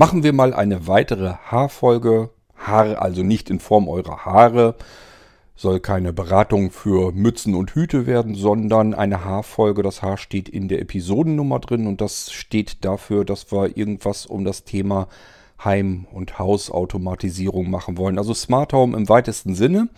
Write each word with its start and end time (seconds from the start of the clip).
Machen 0.00 0.22
wir 0.22 0.32
mal 0.32 0.54
eine 0.54 0.86
weitere 0.86 1.32
Haarfolge. 1.46 2.30
Haare 2.54 3.02
also 3.02 3.24
nicht 3.24 3.50
in 3.50 3.58
Form 3.58 3.88
eurer 3.88 4.24
Haare. 4.24 4.76
Soll 5.56 5.80
keine 5.80 6.12
Beratung 6.12 6.70
für 6.70 7.10
Mützen 7.10 7.56
und 7.56 7.74
Hüte 7.74 8.06
werden, 8.06 8.36
sondern 8.36 8.94
eine 8.94 9.24
Haarfolge. 9.24 9.82
Das 9.82 10.00
Haar 10.00 10.16
steht 10.16 10.48
in 10.48 10.68
der 10.68 10.80
Episodennummer 10.82 11.58
drin 11.58 11.88
und 11.88 12.00
das 12.00 12.30
steht 12.30 12.84
dafür, 12.84 13.24
dass 13.24 13.50
wir 13.50 13.76
irgendwas 13.76 14.24
um 14.24 14.44
das 14.44 14.62
Thema 14.62 15.08
Heim- 15.64 16.06
und 16.12 16.38
Hausautomatisierung 16.38 17.68
machen 17.68 17.98
wollen. 17.98 18.18
Also 18.18 18.34
Smart 18.34 18.72
Home 18.72 18.96
im 18.96 19.08
weitesten 19.08 19.56
Sinne. 19.56 19.88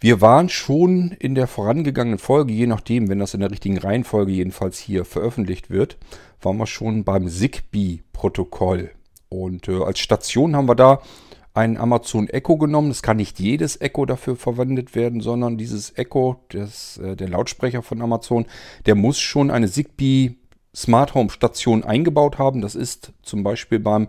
Wir 0.00 0.22
waren 0.22 0.48
schon 0.48 1.10
in 1.10 1.34
der 1.34 1.46
vorangegangenen 1.46 2.18
Folge, 2.18 2.54
je 2.54 2.66
nachdem, 2.66 3.10
wenn 3.10 3.18
das 3.18 3.34
in 3.34 3.40
der 3.40 3.50
richtigen 3.50 3.76
Reihenfolge 3.76 4.32
jedenfalls 4.32 4.78
hier 4.78 5.04
veröffentlicht 5.04 5.68
wird, 5.68 5.98
waren 6.40 6.56
wir 6.56 6.66
schon 6.66 7.04
beim 7.04 7.28
Zigbee-Protokoll. 7.28 8.92
Und 9.28 9.68
äh, 9.68 9.82
als 9.82 9.98
Station 9.98 10.56
haben 10.56 10.68
wir 10.68 10.74
da 10.74 11.00
ein 11.54 11.78
Amazon 11.78 12.28
Echo 12.28 12.58
genommen. 12.58 12.90
Es 12.90 13.02
kann 13.02 13.16
nicht 13.16 13.40
jedes 13.40 13.80
Echo 13.80 14.04
dafür 14.04 14.36
verwendet 14.36 14.94
werden, 14.94 15.20
sondern 15.20 15.56
dieses 15.56 15.96
Echo, 15.96 16.44
das, 16.50 16.98
äh, 16.98 17.16
der 17.16 17.28
Lautsprecher 17.28 17.82
von 17.82 18.02
Amazon, 18.02 18.46
der 18.84 18.94
muss 18.94 19.18
schon 19.18 19.50
eine 19.50 19.70
Zigbee 19.70 20.36
Smart 20.74 21.14
Home 21.14 21.30
Station 21.30 21.82
eingebaut 21.82 22.38
haben. 22.38 22.60
Das 22.60 22.74
ist 22.74 23.12
zum 23.22 23.42
Beispiel 23.42 23.78
beim 23.78 24.08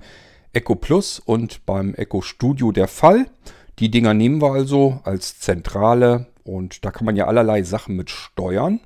Echo 0.51 0.75
Plus 0.75 1.19
und 1.19 1.65
beim 1.65 1.93
Echo 1.95 2.21
Studio 2.21 2.73
der 2.73 2.89
Fall. 2.89 3.27
Die 3.79 3.89
Dinger 3.89 4.13
nehmen 4.13 4.41
wir 4.41 4.51
also 4.51 4.99
als 5.03 5.39
Zentrale 5.39 6.27
und 6.43 6.83
da 6.83 6.91
kann 6.91 7.05
man 7.05 7.15
ja 7.15 7.27
allerlei 7.27 7.63
Sachen 7.63 7.95
mit 7.95 8.09
steuern. 8.09 8.81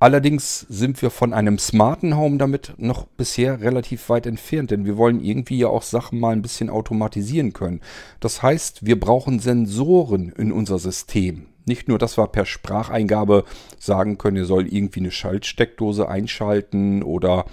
Allerdings 0.00 0.60
sind 0.68 1.02
wir 1.02 1.10
von 1.10 1.32
einem 1.34 1.58
smarten 1.58 2.16
Home 2.16 2.38
damit 2.38 2.74
noch 2.76 3.06
bisher 3.06 3.60
relativ 3.60 4.08
weit 4.08 4.26
entfernt, 4.26 4.70
denn 4.70 4.84
wir 4.84 4.96
wollen 4.96 5.20
irgendwie 5.20 5.58
ja 5.58 5.68
auch 5.68 5.82
Sachen 5.82 6.20
mal 6.20 6.32
ein 6.32 6.42
bisschen 6.42 6.70
automatisieren 6.70 7.52
können. 7.52 7.80
Das 8.20 8.42
heißt, 8.42 8.86
wir 8.86 9.00
brauchen 9.00 9.40
Sensoren 9.40 10.30
in 10.30 10.52
unser 10.52 10.78
System. 10.78 11.46
Nicht 11.66 11.88
nur, 11.88 11.98
dass 11.98 12.16
wir 12.16 12.28
per 12.28 12.46
Spracheingabe 12.46 13.44
sagen 13.78 14.18
können, 14.18 14.36
ihr 14.36 14.44
soll 14.44 14.72
irgendwie 14.72 15.00
eine 15.00 15.10
Schaltsteckdose 15.10 16.08
einschalten 16.08 17.02
oder 17.02 17.44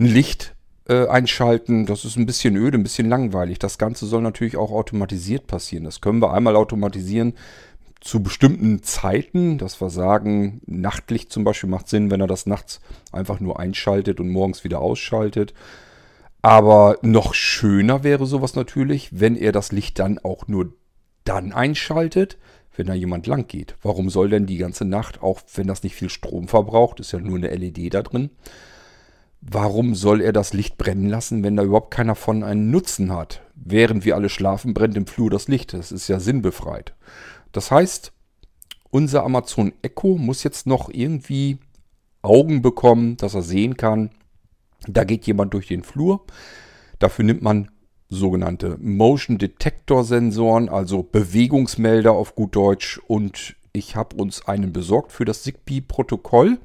ein 0.00 0.06
Licht 0.06 0.54
äh, 0.88 1.06
einschalten. 1.06 1.86
Das 1.86 2.04
ist 2.04 2.16
ein 2.16 2.26
bisschen 2.26 2.56
öde, 2.56 2.78
ein 2.78 2.82
bisschen 2.82 3.08
langweilig. 3.08 3.58
Das 3.58 3.78
Ganze 3.78 4.06
soll 4.06 4.22
natürlich 4.22 4.56
auch 4.56 4.72
automatisiert 4.72 5.46
passieren. 5.46 5.84
Das 5.84 6.00
können 6.00 6.20
wir 6.20 6.32
einmal 6.32 6.56
automatisieren, 6.56 7.34
zu 8.04 8.22
bestimmten 8.22 8.82
Zeiten, 8.82 9.56
dass 9.56 9.80
wir 9.80 9.88
sagen, 9.88 10.60
Nachtlicht 10.66 11.32
zum 11.32 11.42
Beispiel 11.42 11.70
macht 11.70 11.88
Sinn, 11.88 12.10
wenn 12.10 12.20
er 12.20 12.26
das 12.26 12.44
nachts 12.44 12.80
einfach 13.12 13.40
nur 13.40 13.58
einschaltet 13.58 14.20
und 14.20 14.28
morgens 14.28 14.62
wieder 14.62 14.80
ausschaltet. 14.80 15.54
Aber 16.42 16.98
noch 17.00 17.32
schöner 17.32 18.04
wäre 18.04 18.26
sowas 18.26 18.54
natürlich, 18.54 19.18
wenn 19.18 19.36
er 19.36 19.52
das 19.52 19.72
Licht 19.72 19.98
dann 19.98 20.18
auch 20.18 20.46
nur 20.48 20.74
dann 21.24 21.52
einschaltet, 21.52 22.36
wenn 22.76 22.86
da 22.86 22.92
jemand 22.92 23.26
lang 23.26 23.46
geht. 23.46 23.76
Warum 23.80 24.10
soll 24.10 24.28
denn 24.28 24.44
die 24.44 24.58
ganze 24.58 24.84
Nacht, 24.84 25.22
auch 25.22 25.40
wenn 25.54 25.66
das 25.66 25.82
nicht 25.82 25.94
viel 25.94 26.10
Strom 26.10 26.46
verbraucht, 26.46 27.00
ist 27.00 27.12
ja 27.12 27.20
nur 27.20 27.38
eine 27.38 27.48
LED 27.48 27.94
da 27.94 28.02
drin, 28.02 28.28
warum 29.40 29.94
soll 29.94 30.20
er 30.20 30.34
das 30.34 30.52
Licht 30.52 30.76
brennen 30.76 31.08
lassen, 31.08 31.42
wenn 31.42 31.56
da 31.56 31.62
überhaupt 31.62 31.90
keiner 31.90 32.14
von 32.14 32.44
einen 32.44 32.70
Nutzen 32.70 33.10
hat? 33.12 33.40
Während 33.54 34.04
wir 34.04 34.14
alle 34.14 34.28
schlafen, 34.28 34.74
brennt 34.74 34.96
im 34.98 35.06
Flur 35.06 35.30
das 35.30 35.48
Licht. 35.48 35.72
Das 35.72 35.90
ist 35.90 36.08
ja 36.08 36.20
sinnbefreit. 36.20 36.94
Das 37.54 37.70
heißt, 37.70 38.12
unser 38.90 39.24
Amazon 39.24 39.72
Echo 39.80 40.18
muss 40.18 40.42
jetzt 40.42 40.66
noch 40.66 40.90
irgendwie 40.92 41.58
Augen 42.20 42.62
bekommen, 42.62 43.16
dass 43.16 43.34
er 43.34 43.42
sehen 43.42 43.76
kann, 43.76 44.10
da 44.86 45.04
geht 45.04 45.26
jemand 45.26 45.54
durch 45.54 45.68
den 45.68 45.84
Flur. 45.84 46.24
Dafür 46.98 47.24
nimmt 47.24 47.42
man 47.42 47.70
sogenannte 48.08 48.76
Motion 48.80 49.38
Detector 49.38 50.04
Sensoren, 50.04 50.68
also 50.68 51.02
Bewegungsmelder 51.02 52.12
auf 52.12 52.34
gut 52.34 52.56
Deutsch. 52.56 53.00
Und 53.06 53.56
ich 53.72 53.96
habe 53.96 54.16
uns 54.16 54.46
einen 54.46 54.72
besorgt 54.72 55.12
für 55.12 55.24
das 55.24 55.42
Zigbee-Protokoll. 55.42 56.58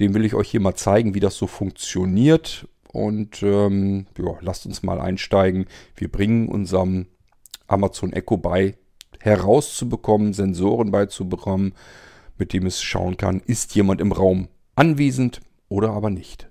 Den 0.00 0.14
will 0.14 0.24
ich 0.24 0.34
euch 0.34 0.50
hier 0.50 0.60
mal 0.60 0.74
zeigen, 0.74 1.14
wie 1.14 1.20
das 1.20 1.36
so 1.36 1.46
funktioniert. 1.46 2.66
Und 2.92 3.42
ähm, 3.42 4.06
ja, 4.18 4.36
lasst 4.40 4.66
uns 4.66 4.82
mal 4.82 5.00
einsteigen. 5.00 5.66
Wir 5.96 6.10
bringen 6.10 6.48
unserem 6.48 7.06
Amazon 7.66 8.12
Echo 8.12 8.36
bei, 8.36 8.76
herauszubekommen, 9.24 10.34
Sensoren 10.34 10.90
beizubekommen, 10.90 11.72
mit 12.36 12.52
dem 12.52 12.66
es 12.66 12.82
schauen 12.82 13.16
kann, 13.16 13.40
ist 13.40 13.74
jemand 13.74 14.02
im 14.02 14.12
Raum 14.12 14.48
anwesend 14.76 15.40
oder 15.68 15.92
aber 15.92 16.10
nicht. 16.10 16.50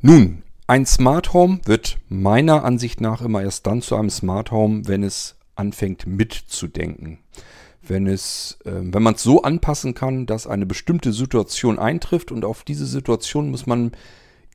Nun, 0.00 0.41
ein 0.72 0.86
Smart 0.86 1.34
Home 1.34 1.60
wird 1.66 1.98
meiner 2.08 2.64
Ansicht 2.64 3.02
nach 3.02 3.20
immer 3.20 3.42
erst 3.42 3.66
dann 3.66 3.82
zu 3.82 3.94
einem 3.94 4.08
Smart 4.08 4.52
Home, 4.52 4.88
wenn 4.88 5.02
es 5.02 5.36
anfängt 5.54 6.06
mitzudenken. 6.06 7.18
Wenn 7.82 8.06
es, 8.06 8.56
äh, 8.64 8.80
wenn 8.80 9.02
man 9.02 9.16
es 9.16 9.22
so 9.22 9.42
anpassen 9.42 9.92
kann, 9.92 10.24
dass 10.24 10.46
eine 10.46 10.64
bestimmte 10.64 11.12
Situation 11.12 11.78
eintrifft 11.78 12.32
und 12.32 12.46
auf 12.46 12.64
diese 12.64 12.86
Situation 12.86 13.50
muss 13.50 13.66
man 13.66 13.92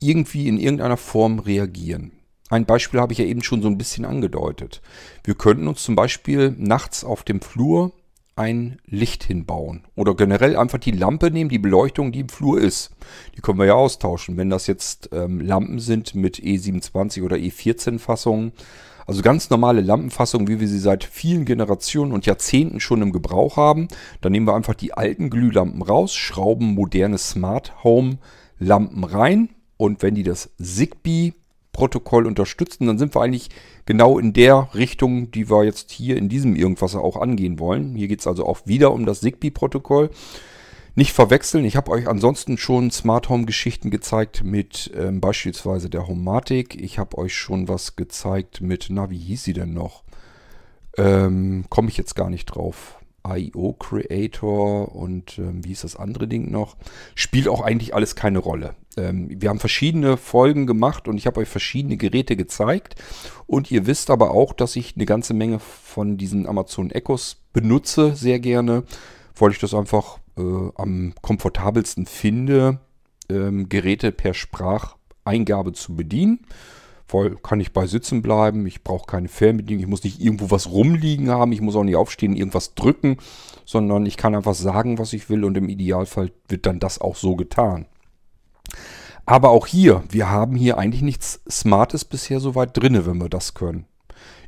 irgendwie 0.00 0.48
in 0.48 0.58
irgendeiner 0.58 0.96
Form 0.96 1.38
reagieren. 1.38 2.10
Ein 2.50 2.66
Beispiel 2.66 2.98
habe 2.98 3.12
ich 3.12 3.20
ja 3.20 3.24
eben 3.24 3.44
schon 3.44 3.62
so 3.62 3.68
ein 3.68 3.78
bisschen 3.78 4.04
angedeutet. 4.04 4.82
Wir 5.22 5.36
könnten 5.36 5.68
uns 5.68 5.84
zum 5.84 5.94
Beispiel 5.94 6.52
nachts 6.58 7.04
auf 7.04 7.22
dem 7.22 7.40
Flur 7.40 7.92
ein 8.38 8.78
Licht 8.86 9.24
hinbauen. 9.24 9.84
Oder 9.96 10.14
generell 10.14 10.56
einfach 10.56 10.78
die 10.78 10.92
Lampe 10.92 11.30
nehmen, 11.30 11.50
die 11.50 11.58
Beleuchtung, 11.58 12.12
die 12.12 12.20
im 12.20 12.28
Flur 12.28 12.60
ist. 12.60 12.90
Die 13.36 13.40
können 13.40 13.58
wir 13.58 13.66
ja 13.66 13.74
austauschen. 13.74 14.36
Wenn 14.36 14.48
das 14.48 14.66
jetzt 14.68 15.10
ähm, 15.12 15.40
Lampen 15.40 15.80
sind 15.80 16.14
mit 16.14 16.36
E27 16.36 17.24
oder 17.24 17.36
E14 17.36 17.98
Fassungen, 17.98 18.52
also 19.06 19.22
ganz 19.22 19.50
normale 19.50 19.80
Lampenfassungen, 19.80 20.48
wie 20.48 20.60
wir 20.60 20.68
sie 20.68 20.78
seit 20.78 21.02
vielen 21.02 21.46
Generationen 21.46 22.12
und 22.12 22.26
Jahrzehnten 22.26 22.78
schon 22.78 23.02
im 23.02 23.10
Gebrauch 23.10 23.56
haben, 23.56 23.88
dann 24.20 24.32
nehmen 24.32 24.46
wir 24.46 24.54
einfach 24.54 24.74
die 24.74 24.92
alten 24.92 25.30
Glühlampen 25.30 25.82
raus, 25.82 26.14
schrauben 26.14 26.74
moderne 26.74 27.18
Smart 27.18 27.82
Home 27.82 28.18
Lampen 28.58 29.04
rein 29.04 29.48
und 29.78 30.02
wenn 30.02 30.14
die 30.14 30.24
das 30.24 30.50
Zigbee 30.60 31.32
Protokoll 31.72 32.26
unterstützen, 32.26 32.86
dann 32.86 32.98
sind 32.98 33.14
wir 33.14 33.22
eigentlich 33.22 33.50
genau 33.88 34.18
in 34.18 34.34
der 34.34 34.68
Richtung, 34.74 35.30
die 35.30 35.48
wir 35.48 35.64
jetzt 35.64 35.90
hier 35.90 36.18
in 36.18 36.28
diesem 36.28 36.54
irgendwas 36.54 36.94
auch 36.94 37.16
angehen 37.16 37.58
wollen. 37.58 37.96
Hier 37.96 38.06
geht 38.06 38.20
es 38.20 38.26
also 38.26 38.44
auch 38.44 38.60
wieder 38.66 38.92
um 38.92 39.06
das 39.06 39.20
Zigbee-Protokoll. 39.20 40.10
Nicht 40.94 41.14
verwechseln, 41.14 41.64
ich 41.64 41.74
habe 41.74 41.90
euch 41.90 42.06
ansonsten 42.06 42.58
schon 42.58 42.90
Smart 42.90 43.30
Home 43.30 43.46
Geschichten 43.46 43.90
gezeigt 43.90 44.44
mit 44.44 44.92
ähm, 44.94 45.22
beispielsweise 45.22 45.88
der 45.88 46.06
Homatic. 46.06 46.78
Ich 46.78 46.98
habe 46.98 47.16
euch 47.16 47.34
schon 47.34 47.66
was 47.66 47.96
gezeigt 47.96 48.60
mit, 48.60 48.88
na 48.90 49.08
wie 49.08 49.16
hieß 49.16 49.44
sie 49.44 49.54
denn 49.54 49.72
noch? 49.72 50.02
Ähm, 50.98 51.64
Komme 51.70 51.88
ich 51.88 51.96
jetzt 51.96 52.14
gar 52.14 52.28
nicht 52.28 52.44
drauf. 52.44 52.98
IO 53.26 53.72
Creator 53.72 54.94
und 54.94 55.38
ähm, 55.38 55.64
wie 55.64 55.72
ist 55.72 55.84
das 55.84 55.96
andere 55.96 56.28
Ding 56.28 56.50
noch? 56.50 56.76
Spielt 57.14 57.48
auch 57.48 57.62
eigentlich 57.62 57.94
alles 57.94 58.16
keine 58.16 58.38
Rolle. 58.38 58.74
Ähm, 58.98 59.28
wir 59.30 59.48
haben 59.48 59.60
verschiedene 59.60 60.16
Folgen 60.16 60.66
gemacht 60.66 61.08
und 61.08 61.16
ich 61.16 61.26
habe 61.26 61.40
euch 61.40 61.48
verschiedene 61.48 61.96
Geräte 61.96 62.36
gezeigt. 62.36 62.96
Und 63.46 63.70
ihr 63.70 63.86
wisst 63.86 64.10
aber 64.10 64.32
auch, 64.32 64.52
dass 64.52 64.76
ich 64.76 64.96
eine 64.96 65.06
ganze 65.06 65.34
Menge 65.34 65.58
von 65.60 66.16
diesen 66.16 66.46
Amazon 66.46 66.90
Echos 66.90 67.42
benutze, 67.52 68.14
sehr 68.14 68.40
gerne. 68.40 68.84
Weil 69.36 69.52
ich 69.52 69.58
das 69.58 69.72
einfach 69.72 70.18
äh, 70.36 70.70
am 70.74 71.14
komfortabelsten 71.22 72.06
finde, 72.06 72.80
ähm, 73.30 73.68
Geräte 73.68 74.10
per 74.10 74.34
Spracheingabe 74.34 75.72
zu 75.72 75.94
bedienen. 75.94 76.40
Voll 77.06 77.36
kann 77.42 77.60
ich 77.60 77.72
bei 77.72 77.86
sitzen 77.86 78.20
bleiben, 78.20 78.66
ich 78.66 78.84
brauche 78.84 79.06
keine 79.06 79.28
Fernbedienung, 79.28 79.80
ich 79.82 79.88
muss 79.88 80.04
nicht 80.04 80.20
irgendwo 80.20 80.50
was 80.50 80.70
rumliegen 80.70 81.30
haben, 81.30 81.52
ich 81.52 81.62
muss 81.62 81.74
auch 81.74 81.84
nicht 81.84 81.96
aufstehen, 81.96 82.36
irgendwas 82.36 82.74
drücken, 82.74 83.16
sondern 83.64 84.04
ich 84.04 84.18
kann 84.18 84.34
einfach 84.34 84.54
sagen, 84.54 84.98
was 84.98 85.14
ich 85.14 85.30
will 85.30 85.44
und 85.44 85.56
im 85.56 85.70
Idealfall 85.70 86.32
wird 86.48 86.66
dann 86.66 86.80
das 86.80 87.00
auch 87.00 87.16
so 87.16 87.34
getan. 87.34 87.86
Aber 89.26 89.50
auch 89.50 89.66
hier, 89.66 90.02
wir 90.08 90.30
haben 90.30 90.56
hier 90.56 90.78
eigentlich 90.78 91.02
nichts 91.02 91.40
Smartes 91.50 92.04
bisher 92.04 92.40
so 92.40 92.54
weit 92.54 92.76
drinne, 92.76 93.06
wenn 93.06 93.18
wir 93.18 93.28
das 93.28 93.54
können. 93.54 93.84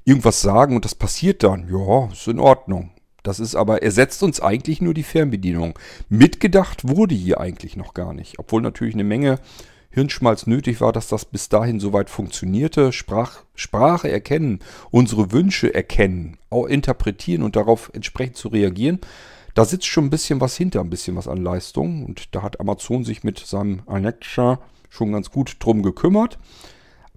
Irgendwas 0.05 0.41
sagen 0.41 0.75
und 0.75 0.85
das 0.85 0.95
passiert 0.95 1.43
dann, 1.43 1.69
ja, 1.71 2.09
ist 2.11 2.27
in 2.27 2.39
Ordnung. 2.39 2.91
Das 3.23 3.39
ist 3.41 3.55
aber, 3.55 3.83
ersetzt 3.83 4.23
uns 4.23 4.41
eigentlich 4.41 4.81
nur 4.81 4.95
die 4.95 5.03
Fernbedienung. 5.03 5.79
Mitgedacht 6.09 6.89
wurde 6.89 7.15
hier 7.15 7.41
eigentlich 7.41 7.77
noch 7.77 7.93
gar 7.93 8.15
nicht. 8.15 8.39
Obwohl 8.39 8.63
natürlich 8.63 8.95
eine 8.95 9.05
Menge 9.05 9.39
Hirnschmalz 9.91 10.47
nötig 10.47 10.81
war, 10.81 10.93
dass 10.93 11.09
das 11.09 11.25
bis 11.25 11.49
dahin 11.49 11.81
soweit 11.81 12.09
funktionierte. 12.09 12.93
Sprach, 12.93 13.41
Sprache 13.55 14.11
erkennen, 14.11 14.61
unsere 14.91 15.33
Wünsche 15.33 15.75
erkennen, 15.75 16.39
auch 16.49 16.67
interpretieren 16.67 17.43
und 17.43 17.57
darauf 17.57 17.91
entsprechend 17.93 18.37
zu 18.37 18.49
reagieren. 18.49 19.01
Da 19.55 19.65
sitzt 19.65 19.87
schon 19.87 20.05
ein 20.05 20.11
bisschen 20.11 20.41
was 20.41 20.57
hinter, 20.57 20.81
ein 20.81 20.91
bisschen 20.91 21.17
was 21.17 21.29
an 21.29 21.43
Leistung. 21.43 22.05
Und 22.05 22.35
da 22.35 22.43
hat 22.43 22.61
Amazon 22.61 23.05
sich 23.05 23.25
mit 23.25 23.39
seinem 23.39 23.83
Alexa 23.87 24.61
schon 24.89 25.13
ganz 25.13 25.31
gut 25.31 25.57
drum 25.59 25.83
gekümmert. 25.83 26.39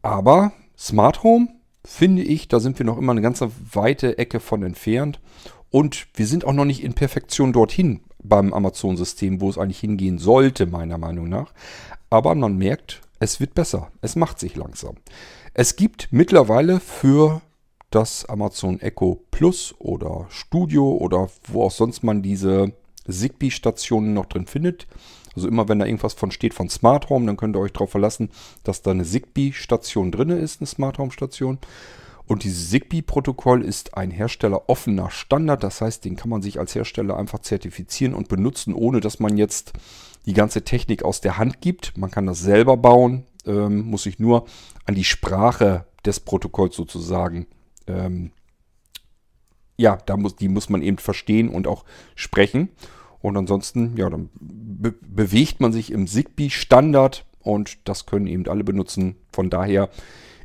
Aber 0.01 0.53
Smart 0.77 1.23
Home, 1.23 1.47
finde 1.85 2.23
ich, 2.23 2.47
da 2.47 2.59
sind 2.59 2.79
wir 2.79 2.85
noch 2.85 2.97
immer 2.97 3.11
eine 3.11 3.21
ganze 3.21 3.51
weite 3.73 4.17
Ecke 4.17 4.39
von 4.39 4.63
entfernt. 4.63 5.19
Und 5.69 6.07
wir 6.13 6.27
sind 6.27 6.45
auch 6.45 6.53
noch 6.53 6.65
nicht 6.65 6.83
in 6.83 6.93
Perfektion 6.93 7.53
dorthin 7.53 8.01
beim 8.23 8.53
Amazon-System, 8.53 9.41
wo 9.41 9.49
es 9.49 9.57
eigentlich 9.57 9.79
hingehen 9.79 10.17
sollte, 10.17 10.65
meiner 10.65 10.97
Meinung 10.97 11.29
nach. 11.29 11.53
Aber 12.09 12.35
man 12.35 12.57
merkt, 12.57 13.01
es 13.19 13.39
wird 13.39 13.53
besser. 13.53 13.91
Es 14.01 14.15
macht 14.15 14.39
sich 14.39 14.55
langsam. 14.55 14.95
Es 15.53 15.75
gibt 15.75 16.09
mittlerweile 16.11 16.79
für 16.79 17.41
das 17.93 18.25
Amazon 18.25 18.79
Echo 18.79 19.21
Plus 19.31 19.75
oder 19.79 20.25
Studio 20.29 20.97
oder 20.97 21.29
wo 21.47 21.63
auch 21.63 21.71
sonst 21.71 22.03
man 22.03 22.21
diese 22.21 22.73
Zigbee-Stationen 23.07 24.13
noch 24.13 24.25
drin 24.25 24.47
findet. 24.47 24.87
Also 25.35 25.47
immer 25.47 25.67
wenn 25.67 25.79
da 25.79 25.85
irgendwas 25.85 26.13
von 26.13 26.31
steht 26.31 26.53
von 26.53 26.69
Smart 26.69 27.09
Home, 27.09 27.25
dann 27.25 27.37
könnt 27.37 27.55
ihr 27.55 27.59
euch 27.59 27.73
darauf 27.73 27.91
verlassen, 27.91 28.29
dass 28.63 28.81
da 28.81 28.91
eine 28.91 29.03
Zigbee-Station 29.03 30.11
drin 30.11 30.29
ist, 30.29 30.61
eine 30.61 30.67
Smart 30.67 30.97
Home-Station. 30.97 31.59
Und 32.25 32.43
dieses 32.43 32.69
Zigbee-Protokoll 32.69 33.63
ist 33.63 33.97
ein 33.97 34.09
herstelleroffener 34.09 35.11
Standard. 35.11 35.63
Das 35.63 35.81
heißt, 35.81 36.05
den 36.05 36.15
kann 36.15 36.29
man 36.29 36.41
sich 36.41 36.59
als 36.59 36.73
Hersteller 36.73 37.17
einfach 37.17 37.39
zertifizieren 37.39 38.13
und 38.13 38.29
benutzen, 38.29 38.73
ohne 38.73 39.01
dass 39.01 39.19
man 39.19 39.37
jetzt 39.37 39.73
die 40.25 40.33
ganze 40.33 40.63
Technik 40.63 41.03
aus 41.03 41.21
der 41.21 41.37
Hand 41.37 41.61
gibt. 41.61 41.97
Man 41.97 42.11
kann 42.11 42.25
das 42.25 42.39
selber 42.39 42.77
bauen, 42.77 43.25
ähm, 43.45 43.81
muss 43.81 44.03
sich 44.03 44.19
nur 44.19 44.45
an 44.85 44.95
die 44.95 45.03
Sprache 45.03 45.85
des 46.05 46.21
Protokolls 46.21 46.75
sozusagen 46.75 47.47
ähm, 47.87 48.31
ja, 49.77 49.97
da 50.05 50.17
muss, 50.17 50.35
die 50.35 50.49
muss 50.49 50.69
man 50.69 50.81
eben 50.81 50.97
verstehen 50.97 51.49
und 51.49 51.67
auch 51.67 51.83
sprechen. 52.15 52.69
Und 53.19 53.37
ansonsten, 53.37 53.95
ja, 53.97 54.09
dann 54.09 54.29
be 54.39 54.93
bewegt 55.01 55.61
man 55.61 55.71
sich 55.71 55.91
im 55.91 56.07
Zigbee-Standard 56.07 57.25
und 57.39 57.77
das 57.87 58.05
können 58.05 58.27
eben 58.27 58.47
alle 58.47 58.63
benutzen. 58.63 59.15
Von 59.31 59.49
daher, 59.49 59.89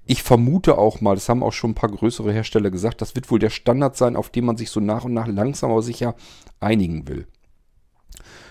ich 0.06 0.22
vermute 0.22 0.78
auch 0.78 1.00
mal, 1.00 1.14
das 1.14 1.28
haben 1.28 1.42
auch 1.42 1.52
schon 1.52 1.72
ein 1.72 1.74
paar 1.74 1.90
größere 1.90 2.32
Hersteller 2.32 2.70
gesagt, 2.70 3.02
das 3.02 3.14
wird 3.14 3.30
wohl 3.30 3.38
der 3.38 3.50
Standard 3.50 3.96
sein, 3.96 4.16
auf 4.16 4.30
den 4.30 4.44
man 4.44 4.56
sich 4.56 4.70
so 4.70 4.80
nach 4.80 5.04
und 5.04 5.12
nach 5.12 5.26
langsam 5.26 5.70
aber 5.70 5.82
sicher 5.82 6.14
einigen 6.60 7.08
will. 7.08 7.26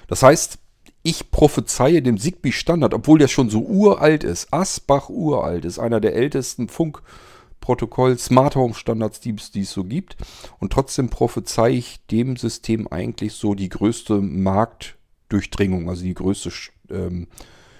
Das 0.07 0.23
heißt, 0.23 0.59
ich 1.03 1.31
prophezeie 1.31 2.01
dem 2.01 2.17
Zigbee-Standard, 2.17 2.93
obwohl 2.93 3.19
der 3.19 3.27
schon 3.29 3.49
so 3.49 3.61
uralt 3.61 4.23
ist, 4.23 4.53
Asbach 4.53 5.09
uralt 5.09 5.63
ist, 5.63 5.79
einer 5.79 6.01
der 6.01 6.15
ältesten 6.15 6.67
Funk- 6.67 7.01
Protokoll, 7.67 8.17
Smart 8.17 8.55
Home 8.55 8.73
Standards, 8.73 9.19
die, 9.19 9.35
es 9.35 9.71
so 9.71 9.83
gibt. 9.83 10.15
Und 10.57 10.71
trotzdem 10.71 11.09
prophezei 11.09 11.71
ich 11.71 11.99
dem 12.07 12.37
System 12.37 12.87
eigentlich 12.87 13.33
so 13.33 13.55
die 13.55 13.67
größte 13.67 14.21
Marktdurchdringung, 14.21 15.89
also 15.89 16.03
die 16.03 16.13
größte 16.13 16.49
ähm, 16.89 17.27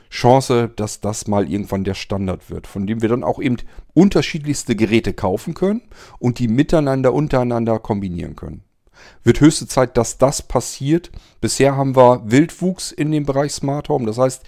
Chance, 0.09 0.69
dass 0.75 0.99
das 0.99 1.27
mal 1.27 1.49
irgendwann 1.49 1.85
der 1.85 1.93
Standard 1.93 2.49
wird, 2.49 2.67
von 2.67 2.85
dem 2.85 3.01
wir 3.01 3.07
dann 3.07 3.23
auch 3.23 3.39
eben 3.41 3.55
unterschiedlichste 3.93 4.75
Geräte 4.75 5.13
kaufen 5.13 5.53
können 5.53 5.83
und 6.19 6.39
die 6.39 6.49
miteinander, 6.49 7.13
untereinander 7.13 7.79
kombinieren 7.79 8.35
können. 8.35 8.63
Wird 9.23 9.39
höchste 9.39 9.69
Zeit, 9.69 9.95
dass 9.95 10.17
das 10.17 10.41
passiert. 10.41 11.11
Bisher 11.39 11.77
haben 11.77 11.95
wir 11.95 12.23
Wildwuchs 12.25 12.91
in 12.91 13.13
dem 13.13 13.25
Bereich 13.25 13.53
Smart 13.53 13.87
Home. 13.87 14.05
Das 14.05 14.17
heißt, 14.17 14.43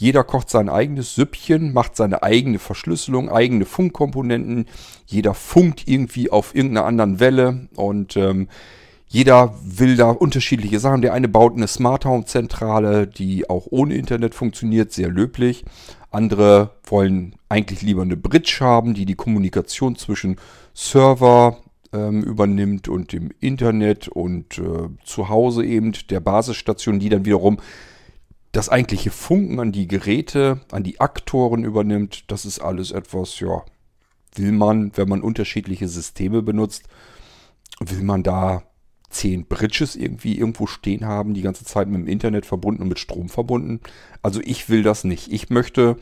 jeder 0.00 0.22
kocht 0.22 0.48
sein 0.48 0.68
eigenes 0.68 1.16
Süppchen, 1.16 1.72
macht 1.72 1.96
seine 1.96 2.22
eigene 2.22 2.60
Verschlüsselung, 2.60 3.28
eigene 3.28 3.64
Funkkomponenten. 3.64 4.66
Jeder 5.06 5.34
funkt 5.34 5.88
irgendwie 5.88 6.30
auf 6.30 6.54
irgendeiner 6.54 6.86
anderen 6.86 7.18
Welle 7.18 7.68
und 7.74 8.16
ähm, 8.16 8.48
jeder 9.08 9.54
will 9.64 9.96
da 9.96 10.10
unterschiedliche 10.10 10.78
Sachen. 10.78 11.02
Der 11.02 11.14
eine 11.14 11.26
baut 11.26 11.56
eine 11.56 11.66
Smart 11.66 12.04
Home 12.04 12.26
Zentrale, 12.26 13.08
die 13.08 13.50
auch 13.50 13.66
ohne 13.70 13.96
Internet 13.96 14.36
funktioniert, 14.36 14.92
sehr 14.92 15.08
löblich. 15.08 15.64
Andere 16.12 16.70
wollen 16.84 17.34
eigentlich 17.48 17.82
lieber 17.82 18.02
eine 18.02 18.16
Bridge 18.16 18.58
haben, 18.60 18.94
die 18.94 19.04
die 19.04 19.16
Kommunikation 19.16 19.96
zwischen 19.96 20.36
Server 20.74 21.58
ähm, 21.92 22.22
übernimmt 22.22 22.88
und 22.88 23.12
dem 23.12 23.30
Internet 23.40 24.06
und 24.06 24.58
äh, 24.58 24.88
zu 25.04 25.28
Hause 25.28 25.64
eben 25.64 25.92
der 26.08 26.20
Basisstation, 26.20 27.00
die 27.00 27.08
dann 27.08 27.24
wiederum 27.24 27.58
das 28.58 28.68
eigentliche 28.70 29.12
Funken 29.12 29.60
an 29.60 29.70
die 29.70 29.86
Geräte, 29.86 30.58
an 30.72 30.82
die 30.82 30.98
Aktoren 30.98 31.62
übernimmt, 31.62 32.24
das 32.26 32.44
ist 32.44 32.58
alles 32.58 32.90
etwas, 32.90 33.38
ja, 33.38 33.62
will 34.34 34.50
man, 34.50 34.90
wenn 34.96 35.08
man 35.08 35.22
unterschiedliche 35.22 35.86
Systeme 35.86 36.42
benutzt, 36.42 36.88
will 37.78 38.02
man 38.02 38.24
da 38.24 38.64
zehn 39.10 39.46
Bridges 39.46 39.94
irgendwie 39.94 40.36
irgendwo 40.36 40.66
stehen 40.66 41.06
haben, 41.06 41.34
die 41.34 41.42
ganze 41.42 41.64
Zeit 41.64 41.86
mit 41.86 42.00
dem 42.00 42.08
Internet 42.08 42.46
verbunden 42.46 42.82
und 42.82 42.88
mit 42.88 42.98
Strom 42.98 43.28
verbunden. 43.28 43.78
Also 44.22 44.40
ich 44.42 44.68
will 44.68 44.82
das 44.82 45.04
nicht. 45.04 45.30
Ich 45.32 45.50
möchte 45.50 45.96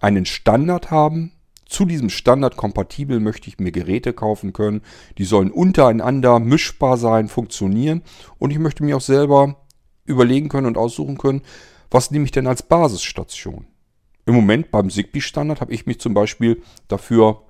einen 0.00 0.24
Standard 0.24 0.90
haben. 0.90 1.32
Zu 1.66 1.84
diesem 1.84 2.08
Standard 2.08 2.56
kompatibel 2.56 3.20
möchte 3.20 3.48
ich 3.48 3.58
mir 3.58 3.70
Geräte 3.70 4.14
kaufen 4.14 4.54
können. 4.54 4.80
Die 5.18 5.24
sollen 5.24 5.50
untereinander 5.50 6.38
mischbar 6.38 6.96
sein, 6.96 7.28
funktionieren. 7.28 8.00
Und 8.38 8.50
ich 8.50 8.58
möchte 8.58 8.82
mir 8.82 8.96
auch 8.96 9.02
selber 9.02 9.56
überlegen 10.06 10.48
können 10.48 10.66
und 10.66 10.78
aussuchen 10.78 11.18
können, 11.18 11.42
was 11.90 12.10
nehme 12.10 12.24
ich 12.24 12.30
denn 12.30 12.46
als 12.46 12.62
Basisstation? 12.62 13.66
Im 14.26 14.34
Moment 14.34 14.70
beim 14.70 14.90
Zigbee-Standard 14.90 15.60
habe 15.60 15.72
ich 15.72 15.86
mich 15.86 16.00
zum 16.00 16.14
Beispiel 16.14 16.62
dafür 16.86 17.42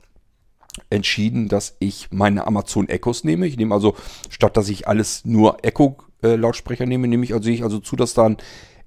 entschieden, 0.91 1.49
dass 1.49 1.77
ich 1.81 2.09
meine 2.13 2.47
Amazon 2.47 2.89
Echos 2.89 3.25
nehme. 3.25 3.47
Ich 3.47 3.57
nehme 3.57 3.75
also, 3.75 3.97
statt 4.31 4.57
dass 4.57 4.69
ich 4.69 4.87
alles 4.87 5.25
nur 5.25 5.65
Echo-Lautsprecher 5.65 6.87
nehme, 6.87 7.09
nehme 7.09 7.25
ich 7.25 7.33
also, 7.33 7.45
sehe 7.45 7.55
ich 7.55 7.63
also 7.65 7.81
zu, 7.81 7.97
dass 7.97 8.15
da 8.15 8.27
ein 8.27 8.37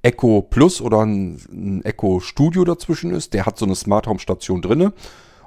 Echo 0.01 0.41
Plus 0.41 0.81
oder 0.81 1.01
ein, 1.01 1.39
ein 1.51 1.85
Echo 1.85 2.19
Studio 2.21 2.63
dazwischen 2.63 3.11
ist. 3.11 3.33
Der 3.33 3.45
hat 3.45 3.57
so 3.57 3.65
eine 3.65 3.75
Smart 3.75 4.07
Home 4.07 4.19
Station 4.19 4.61
drinne. 4.61 4.93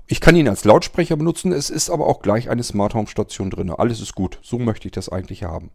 Ich 0.06 0.20
kann 0.20 0.36
ihn 0.36 0.48
als 0.48 0.64
Lautsprecher 0.64 1.16
benutzen, 1.16 1.50
es 1.52 1.70
ist 1.70 1.88
aber 1.88 2.06
auch 2.06 2.20
gleich 2.20 2.50
eine 2.50 2.62
Smart 2.62 2.92
Home 2.94 3.06
Station 3.06 3.48
drin. 3.48 3.70
Alles 3.70 4.00
ist 4.00 4.14
gut. 4.14 4.38
So 4.42 4.58
möchte 4.58 4.86
ich 4.86 4.92
das 4.92 5.08
eigentlich 5.08 5.44
haben. 5.44 5.70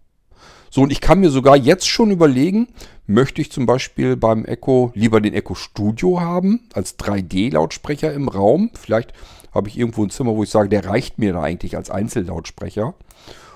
So, 0.69 0.81
und 0.81 0.92
ich 0.92 1.01
kann 1.01 1.19
mir 1.19 1.30
sogar 1.30 1.56
jetzt 1.56 1.88
schon 1.88 2.12
überlegen, 2.12 2.68
möchte 3.07 3.42
ich 3.42 3.51
zum 3.51 3.66
Beispiel 3.66 4.16
beim 4.16 4.45
Echo 4.45 4.92
lieber 4.94 5.19
den 5.19 5.33
Echo 5.33 5.56
Studio 5.56 6.21
haben, 6.21 6.68
als 6.74 7.00
3D-Lautsprecher 7.00 8.13
im 8.13 8.27
Raum. 8.27 8.69
Vielleicht 8.75 9.13
habe 9.51 9.68
ich 9.68 9.77
irgendwo 9.77 10.04
ein 10.04 10.12
Zimmer, 10.12 10.36
wo 10.36 10.44
ich 10.44 10.50
sage, 10.50 10.69
der 10.69 10.86
reicht 10.86 11.18
mir 11.18 11.33
da 11.33 11.42
eigentlich 11.42 11.75
als 11.75 11.89
Einzellautsprecher. 11.89 12.94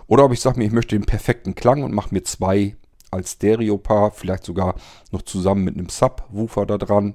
Oder 0.07 0.25
ob 0.25 0.33
ich 0.33 0.41
sage 0.41 0.57
mir, 0.57 0.65
ich 0.65 0.71
möchte 0.71 0.95
den 0.95 1.05
perfekten 1.05 1.55
Klang 1.55 1.83
und 1.83 1.93
mache 1.93 2.13
mir 2.13 2.23
zwei 2.23 2.75
als 3.11 3.33
Stereo-Paar, 3.33 4.11
vielleicht 4.11 4.43
sogar 4.43 4.75
noch 5.11 5.21
zusammen 5.21 5.63
mit 5.63 5.75
einem 5.75 5.89
Subwoofer 5.89 6.65
da 6.65 6.77
dran. 6.79 7.13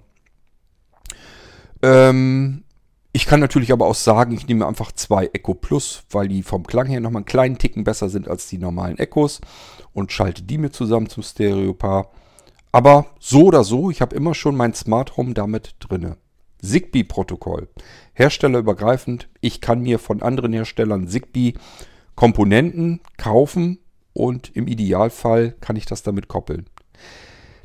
Ähm, 1.82 2.62
ich 3.12 3.26
kann 3.26 3.40
natürlich 3.40 3.72
aber 3.72 3.86
auch 3.86 3.94
sagen, 3.94 4.32
ich 4.32 4.46
nehme 4.46 4.66
einfach 4.66 4.92
zwei 4.92 5.30
Echo 5.32 5.54
Plus, 5.54 6.02
weil 6.10 6.28
die 6.28 6.42
vom 6.42 6.66
Klang 6.66 6.86
her 6.86 7.00
nochmal 7.00 7.20
einen 7.20 7.26
kleinen 7.26 7.58
Ticken 7.58 7.84
besser 7.84 8.08
sind 8.08 8.28
als 8.28 8.48
die 8.48 8.58
normalen 8.58 8.98
Echos 8.98 9.40
und 9.92 10.12
schalte 10.12 10.42
die 10.42 10.58
mir 10.58 10.70
zusammen 10.70 11.08
zum 11.08 11.22
Stereopaar. 11.22 12.10
Aber 12.70 13.06
so 13.18 13.44
oder 13.44 13.64
so, 13.64 13.90
ich 13.90 14.02
habe 14.02 14.14
immer 14.14 14.34
schon 14.34 14.56
mein 14.56 14.74
Smart 14.74 15.16
Home 15.16 15.32
damit 15.34 15.74
drinne. 15.80 16.18
Zigbee-Protokoll. 16.62 17.68
Herstellerübergreifend. 18.14 19.28
Ich 19.40 19.60
kann 19.60 19.80
mir 19.80 19.98
von 19.98 20.22
anderen 20.22 20.52
Herstellern 20.52 21.08
Zigbee-Komponenten 21.08 23.00
kaufen 23.16 23.78
und 24.12 24.54
im 24.54 24.66
Idealfall 24.66 25.54
kann 25.60 25.76
ich 25.76 25.86
das 25.86 26.02
damit 26.02 26.28
koppeln. 26.28 26.66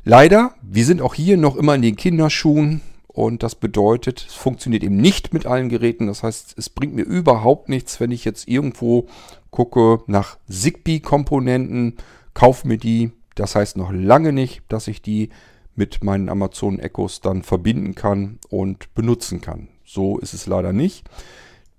Leider, 0.04 0.54
wir 0.62 0.84
sind 0.84 1.02
auch 1.02 1.14
hier 1.14 1.36
noch 1.36 1.56
immer 1.56 1.74
in 1.74 1.82
den 1.82 1.96
Kinderschuhen. 1.96 2.80
Und 3.14 3.44
das 3.44 3.54
bedeutet, 3.54 4.26
es 4.28 4.34
funktioniert 4.34 4.82
eben 4.82 4.96
nicht 4.96 5.32
mit 5.32 5.46
allen 5.46 5.68
Geräten. 5.68 6.08
Das 6.08 6.24
heißt, 6.24 6.58
es 6.58 6.68
bringt 6.68 6.96
mir 6.96 7.04
überhaupt 7.04 7.68
nichts, 7.68 8.00
wenn 8.00 8.10
ich 8.10 8.24
jetzt 8.24 8.48
irgendwo 8.48 9.06
gucke 9.52 10.00
nach 10.08 10.36
Zigbee-Komponenten, 10.50 11.94
kaufe 12.34 12.66
mir 12.66 12.76
die. 12.76 13.12
Das 13.36 13.54
heißt 13.54 13.76
noch 13.76 13.92
lange 13.92 14.32
nicht, 14.32 14.62
dass 14.68 14.88
ich 14.88 15.00
die 15.00 15.30
mit 15.76 16.02
meinen 16.02 16.28
Amazon 16.28 16.80
Echos 16.80 17.20
dann 17.20 17.44
verbinden 17.44 17.94
kann 17.94 18.40
und 18.50 18.92
benutzen 18.94 19.40
kann. 19.40 19.68
So 19.84 20.18
ist 20.18 20.34
es 20.34 20.46
leider 20.46 20.72
nicht. 20.72 21.08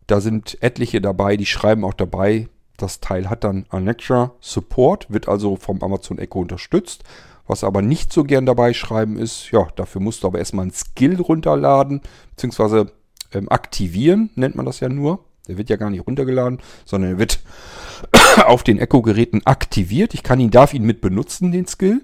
Da 0.07 0.21
sind 0.21 0.57
etliche 0.61 1.01
dabei, 1.01 1.35
die 1.35 1.45
schreiben 1.45 1.83
auch 1.83 1.93
dabei, 1.93 2.47
das 2.77 3.01
Teil 3.01 3.29
hat 3.29 3.43
dann 3.43 3.65
Alexa 3.69 4.31
Support, 4.39 5.11
wird 5.11 5.27
also 5.27 5.57
vom 5.57 5.81
Amazon 5.81 6.17
Echo 6.17 6.39
unterstützt. 6.39 7.03
Was 7.47 7.63
aber 7.63 7.81
nicht 7.81 8.11
so 8.11 8.23
gern 8.23 8.45
dabei 8.45 8.73
schreiben 8.73 9.17
ist, 9.17 9.51
ja, 9.51 9.67
dafür 9.75 10.01
musst 10.01 10.23
du 10.23 10.27
aber 10.27 10.39
erstmal 10.39 10.65
ein 10.65 10.71
Skill 10.71 11.21
runterladen, 11.21 12.01
beziehungsweise 12.31 12.91
ähm, 13.33 13.49
aktivieren, 13.49 14.29
nennt 14.35 14.55
man 14.55 14.65
das 14.65 14.79
ja 14.79 14.89
nur. 14.89 15.19
Der 15.47 15.57
wird 15.57 15.69
ja 15.69 15.75
gar 15.75 15.91
nicht 15.91 16.07
runtergeladen, 16.07 16.59
sondern 16.85 17.11
er 17.11 17.19
wird 17.19 17.39
auf 18.45 18.63
den 18.63 18.79
Echo-Geräten 18.79 19.45
aktiviert. 19.45 20.13
Ich 20.15 20.23
kann 20.23 20.39
ihn, 20.39 20.49
darf 20.49 20.73
ihn 20.73 20.83
mit 20.83 21.01
benutzen, 21.01 21.51
den 21.51 21.67
Skill. 21.67 22.01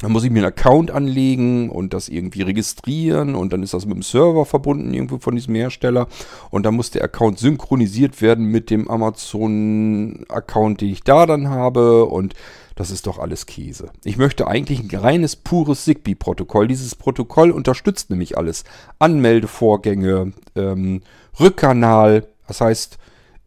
Dann 0.00 0.12
muss 0.12 0.24
ich 0.24 0.30
mir 0.30 0.38
einen 0.38 0.46
Account 0.46 0.90
anlegen 0.90 1.68
und 1.68 1.92
das 1.92 2.08
irgendwie 2.08 2.40
registrieren 2.40 3.34
und 3.34 3.52
dann 3.52 3.62
ist 3.62 3.74
das 3.74 3.84
mit 3.84 3.96
dem 3.96 4.02
Server 4.02 4.46
verbunden 4.46 4.94
irgendwo 4.94 5.18
von 5.18 5.34
diesem 5.34 5.54
Hersteller 5.54 6.08
und 6.48 6.64
dann 6.64 6.74
muss 6.74 6.90
der 6.90 7.04
Account 7.04 7.38
synchronisiert 7.38 8.22
werden 8.22 8.46
mit 8.46 8.70
dem 8.70 8.90
Amazon-Account, 8.90 10.80
den 10.80 10.88
ich 10.88 11.02
da 11.02 11.26
dann 11.26 11.50
habe 11.50 12.06
und 12.06 12.32
das 12.80 12.90
ist 12.90 13.06
doch 13.06 13.18
alles 13.18 13.44
Käse. 13.44 13.90
Ich 14.04 14.16
möchte 14.16 14.48
eigentlich 14.48 14.80
ein 14.80 14.98
reines, 14.98 15.36
pures 15.36 15.84
Zigbee-Protokoll. 15.84 16.66
Dieses 16.66 16.94
Protokoll 16.94 17.50
unterstützt 17.50 18.08
nämlich 18.08 18.38
alles. 18.38 18.64
Anmeldevorgänge, 18.98 20.32
ähm, 20.56 21.02
Rückkanal, 21.38 22.26
das 22.48 22.62
heißt, 22.62 22.96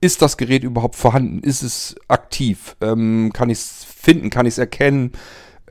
ist 0.01 0.21
das 0.21 0.37
Gerät 0.37 0.63
überhaupt 0.63 0.95
vorhanden? 0.95 1.39
Ist 1.39 1.63
es 1.63 1.95
aktiv? 2.07 2.75
Ähm, 2.79 3.31
kann 3.33 3.49
ich 3.49 3.57
es 3.57 3.83
finden? 3.85 4.29
Kann 4.29 4.45
ich 4.45 4.53
es 4.53 4.57
erkennen? 4.59 5.13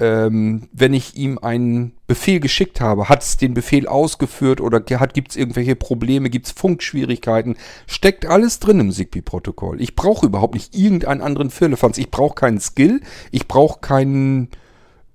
Ähm, 0.01 0.69
wenn 0.73 0.95
ich 0.95 1.17
ihm 1.17 1.39
einen 1.39 1.93
Befehl 2.07 2.41
geschickt 2.41 2.81
habe, 2.81 3.09
hat 3.09 3.23
es 3.23 3.37
den 3.37 3.55
Befehl 3.55 3.87
ausgeführt 3.87 4.61
oder 4.61 4.81
gibt 4.81 5.31
es 5.31 5.37
irgendwelche 5.37 5.77
Probleme, 5.77 6.31
gibt 6.31 6.47
es 6.47 6.53
Funkschwierigkeiten, 6.53 7.57
steckt 7.87 8.27
alles 8.27 8.59
drin 8.59 8.81
im 8.81 8.91
Zigbee-Protokoll. 8.91 9.81
Ich 9.81 9.95
brauche 9.95 10.27
überhaupt 10.27 10.55
nicht 10.55 10.75
irgendeinen 10.75 11.21
anderen 11.21 11.51
Firlefanz. 11.51 11.99
Ich 11.99 12.11
brauche 12.11 12.35
keinen 12.35 12.61
Skill, 12.61 13.01
ich 13.31 13.47
brauche 13.49 13.81
keinen 13.81 14.49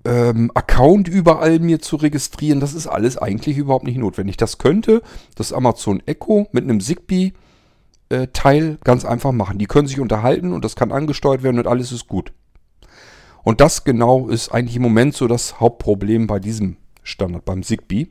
ähm, 0.06 0.52
Account 0.54 1.08
überall 1.08 1.60
mir 1.60 1.80
zu 1.80 1.96
registrieren. 1.96 2.60
Das 2.60 2.74
ist 2.74 2.88
alles 2.88 3.18
eigentlich 3.18 3.58
überhaupt 3.58 3.86
nicht 3.86 3.98
notwendig. 3.98 4.38
Das 4.38 4.58
könnte 4.58 5.02
das 5.36 5.54
Amazon 5.54 6.02
Echo 6.06 6.48
mit 6.52 6.64
einem 6.64 6.82
Zigbee 6.82 7.34
äh, 8.10 8.28
Teil 8.32 8.78
ganz 8.84 9.06
einfach 9.06 9.32
machen. 9.32 9.58
Die 9.58 9.66
können 9.66 9.88
sich 9.88 10.00
unterhalten 10.00 10.54
und 10.54 10.64
das 10.64 10.76
kann 10.76 10.92
angesteuert 10.92 11.44
werden 11.44 11.60
und 11.60 11.68
alles 11.68 11.92
ist 11.92 12.08
gut. 12.08 12.32
Und 13.48 13.62
das 13.62 13.86
genau 13.86 14.28
ist 14.28 14.50
eigentlich 14.50 14.76
im 14.76 14.82
Moment 14.82 15.16
so 15.16 15.26
das 15.26 15.62
Hauptproblem 15.62 16.28
bei 16.28 16.38
diesem 16.38 16.76
Standard, 17.02 17.46
beim 17.46 17.64
Zigbee. 17.64 18.10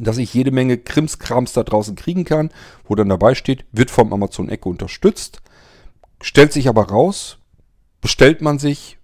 Dass 0.00 0.16
ich 0.16 0.32
jede 0.32 0.50
Menge 0.50 0.78
Krimskrams 0.78 1.52
da 1.52 1.62
draußen 1.62 1.94
kriegen 1.94 2.24
kann, 2.24 2.48
wo 2.88 2.94
dann 2.94 3.10
dabei 3.10 3.34
steht, 3.34 3.66
wird 3.70 3.90
vom 3.90 4.14
Amazon 4.14 4.48
Echo 4.48 4.70
unterstützt. 4.70 5.42
Stellt 6.22 6.54
sich 6.54 6.70
aber 6.70 6.88
raus, 6.88 7.36
bestellt 8.00 8.40
man 8.40 8.58
sich, 8.58 8.96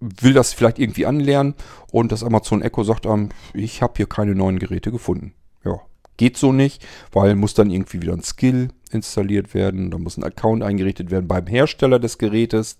will 0.00 0.32
das 0.32 0.52
vielleicht 0.52 0.80
irgendwie 0.80 1.06
anlernen 1.06 1.54
und 1.92 2.10
das 2.10 2.24
Amazon 2.24 2.60
Echo 2.60 2.82
sagt 2.82 3.06
einem, 3.06 3.28
ich 3.54 3.82
habe 3.82 3.92
hier 3.98 4.08
keine 4.08 4.34
neuen 4.34 4.58
Geräte 4.58 4.90
gefunden. 4.90 5.32
Ja, 5.64 5.78
geht 6.16 6.36
so 6.36 6.52
nicht, 6.52 6.84
weil 7.12 7.36
muss 7.36 7.54
dann 7.54 7.70
irgendwie 7.70 8.02
wieder 8.02 8.14
ein 8.14 8.24
Skill 8.24 8.70
installiert 8.90 9.54
werden, 9.54 9.92
da 9.92 9.98
muss 9.98 10.16
ein 10.16 10.24
Account 10.24 10.64
eingerichtet 10.64 11.12
werden 11.12 11.28
beim 11.28 11.46
Hersteller 11.46 12.00
des 12.00 12.18
Gerätes 12.18 12.78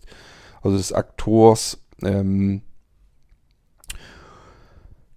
also 0.63 0.77
des 0.77 0.93
Aktors. 0.93 1.79
Ähm, 2.03 2.63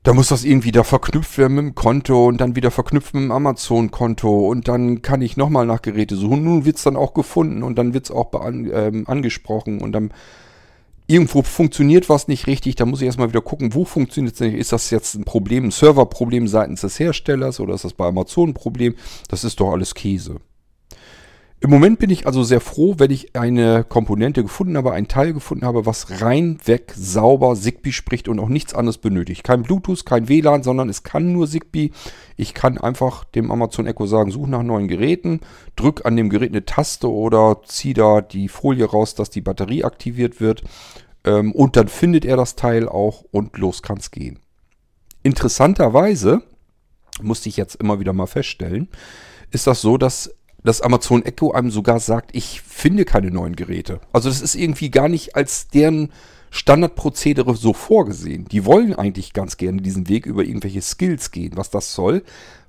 da 0.04 0.14
muss 0.14 0.28
das 0.28 0.44
irgendwie 0.44 0.74
da 0.74 0.84
verknüpft 0.84 1.38
werden 1.38 1.56
mit 1.56 1.64
dem 1.64 1.76
Konto 1.76 2.28
und 2.28 2.42
dann 2.42 2.58
wieder 2.58 2.72
verknüpft 2.72 3.14
mit 3.14 3.24
dem 3.24 3.32
Amazon-Konto 3.32 4.50
und 4.50 4.68
dann 4.68 5.02
kann 5.02 5.22
ich 5.22 5.38
nochmal 5.38 5.66
nach 5.66 5.82
Geräte 5.82 6.18
suchen. 6.18 6.44
Nun 6.44 6.66
wird 6.66 6.76
es 6.76 6.84
dann 6.84 6.98
auch 6.98 7.14
gefunden 7.14 7.64
und 7.64 7.78
dann 7.78 7.94
wird 7.94 8.06
es 8.06 8.12
auch 8.12 8.32
ähm, 8.34 9.06
angesprochen 9.08 9.80
und 9.80 9.94
dann 9.94 10.14
irgendwo 11.08 11.42
funktioniert 11.42 12.10
was 12.10 12.28
nicht 12.28 12.48
richtig. 12.48 12.76
Da 12.76 12.86
muss 12.86 13.00
ich 13.00 13.06
erstmal 13.06 13.30
wieder 13.30 13.42
gucken, 13.42 13.74
wo 13.74 13.86
funktioniert 13.86 14.36
es 14.36 14.42
nicht. 14.42 14.56
Ist 14.56 14.74
das 14.74 14.90
jetzt 14.90 15.16
ein 15.16 15.24
Problem, 15.24 15.66
ein 15.66 15.72
Serverproblem 15.72 16.50
seitens 16.50 16.82
des 16.82 17.00
Herstellers 17.00 17.62
oder 17.62 17.74
ist 17.74 17.86
das 17.86 17.94
bei 17.94 18.06
Amazon 18.06 18.50
ein 18.50 18.54
Problem? 18.54 18.96
Das 19.30 19.46
ist 19.46 19.62
doch 19.62 19.72
alles 19.72 19.96
Käse. 19.96 20.42
Im 21.63 21.70
Moment 21.70 21.98
bin 21.98 22.10
ich 22.10 22.27
also 22.27 22.43
sehr 22.43 22.60
froh, 22.60 22.96
wenn 22.98 23.10
ich 23.10 23.38
eine 23.38 23.86
Komponente 23.86 24.43
gefunden 24.43 24.75
habe, 24.75 24.91
einen 24.91 25.08
Teil 25.08 25.32
gefunden 25.32 25.65
habe, 25.65 25.86
was 25.86 26.20
rein 26.20 26.58
weg 26.65 26.93
sauber 26.93 27.55
Zigbee 27.55 27.93
spricht 27.93 28.27
und 28.27 28.38
auch 28.39 28.50
nichts 28.50 28.74
anderes 28.74 28.98
benötigt. 28.98 29.46
Kein 29.46 29.63
Bluetooth, 29.63 30.05
kein 30.05 30.27
WLAN, 30.27 30.63
sondern 30.63 30.89
es 30.89 31.03
kann 31.03 31.32
nur 31.32 31.48
Zigbee. 31.48 31.91
Ich 32.36 32.53
kann 32.53 32.77
einfach 32.77 33.24
dem 33.24 33.50
Amazon 33.50 33.88
Echo 33.88 34.08
sagen, 34.08 34.29
such 34.29 34.48
nach 34.48 34.62
neuen 34.62 34.89
Geräten, 34.89 35.39
drück 35.77 36.05
an 36.05 36.17
dem 36.17 36.29
Gerät 36.29 36.51
eine 36.51 36.65
Taste 36.65 37.10
oder 37.10 37.62
zieh 37.63 37.93
da 37.93 38.20
die 38.20 38.50
Folie 38.50 38.84
raus, 38.84 39.15
dass 39.15 39.29
die 39.29 39.39
Batterie 39.39 39.86
aktiviert 39.86 40.41
wird. 40.41 40.63
Ähm, 41.24 41.53
und 41.53 41.77
dann 41.77 41.88
findet 41.88 42.25
er 42.25 42.36
das 42.36 42.58
Teil 42.58 42.89
auch 42.89 43.24
und 43.32 43.58
los 43.58 43.82
kann's 43.82 44.12
gehen. 44.12 44.39
Interessanterweise, 45.24 46.43
musste 47.22 47.48
ich 47.48 47.55
jetzt 47.55 47.75
immer 47.75 48.01
wieder 48.01 48.12
mal 48.12 48.27
feststellen, 48.27 48.89
ist 49.50 49.65
das 49.65 49.79
so, 49.79 49.98
dass 49.98 50.29
dass 50.63 50.82
Amazon 50.82 51.24
Echo 51.24 51.51
einem 51.51 51.72
sogar 51.72 52.00
sagt, 52.00 52.32
ich 52.34 52.62
finde 52.62 53.05
keine 53.05 53.32
neuen 53.32 53.55
Geräte. 53.55 54.00
Also 54.12 54.29
das 54.29 54.41
ist 54.41 54.55
irgendwie 54.55 54.89
gar 54.89 55.10
nicht 55.10 55.36
als 55.36 55.67
deren 55.67 56.12
Standardprozedere 56.51 57.55
so 57.55 57.74
vorgesehen. 57.74 58.46
Die 58.46 58.65
wollen 58.65 58.93
eigentlich 58.93 59.34
ganz 59.34 59.58
gerne 59.58 59.82
diesen 59.82 60.08
Weg 60.08 60.25
über 60.25 60.43
irgendwelche 60.43 60.82
Skills 60.82 61.32
gehen. 61.32 61.53
Was 61.55 61.72
das 61.72 61.93
soll, 61.93 62.24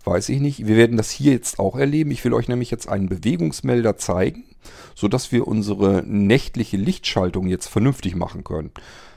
weiß 0.05 0.31
ich 0.31 0.41
nicht. 0.41 0.67
Wir 0.67 0.77
werden 0.77 0.97
das 0.97 1.11
hier 1.11 1.33
jetzt 1.33 1.59
auch 1.59 1.77
erleben. 1.77 2.11
Ich 2.11 2.25
will 2.25 2.33
euch 2.33 2.49
nämlich 2.49 2.71
jetzt 2.71 2.89
einen 2.89 3.11
Bewegungsmelder 3.11 3.99
zeigen, 3.99 4.45
sodass 4.95 5.33
wir 5.33 5.47
unsere 5.47 6.03
nächtliche 6.07 6.79
Lichtschaltung 6.79 7.47
jetzt 7.47 7.67
vernünftig 7.67 8.17
machen 8.17 8.43
können. 8.43 8.71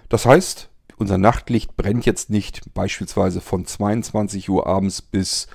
Das 0.10 0.25
heißt, 0.25 0.69
unser 0.98 1.17
Nachtlicht 1.17 1.77
brennt 1.77 2.05
jetzt 2.05 2.29
nicht 2.29 2.74
beispielsweise 2.74 3.39
von 3.39 3.65
22 3.65 4.50
Uhr 4.50 4.67
abends 4.67 5.01
bis 5.01 5.48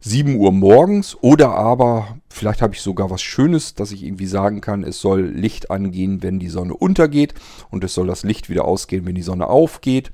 7 0.00 0.36
Uhr 0.36 0.52
morgens 0.52 1.16
oder 1.20 1.50
aber 1.50 2.18
vielleicht 2.30 2.62
habe 2.62 2.74
ich 2.74 2.82
sogar 2.82 3.10
was 3.10 3.20
Schönes, 3.20 3.74
dass 3.74 3.90
ich 3.90 4.04
irgendwie 4.04 4.26
sagen 4.26 4.60
kann, 4.60 4.84
es 4.84 5.00
soll 5.00 5.22
Licht 5.22 5.70
angehen, 5.70 6.22
wenn 6.22 6.38
die 6.38 6.48
Sonne 6.48 6.74
untergeht 6.74 7.34
und 7.70 7.82
es 7.82 7.94
soll 7.94 8.06
das 8.06 8.22
Licht 8.22 8.48
wieder 8.48 8.64
ausgehen, 8.64 9.06
wenn 9.06 9.16
die 9.16 9.22
Sonne 9.22 9.48
aufgeht. 9.48 10.10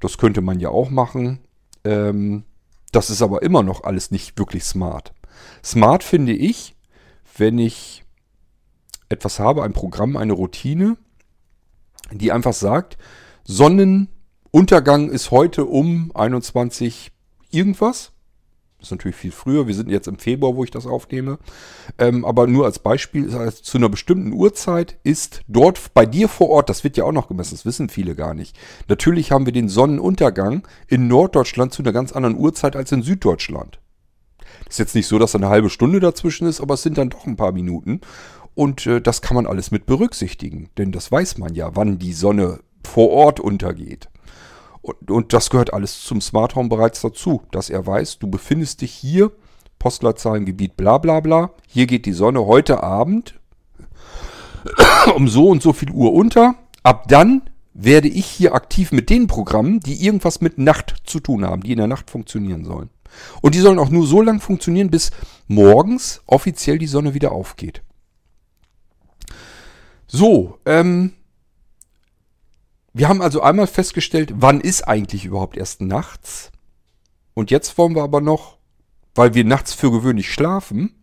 Das 0.00 0.18
könnte 0.18 0.40
man 0.40 0.58
ja 0.58 0.70
auch 0.70 0.90
machen. 0.90 1.38
Ähm, 1.84 2.44
das 2.92 3.10
ist 3.10 3.22
aber 3.22 3.42
immer 3.42 3.62
noch 3.62 3.84
alles 3.84 4.10
nicht 4.10 4.36
wirklich 4.38 4.64
smart. 4.64 5.12
Smart 5.62 6.02
finde 6.02 6.32
ich, 6.32 6.74
wenn 7.36 7.58
ich 7.58 8.04
etwas 9.08 9.38
habe, 9.38 9.62
ein 9.62 9.72
Programm, 9.72 10.16
eine 10.16 10.32
Routine, 10.32 10.96
die 12.12 12.32
einfach 12.32 12.52
sagt, 12.52 12.98
Sonnenuntergang 13.44 15.10
ist 15.10 15.30
heute 15.30 15.66
um 15.66 16.10
21 16.14 17.12
irgendwas 17.50 18.12
das 18.80 18.88
ist 18.88 18.92
natürlich 18.92 19.16
viel 19.16 19.30
früher. 19.30 19.66
Wir 19.66 19.74
sind 19.74 19.90
jetzt 19.90 20.08
im 20.08 20.18
Februar, 20.18 20.56
wo 20.56 20.64
ich 20.64 20.70
das 20.70 20.86
aufnehme. 20.86 21.38
Ähm, 21.98 22.24
aber 22.24 22.46
nur 22.46 22.64
als 22.64 22.78
Beispiel, 22.78 23.30
also 23.36 23.62
zu 23.62 23.76
einer 23.76 23.90
bestimmten 23.90 24.32
Uhrzeit 24.32 24.98
ist 25.04 25.42
dort 25.48 25.92
bei 25.92 26.06
dir 26.06 26.28
vor 26.28 26.48
Ort, 26.48 26.70
das 26.70 26.82
wird 26.82 26.96
ja 26.96 27.04
auch 27.04 27.12
noch 27.12 27.28
gemessen, 27.28 27.54
das 27.54 27.66
wissen 27.66 27.90
viele 27.90 28.14
gar 28.14 28.32
nicht. 28.32 28.58
Natürlich 28.88 29.32
haben 29.32 29.44
wir 29.44 29.52
den 29.52 29.68
Sonnenuntergang 29.68 30.66
in 30.88 31.08
Norddeutschland 31.08 31.74
zu 31.74 31.82
einer 31.82 31.92
ganz 31.92 32.12
anderen 32.12 32.38
Uhrzeit 32.38 32.74
als 32.74 32.90
in 32.90 33.02
Süddeutschland. 33.02 33.80
Das 34.64 34.74
ist 34.74 34.78
jetzt 34.78 34.94
nicht 34.94 35.06
so, 35.06 35.18
dass 35.18 35.32
da 35.32 35.38
eine 35.38 35.48
halbe 35.48 35.70
Stunde 35.70 36.00
dazwischen 36.00 36.46
ist, 36.46 36.60
aber 36.60 36.74
es 36.74 36.82
sind 36.82 36.96
dann 36.96 37.10
doch 37.10 37.26
ein 37.26 37.36
paar 37.36 37.52
Minuten. 37.52 38.00
Und 38.54 38.86
äh, 38.86 39.00
das 39.00 39.22
kann 39.22 39.34
man 39.34 39.46
alles 39.46 39.70
mit 39.70 39.86
berücksichtigen. 39.86 40.70
Denn 40.78 40.92
das 40.92 41.10
weiß 41.10 41.38
man 41.38 41.54
ja, 41.54 41.76
wann 41.76 41.98
die 41.98 42.12
Sonne 42.12 42.60
vor 42.84 43.10
Ort 43.10 43.40
untergeht. 43.40 44.09
Und, 44.82 45.10
und 45.10 45.32
das 45.32 45.50
gehört 45.50 45.72
alles 45.72 46.02
zum 46.02 46.20
Smart 46.20 46.54
Home 46.54 46.68
bereits 46.68 47.00
dazu, 47.02 47.42
dass 47.50 47.70
er 47.70 47.86
weiß, 47.86 48.18
du 48.18 48.28
befindest 48.28 48.80
dich 48.80 48.92
hier, 48.92 49.30
Postleitzahlengebiet 49.78 50.76
bla 50.76 50.98
bla 50.98 51.20
bla, 51.20 51.50
hier 51.66 51.86
geht 51.86 52.06
die 52.06 52.12
Sonne 52.12 52.46
heute 52.46 52.82
Abend 52.82 53.38
um 55.16 55.28
so 55.28 55.48
und 55.48 55.62
so 55.62 55.72
viel 55.72 55.90
Uhr 55.90 56.12
unter. 56.12 56.54
Ab 56.82 57.08
dann 57.08 57.42
werde 57.72 58.08
ich 58.08 58.26
hier 58.26 58.54
aktiv 58.54 58.92
mit 58.92 59.10
den 59.10 59.26
Programmen, 59.26 59.80
die 59.80 60.04
irgendwas 60.04 60.40
mit 60.40 60.58
Nacht 60.58 61.02
zu 61.04 61.20
tun 61.20 61.44
haben, 61.44 61.62
die 61.62 61.72
in 61.72 61.78
der 61.78 61.86
Nacht 61.86 62.10
funktionieren 62.10 62.64
sollen. 62.64 62.90
Und 63.40 63.54
die 63.54 63.60
sollen 63.60 63.78
auch 63.78 63.90
nur 63.90 64.06
so 64.06 64.22
lange 64.22 64.40
funktionieren, 64.40 64.90
bis 64.90 65.10
morgens 65.48 66.22
offiziell 66.26 66.78
die 66.78 66.86
Sonne 66.86 67.14
wieder 67.14 67.32
aufgeht. 67.32 67.82
So, 70.06 70.58
ähm, 70.66 71.12
wir 73.00 73.08
haben 73.08 73.22
also 73.22 73.40
einmal 73.40 73.66
festgestellt, 73.66 74.30
wann 74.36 74.60
ist 74.60 74.86
eigentlich 74.86 75.24
überhaupt 75.24 75.56
erst 75.56 75.80
nachts. 75.80 76.50
Und 77.32 77.50
jetzt 77.50 77.78
wollen 77.78 77.94
wir 77.94 78.02
aber 78.02 78.20
noch, 78.20 78.58
weil 79.14 79.32
wir 79.32 79.42
nachts 79.42 79.72
für 79.72 79.90
gewöhnlich 79.90 80.30
schlafen, 80.30 81.00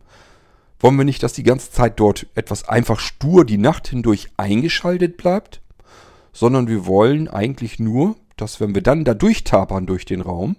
wollen 0.80 0.96
wir 0.96 1.06
nicht, 1.06 1.24
dass 1.24 1.34
die 1.34 1.42
ganze 1.42 1.72
Zeit 1.72 2.00
dort 2.00 2.27
etwas 2.36 2.70
einfach 2.70 3.00
stur 3.00 3.46
die 3.46 3.58
Nacht 3.58 3.88
hindurch 3.88 4.27
eingeschaltet 4.38 5.18
bleibt, 5.18 5.63
sondern 6.34 6.68
wir 6.68 6.86
wollen 6.86 7.27
eigentlich 7.30 7.80
nur, 7.80 8.16
dass 8.36 8.60
wenn 8.60 8.75
wir 8.75 8.84
dann 8.84 9.04
da 9.04 9.16
durchtapern 9.16 9.88
durch 9.88 10.06
den 10.06 10.22
Raum, 10.22 10.56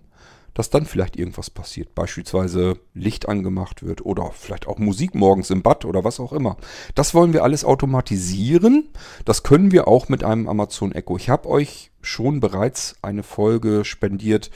dass 0.59 0.71
dann 0.71 0.87
vielleicht 0.87 1.17
irgendwas 1.17 1.51
passiert. 1.51 1.95
Beispielsweise 1.95 2.81
Licht 2.93 3.29
angemacht 3.29 3.85
wird 3.85 4.05
oder 4.05 4.33
vielleicht 4.35 4.67
auch 4.67 4.79
Musik 4.79 5.15
morgens 5.15 5.51
im 5.51 5.63
Bad 5.63 5.85
oder 5.85 6.03
was 6.03 6.19
auch 6.19 6.33
immer. 6.33 6.57
Das 6.97 7.15
wollen 7.15 7.33
wir 7.33 7.45
alles 7.45 7.65
automatisieren. 7.65 8.89
Das 9.25 9.45
können 9.45 9.71
wir 9.71 9.87
auch 9.87 10.09
mit 10.09 10.25
einem 10.25 10.49
Amazon 10.49 10.91
Echo. 10.91 11.17
Ich 11.17 11.31
habe 11.31 11.49
euch 11.49 11.93
schon 12.01 12.41
bereits 12.41 12.97
eine 13.03 13.23
Folge 13.23 13.85
spendiert, 13.85 14.51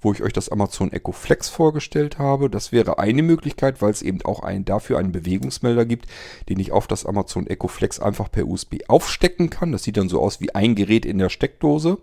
wo 0.00 0.12
ich 0.12 0.22
euch 0.22 0.32
das 0.32 0.48
Amazon 0.48 0.92
Echo 0.92 1.10
Flex 1.10 1.48
vorgestellt 1.48 2.18
habe. 2.18 2.48
Das 2.48 2.70
wäre 2.70 3.00
eine 3.00 3.24
Möglichkeit, 3.24 3.82
weil 3.82 3.90
es 3.90 4.02
eben 4.02 4.22
auch 4.22 4.44
einen, 4.44 4.64
dafür 4.64 4.98
einen 4.98 5.10
Bewegungsmelder 5.10 5.86
gibt, 5.86 6.06
den 6.48 6.60
ich 6.60 6.70
auf 6.70 6.86
das 6.86 7.04
Amazon 7.04 7.48
Echo 7.48 7.66
Flex 7.66 7.98
einfach 7.98 8.30
per 8.30 8.46
USB 8.46 8.76
aufstecken 8.86 9.50
kann. 9.50 9.72
Das 9.72 9.82
sieht 9.82 9.96
dann 9.96 10.08
so 10.08 10.20
aus 10.20 10.40
wie 10.40 10.54
ein 10.54 10.76
Gerät 10.76 11.04
in 11.04 11.18
der 11.18 11.30
Steckdose. 11.30 11.98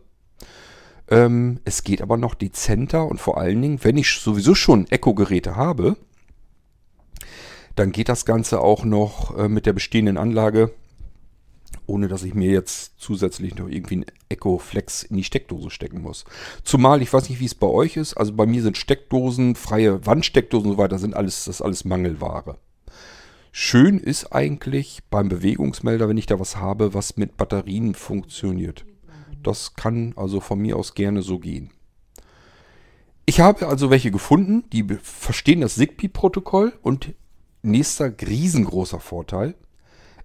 Ähm, 1.09 1.59
es 1.65 1.83
geht 1.83 2.01
aber 2.01 2.17
noch 2.17 2.33
dezenter 2.33 3.05
und 3.05 3.19
vor 3.19 3.37
allen 3.37 3.61
Dingen, 3.61 3.83
wenn 3.83 3.97
ich 3.97 4.09
sowieso 4.19 4.55
schon 4.55 4.87
Echo-Geräte 4.87 5.55
habe, 5.55 5.97
dann 7.75 7.91
geht 7.91 8.09
das 8.09 8.25
Ganze 8.25 8.61
auch 8.61 8.85
noch 8.85 9.37
äh, 9.37 9.47
mit 9.47 9.65
der 9.65 9.73
bestehenden 9.73 10.17
Anlage, 10.17 10.71
ohne 11.85 12.07
dass 12.07 12.23
ich 12.23 12.33
mir 12.33 12.51
jetzt 12.51 12.93
zusätzlich 12.97 13.55
noch 13.55 13.67
irgendwie 13.67 13.97
ein 13.97 14.05
Echo 14.29 14.57
Flex 14.57 15.03
in 15.03 15.17
die 15.17 15.23
Steckdose 15.23 15.69
stecken 15.69 16.01
muss. 16.01 16.25
Zumal 16.63 17.01
ich 17.01 17.13
weiß 17.13 17.29
nicht, 17.29 17.39
wie 17.39 17.45
es 17.45 17.53
bei 17.55 17.67
euch 17.67 17.97
ist. 17.97 18.15
Also 18.15 18.33
bei 18.33 18.45
mir 18.45 18.63
sind 18.63 18.77
Steckdosen, 18.77 19.55
freie 19.55 20.05
Wandsteckdosen 20.05 20.71
und 20.71 20.77
so 20.77 20.81
weiter, 20.81 20.97
sind 20.97 21.15
alles, 21.15 21.45
das 21.45 21.57
ist 21.57 21.61
alles 21.61 21.85
Mangelware. 21.85 22.57
Schön 23.51 23.99
ist 23.99 24.33
eigentlich 24.33 25.01
beim 25.09 25.29
Bewegungsmelder, 25.29 26.09
wenn 26.09 26.17
ich 26.17 26.25
da 26.25 26.39
was 26.39 26.57
habe, 26.57 26.93
was 26.93 27.17
mit 27.17 27.37
Batterien 27.37 27.93
funktioniert. 27.93 28.85
Das 29.45 29.75
kann 29.75 30.13
also 30.15 30.39
von 30.39 30.59
mir 30.59 30.75
aus 30.75 30.95
gerne 30.95 31.21
so 31.21 31.39
gehen. 31.39 31.69
Ich 33.25 33.39
habe 33.39 33.67
also 33.67 33.89
welche 33.89 34.11
gefunden, 34.11 34.63
die 34.71 34.83
verstehen 35.01 35.61
das 35.61 35.75
Zigbee-Protokoll 35.75 36.73
und 36.81 37.13
nächster 37.61 38.13
riesengroßer 38.21 38.99
Vorteil, 38.99 39.55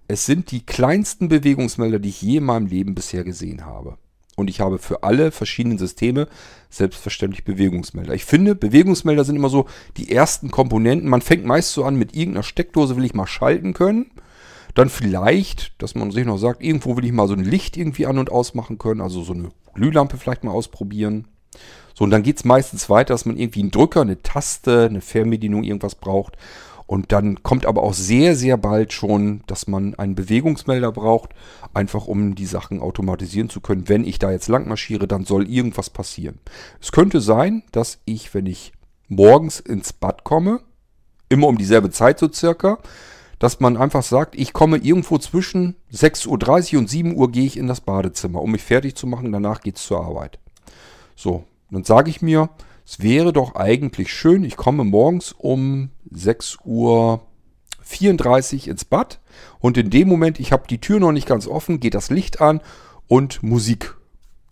es 0.07 0.25
sind 0.25 0.51
die 0.51 0.65
kleinsten 0.65 1.29
Bewegungsmelder, 1.29 1.99
die 1.99 2.09
ich 2.09 2.21
je 2.21 2.37
in 2.37 2.43
meinem 2.43 2.67
Leben 2.67 2.95
bisher 2.95 3.23
gesehen 3.23 3.65
habe. 3.65 3.97
Und 4.35 4.49
ich 4.49 4.59
habe 4.59 4.77
für 4.77 5.03
alle 5.03 5.31
verschiedenen 5.31 5.77
Systeme 5.77 6.27
selbstverständlich 6.69 7.43
Bewegungsmelder. 7.43 8.13
Ich 8.13 8.25
finde, 8.25 8.55
Bewegungsmelder 8.55 9.23
sind 9.23 9.35
immer 9.35 9.49
so 9.49 9.67
die 9.97 10.11
ersten 10.11 10.51
Komponenten. 10.51 11.09
Man 11.09 11.21
fängt 11.21 11.45
meist 11.45 11.73
so 11.73 11.83
an 11.83 11.95
mit 11.95 12.15
irgendeiner 12.15 12.43
Steckdose, 12.43 12.95
will 12.95 13.05
ich 13.05 13.13
mal 13.13 13.27
schalten 13.27 13.73
können. 13.73 14.11
Dann 14.73 14.89
vielleicht, 14.89 15.81
dass 15.81 15.95
man 15.95 16.11
sich 16.11 16.25
noch 16.25 16.37
sagt, 16.37 16.63
irgendwo 16.63 16.97
will 16.97 17.05
ich 17.05 17.11
mal 17.11 17.27
so 17.27 17.33
ein 17.33 17.43
Licht 17.43 17.77
irgendwie 17.77 18.05
an- 18.05 18.17
und 18.17 18.31
ausmachen 18.31 18.77
können. 18.77 19.01
Also 19.01 19.23
so 19.23 19.33
eine 19.33 19.51
Glühlampe 19.73 20.17
vielleicht 20.17 20.43
mal 20.43 20.51
ausprobieren. 20.51 21.27
So, 21.93 22.05
und 22.05 22.11
dann 22.11 22.23
geht 22.23 22.37
es 22.37 22.45
meistens 22.45 22.89
weiter, 22.89 23.13
dass 23.13 23.25
man 23.25 23.37
irgendwie 23.37 23.61
einen 23.61 23.71
Drücker, 23.71 24.01
eine 24.01 24.21
Taste, 24.21 24.85
eine 24.89 25.01
Fernbedienung, 25.01 25.63
irgendwas 25.63 25.95
braucht. 25.95 26.37
Und 26.87 27.13
dann 27.13 27.41
kommt 27.41 27.65
aber 27.65 27.83
auch 27.83 27.93
sehr, 27.93 28.35
sehr 28.35 28.57
bald 28.57 28.91
schon, 28.91 29.43
dass 29.47 29.65
man 29.65 29.95
einen 29.95 30.13
Bewegungsmelder 30.15 30.91
braucht, 30.91 31.29
einfach 31.73 32.05
um 32.05 32.35
die 32.35 32.45
Sachen 32.45 32.81
automatisieren 32.81 33.49
zu 33.49 33.61
können. 33.61 33.87
Wenn 33.87 34.03
ich 34.03 34.19
da 34.19 34.29
jetzt 34.29 34.49
lang 34.49 34.67
marschiere, 34.67 35.07
dann 35.07 35.23
soll 35.23 35.49
irgendwas 35.49 35.89
passieren. 35.89 36.39
Es 36.81 36.91
könnte 36.91 37.21
sein, 37.21 37.63
dass 37.71 37.99
ich, 38.03 38.33
wenn 38.33 38.45
ich 38.45 38.73
morgens 39.07 39.61
ins 39.61 39.93
Bad 39.93 40.25
komme, 40.25 40.59
immer 41.29 41.47
um 41.47 41.57
dieselbe 41.57 41.91
Zeit 41.91 42.19
so 42.19 42.29
circa, 42.29 42.79
dass 43.41 43.59
man 43.59 43.75
einfach 43.75 44.03
sagt, 44.03 44.35
ich 44.35 44.53
komme 44.53 44.77
irgendwo 44.77 45.17
zwischen 45.17 45.75
6.30 45.91 46.75
Uhr 46.75 46.79
und 46.79 46.87
7 46.87 47.15
Uhr 47.15 47.31
gehe 47.31 47.47
ich 47.47 47.57
in 47.57 47.65
das 47.65 47.81
Badezimmer, 47.81 48.39
um 48.39 48.51
mich 48.51 48.61
fertig 48.61 48.95
zu 48.95 49.07
machen, 49.07 49.31
danach 49.31 49.61
geht 49.61 49.77
es 49.77 49.83
zur 49.83 50.05
Arbeit. 50.05 50.37
So, 51.15 51.43
dann 51.71 51.83
sage 51.83 52.11
ich 52.11 52.21
mir, 52.21 52.51
es 52.85 52.99
wäre 52.99 53.33
doch 53.33 53.55
eigentlich 53.55 54.13
schön, 54.13 54.43
ich 54.43 54.57
komme 54.57 54.83
morgens 54.83 55.31
um 55.31 55.89
6.34 56.13 56.65
Uhr 56.65 57.21
ins 58.67 58.85
Bad 58.85 59.19
und 59.57 59.75
in 59.75 59.89
dem 59.89 60.07
Moment, 60.07 60.39
ich 60.39 60.51
habe 60.51 60.67
die 60.69 60.79
Tür 60.79 60.99
noch 60.99 61.11
nicht 61.11 61.27
ganz 61.27 61.47
offen, 61.47 61.79
geht 61.79 61.95
das 61.95 62.11
Licht 62.11 62.41
an 62.41 62.61
und 63.07 63.41
Musik 63.41 63.95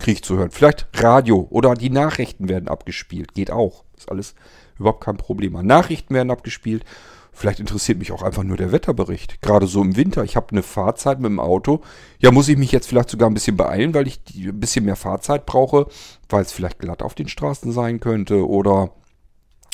kriege 0.00 0.16
ich 0.16 0.24
zu 0.24 0.36
hören. 0.36 0.50
Vielleicht 0.50 0.88
Radio 0.94 1.46
oder 1.50 1.74
die 1.74 1.90
Nachrichten 1.90 2.48
werden 2.48 2.68
abgespielt. 2.68 3.34
Geht 3.34 3.52
auch. 3.52 3.84
Ist 3.96 4.10
alles 4.10 4.34
überhaupt 4.78 5.04
kein 5.04 5.18
Problem. 5.18 5.52
Nachrichten 5.64 6.12
werden 6.12 6.32
abgespielt 6.32 6.84
Vielleicht 7.32 7.60
interessiert 7.60 7.98
mich 7.98 8.12
auch 8.12 8.22
einfach 8.22 8.42
nur 8.42 8.56
der 8.56 8.72
Wetterbericht. 8.72 9.40
Gerade 9.40 9.66
so 9.66 9.82
im 9.82 9.96
Winter. 9.96 10.24
Ich 10.24 10.36
habe 10.36 10.50
eine 10.50 10.62
Fahrzeit 10.62 11.20
mit 11.20 11.30
dem 11.30 11.40
Auto. 11.40 11.80
Ja, 12.18 12.30
muss 12.32 12.48
ich 12.48 12.58
mich 12.58 12.72
jetzt 12.72 12.86
vielleicht 12.86 13.10
sogar 13.10 13.30
ein 13.30 13.34
bisschen 13.34 13.56
beeilen, 13.56 13.94
weil 13.94 14.06
ich 14.06 14.20
ein 14.36 14.60
bisschen 14.60 14.84
mehr 14.84 14.96
Fahrzeit 14.96 15.46
brauche, 15.46 15.86
weil 16.28 16.42
es 16.42 16.52
vielleicht 16.52 16.78
glatt 16.78 17.02
auf 17.02 17.14
den 17.14 17.28
Straßen 17.28 17.72
sein 17.72 18.00
könnte. 18.00 18.46
Oder 18.46 18.90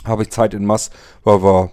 habe 0.04 0.22
ich 0.22 0.30
Zeit 0.30 0.54
in 0.54 0.64
Mass, 0.64 0.90
weil 1.24 1.42
wir 1.42 1.72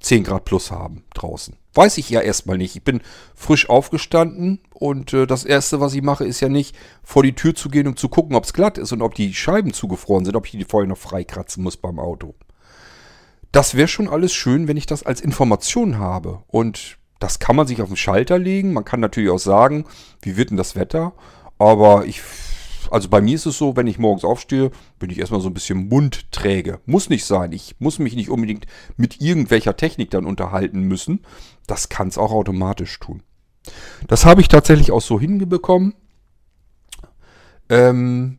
10 0.00 0.24
Grad 0.24 0.44
plus 0.44 0.70
haben 0.70 1.04
draußen. 1.14 1.56
Weiß 1.74 1.98
ich 1.98 2.10
ja 2.10 2.20
erstmal 2.20 2.58
nicht. 2.58 2.74
Ich 2.74 2.82
bin 2.82 3.00
frisch 3.34 3.68
aufgestanden 3.68 4.60
und 4.74 5.12
äh, 5.12 5.26
das 5.26 5.44
Erste, 5.44 5.78
was 5.78 5.94
ich 5.94 6.02
mache, 6.02 6.24
ist 6.24 6.40
ja 6.40 6.48
nicht 6.48 6.74
vor 7.04 7.22
die 7.22 7.34
Tür 7.34 7.54
zu 7.54 7.68
gehen, 7.68 7.86
um 7.86 7.96
zu 7.96 8.08
gucken, 8.08 8.34
ob 8.34 8.44
es 8.44 8.52
glatt 8.52 8.78
ist 8.78 8.92
und 8.92 9.02
ob 9.02 9.14
die 9.14 9.34
Scheiben 9.34 9.72
zugefroren 9.72 10.24
sind, 10.24 10.34
ob 10.34 10.46
ich 10.46 10.52
die 10.52 10.64
vorher 10.64 10.88
noch 10.88 10.98
freikratzen 10.98 11.62
muss 11.62 11.76
beim 11.76 12.00
Auto 12.00 12.34
das 13.52 13.74
wäre 13.74 13.88
schon 13.88 14.08
alles 14.08 14.32
schön, 14.32 14.68
wenn 14.68 14.76
ich 14.76 14.86
das 14.86 15.02
als 15.02 15.20
Information 15.20 15.98
habe. 15.98 16.42
Und 16.46 16.98
das 17.18 17.38
kann 17.38 17.56
man 17.56 17.66
sich 17.66 17.82
auf 17.82 17.88
den 17.88 17.96
Schalter 17.96 18.38
legen. 18.38 18.72
Man 18.72 18.84
kann 18.84 19.00
natürlich 19.00 19.30
auch 19.30 19.38
sagen, 19.38 19.84
wie 20.22 20.36
wird 20.36 20.50
denn 20.50 20.56
das 20.56 20.76
Wetter? 20.76 21.12
Aber 21.58 22.06
ich, 22.06 22.22
also 22.90 23.08
bei 23.08 23.20
mir 23.20 23.34
ist 23.34 23.46
es 23.46 23.58
so, 23.58 23.76
wenn 23.76 23.86
ich 23.86 23.98
morgens 23.98 24.24
aufstehe, 24.24 24.70
bin 24.98 25.10
ich 25.10 25.18
erstmal 25.18 25.40
so 25.40 25.48
ein 25.48 25.54
bisschen 25.54 25.88
mundträge. 25.88 26.80
Muss 26.86 27.10
nicht 27.10 27.24
sein. 27.24 27.52
Ich 27.52 27.76
muss 27.78 27.98
mich 27.98 28.14
nicht 28.14 28.30
unbedingt 28.30 28.66
mit 28.96 29.20
irgendwelcher 29.20 29.76
Technik 29.76 30.10
dann 30.10 30.24
unterhalten 30.24 30.82
müssen. 30.82 31.20
Das 31.66 31.88
kann 31.88 32.08
es 32.08 32.18
auch 32.18 32.32
automatisch 32.32 32.98
tun. 33.00 33.22
Das 34.08 34.24
habe 34.24 34.40
ich 34.40 34.48
tatsächlich 34.48 34.90
auch 34.90 35.02
so 35.02 35.20
hingebekommen. 35.20 35.94
Ähm, 37.68 38.38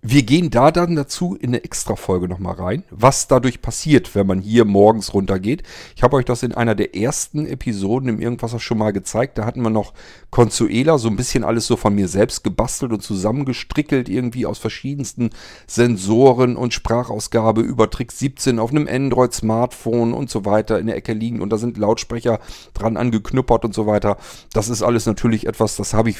wir 0.00 0.22
gehen 0.22 0.50
da 0.50 0.70
dann 0.70 0.94
dazu 0.94 1.34
in 1.34 1.50
eine 1.50 1.64
Extra-Folge 1.64 2.28
nochmal 2.28 2.54
rein, 2.54 2.84
was 2.88 3.26
dadurch 3.26 3.60
passiert, 3.60 4.14
wenn 4.14 4.28
man 4.28 4.40
hier 4.40 4.64
morgens 4.64 5.12
runtergeht. 5.12 5.64
Ich 5.96 6.04
habe 6.04 6.16
euch 6.16 6.24
das 6.24 6.44
in 6.44 6.54
einer 6.54 6.76
der 6.76 6.94
ersten 6.94 7.46
Episoden 7.46 8.08
im 8.08 8.20
Irgendwas 8.20 8.62
schon 8.62 8.78
mal 8.78 8.92
gezeigt. 8.92 9.38
Da 9.38 9.44
hatten 9.44 9.60
wir 9.60 9.70
noch 9.70 9.94
Consuela, 10.30 10.98
so 10.98 11.08
ein 11.08 11.16
bisschen 11.16 11.42
alles 11.42 11.66
so 11.66 11.76
von 11.76 11.96
mir 11.96 12.06
selbst 12.06 12.44
gebastelt 12.44 12.92
und 12.92 13.02
zusammengestrickelt, 13.02 14.08
irgendwie 14.08 14.46
aus 14.46 14.58
verschiedensten 14.58 15.30
Sensoren 15.66 16.56
und 16.56 16.72
Sprachausgabe 16.72 17.62
über 17.62 17.90
Trick 17.90 18.12
17 18.12 18.60
auf 18.60 18.70
einem 18.70 18.86
Android-Smartphone 18.86 20.14
und 20.14 20.30
so 20.30 20.44
weiter 20.44 20.78
in 20.78 20.86
der 20.86 20.96
Ecke 20.96 21.12
liegen. 21.12 21.42
Und 21.42 21.50
da 21.50 21.58
sind 21.58 21.76
Lautsprecher 21.76 22.38
dran 22.72 22.96
angeknüppert 22.96 23.64
und 23.64 23.74
so 23.74 23.86
weiter. 23.86 24.16
Das 24.52 24.68
ist 24.68 24.82
alles 24.82 25.06
natürlich 25.06 25.48
etwas, 25.48 25.74
das 25.74 25.92
habe 25.92 26.10
ich 26.10 26.18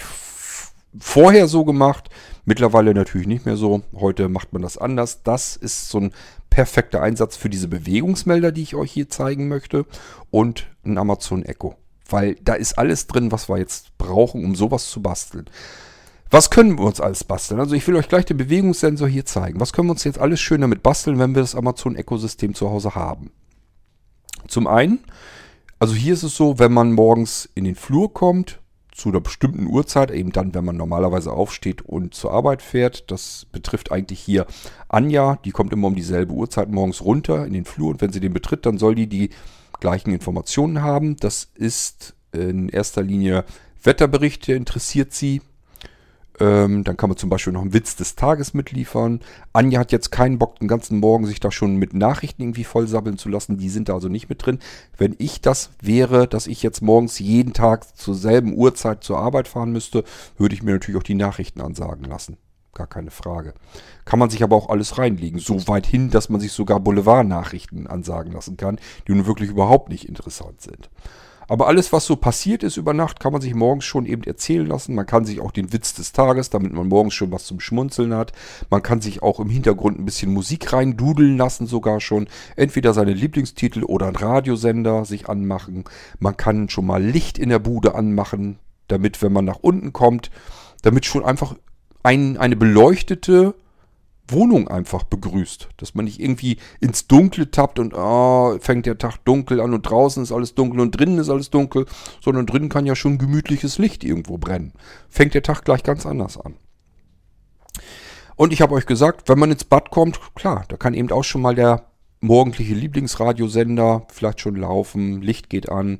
vorher 0.98 1.48
so 1.48 1.64
gemacht 1.64 2.10
Mittlerweile 2.48 2.94
natürlich 2.94 3.26
nicht 3.26 3.44
mehr 3.44 3.58
so. 3.58 3.82
Heute 3.94 4.30
macht 4.30 4.54
man 4.54 4.62
das 4.62 4.78
anders. 4.78 5.22
Das 5.22 5.54
ist 5.54 5.90
so 5.90 6.00
ein 6.00 6.12
perfekter 6.48 7.02
Einsatz 7.02 7.36
für 7.36 7.50
diese 7.50 7.68
Bewegungsmelder, 7.68 8.52
die 8.52 8.62
ich 8.62 8.74
euch 8.74 8.90
hier 8.90 9.10
zeigen 9.10 9.48
möchte. 9.48 9.84
Und 10.30 10.66
ein 10.82 10.96
Amazon 10.96 11.44
Echo. 11.44 11.74
Weil 12.08 12.36
da 12.36 12.54
ist 12.54 12.78
alles 12.78 13.06
drin, 13.06 13.30
was 13.32 13.50
wir 13.50 13.58
jetzt 13.58 13.98
brauchen, 13.98 14.46
um 14.46 14.54
sowas 14.54 14.88
zu 14.88 15.02
basteln. 15.02 15.44
Was 16.30 16.48
können 16.48 16.78
wir 16.78 16.86
uns 16.86 17.02
alles 17.02 17.22
basteln? 17.22 17.60
Also 17.60 17.74
ich 17.74 17.86
will 17.86 17.96
euch 17.96 18.08
gleich 18.08 18.24
den 18.24 18.38
Bewegungssensor 18.38 19.08
hier 19.08 19.26
zeigen. 19.26 19.60
Was 19.60 19.74
können 19.74 19.88
wir 19.88 19.92
uns 19.92 20.04
jetzt 20.04 20.18
alles 20.18 20.40
schön 20.40 20.62
damit 20.62 20.82
basteln, 20.82 21.18
wenn 21.18 21.34
wir 21.34 21.42
das 21.42 21.54
Amazon 21.54 21.96
Echo-System 21.96 22.54
zu 22.54 22.70
Hause 22.70 22.94
haben? 22.94 23.30
Zum 24.46 24.66
einen, 24.66 25.00
also 25.78 25.92
hier 25.92 26.14
ist 26.14 26.22
es 26.22 26.34
so, 26.34 26.58
wenn 26.58 26.72
man 26.72 26.94
morgens 26.94 27.46
in 27.54 27.64
den 27.64 27.74
Flur 27.74 28.10
kommt, 28.14 28.62
zu 28.98 29.10
einer 29.10 29.20
bestimmten 29.20 29.66
Uhrzeit, 29.66 30.10
eben 30.10 30.32
dann, 30.32 30.54
wenn 30.54 30.64
man 30.64 30.76
normalerweise 30.76 31.32
aufsteht 31.32 31.82
und 31.82 32.14
zur 32.14 32.32
Arbeit 32.32 32.62
fährt. 32.62 33.10
Das 33.10 33.46
betrifft 33.52 33.92
eigentlich 33.92 34.20
hier 34.20 34.46
Anja, 34.88 35.38
die 35.44 35.52
kommt 35.52 35.72
immer 35.72 35.86
um 35.86 35.94
dieselbe 35.94 36.32
Uhrzeit 36.32 36.70
morgens 36.70 37.02
runter 37.02 37.46
in 37.46 37.52
den 37.52 37.64
Flur 37.64 37.90
und 37.90 38.00
wenn 38.00 38.12
sie 38.12 38.20
den 38.20 38.32
betritt, 38.32 38.66
dann 38.66 38.76
soll 38.76 38.96
die 38.96 39.06
die 39.06 39.30
gleichen 39.80 40.12
Informationen 40.12 40.82
haben. 40.82 41.16
Das 41.16 41.48
ist 41.54 42.14
in 42.32 42.68
erster 42.68 43.02
Linie 43.02 43.44
Wetterbericht, 43.82 44.48
der 44.48 44.56
interessiert 44.56 45.12
sie. 45.12 45.40
Ähm, 46.40 46.84
dann 46.84 46.96
kann 46.96 47.10
man 47.10 47.16
zum 47.16 47.30
Beispiel 47.30 47.52
noch 47.52 47.62
einen 47.62 47.72
Witz 47.72 47.96
des 47.96 48.14
Tages 48.14 48.54
mitliefern. 48.54 49.20
Anja 49.52 49.80
hat 49.80 49.92
jetzt 49.92 50.10
keinen 50.10 50.38
Bock, 50.38 50.58
den 50.58 50.68
ganzen 50.68 51.00
Morgen 51.00 51.26
sich 51.26 51.40
da 51.40 51.50
schon 51.50 51.76
mit 51.76 51.94
Nachrichten 51.94 52.42
irgendwie 52.42 52.64
vollsabbeln 52.64 53.18
zu 53.18 53.28
lassen. 53.28 53.58
Die 53.58 53.68
sind 53.68 53.88
da 53.88 53.94
also 53.94 54.08
nicht 54.08 54.28
mit 54.28 54.44
drin. 54.44 54.58
Wenn 54.96 55.16
ich 55.18 55.40
das 55.40 55.70
wäre, 55.80 56.28
dass 56.28 56.46
ich 56.46 56.62
jetzt 56.62 56.80
morgens 56.80 57.18
jeden 57.18 57.52
Tag 57.52 57.96
zur 57.96 58.14
selben 58.14 58.54
Uhrzeit 58.54 59.02
zur 59.02 59.18
Arbeit 59.18 59.48
fahren 59.48 59.72
müsste, 59.72 60.04
würde 60.36 60.54
ich 60.54 60.62
mir 60.62 60.72
natürlich 60.72 61.00
auch 61.00 61.04
die 61.04 61.14
Nachrichten 61.14 61.60
ansagen 61.60 62.04
lassen. 62.04 62.36
Gar 62.74 62.86
keine 62.86 63.10
Frage. 63.10 63.54
Kann 64.04 64.20
man 64.20 64.30
sich 64.30 64.44
aber 64.44 64.54
auch 64.54 64.68
alles 64.68 64.98
reinlegen. 64.98 65.40
So 65.40 65.66
weit 65.66 65.86
hin, 65.86 66.10
dass 66.10 66.28
man 66.28 66.40
sich 66.40 66.52
sogar 66.52 66.78
Boulevardnachrichten 66.78 67.88
ansagen 67.88 68.32
lassen 68.32 68.56
kann, 68.56 68.78
die 69.06 69.12
nun 69.12 69.26
wirklich 69.26 69.50
überhaupt 69.50 69.88
nicht 69.88 70.08
interessant 70.08 70.60
sind. 70.60 70.88
Aber 71.48 71.66
alles, 71.66 71.92
was 71.94 72.04
so 72.04 72.16
passiert 72.16 72.62
ist 72.62 72.76
über 72.76 72.92
Nacht, 72.92 73.20
kann 73.20 73.32
man 73.32 73.40
sich 73.40 73.54
morgens 73.54 73.86
schon 73.86 74.04
eben 74.04 74.22
erzählen 74.22 74.66
lassen. 74.66 74.94
Man 74.94 75.06
kann 75.06 75.24
sich 75.24 75.40
auch 75.40 75.50
den 75.50 75.72
Witz 75.72 75.94
des 75.94 76.12
Tages, 76.12 76.50
damit 76.50 76.74
man 76.74 76.88
morgens 76.88 77.14
schon 77.14 77.32
was 77.32 77.46
zum 77.46 77.58
Schmunzeln 77.58 78.14
hat. 78.14 78.32
Man 78.68 78.82
kann 78.82 79.00
sich 79.00 79.22
auch 79.22 79.40
im 79.40 79.48
Hintergrund 79.48 79.98
ein 79.98 80.04
bisschen 80.04 80.32
Musik 80.32 80.72
reindudeln 80.74 81.38
lassen, 81.38 81.66
sogar 81.66 82.00
schon. 82.00 82.28
Entweder 82.54 82.92
seine 82.92 83.14
Lieblingstitel 83.14 83.82
oder 83.82 84.08
ein 84.08 84.16
Radiosender 84.16 85.06
sich 85.06 85.28
anmachen. 85.30 85.84
Man 86.18 86.36
kann 86.36 86.68
schon 86.68 86.86
mal 86.86 87.02
Licht 87.02 87.38
in 87.38 87.48
der 87.48 87.58
Bude 87.58 87.94
anmachen, 87.94 88.58
damit, 88.86 89.22
wenn 89.22 89.32
man 89.32 89.46
nach 89.46 89.58
unten 89.62 89.94
kommt, 89.94 90.30
damit 90.82 91.06
schon 91.06 91.24
einfach 91.24 91.56
ein, 92.02 92.36
eine 92.36 92.56
beleuchtete 92.56 93.54
Wohnung 94.30 94.68
einfach 94.68 95.04
begrüßt. 95.04 95.68
Dass 95.76 95.94
man 95.94 96.04
nicht 96.04 96.20
irgendwie 96.20 96.58
ins 96.80 97.06
Dunkle 97.06 97.50
tappt 97.50 97.78
und 97.78 97.94
ah, 97.94 98.58
fängt 98.60 98.86
der 98.86 98.98
Tag 98.98 99.18
dunkel 99.24 99.60
an 99.60 99.74
und 99.74 99.82
draußen 99.82 100.22
ist 100.22 100.32
alles 100.32 100.54
dunkel 100.54 100.80
und 100.80 100.92
drinnen 100.92 101.18
ist 101.18 101.30
alles 101.30 101.50
dunkel, 101.50 101.86
sondern 102.20 102.46
drinnen 102.46 102.68
kann 102.68 102.86
ja 102.86 102.96
schon 102.96 103.18
gemütliches 103.18 103.78
Licht 103.78 104.04
irgendwo 104.04 104.38
brennen. 104.38 104.72
Fängt 105.08 105.34
der 105.34 105.42
Tag 105.42 105.64
gleich 105.64 105.82
ganz 105.82 106.06
anders 106.06 106.38
an. 106.38 106.56
Und 108.36 108.52
ich 108.52 108.60
habe 108.60 108.74
euch 108.74 108.86
gesagt, 108.86 109.28
wenn 109.28 109.38
man 109.38 109.50
ins 109.50 109.64
Bad 109.64 109.90
kommt, 109.90 110.20
klar, 110.36 110.64
da 110.68 110.76
kann 110.76 110.94
eben 110.94 111.10
auch 111.10 111.24
schon 111.24 111.42
mal 111.42 111.56
der 111.56 111.86
morgendliche 112.20 112.74
Lieblingsradiosender 112.74 114.06
vielleicht 114.12 114.40
schon 114.40 114.56
laufen, 114.56 115.22
Licht 115.22 115.50
geht 115.50 115.68
an. 115.68 115.98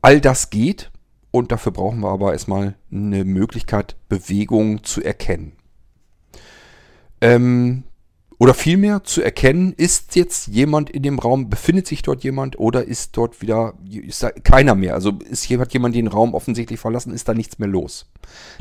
All 0.00 0.20
das 0.20 0.50
geht 0.50 0.90
und 1.30 1.52
dafür 1.52 1.72
brauchen 1.72 2.00
wir 2.00 2.08
aber 2.08 2.32
erstmal 2.32 2.76
eine 2.90 3.24
Möglichkeit, 3.24 3.96
Bewegung 4.08 4.82
zu 4.82 5.02
erkennen. 5.02 5.57
Ähm, 7.20 7.84
oder 8.40 8.54
vielmehr 8.54 9.02
zu 9.02 9.20
erkennen, 9.20 9.72
ist 9.72 10.14
jetzt 10.14 10.46
jemand 10.46 10.90
in 10.90 11.02
dem 11.02 11.18
Raum, 11.18 11.50
befindet 11.50 11.88
sich 11.88 12.02
dort 12.02 12.22
jemand 12.22 12.56
oder 12.56 12.84
ist 12.84 13.16
dort 13.16 13.42
wieder, 13.42 13.74
ist 13.90 14.22
da 14.22 14.30
keiner 14.30 14.76
mehr. 14.76 14.94
Also 14.94 15.18
ist 15.28 15.50
hat 15.50 15.72
jemand 15.72 15.96
den 15.96 16.06
Raum 16.06 16.34
offensichtlich 16.34 16.78
verlassen, 16.78 17.12
ist 17.12 17.28
da 17.28 17.34
nichts 17.34 17.58
mehr 17.58 17.68
los. 17.68 18.06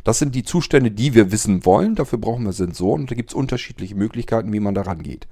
Das 0.04 0.18
sind 0.18 0.34
die 0.34 0.44
Zustände, 0.44 0.90
die 0.90 1.14
wir 1.14 1.32
wissen 1.32 1.64
wollen. 1.64 1.94
Dafür 1.94 2.18
brauchen 2.18 2.46
wir 2.46 2.54
Sensoren 2.54 3.02
und 3.02 3.12
da 3.12 3.16
gibt 3.16 3.30
es 3.30 3.36
unterschiedliche 3.36 3.94
Möglichkeiten, 3.94 4.52
wie 4.52 4.60
man 4.60 4.74
da 4.74 4.82
rangeht. 4.82 5.28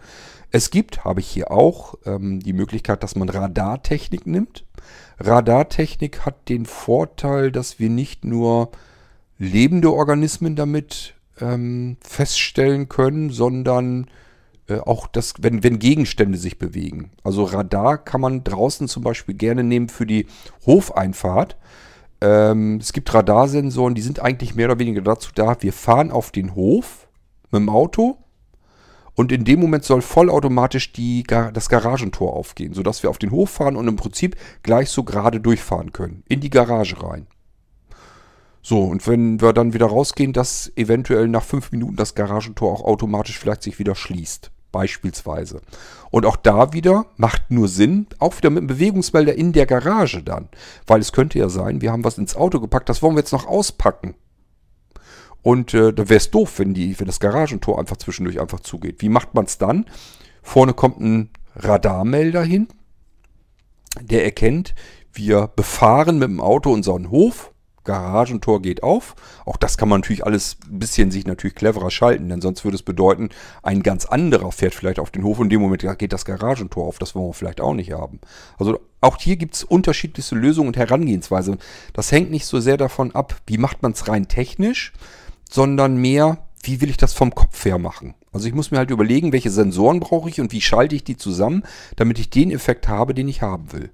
Es 0.52 0.70
gibt, 0.70 1.04
habe 1.04 1.22
ich 1.22 1.28
hier 1.28 1.50
auch, 1.50 1.96
ähm, 2.06 2.40
die 2.40 2.54
Möglichkeit, 2.54 3.02
dass 3.02 3.16
man 3.16 3.30
Radartechnik 3.30 4.28
nimmt. 4.28 4.64
Radartechnik 5.20 6.24
hat 6.24 6.50
den 6.50 6.68
Vorteil, 6.68 7.52
dass 7.52 7.80
wir 7.80 7.90
nicht 7.90 8.24
nur 8.26 8.70
lebende 9.40 9.92
Organismen 9.92 10.56
damit 10.56 11.16
ähm, 11.40 11.98
feststellen 12.02 12.90
können, 12.90 13.30
sondern 13.30 14.08
äh, 14.68 14.80
auch 14.80 15.08
das, 15.08 15.34
wenn, 15.40 15.64
wenn 15.64 15.80
Gegenstände 15.80 16.38
sich 16.38 16.58
bewegen. 16.58 17.12
Also 17.24 17.44
Radar 17.44 17.98
kann 17.98 18.22
man 18.22 18.44
draußen 18.44 18.88
zum 18.88 19.04
Beispiel 19.04 19.36
gerne 19.36 19.64
nehmen 19.64 19.90
für 19.90 20.06
die 20.06 20.28
Hofeinfahrt. 20.66 21.58
Ähm, 22.22 22.78
es 22.82 22.94
gibt 22.94 23.14
Radarsensoren, 23.14 23.96
die 23.96 24.02
sind 24.02 24.20
eigentlich 24.20 24.56
mehr 24.56 24.68
oder 24.68 24.80
weniger 24.80 25.02
dazu 25.02 25.32
da, 25.36 25.58
wir 25.62 25.74
fahren 25.74 26.12
auf 26.12 26.32
den 26.32 26.56
Hof 26.56 27.08
mit 27.52 27.60
dem 27.60 27.70
Auto 27.70 28.18
und 29.16 29.32
in 29.32 29.46
dem 29.46 29.60
Moment 29.60 29.84
soll 29.84 30.02
vollautomatisch 30.02 30.92
die, 30.92 31.24
das 31.24 31.70
Garagentor 31.70 32.34
aufgehen, 32.34 32.74
sodass 32.74 33.04
wir 33.04 33.10
auf 33.10 33.18
den 33.18 33.32
Hof 33.32 33.50
fahren 33.50 33.76
und 33.76 33.88
im 33.88 33.96
Prinzip 33.96 34.36
gleich 34.64 34.90
so 34.90 35.04
gerade 35.04 35.40
durchfahren 35.40 35.94
können. 35.94 36.24
In 36.28 36.42
die 36.42 36.50
Garage 36.50 37.02
rein. 37.02 37.28
So, 38.68 38.82
und 38.82 39.08
wenn 39.08 39.42
wir 39.42 39.54
dann 39.54 39.74
wieder 39.74 39.86
rausgehen, 39.86 40.34
dass 40.34 40.72
eventuell 40.76 41.28
nach 41.28 41.44
fünf 41.44 41.72
Minuten 41.72 41.98
das 41.98 42.16
Garagentor 42.16 42.74
auch 42.74 42.84
automatisch 42.84 43.38
vielleicht 43.38 43.62
sich 43.62 43.78
wieder 43.78 43.94
schließt 43.94 44.50
beispielsweise. 44.72 45.62
Und 46.10 46.26
auch 46.26 46.36
da 46.36 46.74
wieder 46.74 47.06
macht 47.16 47.52
nur 47.52 47.68
Sinn, 47.68 48.08
auch 48.18 48.36
wieder 48.36 48.50
mit 48.50 48.62
einem 48.62 48.68
Bewegungsmelder 48.68 49.36
in 49.36 49.54
der 49.54 49.68
Garage 49.68 50.24
dann. 50.24 50.50
Weil 50.88 51.00
es 51.00 51.12
könnte 51.12 51.38
ja 51.38 51.48
sein, 51.48 51.82
wir 51.82 51.92
haben 51.92 52.04
was 52.04 52.18
ins 52.18 52.36
Auto 52.36 52.60
gepackt, 52.60 52.90
das 52.90 53.04
wollen 53.04 53.14
wir 53.14 53.20
jetzt 53.20 53.34
noch 53.34 53.46
auspacken. 53.46 54.16
Und 55.44 55.76
äh, 55.76 55.94
da 55.94 56.10
wäre 56.10 56.18
es 56.18 56.32
doof, 56.32 56.58
wenn, 56.58 56.74
die, 56.74 57.00
wenn 57.00 57.06
das 57.06 57.20
Garagentor 57.20 57.78
einfach 57.78 57.98
zwischendurch 57.98 58.42
einfach 58.42 58.62
zugeht. 58.62 59.00
Wie 59.04 59.10
macht 59.10 59.36
man 59.36 59.46
es 59.46 59.60
dann? 59.60 59.86
Vorne 60.42 60.74
kommt 60.74 61.00
ein 61.00 61.30
Radarmelder 61.56 62.42
hin, 62.42 62.68
der 64.02 64.26
erkennt, 64.26 64.74
wir 65.14 65.52
befahren 65.56 66.18
mit 66.18 66.30
dem 66.30 66.42
Auto 66.42 66.74
unseren 66.74 67.12
Hof 67.12 67.52
Garagentor 67.86 68.62
geht 68.62 68.84
auf. 68.84 69.16
Auch 69.46 69.58
das 69.58 69.78
kann 69.78 69.88
man 69.88 70.02
natürlich 70.02 70.26
alles 70.26 70.58
ein 70.70 70.80
bisschen 70.80 71.12
sich 71.12 71.26
natürlich 71.26 71.56
cleverer 71.56 71.90
schalten, 71.90 72.30
denn 72.30 72.42
sonst 72.42 72.64
würde 72.64 72.76
es 72.76 72.84
bedeuten, 72.84 73.30
ein 73.64 73.84
ganz 73.84 74.06
anderer 74.06 74.52
fährt 74.52 74.76
vielleicht 74.76 75.00
auf 75.00 75.12
den 75.12 75.24
Hof 75.24 75.40
und 75.40 75.46
in 75.46 75.52
dem 75.52 75.62
Moment 75.62 75.86
geht 75.98 76.14
das 76.14 76.26
Garagentor 76.26 76.86
auf. 76.86 77.00
Das 77.00 77.16
wollen 77.16 77.30
wir 77.30 77.34
vielleicht 77.34 77.62
auch 77.62 77.74
nicht 77.74 77.94
haben. 77.94 78.20
Also 78.58 78.80
auch 79.02 79.18
hier 79.18 79.38
gibt 79.38 79.56
es 79.56 79.64
unterschiedlichste 79.64 80.36
Lösungen 80.36 80.70
und 80.70 80.78
Herangehensweise. 80.78 81.58
Das 81.94 82.12
hängt 82.12 82.32
nicht 82.32 82.46
so 82.46 82.60
sehr 82.60 82.78
davon 82.78 83.14
ab, 83.14 83.36
wie 83.48 83.58
macht 83.58 83.84
man 83.84 83.92
es 83.92 84.08
rein 84.08 84.28
technisch, 84.28 84.94
sondern 85.50 85.98
mehr, 85.98 86.40
wie 86.64 86.82
will 86.82 86.90
ich 86.90 86.98
das 86.98 87.14
vom 87.14 87.34
Kopf 87.34 87.64
her 87.66 87.78
machen. 87.78 88.16
Also 88.34 88.48
ich 88.48 88.54
muss 88.54 88.72
mir 88.72 88.80
halt 88.80 88.92
überlegen, 88.92 89.32
welche 89.32 89.52
Sensoren 89.52 90.00
brauche 90.00 90.30
ich 90.30 90.42
und 90.42 90.52
wie 90.52 90.62
schalte 90.62 90.96
ich 90.96 91.04
die 91.04 91.18
zusammen, 91.18 91.64
damit 91.96 92.20
ich 92.20 92.30
den 92.30 92.52
Effekt 92.52 92.88
habe, 92.88 93.14
den 93.14 93.28
ich 93.28 93.42
haben 93.42 93.72
will. 93.72 93.92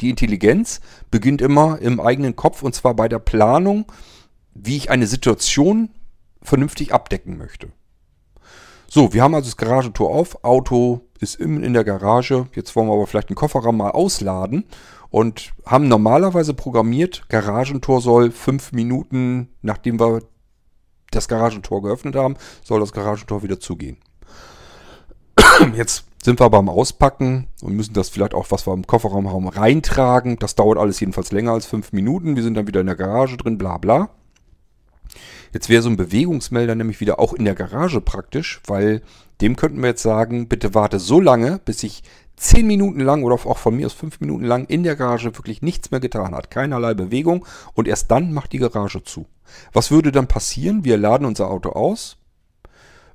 Die 0.00 0.10
Intelligenz 0.10 0.80
beginnt 1.10 1.42
immer 1.42 1.78
im 1.80 2.00
eigenen 2.00 2.36
Kopf 2.36 2.62
und 2.62 2.74
zwar 2.74 2.94
bei 2.94 3.08
der 3.08 3.18
Planung, 3.18 3.86
wie 4.54 4.76
ich 4.76 4.90
eine 4.90 5.06
Situation 5.06 5.90
vernünftig 6.42 6.94
abdecken 6.94 7.36
möchte. 7.36 7.68
So, 8.88 9.12
wir 9.12 9.22
haben 9.22 9.34
also 9.34 9.46
das 9.46 9.56
Garagentor 9.56 10.10
auf, 10.10 10.42
Auto 10.42 11.02
ist 11.20 11.36
in 11.36 11.72
der 11.72 11.84
Garage, 11.84 12.46
jetzt 12.54 12.74
wollen 12.74 12.88
wir 12.88 12.94
aber 12.94 13.06
vielleicht 13.06 13.28
den 13.28 13.36
Kofferraum 13.36 13.76
mal 13.76 13.90
ausladen 13.90 14.64
und 15.10 15.52
haben 15.66 15.86
normalerweise 15.86 16.54
programmiert, 16.54 17.28
Garagentor 17.28 18.00
soll 18.00 18.30
fünf 18.32 18.72
Minuten, 18.72 19.50
nachdem 19.62 20.00
wir 20.00 20.22
das 21.10 21.28
Garagentor 21.28 21.82
geöffnet 21.82 22.16
haben, 22.16 22.36
soll 22.64 22.80
das 22.80 22.92
Garagentor 22.92 23.42
wieder 23.42 23.60
zugehen. 23.60 23.98
Jetzt 25.76 26.09
sind 26.22 26.40
wir 26.40 26.50
beim 26.50 26.68
Auspacken 26.68 27.46
und 27.62 27.74
müssen 27.74 27.94
das 27.94 28.10
vielleicht 28.10 28.34
auch, 28.34 28.50
was 28.50 28.66
wir 28.66 28.74
im 28.74 28.86
Kofferraum 28.86 29.32
haben, 29.32 29.48
reintragen. 29.48 30.38
Das 30.38 30.54
dauert 30.54 30.78
alles 30.78 31.00
jedenfalls 31.00 31.32
länger 31.32 31.52
als 31.52 31.66
fünf 31.66 31.92
Minuten. 31.92 32.36
Wir 32.36 32.42
sind 32.42 32.54
dann 32.54 32.66
wieder 32.66 32.80
in 32.80 32.86
der 32.86 32.96
Garage 32.96 33.36
drin, 33.36 33.58
bla 33.58 33.78
bla. 33.78 34.10
Jetzt 35.52 35.68
wäre 35.68 35.82
so 35.82 35.88
ein 35.88 35.96
Bewegungsmelder 35.96 36.74
nämlich 36.74 37.00
wieder 37.00 37.18
auch 37.18 37.32
in 37.32 37.44
der 37.44 37.54
Garage 37.54 38.00
praktisch, 38.00 38.60
weil 38.66 39.02
dem 39.40 39.56
könnten 39.56 39.80
wir 39.80 39.88
jetzt 39.88 40.02
sagen, 40.02 40.46
bitte 40.46 40.74
warte 40.74 40.98
so 40.98 41.18
lange, 41.18 41.58
bis 41.64 41.80
sich 41.80 42.02
zehn 42.36 42.66
Minuten 42.66 43.00
lang 43.00 43.22
oder 43.22 43.34
auch 43.34 43.58
von 43.58 43.76
mir 43.76 43.86
aus 43.86 43.92
fünf 43.92 44.20
Minuten 44.20 44.44
lang 44.44 44.66
in 44.66 44.82
der 44.82 44.96
Garage 44.96 45.36
wirklich 45.36 45.62
nichts 45.62 45.90
mehr 45.90 46.00
getan 46.00 46.34
hat. 46.34 46.50
Keinerlei 46.50 46.94
Bewegung 46.94 47.46
und 47.74 47.88
erst 47.88 48.10
dann 48.10 48.32
macht 48.32 48.52
die 48.52 48.58
Garage 48.58 49.02
zu. 49.02 49.26
Was 49.72 49.90
würde 49.90 50.12
dann 50.12 50.28
passieren? 50.28 50.84
Wir 50.84 50.96
laden 50.96 51.26
unser 51.26 51.50
Auto 51.50 51.70
aus, 51.70 52.16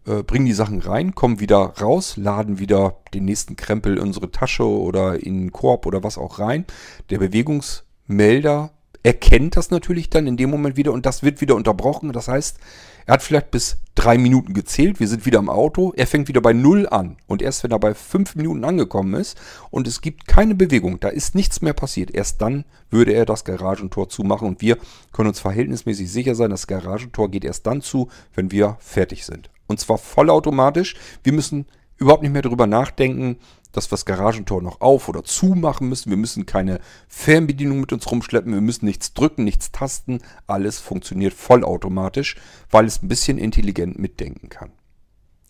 äh, 0.06 0.24
bringen 0.24 0.46
die 0.46 0.54
Sachen 0.54 0.82
rein, 0.82 1.16
kommen 1.16 1.40
wieder 1.40 1.74
raus, 1.82 2.18
laden 2.18 2.60
wieder 2.60 2.98
den 3.14 3.26
nächsten 3.26 3.56
Krempel 3.56 3.98
in 3.98 4.04
unsere 4.04 4.32
Tasche 4.32 4.66
oder 4.66 5.22
in 5.22 5.40
den 5.40 5.52
Korb 5.52 5.86
oder 5.86 6.04
was 6.04 6.18
auch 6.18 6.40
rein. 6.40 6.66
Der 7.10 7.20
Bewegungsmelder 7.20 8.72
erkennt 9.04 9.56
das 9.56 9.70
natürlich 9.70 10.10
dann 10.10 10.26
in 10.26 10.36
dem 10.36 10.50
Moment 10.50 10.78
wieder 10.78 10.92
und 10.92 11.06
das 11.06 11.22
wird 11.22 11.40
wieder 11.40 11.56
unterbrochen. 11.56 12.12
Das 12.12 12.28
heißt, 12.28 12.58
er 13.06 13.14
hat 13.14 13.22
vielleicht 13.22 13.52
bis 13.52 13.78
drei 13.94 14.18
Minuten 14.18 14.56
gezählt, 14.56 15.00
wir 15.00 15.08
sind 15.08 15.28
wieder 15.28 15.38
im 15.38 15.48
Auto, 15.48 15.94
er 15.96 16.08
fängt 16.08 16.28
wieder 16.28 16.42
bei 16.42 16.54
null 16.54 16.88
an. 16.90 17.18
Und 17.28 17.44
erst 17.44 17.64
wenn 17.64 17.72
er 17.72 17.80
bei 17.80 17.94
fünf 17.94 18.36
Minuten 18.36 18.64
angekommen 18.64 19.14
ist 19.14 19.38
und 19.70 19.88
es 19.88 20.02
gibt 20.02 20.28
keine 20.28 20.56
Bewegung, 20.56 21.00
da 21.00 21.10
ist 21.10 21.36
nichts 21.36 21.62
mehr 21.62 21.74
passiert, 21.74 22.14
erst 22.14 22.42
dann 22.42 22.66
würde 22.90 23.14
er 23.14 23.26
das 23.26 23.46
Garagentor 23.46 24.10
zumachen 24.10 24.48
und 24.48 24.62
wir 24.62 24.78
können 25.14 25.30
uns 25.30 25.40
verhältnismäßig 25.40 26.12
sicher 26.12 26.34
sein, 26.34 26.50
das 26.50 26.66
Garagentor 26.66 27.30
geht 27.30 27.46
erst 27.46 27.68
dann 27.68 27.82
zu, 27.82 28.10
wenn 28.34 28.52
wir 28.52 28.78
fertig 28.80 29.24
sind. 29.26 29.52
Und 29.68 29.80
zwar 29.80 29.98
vollautomatisch. 29.98 30.96
Wir 31.24 31.34
müssen 31.34 31.66
überhaupt 31.98 32.24
nicht 32.24 32.32
mehr 32.32 32.42
darüber 32.42 32.68
nachdenken, 32.68 33.38
dass 33.72 33.88
wir 33.88 33.96
das 33.96 34.06
Garagentor 34.06 34.62
noch 34.62 34.82
auf 34.82 35.10
oder 35.10 35.24
zu 35.24 35.48
machen 35.48 35.90
müssen. 35.90 36.10
Wir 36.10 36.18
müssen 36.18 36.46
keine 36.46 36.80
Fernbedienung 37.08 37.82
mit 37.82 37.92
uns 37.92 38.10
rumschleppen. 38.10 38.54
Wir 38.54 38.62
müssen 38.62 38.86
nichts 38.86 39.14
drücken, 39.14 39.44
nichts 39.44 39.72
tasten. 39.72 40.20
Alles 40.48 40.80
funktioniert 40.80 41.34
vollautomatisch, 41.34 42.38
weil 42.70 42.86
es 42.86 43.04
ein 43.04 43.10
bisschen 43.10 43.38
intelligent 43.38 44.00
mitdenken 44.00 44.50
kann. 44.50 44.72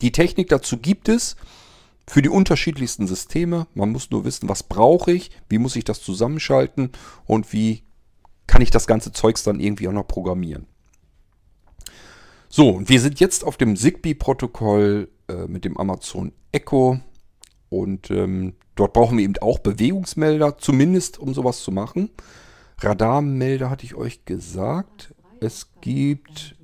Die 0.02 0.12
Technik 0.12 0.50
dazu 0.50 0.78
gibt 0.78 1.08
es 1.08 1.36
für 2.08 2.22
die 2.22 2.30
unterschiedlichsten 2.30 3.08
Systeme. 3.08 3.68
Man 3.74 3.92
muss 3.92 4.12
nur 4.12 4.26
wissen, 4.26 4.50
was 4.50 4.64
brauche 4.64 5.12
ich, 5.12 5.32
wie 5.50 5.60
muss 5.60 5.76
ich 5.76 5.84
das 5.84 6.02
zusammenschalten 6.02 6.92
und 7.26 7.54
wie 7.54 7.84
kann 8.48 8.62
ich 8.62 8.72
das 8.72 8.88
ganze 8.88 9.12
Zeugs 9.12 9.44
dann 9.44 9.60
irgendwie 9.60 9.88
auch 9.88 9.94
noch 9.94 10.08
programmieren. 10.08 10.68
So, 12.58 12.70
und 12.70 12.88
wir 12.88 13.02
sind 13.02 13.20
jetzt 13.20 13.44
auf 13.44 13.58
dem 13.58 13.76
Zigbee-Protokoll 13.76 15.10
äh, 15.28 15.46
mit 15.46 15.66
dem 15.66 15.78
Amazon 15.78 16.32
Echo. 16.54 17.02
Und 17.68 18.10
ähm, 18.12 18.54
dort 18.76 18.94
brauchen 18.94 19.18
wir 19.18 19.26
eben 19.26 19.36
auch 19.42 19.60
Bewegungsmelder, 19.60 20.58
zumindest 20.58 21.20
um 21.20 21.34
sowas 21.34 21.64
zu 21.64 21.74
machen. 21.74 22.12
Radarmelder 22.78 23.70
hatte 23.70 23.84
ich 23.84 23.96
euch 23.96 24.24
gesagt. 24.24 25.14
Es 25.42 25.70
gibt 25.82 26.56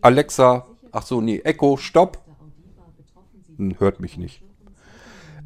Alexa, 0.00 0.66
ach 0.90 1.04
so, 1.04 1.20
nee, 1.20 1.40
Echo, 1.44 1.76
stopp. 1.76 2.24
Hm, 3.58 3.78
hört 3.78 4.00
mich 4.00 4.16
nicht. 4.16 4.40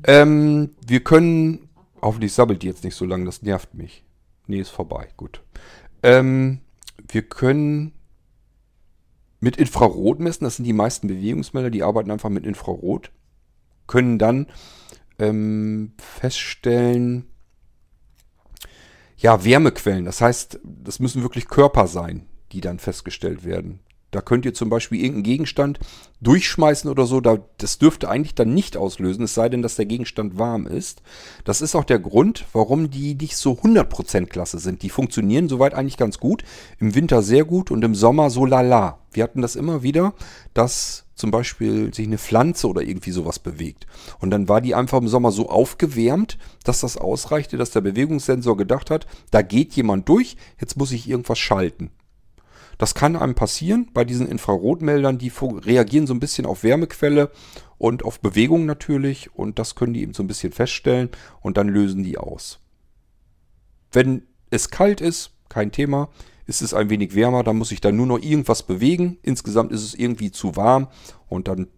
Ähm, 0.05 0.77
wir 0.87 1.03
können, 1.03 1.69
hoffentlich 2.01 2.33
sabbelt 2.33 2.63
die 2.63 2.69
jetzt 2.69 2.85
nicht 2.85 2.95
so 2.95 3.05
lange, 3.05 3.25
das 3.25 3.43
nervt 3.43 3.75
mich. 3.75 4.05
Nee, 4.47 4.61
ist 4.61 4.71
vorbei, 4.71 5.09
gut. 5.17 5.43
Ähm, 6.05 6.61
wir 7.09 7.23
können 7.23 7.96
mit 9.41 9.57
Infrarot 9.57 10.21
messen. 10.21 10.45
Das 10.45 10.57
sind 10.57 10.65
die 10.65 10.73
meisten 10.73 11.09
Bewegungsmelder, 11.09 11.71
die 11.71 11.83
arbeiten 11.83 12.11
einfach 12.11 12.31
mit 12.31 12.47
Infrarot. 12.47 13.11
Können 13.87 14.19
dann 14.19 14.47
ähm, 15.19 15.93
feststellen, 15.99 17.27
ja, 19.17 19.45
Wärmequellen. 19.45 20.05
Das 20.05 20.21
heißt, 20.21 20.61
das 20.63 20.99
müssen 21.01 21.23
wirklich 21.23 21.49
Körper 21.49 21.87
sein, 21.87 22.27
die 22.53 22.61
dann 22.61 22.79
festgestellt 22.79 23.45
werden. 23.45 23.81
Da 24.11 24.21
könnt 24.21 24.45
ihr 24.45 24.55
zum 24.55 24.71
Beispiel 24.71 25.01
irgendeinen 25.01 25.25
Gegenstand 25.25 25.79
durchschmeißen 26.21 26.89
oder 26.91 27.07
so. 27.07 27.21
das 27.21 27.79
dürfte 27.79 28.09
eigentlich 28.09 28.35
dann 28.35 28.55
nicht 28.55 28.77
auslösen, 28.77 29.25
es 29.25 29.35
sei 29.35 29.49
denn, 29.49 29.63
dass 29.63 29.77
der 29.77 29.87
Gegenstand 29.87 30.39
warm 30.39 30.67
ist. 30.67 31.03
Das 31.45 31.61
ist 31.61 31.75
auch 31.75 31.85
der 31.85 31.99
Grund, 31.99 32.45
warum 32.53 32.91
die 32.91 33.15
nicht 33.15 33.37
so 33.37 33.53
100% 33.53 34.27
klasse 34.27 34.59
sind. 34.59 34.83
Die 34.83 34.91
funktionieren 34.91 35.49
soweit 35.49 35.75
eigentlich 35.75 35.97
ganz 35.97 36.19
gut. 36.19 36.45
Im 36.79 36.95
Winter 36.95 37.23
sehr 37.23 37.45
gut 37.45 37.71
und 37.71 37.85
im 37.85 37.95
Sommer 37.95 38.31
so 38.31 38.47
lala. 38.47 38.99
Wir 39.13 39.25
hatten 39.25 39.43
das 39.43 39.57
immer 39.57 39.83
wieder, 39.83 40.15
dass 40.55 41.07
zum 41.17 41.31
Beispiel 41.31 41.93
sich 41.93 42.07
eine 42.07 42.19
Pflanze 42.19 42.69
oder 42.69 42.83
irgendwie 42.83 43.11
sowas 43.11 43.39
bewegt. 43.39 43.87
Und 44.21 44.31
dann 44.31 44.49
war 44.49 44.61
die 44.61 44.75
einfach 44.75 44.99
im 44.99 45.09
Sommer 45.09 45.33
so 45.33 45.49
aufgewärmt, 45.49 46.39
dass 46.63 46.81
das 46.81 46.97
ausreichte, 46.99 47.57
dass 47.57 47.71
der 47.71 47.81
Bewegungssensor 47.81 48.57
gedacht 48.57 48.91
hat, 48.91 49.07
da 49.31 49.43
geht 49.43 49.73
jemand 49.73 50.09
durch, 50.09 50.37
jetzt 50.61 50.77
muss 50.77 50.93
ich 50.93 51.09
irgendwas 51.09 51.39
schalten. 51.39 51.91
Das 52.79 52.95
kann 52.95 53.17
einem 53.17 53.35
passieren 53.35 53.89
bei 53.95 54.05
diesen 54.05 54.29
Infrarotmeldern, 54.29 55.19
die 55.19 55.33
reagieren 55.41 56.07
so 56.07 56.15
ein 56.15 56.21
bisschen 56.21 56.47
auf 56.47 56.63
Wärmequelle 56.63 57.31
und 57.79 58.05
auf 58.05 58.21
Bewegung 58.21 58.67
natürlich 58.67 59.35
und 59.35 59.59
das 59.59 59.75
können 59.75 59.95
die 59.95 60.03
eben 60.03 60.15
so 60.15 60.23
ein 60.23 60.27
bisschen 60.27 60.53
feststellen 60.53 61.11
und 61.41 61.57
dann 61.57 61.69
lösen 61.69 62.03
die 62.03 62.19
aus. 62.19 62.61
Wenn 63.93 64.23
es 64.51 64.71
kalt 64.71 65.01
ist, 65.01 65.33
kein 65.49 65.73
Thema, 65.73 66.09
ist 66.47 66.63
es 66.63 66.75
ein 66.75 66.91
wenig 66.91 67.15
wärmer, 67.15 67.43
dann 67.43 67.57
muss 67.57 67.73
ich 67.73 67.81
da 67.81 67.91
nur 67.91 68.07
noch 68.07 68.21
irgendwas 68.21 68.63
bewegen. 68.63 69.19
Insgesamt 69.23 69.73
ist 69.73 69.83
es 69.83 69.95
irgendwie 69.95 70.31
zu 70.31 70.55
warm 70.57 70.89
und 71.29 71.49
dann 71.49 71.69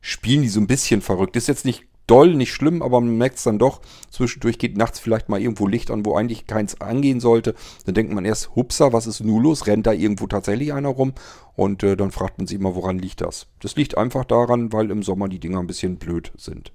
spielen 0.00 0.42
die 0.42 0.48
so 0.48 0.60
ein 0.60 0.66
bisschen 0.66 1.00
verrückt. 1.00 1.36
Ist 1.36 1.48
jetzt 1.48 1.64
nicht 1.64 1.86
doll, 2.06 2.34
nicht 2.34 2.52
schlimm, 2.52 2.82
aber 2.82 3.00
man 3.00 3.16
merkt 3.16 3.38
es 3.38 3.44
dann 3.44 3.58
doch. 3.58 3.80
Zwischendurch 4.10 4.58
geht 4.58 4.76
nachts 4.76 4.98
vielleicht 4.98 5.28
mal 5.28 5.40
irgendwo 5.40 5.66
Licht 5.66 5.90
an, 5.90 6.04
wo 6.04 6.14
eigentlich 6.14 6.46
keins 6.46 6.80
angehen 6.80 7.20
sollte. 7.20 7.54
Dann 7.86 7.94
denkt 7.94 8.12
man 8.12 8.24
erst, 8.24 8.54
hupsa, 8.54 8.92
was 8.92 9.06
ist 9.06 9.20
nun 9.20 9.42
los? 9.42 9.66
Rennt 9.66 9.86
da 9.86 9.92
irgendwo 9.92 10.26
tatsächlich 10.26 10.72
einer 10.72 10.88
rum? 10.88 11.12
Und 11.54 11.82
äh, 11.82 11.96
dann 11.96 12.10
fragt 12.10 12.38
man 12.38 12.46
sich 12.46 12.58
immer, 12.58 12.74
woran 12.74 12.98
liegt 12.98 13.20
das? 13.20 13.46
Das 13.60 13.76
liegt 13.76 13.96
einfach 13.96 14.24
daran, 14.24 14.72
weil 14.72 14.90
im 14.90 15.02
Sommer 15.02 15.28
die 15.28 15.40
Dinger 15.40 15.60
ein 15.60 15.66
bisschen 15.66 15.96
blöd 15.96 16.32
sind. 16.36 16.72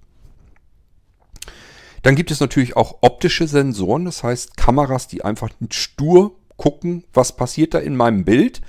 Dann 2.04 2.16
gibt 2.16 2.32
es 2.32 2.40
natürlich 2.40 2.78
auch 2.78 3.00
optische 3.02 3.48
Sensoren, 3.48 4.06
das 4.06 4.24
heißt 4.24 4.56
Kameras, 4.56 5.08
die 5.08 5.26
einfach 5.26 5.50
stur 5.72 6.36
gucken, 6.56 7.04
was 7.14 7.36
passiert 7.36 7.74
da 7.74 7.80
in 7.80 7.96
meinem 7.96 8.24
Bild. 8.24 8.62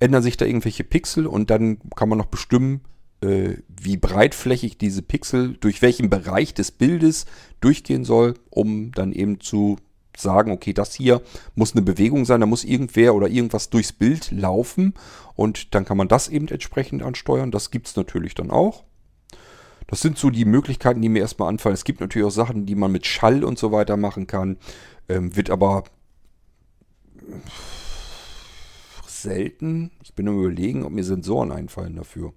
Ändern 0.00 0.22
sich 0.22 0.36
da 0.36 0.44
irgendwelche 0.44 0.84
Pixel 0.84 1.26
und 1.26 1.50
dann 1.50 1.78
kann 1.96 2.08
man 2.08 2.18
noch 2.18 2.26
bestimmen, 2.26 2.82
äh, 3.24 3.62
wie 3.68 3.96
breitflächig 3.96 4.78
diese 4.78 5.02
Pixel 5.02 5.56
durch 5.60 5.82
welchen 5.82 6.10
Bereich 6.10 6.54
des 6.54 6.70
Bildes 6.70 7.26
durchgehen 7.60 8.04
soll, 8.04 8.34
um 8.50 8.92
dann 8.92 9.12
eben 9.12 9.40
zu 9.40 9.76
sagen, 10.16 10.52
okay, 10.52 10.72
das 10.72 10.94
hier 10.94 11.22
muss 11.54 11.72
eine 11.72 11.82
Bewegung 11.82 12.24
sein, 12.24 12.40
da 12.40 12.46
muss 12.46 12.64
irgendwer 12.64 13.14
oder 13.14 13.28
irgendwas 13.28 13.70
durchs 13.70 13.92
Bild 13.92 14.30
laufen 14.30 14.94
und 15.34 15.74
dann 15.74 15.84
kann 15.84 15.96
man 15.96 16.08
das 16.08 16.28
eben 16.28 16.46
entsprechend 16.48 17.02
ansteuern. 17.02 17.50
Das 17.50 17.70
gibt 17.70 17.88
es 17.88 17.96
natürlich 17.96 18.34
dann 18.34 18.50
auch. 18.50 18.84
Das 19.86 20.00
sind 20.00 20.18
so 20.18 20.30
die 20.30 20.44
Möglichkeiten, 20.44 21.02
die 21.02 21.08
mir 21.08 21.20
erstmal 21.20 21.48
anfallen. 21.48 21.74
Es 21.74 21.84
gibt 21.84 22.00
natürlich 22.00 22.26
auch 22.26 22.30
Sachen, 22.30 22.64
die 22.66 22.74
man 22.74 22.92
mit 22.92 23.06
Schall 23.06 23.44
und 23.44 23.58
so 23.58 23.72
weiter 23.72 23.96
machen 23.96 24.26
kann, 24.26 24.56
ähm, 25.08 25.36
wird 25.36 25.50
aber 25.50 25.84
selten. 29.06 29.90
Ich 30.02 30.14
bin 30.14 30.28
am 30.28 30.38
überlegen, 30.38 30.84
ob 30.84 30.92
mir 30.92 31.04
Sensoren 31.04 31.50
einfallen 31.50 31.96
dafür 31.96 32.34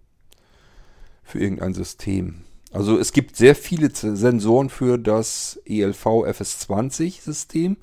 für 1.28 1.40
irgendein 1.40 1.74
System. 1.74 2.44
Also 2.72 2.98
es 2.98 3.12
gibt 3.12 3.36
sehr 3.36 3.56
viele 3.56 3.90
Sensoren 3.94 4.70
für 4.70 4.98
das 4.98 5.60
ELV 5.66 6.06
FS20 6.06 7.22
System. 7.22 7.78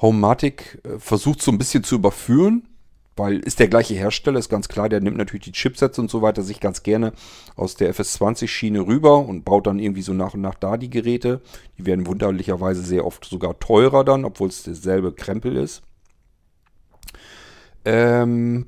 Homematic 0.00 0.80
äh, 0.84 0.98
versucht 0.98 1.40
so 1.40 1.50
ein 1.50 1.58
bisschen 1.58 1.84
zu 1.84 1.94
überführen, 1.96 2.68
weil 3.16 3.38
ist 3.38 3.60
der 3.60 3.68
gleiche 3.68 3.94
Hersteller, 3.94 4.38
ist 4.38 4.48
ganz 4.48 4.68
klar, 4.68 4.88
der 4.88 5.00
nimmt 5.00 5.16
natürlich 5.16 5.44
die 5.44 5.52
Chipsets 5.52 5.98
und 6.00 6.10
so 6.10 6.20
weiter 6.20 6.42
sich 6.42 6.58
ganz 6.58 6.82
gerne 6.82 7.12
aus 7.54 7.76
der 7.76 7.94
FS20 7.94 8.48
Schiene 8.48 8.80
rüber 8.80 9.18
und 9.18 9.44
baut 9.44 9.68
dann 9.68 9.78
irgendwie 9.78 10.02
so 10.02 10.12
nach 10.12 10.34
und 10.34 10.40
nach 10.40 10.56
da 10.56 10.76
die 10.76 10.90
Geräte. 10.90 11.40
Die 11.78 11.86
werden 11.86 12.06
wunderlicherweise 12.06 12.82
sehr 12.82 13.06
oft 13.06 13.24
sogar 13.24 13.58
teurer 13.60 14.04
dann, 14.04 14.24
obwohl 14.24 14.48
es 14.48 14.64
derselbe 14.64 15.12
Krempel 15.12 15.56
ist. 15.56 15.82
Ähm, 17.84 18.66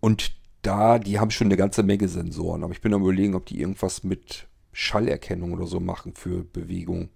und 0.00 0.32
da, 0.66 0.98
die 0.98 1.18
haben 1.18 1.30
schon 1.30 1.48
eine 1.48 1.56
ganze 1.56 1.82
Menge 1.82 2.08
Sensoren. 2.08 2.64
Aber 2.64 2.72
ich 2.72 2.80
bin 2.80 2.94
am 2.94 3.02
überlegen, 3.02 3.34
ob 3.34 3.46
die 3.46 3.60
irgendwas 3.60 4.04
mit 4.04 4.46
Schallerkennung 4.72 5.52
oder 5.52 5.66
so 5.66 5.80
machen 5.80 6.14
für 6.14 6.44
Bewegung. 6.44 7.08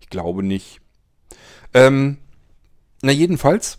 Ich 0.00 0.08
glaube 0.08 0.42
nicht. 0.42 0.80
Ähm, 1.74 2.18
na 3.02 3.12
jedenfalls 3.12 3.78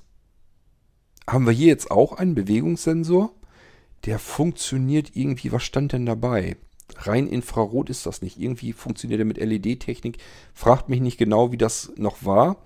haben 1.30 1.46
wir 1.46 1.54
hier 1.54 1.68
jetzt 1.68 1.92
auch 1.92 2.14
einen 2.14 2.36
Bewegungssensor. 2.36 3.34
Der 4.06 4.20
funktioniert 4.20 5.16
irgendwie. 5.16 5.52
Was 5.52 5.64
stand 5.64 5.94
denn 5.94 6.06
dabei? 6.06 6.58
Rein 6.98 7.28
Infrarot 7.28 7.90
ist 7.90 8.06
das 8.06 8.22
nicht. 8.22 8.40
Irgendwie 8.40 8.74
funktioniert 8.74 9.20
er 9.20 9.26
mit 9.26 9.38
LED-Technik. 9.38 10.18
Fragt 10.54 10.90
mich 10.90 11.00
nicht 11.00 11.18
genau, 11.18 11.52
wie 11.52 11.58
das 11.58 11.92
noch 11.96 12.26
war. 12.26 12.58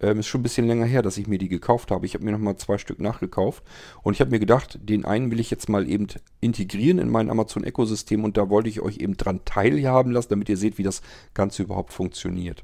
Ähm, 0.00 0.18
ist 0.18 0.26
schon 0.26 0.40
ein 0.40 0.42
bisschen 0.42 0.66
länger 0.66 0.84
her, 0.84 1.02
dass 1.02 1.16
ich 1.16 1.26
mir 1.26 1.38
die 1.38 1.48
gekauft 1.48 1.90
habe. 1.90 2.04
Ich 2.04 2.14
habe 2.14 2.24
mir 2.24 2.32
nochmal 2.32 2.56
zwei 2.56 2.76
Stück 2.78 3.00
nachgekauft. 3.00 3.62
Und 4.02 4.12
ich 4.14 4.20
habe 4.20 4.30
mir 4.30 4.38
gedacht, 4.38 4.78
den 4.82 5.04
einen 5.04 5.30
will 5.30 5.40
ich 5.40 5.50
jetzt 5.50 5.68
mal 5.68 5.88
eben 5.88 6.06
integrieren 6.40 6.98
in 6.98 7.08
mein 7.08 7.30
Amazon 7.30 7.64
Echo-System. 7.64 8.24
Und 8.24 8.36
da 8.36 8.50
wollte 8.50 8.68
ich 8.68 8.80
euch 8.80 8.98
eben 8.98 9.16
dran 9.16 9.40
teilhaben 9.44 10.12
lassen, 10.12 10.30
damit 10.30 10.48
ihr 10.48 10.58
seht, 10.58 10.76
wie 10.78 10.82
das 10.82 11.00
Ganze 11.32 11.62
überhaupt 11.62 11.92
funktioniert. 11.92 12.62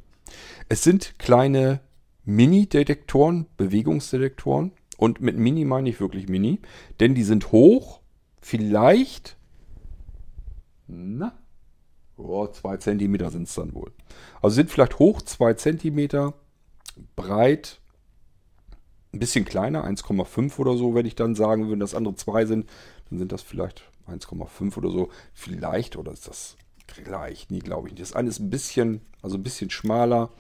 Es 0.69 0.83
sind 0.83 1.19
kleine 1.19 1.81
Mini-Detektoren, 2.25 3.47
Bewegungsdetektoren. 3.57 4.73
Und 4.99 5.21
mit 5.21 5.37
Mini 5.37 5.65
meine 5.65 5.89
ich 5.89 6.01
wirklich 6.01 6.29
Mini. 6.29 6.61
Denn 7.01 7.15
die 7.15 7.25
sind 7.25 7.51
hoch, 7.51 8.01
vielleicht, 8.41 9.37
na, 10.87 11.33
oh, 12.17 12.47
zwei 12.49 12.77
Zentimeter 12.77 13.31
sind 13.31 13.49
es 13.49 13.55
dann 13.55 13.75
wohl. 13.75 13.91
Also 14.43 14.55
sind 14.55 14.71
vielleicht 14.71 14.99
hoch 14.99 15.23
zwei 15.23 15.55
Zentimeter 15.55 16.35
breit 17.17 17.81
ein 19.13 19.19
bisschen 19.19 19.45
kleiner, 19.45 19.85
1,5 19.85 20.59
oder 20.59 20.77
so, 20.77 20.95
wenn 20.95 21.07
ich 21.07 21.15
dann 21.15 21.35
sagen 21.35 21.69
würde, 21.69 21.81
dass 21.81 21.95
andere 21.95 22.15
2 22.15 22.47
sind, 22.47 22.71
dann 23.11 23.19
sind 23.19 23.31
das 23.31 23.43
vielleicht 23.43 23.91
1,5 24.09 24.77
oder 24.79 24.91
so. 24.91 25.11
Vielleicht, 25.35 25.97
oder 25.97 26.13
ist 26.13 26.27
das 26.29 26.57
gleich? 26.87 27.49
Nee, 27.51 27.59
glaube 27.59 27.89
ich 27.89 27.95
nicht. 27.95 28.03
Das 28.03 28.15
eine 28.15 28.29
ist 28.29 28.39
ein 28.39 28.51
bisschen, 28.51 29.03
also 29.21 29.37
ein 29.37 29.43
bisschen 29.43 29.71
schmaler 29.71 30.31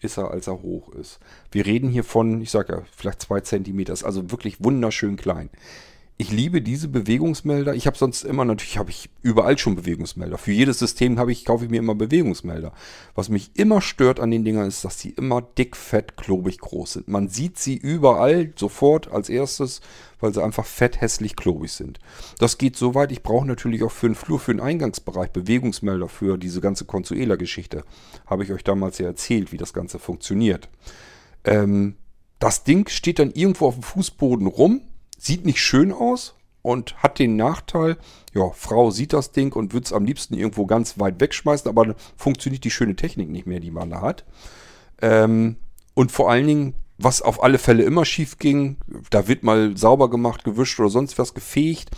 ist 0.00 0.16
er, 0.16 0.30
als 0.30 0.46
er 0.46 0.62
hoch 0.62 0.90
ist. 0.90 1.18
Wir 1.50 1.66
reden 1.66 1.90
hier 1.90 2.04
von, 2.04 2.40
ich 2.40 2.50
sage 2.50 2.72
ja, 2.72 2.82
vielleicht 2.96 3.22
2 3.22 3.40
cm, 3.40 3.84
also 4.04 4.30
wirklich 4.30 4.62
wunderschön 4.62 5.16
klein. 5.16 5.50
Ich 6.20 6.32
liebe 6.32 6.60
diese 6.60 6.88
Bewegungsmelder. 6.88 7.76
Ich 7.76 7.86
habe 7.86 7.96
sonst 7.96 8.24
immer, 8.24 8.44
natürlich 8.44 8.76
habe 8.76 8.90
ich 8.90 9.08
überall 9.22 9.56
schon 9.56 9.76
Bewegungsmelder. 9.76 10.36
Für 10.36 10.50
jedes 10.50 10.80
System 10.80 11.16
habe 11.16 11.30
ich, 11.30 11.44
kaufe 11.44 11.64
ich 11.64 11.70
mir 11.70 11.78
immer 11.78 11.94
Bewegungsmelder. 11.94 12.72
Was 13.14 13.28
mich 13.28 13.52
immer 13.54 13.80
stört 13.80 14.18
an 14.18 14.32
den 14.32 14.44
Dingern 14.44 14.66
ist, 14.66 14.84
dass 14.84 14.98
sie 14.98 15.10
immer 15.10 15.42
dick, 15.42 15.76
fett, 15.76 16.16
klobig 16.16 16.58
groß 16.58 16.94
sind. 16.94 17.06
Man 17.06 17.28
sieht 17.28 17.56
sie 17.56 17.76
überall 17.76 18.52
sofort 18.56 19.12
als 19.12 19.28
erstes, 19.28 19.80
weil 20.18 20.34
sie 20.34 20.42
einfach 20.42 20.66
fett, 20.66 21.00
hässlich, 21.00 21.36
klobig 21.36 21.70
sind. 21.70 22.00
Das 22.40 22.58
geht 22.58 22.74
so 22.74 22.96
weit. 22.96 23.12
Ich 23.12 23.22
brauche 23.22 23.46
natürlich 23.46 23.84
auch 23.84 23.92
für 23.92 24.08
den 24.08 24.16
Flur, 24.16 24.40
für 24.40 24.52
den 24.52 24.60
Eingangsbereich 24.60 25.30
Bewegungsmelder 25.30 26.08
für 26.08 26.36
diese 26.36 26.60
ganze 26.60 26.84
Consuela-Geschichte. 26.84 27.84
Habe 28.26 28.42
ich 28.42 28.50
euch 28.50 28.64
damals 28.64 28.98
ja 28.98 29.06
erzählt, 29.06 29.52
wie 29.52 29.56
das 29.56 29.72
Ganze 29.72 30.00
funktioniert. 30.00 30.68
Ähm, 31.44 31.94
das 32.40 32.64
Ding 32.64 32.88
steht 32.88 33.20
dann 33.20 33.30
irgendwo 33.30 33.68
auf 33.68 33.74
dem 33.74 33.84
Fußboden 33.84 34.48
rum 34.48 34.80
Sieht 35.18 35.44
nicht 35.44 35.60
schön 35.60 35.92
aus 35.92 36.34
und 36.62 37.02
hat 37.02 37.18
den 37.18 37.36
Nachteil, 37.36 37.98
ja, 38.34 38.50
Frau 38.50 38.90
sieht 38.90 39.12
das 39.12 39.32
Ding 39.32 39.52
und 39.52 39.72
würde 39.72 39.84
es 39.84 39.92
am 39.92 40.04
liebsten 40.04 40.34
irgendwo 40.34 40.66
ganz 40.66 40.98
weit 40.98 41.20
wegschmeißen, 41.20 41.68
aber 41.68 41.86
dann 41.86 41.94
funktioniert 42.16 42.64
die 42.64 42.70
schöne 42.70 42.96
Technik 42.96 43.28
nicht 43.28 43.46
mehr, 43.46 43.60
die 43.60 43.70
man 43.70 43.90
da 43.90 44.00
hat. 44.00 44.24
Ähm, 45.02 45.56
und 45.94 46.12
vor 46.12 46.30
allen 46.30 46.46
Dingen, 46.46 46.74
was 46.96 47.22
auf 47.22 47.42
alle 47.42 47.58
Fälle 47.58 47.82
immer 47.82 48.04
schief 48.04 48.38
ging, 48.38 48.76
da 49.10 49.28
wird 49.28 49.42
mal 49.42 49.76
sauber 49.76 50.10
gemacht, 50.10 50.44
gewischt 50.44 50.78
oder 50.80 50.90
sonst 50.90 51.18
was 51.18 51.34
gefegt 51.34 51.90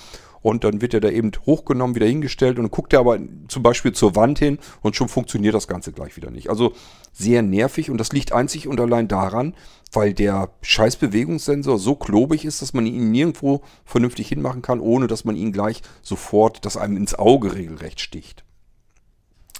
und 0.42 0.64
dann 0.64 0.80
wird 0.80 0.94
er 0.94 1.00
da 1.00 1.08
eben 1.10 1.32
hochgenommen, 1.46 1.94
wieder 1.94 2.06
hingestellt 2.06 2.58
und 2.58 2.70
guckt 2.70 2.92
er 2.92 3.00
aber 3.00 3.18
zum 3.48 3.62
Beispiel 3.62 3.92
zur 3.92 4.16
Wand 4.16 4.38
hin 4.38 4.58
und 4.82 4.96
schon 4.96 5.08
funktioniert 5.08 5.54
das 5.54 5.68
Ganze 5.68 5.92
gleich 5.92 6.16
wieder 6.16 6.30
nicht. 6.30 6.48
Also 6.50 6.72
sehr 7.12 7.42
nervig 7.42 7.90
und 7.90 7.98
das 7.98 8.12
liegt 8.12 8.32
einzig 8.32 8.68
und 8.68 8.80
allein 8.80 9.08
daran, 9.08 9.54
weil 9.92 10.14
der 10.14 10.50
scheiß 10.62 10.96
Bewegungssensor 10.96 11.78
so 11.78 11.94
klobig 11.94 12.44
ist, 12.44 12.62
dass 12.62 12.72
man 12.72 12.86
ihn 12.86 13.10
nirgendwo 13.10 13.62
vernünftig 13.84 14.28
hinmachen 14.28 14.62
kann, 14.62 14.80
ohne 14.80 15.06
dass 15.06 15.24
man 15.24 15.36
ihn 15.36 15.52
gleich 15.52 15.82
sofort, 16.02 16.64
dass 16.64 16.76
einem 16.76 16.96
ins 16.96 17.14
Auge 17.14 17.54
regelrecht 17.54 18.00
sticht. 18.00 18.44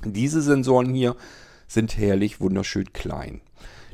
Diese 0.04 0.40
Sensoren 0.40 0.94
hier 0.94 1.16
sind 1.66 1.98
herrlich 1.98 2.40
wunderschön 2.40 2.92
klein. 2.92 3.42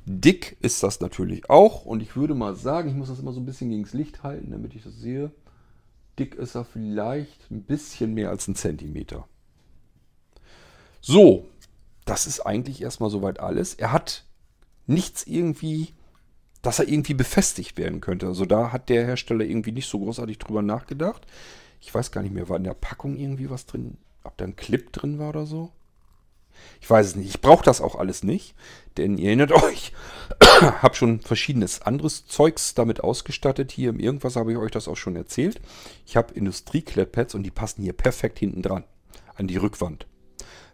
Dick 0.05 0.57
ist 0.61 0.85
das 0.85 1.01
natürlich 1.01 1.51
auch 1.51 1.85
und 1.85 2.01
ich 2.01 2.14
würde 2.14 2.35
mal 2.35 2.55
sagen, 2.55 2.88
ich 2.88 2.94
muss 2.94 3.09
das 3.09 3.18
immer 3.18 3.33
so 3.33 3.40
ein 3.40 3.46
bisschen 3.46 3.70
gegen 3.70 3.83
das 3.83 3.92
Licht 3.92 4.22
halten, 4.22 4.53
damit 4.53 4.75
ich 4.77 4.85
das 4.85 4.96
sehe. 5.01 5.33
Dick 6.18 6.35
ist 6.35 6.55
er 6.55 6.64
vielleicht 6.64 7.50
ein 7.50 7.62
bisschen 7.62 8.14
mehr 8.14 8.31
als 8.31 8.48
ein 8.48 8.55
Zentimeter. 8.55 9.29
So, 11.00 11.46
das 12.05 12.26
ist 12.26 12.40
eigentlich 12.40 12.83
erstmal 12.83 13.11
soweit 13.11 13.40
alles. 13.40 13.74
Er 13.74 13.92
hat 13.92 14.24
nichts 14.87 15.26
irgendwie, 15.26 15.88
dass 16.62 16.79
er 16.79 16.88
irgendwie 16.88 17.14
befestigt 17.14 17.76
werden 17.76 18.00
könnte. 18.00 18.26
Also 18.26 18.46
da 18.46 18.72
hat 18.72 18.88
der 18.88 19.05
Hersteller 19.05 19.44
irgendwie 19.44 19.72
nicht 19.72 19.88
so 19.88 19.98
großartig 19.98 20.38
drüber 20.38 20.62
nachgedacht. 20.62 21.26
Ich 21.81 21.94
weiß 21.94 22.11
gar 22.11 22.22
nicht 22.22 22.33
mehr, 22.35 22.48
war 22.48 22.57
in 22.57 22.64
der 22.64 22.74
Packung 22.74 23.16
irgendwie 23.16 23.50
was 23.50 23.66
drin? 23.66 23.98
Ob 24.24 24.37
da 24.37 24.44
ein 24.44 24.57
Clip 24.57 24.92
drin 24.92 25.18
war 25.18 25.29
oder 25.29 25.46
so? 25.46 25.70
Ich 26.81 26.88
weiß 26.88 27.07
es 27.07 27.16
nicht. 27.16 27.29
Ich 27.29 27.40
brauche 27.40 27.64
das 27.64 27.81
auch 27.81 27.95
alles 27.97 28.23
nicht, 28.23 28.55
denn 28.97 29.19
ihr 29.19 29.29
erinnert 29.29 29.53
euch, 29.53 29.92
habe 30.61 30.95
schon 30.95 31.21
verschiedenes 31.21 31.83
anderes 31.83 32.27
Zeugs 32.27 32.75
damit 32.75 33.03
ausgestattet. 33.03 33.73
Hier 33.73 33.90
im 33.90 34.01
Irgendwas 34.01 34.37
habe 34.37 34.53
ich 34.53 34.59
euch 34.59 34.71
das 34.71 34.88
auch 34.88 34.97
schon 34.97 35.16
erzählt. 35.16 35.61
Ich 36.07 36.16
habe 36.16 36.35
Industrieklettpads 36.35 37.35
und 37.35 37.42
die 37.42 37.51
passen 37.51 37.83
hier 37.83 37.92
perfekt 37.92 38.38
hinten 38.38 38.62
dran 38.62 38.85
an 39.35 39.47
die 39.47 39.57
Rückwand. 39.57 40.07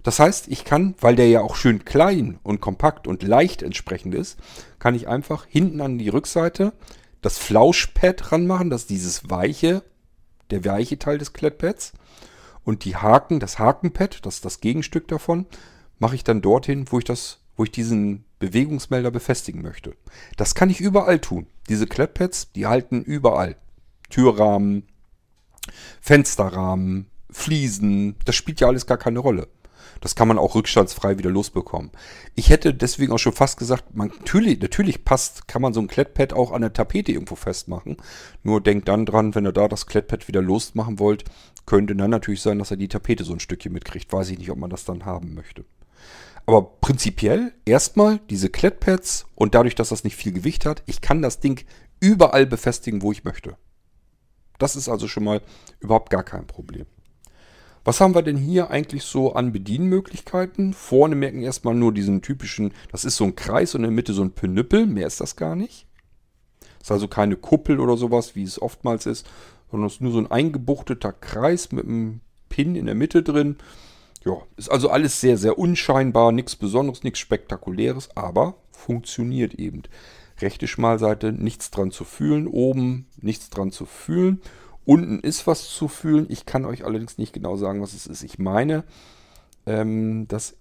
Das 0.02 0.18
heißt, 0.18 0.48
ich 0.48 0.64
kann, 0.64 0.94
weil 1.00 1.14
der 1.14 1.28
ja 1.28 1.42
auch 1.42 1.54
schön 1.54 1.84
klein 1.84 2.38
und 2.42 2.60
kompakt 2.60 3.06
und 3.06 3.22
leicht 3.22 3.62
entsprechend 3.62 4.14
ist, 4.14 4.38
kann 4.78 4.94
ich 4.94 5.06
einfach 5.06 5.46
hinten 5.48 5.80
an 5.80 5.98
die 5.98 6.08
Rückseite 6.08 6.72
das 7.20 7.38
Flauschpad 7.38 8.32
ranmachen, 8.32 8.68
das 8.68 8.82
ist 8.82 8.90
dieses 8.90 9.30
weiche, 9.30 9.82
der 10.50 10.64
weiche 10.64 10.98
Teil 10.98 11.18
des 11.18 11.32
Klettpads. 11.32 11.92
Und 12.64 12.84
die 12.84 12.96
Haken, 12.96 13.40
das 13.40 13.58
Hakenpad, 13.58 14.24
das 14.24 14.36
ist 14.36 14.44
das 14.44 14.60
Gegenstück 14.60 15.08
davon, 15.08 15.46
mache 15.98 16.14
ich 16.14 16.24
dann 16.24 16.42
dorthin, 16.42 16.86
wo 16.90 16.98
ich 16.98 17.04
das, 17.04 17.40
wo 17.56 17.64
ich 17.64 17.70
diesen 17.70 18.24
Bewegungsmelder 18.38 19.10
befestigen 19.10 19.62
möchte. 19.62 19.94
Das 20.36 20.54
kann 20.54 20.70
ich 20.70 20.80
überall 20.80 21.20
tun. 21.20 21.46
Diese 21.68 21.86
Klettpads, 21.86 22.52
die 22.52 22.66
halten 22.66 23.02
überall. 23.02 23.56
Türrahmen, 24.10 24.84
Fensterrahmen, 26.00 27.06
Fliesen, 27.30 28.16
das 28.24 28.36
spielt 28.36 28.60
ja 28.60 28.68
alles 28.68 28.86
gar 28.86 28.98
keine 28.98 29.20
Rolle. 29.20 29.48
Das 30.02 30.16
kann 30.16 30.26
man 30.26 30.36
auch 30.36 30.56
rückstandsfrei 30.56 31.16
wieder 31.16 31.30
losbekommen. 31.30 31.92
Ich 32.34 32.50
hätte 32.50 32.74
deswegen 32.74 33.12
auch 33.12 33.18
schon 33.18 33.32
fast 33.32 33.56
gesagt, 33.56 33.94
man, 33.94 34.08
natürlich, 34.08 34.60
natürlich 34.60 35.04
passt, 35.04 35.46
kann 35.46 35.62
man 35.62 35.72
so 35.72 35.80
ein 35.80 35.86
Klettpad 35.86 36.32
auch 36.32 36.50
an 36.50 36.60
der 36.60 36.72
Tapete 36.72 37.12
irgendwo 37.12 37.36
festmachen. 37.36 37.96
Nur 38.42 38.60
denkt 38.60 38.88
dann 38.88 39.06
dran, 39.06 39.34
wenn 39.36 39.46
ihr 39.46 39.52
da 39.52 39.68
das 39.68 39.86
Klettpad 39.86 40.26
wieder 40.26 40.42
losmachen 40.42 40.98
wollt, 40.98 41.24
könnte 41.66 41.94
dann 41.94 42.10
natürlich 42.10 42.42
sein, 42.42 42.58
dass 42.58 42.72
er 42.72 42.76
die 42.76 42.88
Tapete 42.88 43.22
so 43.22 43.32
ein 43.32 43.40
Stückchen 43.40 43.72
mitkriegt. 43.72 44.12
Weiß 44.12 44.28
ich 44.30 44.38
nicht, 44.38 44.50
ob 44.50 44.58
man 44.58 44.70
das 44.70 44.84
dann 44.84 45.04
haben 45.04 45.34
möchte. 45.34 45.64
Aber 46.46 46.62
prinzipiell 46.80 47.52
erstmal 47.64 48.18
diese 48.28 48.50
Klettpads 48.50 49.26
und 49.36 49.54
dadurch, 49.54 49.76
dass 49.76 49.90
das 49.90 50.02
nicht 50.02 50.16
viel 50.16 50.32
Gewicht 50.32 50.66
hat, 50.66 50.82
ich 50.86 51.00
kann 51.00 51.22
das 51.22 51.38
Ding 51.38 51.64
überall 52.00 52.46
befestigen, 52.46 53.02
wo 53.02 53.12
ich 53.12 53.22
möchte. 53.22 53.56
Das 54.58 54.74
ist 54.74 54.88
also 54.88 55.06
schon 55.06 55.22
mal 55.22 55.42
überhaupt 55.78 56.10
gar 56.10 56.24
kein 56.24 56.48
Problem. 56.48 56.86
Was 57.84 58.00
haben 58.00 58.14
wir 58.14 58.22
denn 58.22 58.36
hier 58.36 58.70
eigentlich 58.70 59.02
so 59.02 59.34
an 59.34 59.52
Bedienmöglichkeiten? 59.52 60.72
Vorne 60.72 61.16
merken 61.16 61.42
erstmal 61.42 61.74
nur 61.74 61.92
diesen 61.92 62.22
typischen, 62.22 62.72
das 62.92 63.04
ist 63.04 63.16
so 63.16 63.24
ein 63.24 63.34
Kreis 63.34 63.74
und 63.74 63.80
in 63.80 63.90
der 63.90 63.90
Mitte 63.90 64.12
so 64.12 64.22
ein 64.22 64.32
Pinüppel, 64.32 64.86
mehr 64.86 65.06
ist 65.06 65.20
das 65.20 65.34
gar 65.34 65.56
nicht. 65.56 65.86
Das 66.78 66.88
ist 66.88 66.92
also 66.92 67.08
keine 67.08 67.36
Kuppel 67.36 67.80
oder 67.80 67.96
sowas, 67.96 68.36
wie 68.36 68.44
es 68.44 68.62
oftmals 68.62 69.06
ist, 69.06 69.26
sondern 69.70 69.88
es 69.88 69.94
ist 69.94 70.00
nur 70.00 70.12
so 70.12 70.18
ein 70.18 70.30
eingebuchteter 70.30 71.12
Kreis 71.12 71.72
mit 71.72 71.86
einem 71.86 72.20
Pin 72.48 72.76
in 72.76 72.86
der 72.86 72.94
Mitte 72.94 73.22
drin. 73.22 73.56
Ja, 74.24 74.34
ist 74.56 74.70
also 74.70 74.88
alles 74.88 75.20
sehr, 75.20 75.36
sehr 75.36 75.58
unscheinbar, 75.58 76.30
nichts 76.30 76.54
Besonderes, 76.54 77.02
nichts 77.02 77.18
Spektakuläres, 77.18 78.10
aber 78.14 78.54
funktioniert 78.70 79.54
eben. 79.54 79.82
Rechte 80.40 80.68
Schmalseite, 80.68 81.32
nichts 81.32 81.70
dran 81.70 81.90
zu 81.90 82.04
fühlen, 82.04 82.46
oben 82.46 83.06
nichts 83.20 83.50
dran 83.50 83.72
zu 83.72 83.86
fühlen. 83.86 84.40
Unten 84.84 85.20
ist 85.20 85.46
was 85.46 85.68
zu 85.68 85.88
fühlen. 85.88 86.26
Ich 86.28 86.46
kann 86.46 86.64
euch 86.64 86.84
allerdings 86.84 87.18
nicht 87.18 87.32
genau 87.32 87.56
sagen, 87.56 87.82
was 87.82 87.92
es 87.92 88.06
ist. 88.06 88.22
Ich 88.22 88.38
meine, 88.38 88.84
ähm, 89.66 90.26
dass 90.28 90.56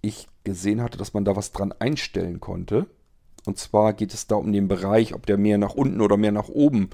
ich 0.00 0.28
gesehen 0.44 0.82
hatte, 0.82 0.98
dass 0.98 1.14
man 1.14 1.24
da 1.24 1.34
was 1.34 1.52
dran 1.52 1.72
einstellen 1.72 2.40
konnte. 2.40 2.86
Und 3.46 3.58
zwar 3.58 3.92
geht 3.92 4.14
es 4.14 4.26
da 4.26 4.36
um 4.36 4.52
den 4.52 4.68
Bereich, 4.68 5.14
ob 5.14 5.26
der 5.26 5.38
mehr 5.38 5.58
nach 5.58 5.74
unten 5.74 6.00
oder 6.00 6.16
mehr 6.16 6.32
nach 6.32 6.48
oben 6.48 6.90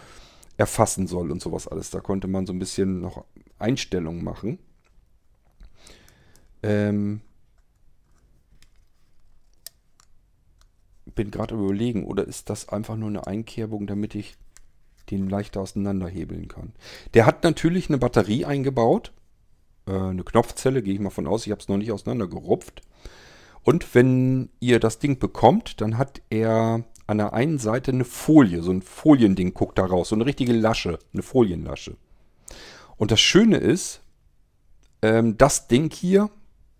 erfassen 0.56 1.06
soll 1.06 1.30
und 1.30 1.40
sowas 1.40 1.68
alles. 1.68 1.90
Da 1.90 2.00
konnte 2.00 2.28
man 2.28 2.46
so 2.46 2.52
ein 2.52 2.58
bisschen 2.58 3.00
noch 3.00 3.24
Einstellungen 3.58 4.24
machen. 4.24 4.58
Ähm, 6.62 7.20
bin 11.14 11.30
gerade 11.30 11.54
überlegen, 11.54 12.04
oder 12.04 12.26
ist 12.26 12.50
das 12.50 12.68
einfach 12.68 12.96
nur 12.96 13.08
eine 13.08 13.26
Einkerbung, 13.26 13.86
damit 13.86 14.14
ich 14.14 14.36
den 15.10 15.28
leichter 15.28 15.60
auseinanderhebeln 15.60 16.48
kann. 16.48 16.72
Der 17.14 17.26
hat 17.26 17.44
natürlich 17.44 17.88
eine 17.88 17.98
Batterie 17.98 18.44
eingebaut, 18.44 19.12
äh, 19.86 19.92
eine 19.92 20.24
Knopfzelle, 20.24 20.82
gehe 20.82 20.94
ich 20.94 21.00
mal 21.00 21.10
von 21.10 21.26
aus. 21.26 21.46
Ich 21.46 21.52
habe 21.52 21.60
es 21.60 21.68
noch 21.68 21.76
nicht 21.76 21.92
auseinandergerupft. 21.92 22.82
Und 23.62 23.94
wenn 23.94 24.50
ihr 24.60 24.80
das 24.80 24.98
Ding 24.98 25.18
bekommt, 25.18 25.80
dann 25.80 25.98
hat 25.98 26.22
er 26.30 26.84
an 27.06 27.18
der 27.18 27.32
einen 27.32 27.58
Seite 27.58 27.90
eine 27.90 28.04
Folie, 28.04 28.62
so 28.62 28.70
ein 28.70 28.82
Foliending 28.82 29.52
guckt 29.52 29.78
da 29.78 29.84
raus, 29.84 30.10
so 30.10 30.14
eine 30.14 30.26
richtige 30.26 30.52
Lasche, 30.52 30.98
eine 31.12 31.22
Folienlasche. 31.22 31.96
Und 32.96 33.10
das 33.10 33.20
Schöne 33.20 33.56
ist, 33.56 34.00
ähm, 35.02 35.36
das 35.36 35.66
Ding 35.66 35.92
hier 35.92 36.30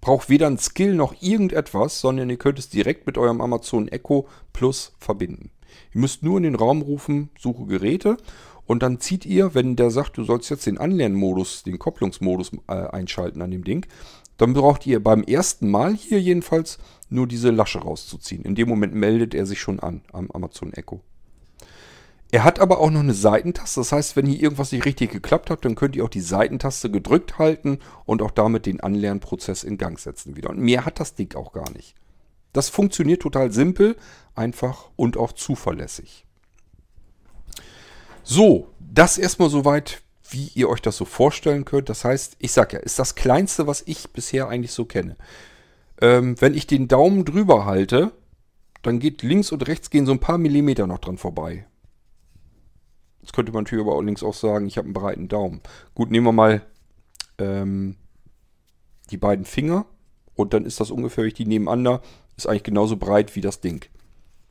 braucht 0.00 0.28
weder 0.28 0.46
ein 0.46 0.58
Skill 0.58 0.94
noch 0.94 1.20
irgendetwas, 1.20 2.00
sondern 2.00 2.30
ihr 2.30 2.38
könnt 2.38 2.58
es 2.58 2.68
direkt 2.68 3.06
mit 3.06 3.18
eurem 3.18 3.40
Amazon 3.40 3.88
Echo 3.88 4.28
Plus 4.52 4.92
verbinden. 4.98 5.50
Ihr 5.94 6.00
müsst 6.00 6.22
nur 6.22 6.36
in 6.36 6.44
den 6.44 6.54
Raum 6.54 6.82
rufen, 6.82 7.30
suche 7.38 7.66
Geräte 7.66 8.16
und 8.66 8.82
dann 8.82 9.00
zieht 9.00 9.26
ihr, 9.26 9.54
wenn 9.54 9.76
der 9.76 9.90
sagt, 9.90 10.16
du 10.16 10.24
sollst 10.24 10.50
jetzt 10.50 10.66
den 10.66 10.78
Anlernmodus, 10.78 11.64
den 11.64 11.78
Kopplungsmodus 11.78 12.52
äh, 12.68 12.72
einschalten 12.72 13.42
an 13.42 13.50
dem 13.50 13.64
Ding, 13.64 13.86
dann 14.36 14.54
braucht 14.54 14.86
ihr 14.86 15.02
beim 15.02 15.22
ersten 15.22 15.70
Mal 15.70 15.94
hier 15.94 16.20
jedenfalls 16.20 16.78
nur 17.08 17.26
diese 17.26 17.50
Lasche 17.50 17.80
rauszuziehen. 17.80 18.44
In 18.44 18.54
dem 18.54 18.68
Moment 18.68 18.94
meldet 18.94 19.34
er 19.34 19.44
sich 19.44 19.60
schon 19.60 19.80
an 19.80 20.02
am 20.12 20.30
Amazon 20.30 20.72
Echo. 20.72 21.02
Er 22.32 22.44
hat 22.44 22.60
aber 22.60 22.78
auch 22.78 22.90
noch 22.90 23.00
eine 23.00 23.12
Seitentaste. 23.12 23.80
Das 23.80 23.92
heißt, 23.92 24.16
wenn 24.16 24.26
hier 24.26 24.40
irgendwas 24.40 24.70
nicht 24.70 24.84
richtig 24.84 25.10
geklappt 25.10 25.50
hat, 25.50 25.64
dann 25.64 25.74
könnt 25.74 25.96
ihr 25.96 26.04
auch 26.04 26.08
die 26.08 26.20
Seitentaste 26.20 26.90
gedrückt 26.90 27.38
halten 27.38 27.80
und 28.04 28.22
auch 28.22 28.30
damit 28.30 28.66
den 28.66 28.80
Anlernprozess 28.80 29.64
in 29.64 29.78
Gang 29.78 29.98
setzen 29.98 30.36
wieder. 30.36 30.50
Und 30.50 30.60
mehr 30.60 30.84
hat 30.84 31.00
das 31.00 31.14
Ding 31.16 31.34
auch 31.34 31.52
gar 31.52 31.70
nicht. 31.72 31.96
Das 32.52 32.68
funktioniert 32.68 33.22
total 33.22 33.52
simpel, 33.52 33.96
einfach 34.34 34.90
und 34.96 35.16
auch 35.16 35.32
zuverlässig. 35.32 36.26
So, 38.22 38.68
das 38.78 39.18
erstmal 39.18 39.50
soweit, 39.50 40.02
wie 40.28 40.50
ihr 40.54 40.68
euch 40.68 40.82
das 40.82 40.96
so 40.96 41.04
vorstellen 41.04 41.64
könnt. 41.64 41.88
Das 41.88 42.04
heißt, 42.04 42.36
ich 42.38 42.52
sag 42.52 42.72
ja, 42.72 42.78
ist 42.80 42.98
das 42.98 43.14
kleinste, 43.14 43.66
was 43.66 43.82
ich 43.86 44.10
bisher 44.10 44.48
eigentlich 44.48 44.72
so 44.72 44.84
kenne. 44.84 45.16
Ähm, 46.00 46.40
wenn 46.40 46.54
ich 46.54 46.66
den 46.66 46.88
Daumen 46.88 47.24
drüber 47.24 47.66
halte, 47.66 48.12
dann 48.82 48.98
geht 48.98 49.22
links 49.22 49.52
und 49.52 49.66
rechts 49.66 49.90
gehen 49.90 50.06
so 50.06 50.12
ein 50.12 50.20
paar 50.20 50.38
Millimeter 50.38 50.86
noch 50.86 50.98
dran 50.98 51.18
vorbei. 51.18 51.66
Jetzt 53.20 53.32
könnte 53.34 53.52
man 53.52 53.64
natürlich 53.64 53.84
aber 53.84 53.94
auch 53.94 54.02
links 54.02 54.22
auch 54.22 54.34
sagen, 54.34 54.66
ich 54.66 54.78
habe 54.78 54.86
einen 54.86 54.94
breiten 54.94 55.28
Daumen. 55.28 55.60
Gut, 55.94 56.10
nehmen 56.10 56.26
wir 56.26 56.32
mal 56.32 56.62
ähm, 57.38 57.96
die 59.10 59.18
beiden 59.18 59.44
Finger 59.44 59.86
und 60.34 60.54
dann 60.54 60.64
ist 60.64 60.80
das 60.80 60.90
ungefähr, 60.90 61.24
ich 61.24 61.34
die 61.34 61.46
nebeneinander, 61.46 62.00
ist 62.44 62.46
eigentlich 62.46 62.64
genauso 62.64 62.96
breit 62.96 63.36
wie 63.36 63.40
das 63.40 63.60
Ding. 63.60 63.84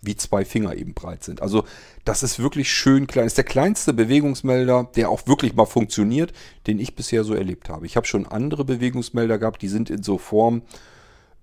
Wie 0.02 0.15
zwei 0.15 0.45
Finger 0.45 0.75
eben 0.75 0.93
breit 0.93 1.23
sind. 1.23 1.41
Also 1.41 1.65
das 2.06 2.23
ist 2.23 2.39
wirklich 2.39 2.71
schön 2.71 3.06
klein. 3.06 3.25
Das 3.25 3.34
ist 3.34 3.38
der 3.38 3.43
kleinste 3.43 3.93
Bewegungsmelder, 3.93 4.89
der 4.95 5.10
auch 5.10 5.28
wirklich 5.28 5.56
mal 5.56 5.65
funktioniert, 5.65 6.32
den 6.67 6.80
ich 6.80 6.95
bisher 6.95 7.25
so 7.25 7.34
erlebt 7.34 7.69
habe. 7.69 7.86
Ich 7.86 7.97
habe 7.97 8.08
schon 8.08 8.25
andere 8.25 8.63
Bewegungsmelder 8.63 9.38
gehabt, 9.38 9.62
die 9.62 9.67
sind 9.67 9.89
in 9.89 10.02
so 10.02 10.17
Form, 10.17 10.62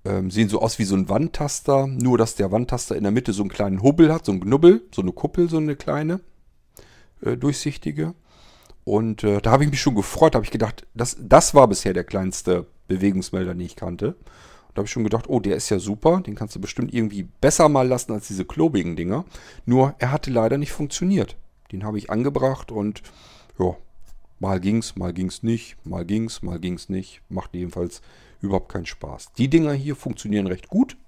ähm, 0.06 0.30
sehen 0.30 0.48
so 0.48 0.62
aus 0.62 0.78
wie 0.78 0.84
so 0.84 0.94
ein 0.94 1.10
Wandtaster, 1.10 1.86
nur 1.86 2.16
dass 2.16 2.34
der 2.34 2.50
Wandtaster 2.50 2.96
in 2.96 3.02
der 3.02 3.12
Mitte 3.12 3.34
so 3.34 3.42
einen 3.42 3.50
kleinen 3.50 3.82
Hubbel 3.82 4.12
hat, 4.12 4.24
so 4.24 4.32
ein 4.32 4.40
Knubbel, 4.40 4.82
so 4.94 5.02
eine 5.02 5.12
Kuppel, 5.12 5.50
so 5.50 5.58
eine 5.58 5.76
kleine, 5.76 6.20
äh, 7.20 7.36
durchsichtige. 7.36 8.14
Und 8.84 9.24
äh, 9.24 9.42
da 9.42 9.50
habe 9.50 9.64
ich 9.64 9.70
mich 9.70 9.80
schon 9.80 9.96
gefreut, 9.96 10.34
habe 10.34 10.44
ich 10.44 10.52
gedacht, 10.52 10.86
das, 10.94 11.16
das 11.20 11.54
war 11.54 11.66
bisher 11.68 11.92
der 11.92 12.04
kleinste 12.04 12.66
Bewegungsmelder, 12.88 13.52
den 13.52 13.66
ich 13.66 13.76
kannte. 13.76 14.14
Da 14.76 14.80
habe 14.80 14.88
ich 14.88 14.92
schon 14.92 15.04
gedacht, 15.04 15.24
oh, 15.28 15.40
der 15.40 15.56
ist 15.56 15.70
ja 15.70 15.78
super, 15.78 16.20
den 16.20 16.34
kannst 16.34 16.54
du 16.54 16.60
bestimmt 16.60 16.92
irgendwie 16.92 17.22
besser 17.40 17.70
mal 17.70 17.88
lassen 17.88 18.12
als 18.12 18.28
diese 18.28 18.44
klobigen 18.44 18.94
Dinger. 18.94 19.24
Nur 19.64 19.94
er 19.98 20.12
hatte 20.12 20.30
leider 20.30 20.58
nicht 20.58 20.72
funktioniert. 20.72 21.34
Den 21.72 21.82
habe 21.82 21.96
ich 21.96 22.10
angebracht 22.10 22.70
und 22.70 23.02
ja, 23.58 23.74
mal 24.38 24.60
ging's, 24.60 24.94
mal 24.94 25.14
ging's 25.14 25.42
nicht, 25.42 25.78
mal 25.86 26.04
ging's, 26.04 26.42
mal 26.42 26.58
ging's 26.58 26.90
nicht. 26.90 27.22
Macht 27.30 27.54
jedenfalls 27.54 28.02
überhaupt 28.42 28.70
keinen 28.70 28.84
Spaß. 28.84 29.32
Die 29.38 29.48
Dinger 29.48 29.72
hier 29.72 29.96
funktionieren 29.96 30.46
recht 30.46 30.68
gut. 30.68 30.98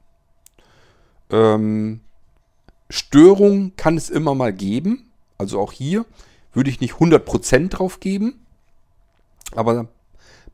Ähm, 1.29 2.01
Störungen 2.89 3.77
kann 3.77 3.99
es 3.99 4.09
immer 4.09 4.35
mal 4.35 4.55
geben. 4.55 5.11
Also 5.37 5.61
auch 5.61 5.73
hier 5.73 6.07
würde 6.55 6.71
ich 6.71 6.81
nicht 6.81 6.95
100% 6.95 7.69
drauf 7.69 8.01
geben. 8.01 8.47
Aber 9.55 9.89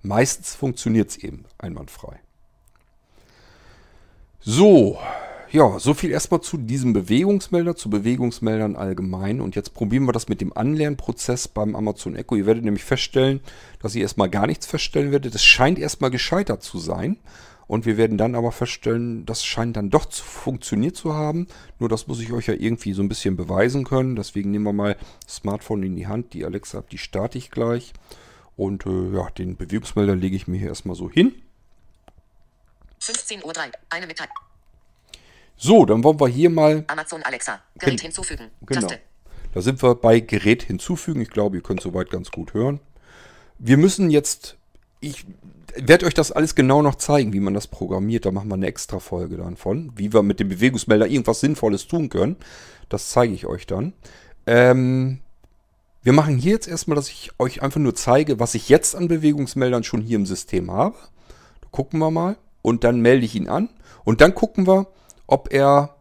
meistens 0.03 0.57
funktioniert 0.57 1.11
es 1.11 1.17
eben 1.17 1.45
einwandfrei. 1.59 2.19
So, 4.47 4.99
ja, 5.53 5.79
so 5.79 5.95
viel 5.95 6.11
erstmal 6.11 6.43
zu 6.43 6.59
diesem 6.59 6.93
Bewegungsmelder, 6.93 7.77
zu 7.77 7.89
Bewegungsmeldern 7.89 8.77
allgemein. 8.77 9.41
Und 9.41 9.57
jetzt 9.57 9.73
probieren 9.73 10.05
wir 10.05 10.13
das 10.13 10.29
mit 10.29 10.43
dem 10.43 10.55
Anlernprozess 10.55 11.49
beim 11.49 11.75
Amazon 11.75 12.15
Echo. 12.15 12.37
Ihr 12.37 12.45
werdet 12.45 12.63
nämlich 12.63 12.85
feststellen, 12.85 13.41
dass 13.81 13.95
ihr 13.95 14.03
erstmal 14.03 14.29
gar 14.29 14.47
nichts 14.47 14.67
feststellen 14.67 15.13
werdet. 15.13 15.35
Es 15.35 15.43
scheint 15.43 15.79
erstmal 15.79 16.11
gescheitert 16.11 16.63
zu 16.63 16.79
sein. 16.79 17.17
Und 17.67 17.87
wir 17.87 17.97
werden 17.97 18.19
dann 18.19 18.35
aber 18.35 18.53
feststellen, 18.53 19.25
das 19.25 19.47
scheint 19.47 19.79
dann 19.79 19.89
doch 19.89 20.05
zu 20.05 20.23
funktioniert 20.23 20.95
zu 20.95 21.15
haben. 21.15 21.47
Nur 21.79 21.89
das 21.89 22.07
muss 22.07 22.21
ich 22.21 22.31
euch 22.31 22.49
ja 22.49 22.55
irgendwie 22.55 22.93
so 22.93 23.01
ein 23.01 23.09
bisschen 23.09 23.37
beweisen 23.37 23.85
können. 23.85 24.15
Deswegen 24.15 24.51
nehmen 24.51 24.67
wir 24.67 24.75
mal 24.75 24.99
das 25.25 25.37
Smartphone 25.37 25.85
in 25.85 25.97
die 25.97 26.07
Hand. 26.07 26.35
Die 26.35 26.45
Alexa, 26.45 26.85
die 26.93 26.99
starte 26.99 27.39
ich 27.39 27.51
gleich. 27.51 27.95
Und 28.57 28.85
äh, 28.85 29.15
ja, 29.15 29.31
den 29.31 29.57
Bewegungsmelder 29.57 30.15
lege 30.15 30.37
ich 30.37 30.49
mir 30.49 30.59
hier 30.59 30.69
erstmal 30.69 30.97
so 30.97 31.11
hin. 31.11 31.33
15.03 33.05 33.45
Uhr. 33.45 33.53
Eine 33.91 34.07
Mitteilung. 34.07 34.35
So, 35.57 35.85
dann 35.85 36.03
wollen 36.03 36.19
wir 36.21 36.29
hier 36.29 36.51
mal, 36.51 36.85
Amazon 36.89 37.23
Alexa. 37.23 37.61
Gerät 37.79 37.99
Gen- 38.01 38.07
hinzufügen. 38.07 38.51
genau, 38.67 38.81
Taste. 38.89 39.01
da 39.53 39.61
sind 39.63 39.83
wir 39.83 39.95
bei 39.95 40.21
Gerät 40.21 40.63
hinzufügen. 40.65 41.21
Ich 41.21 41.31
glaube, 41.31 41.57
ihr 41.57 41.63
könnt 41.63 41.81
soweit 41.81 42.11
ganz 42.11 42.31
gut 42.31 42.55
hören. 42.55 42.81
Wir 43.59 43.77
müssen 43.77 44.11
jetzt, 44.11 44.57
ich 45.01 45.25
werde 45.77 46.07
euch 46.07 46.15
das 46.15 46.33
alles 46.33 46.55
genau 46.55 46.83
noch 46.83 46.97
zeigen, 46.97 47.33
wie 47.33 47.41
man 47.41 47.55
das 47.55 47.69
programmiert. 47.69 48.27
Da 48.27 48.33
machen 48.33 48.49
wir 48.49 48.55
eine 48.55 48.67
extra 48.67 48.99
Folge 48.99 49.37
dann 49.37 49.57
von, 49.57 49.93
wie 49.97 50.13
wir 50.13 50.23
mit 50.23 50.41
dem 50.41 50.49
Bewegungsmelder 50.49 51.07
irgendwas 51.07 51.41
Sinnvolles 51.41 51.87
tun 51.87 52.09
können. 52.09 52.37
Das 52.89 53.11
zeige 53.11 53.33
ich 53.33 53.47
euch 53.47 53.67
dann. 53.67 53.93
Ähm, 54.47 55.21
wir 56.03 56.13
machen 56.13 56.37
hier 56.37 56.53
jetzt 56.53 56.69
erstmal, 56.69 56.97
dass 56.97 57.09
ich 57.09 57.31
euch 57.39 57.63
einfach 57.63 57.81
nur 57.81 57.95
zeige, 57.95 58.41
was 58.41 58.55
ich 58.55 58.69
jetzt 58.69 58.95
an 58.97 59.09
Bewegungsmeldern 59.09 59.85
schon 59.85 60.03
hier 60.03 60.17
im 60.17 60.27
System 60.27 60.71
habe. 60.71 60.97
Da 61.63 61.69
gucken 61.71 62.01
wir 62.01 62.11
mal 62.11 62.37
und 62.65 62.83
dann 62.83 63.01
melde 63.01 63.27
ich 63.27 63.35
ihn 63.35 63.49
an 63.49 63.69
und 64.05 64.23
dann 64.23 64.35
gucken 64.35 64.67
wir, 64.67 64.87
ob 65.27 65.53
er 65.53 65.97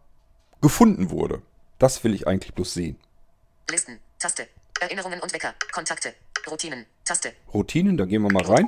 gefunden 0.61 1.09
wurde. 1.09 1.41
Das 1.77 2.03
will 2.05 2.15
ich 2.15 2.25
eigentlich 2.25 2.53
bloß 2.53 2.73
sehen. 2.73 2.97
Listen. 3.69 3.99
Taste. 4.17 4.47
Erinnerungen 4.79 5.19
und 5.19 5.33
Wecker. 5.33 5.53
Kontakte. 5.73 6.13
Routinen. 6.49 6.85
Taste. 7.03 7.33
Routinen, 7.53 7.97
da 7.97 8.05
gehen 8.05 8.21
wir 8.21 8.31
mal 8.31 8.45
rein. 8.45 8.67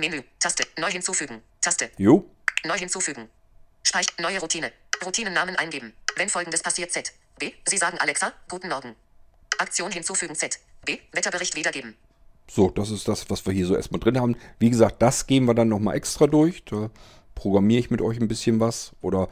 Menü. 0.00 0.22
Taste. 0.40 0.64
Neu 0.78 0.90
hinzufügen. 0.90 1.42
Taste. 1.60 1.90
Jo, 1.98 2.24
Neu 2.64 2.78
hinzufügen. 2.78 3.28
Speich. 3.82 4.06
Neue 4.18 4.40
Routine. 4.40 4.72
Routinennamen 5.04 5.56
eingeben. 5.56 5.92
Wenn 6.16 6.30
folgendes 6.30 6.62
passiert 6.62 6.92
Z. 6.92 7.12
B. 7.38 7.52
Sie 7.68 7.76
sagen 7.76 7.98
Alexa. 7.98 8.32
Guten 8.48 8.70
Morgen. 8.70 8.94
Aktion 9.58 9.92
hinzufügen 9.92 10.34
Z. 10.34 10.60
B. 10.86 10.98
Wetterbericht 11.12 11.56
wiedergeben. 11.56 11.94
So, 12.48 12.70
das 12.70 12.90
ist 12.90 13.08
das, 13.08 13.30
was 13.30 13.46
wir 13.46 13.52
hier 13.52 13.66
so 13.66 13.74
erstmal 13.76 14.00
drin 14.00 14.20
haben. 14.20 14.36
Wie 14.58 14.70
gesagt, 14.70 15.00
das 15.00 15.26
gehen 15.26 15.44
wir 15.46 15.54
dann 15.54 15.68
nochmal 15.68 15.96
extra 15.96 16.26
durch. 16.26 16.64
Da 16.64 16.90
programmiere 17.34 17.80
ich 17.80 17.90
mit 17.90 18.02
euch 18.02 18.20
ein 18.20 18.28
bisschen 18.28 18.60
was. 18.60 18.92
Oder 19.00 19.28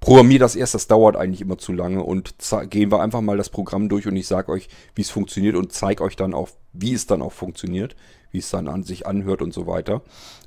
programmiere 0.00 0.40
das 0.40 0.56
erst, 0.56 0.74
das 0.74 0.86
dauert 0.88 1.16
eigentlich 1.16 1.40
immer 1.40 1.58
zu 1.58 1.72
lange. 1.72 2.02
Und 2.02 2.34
gehen 2.70 2.90
wir 2.90 3.00
einfach 3.00 3.20
mal 3.20 3.36
das 3.36 3.50
Programm 3.50 3.88
durch 3.88 4.06
und 4.06 4.16
ich 4.16 4.26
sage 4.26 4.50
euch, 4.50 4.68
wie 4.94 5.02
es 5.02 5.10
funktioniert 5.10 5.56
und 5.56 5.72
zeige 5.72 6.02
euch 6.02 6.16
dann 6.16 6.34
auch, 6.34 6.48
wie 6.72 6.94
es 6.94 7.06
dann 7.06 7.22
auch 7.22 7.32
funktioniert. 7.32 7.94
Wie 8.30 8.38
es 8.38 8.50
dann 8.50 8.66
an 8.66 8.82
sich 8.82 9.06
anhört 9.06 9.42
und 9.42 9.54
so 9.54 9.68
weiter. 9.68 10.02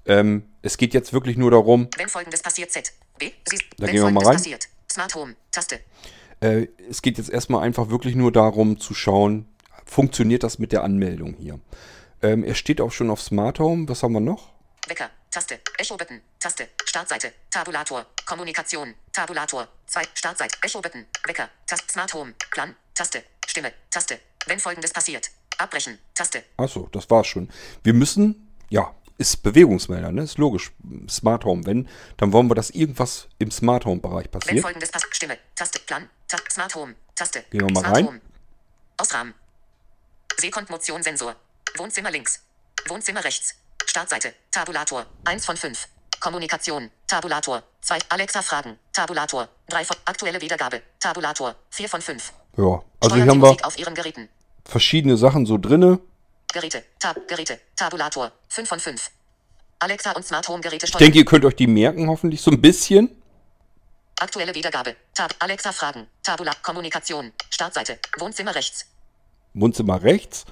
Ähm, 0.05 0.43
es 0.61 0.75
geht 0.75 0.93
jetzt 0.93 1.13
wirklich 1.13 1.37
nur 1.37 1.51
darum, 1.51 1.87
Wenn 1.95 2.09
folgendes 2.09 2.41
passiert 2.41 2.69
Z. 2.69 2.91
B. 3.17 3.31
Sie. 3.49 3.59
Da 3.77 3.85
wenn 3.85 3.93
gehen 3.93 4.03
wir 4.03 4.11
mal 4.11 4.25
rein. 4.25 4.35
passiert. 4.35 4.67
Smart 4.91 5.15
Home. 5.15 5.35
Taste. 5.51 5.79
Äh, 6.41 6.67
es 6.89 7.01
geht 7.01 7.17
jetzt 7.17 7.29
erstmal 7.29 7.63
einfach 7.63 7.89
wirklich 7.89 8.15
nur 8.15 8.33
darum 8.33 8.77
zu 8.77 8.93
schauen, 8.93 9.45
funktioniert 9.85 10.43
das 10.43 10.59
mit 10.59 10.73
der 10.73 10.83
Anmeldung 10.83 11.35
hier. 11.39 11.59
Ähm, 12.21 12.43
er 12.43 12.55
steht 12.55 12.81
auch 12.81 12.91
schon 12.91 13.09
auf 13.09 13.21
Smart 13.21 13.59
Home. 13.59 13.87
Was 13.87 14.03
haben 14.03 14.13
wir 14.13 14.19
noch? 14.19 14.53
Wecker. 14.87 15.09
Taste. 15.29 15.59
Echo-Button. 15.77 16.21
Taste. 16.39 16.67
Startseite. 16.85 17.33
Tabulator. 17.51 18.05
Kommunikation. 18.25 18.93
Tabulator. 19.13 19.67
2. 19.87 20.03
Startseite. 20.13 20.57
Echo-Button. 20.61 21.05
Wecker. 21.25 21.49
Taste. 21.67 21.91
Smart 21.91 22.13
Home. 22.13 22.33
Plan. 22.51 22.75
Taste. 22.95 23.23
Stimme. 23.45 23.71
Taste. 23.91 24.19
Wenn 24.47 24.59
folgendes 24.59 24.91
passiert. 24.91 25.29
Abbrechen. 25.57 25.99
Taste. 26.15 26.43
Achso, 26.57 26.87
das 26.91 27.09
war's 27.09 27.27
schon. 27.27 27.49
Wir 27.83 27.93
müssen, 27.93 28.47
ja, 28.69 28.93
ist 29.17 29.43
Bewegungsmelder, 29.43 30.11
ne? 30.11 30.23
Ist 30.23 30.37
logisch. 30.37 30.71
Smart 31.09 31.43
Home. 31.45 31.65
Wenn, 31.65 31.87
dann 32.17 32.31
wollen 32.31 32.47
wir, 32.49 32.55
dass 32.55 32.69
irgendwas 32.69 33.27
im 33.39 33.51
Smart 33.51 33.85
Home 33.85 33.99
Bereich 33.99 34.25
Wenn 34.25 34.39
passiert. 34.39 34.61
folgendes 34.61 34.91
passiert. 34.91 35.15
Stimme. 35.15 35.37
Taste. 35.55 35.79
Plan. 35.79 36.09
Taste. 36.27 36.49
Smart 36.51 36.73
Home. 36.75 36.95
Taste. 37.15 37.43
Gehen 37.51 37.61
wir 37.61 37.71
mal 37.71 37.81
Smart 37.81 37.95
rein. 37.95 38.07
Home. 38.07 38.21
Ausrahmen. 38.97 39.33
Sehkonmotion-Sensor. 40.37 41.35
Wohnzimmer 41.77 42.11
links. 42.11 42.41
Wohnzimmer 42.87 43.23
rechts. 43.23 43.55
Startseite. 43.85 44.33
Tabulator. 44.51 45.05
1 45.25 45.45
von 45.45 45.57
5. 45.57 45.87
Kommunikation. 46.19 46.89
Tabulator. 47.07 47.63
2. 47.81 47.99
Alexa 48.09 48.41
Fragen. 48.41 48.77
Tabulator. 48.93 49.47
3 49.69 49.85
von. 49.85 49.97
Aktuelle 50.05 50.41
Wiedergabe. 50.41 50.81
Tabulator. 50.99 51.55
4 51.71 51.89
von 51.89 52.01
5. 52.01 52.33
Ja, 52.57 52.83
also 53.01 53.15
hier 53.15 53.27
haben 53.27 53.41
wir 53.41 53.57
auf 53.65 53.77
Ihren 53.77 53.93
Geräten. 53.95 54.29
verschiedene 54.65 55.17
Sachen 55.17 55.45
so 55.45 55.57
drinne. 55.57 55.99
Geräte. 56.53 56.83
Tab. 56.99 57.27
Geräte. 57.27 57.59
Tabulator. 57.75 58.31
5 58.49 58.67
von 58.69 58.79
5. 58.79 59.11
Alexa 59.79 60.11
und 60.13 60.25
Smart 60.25 60.47
Home 60.47 60.61
Geräte 60.61 60.85
Ich 60.85 60.89
steuern. 60.89 61.03
denke, 61.03 61.19
ihr 61.19 61.25
könnt 61.25 61.45
euch 61.45 61.55
die 61.55 61.67
merken, 61.67 62.07
hoffentlich 62.09 62.41
so 62.41 62.49
ein 62.51 62.59
bisschen. 62.61 63.21
Aktuelle 64.19 64.55
Wiedergabe. 64.55 64.95
Tab. 65.13 65.35
Alexa 65.39 65.71
Fragen. 65.71 66.07
Tabula. 66.23 66.53
Kommunikation. 66.63 67.31
Startseite. 67.51 67.99
Wohnzimmer 68.17 68.55
rechts. 68.55 68.85
Wohnzimmer 69.53 70.01
rechts. 70.01 70.45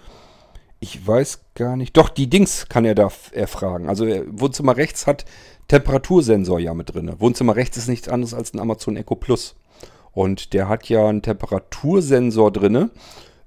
Ich 0.86 1.08
weiß 1.08 1.40
gar 1.56 1.78
nicht. 1.78 1.98
Doch, 1.98 2.10
die 2.10 2.30
Dings 2.30 2.70
kann 2.70 2.86
er 2.86 2.94
da 2.94 3.10
erfragen. 3.32 3.90
Also 3.90 4.06
Wohnzimmer 4.06 4.78
rechts 4.78 5.08
hat 5.08 5.26
Temperatursensor 5.68 6.60
ja 6.60 6.76
mit 6.76 6.94
drin. 6.94 7.12
Wohnzimmer 7.18 7.56
rechts 7.56 7.76
ist 7.78 7.88
nichts 7.88 8.08
anderes 8.08 8.36
als 8.36 8.54
ein 8.54 8.60
Amazon 8.60 8.96
Echo 8.96 9.16
Plus. 9.16 9.56
Und 10.12 10.54
der 10.54 10.70
hat 10.70 10.88
ja 10.88 11.08
einen 11.08 11.24
Temperatursensor 11.24 12.52
drin. 12.52 12.92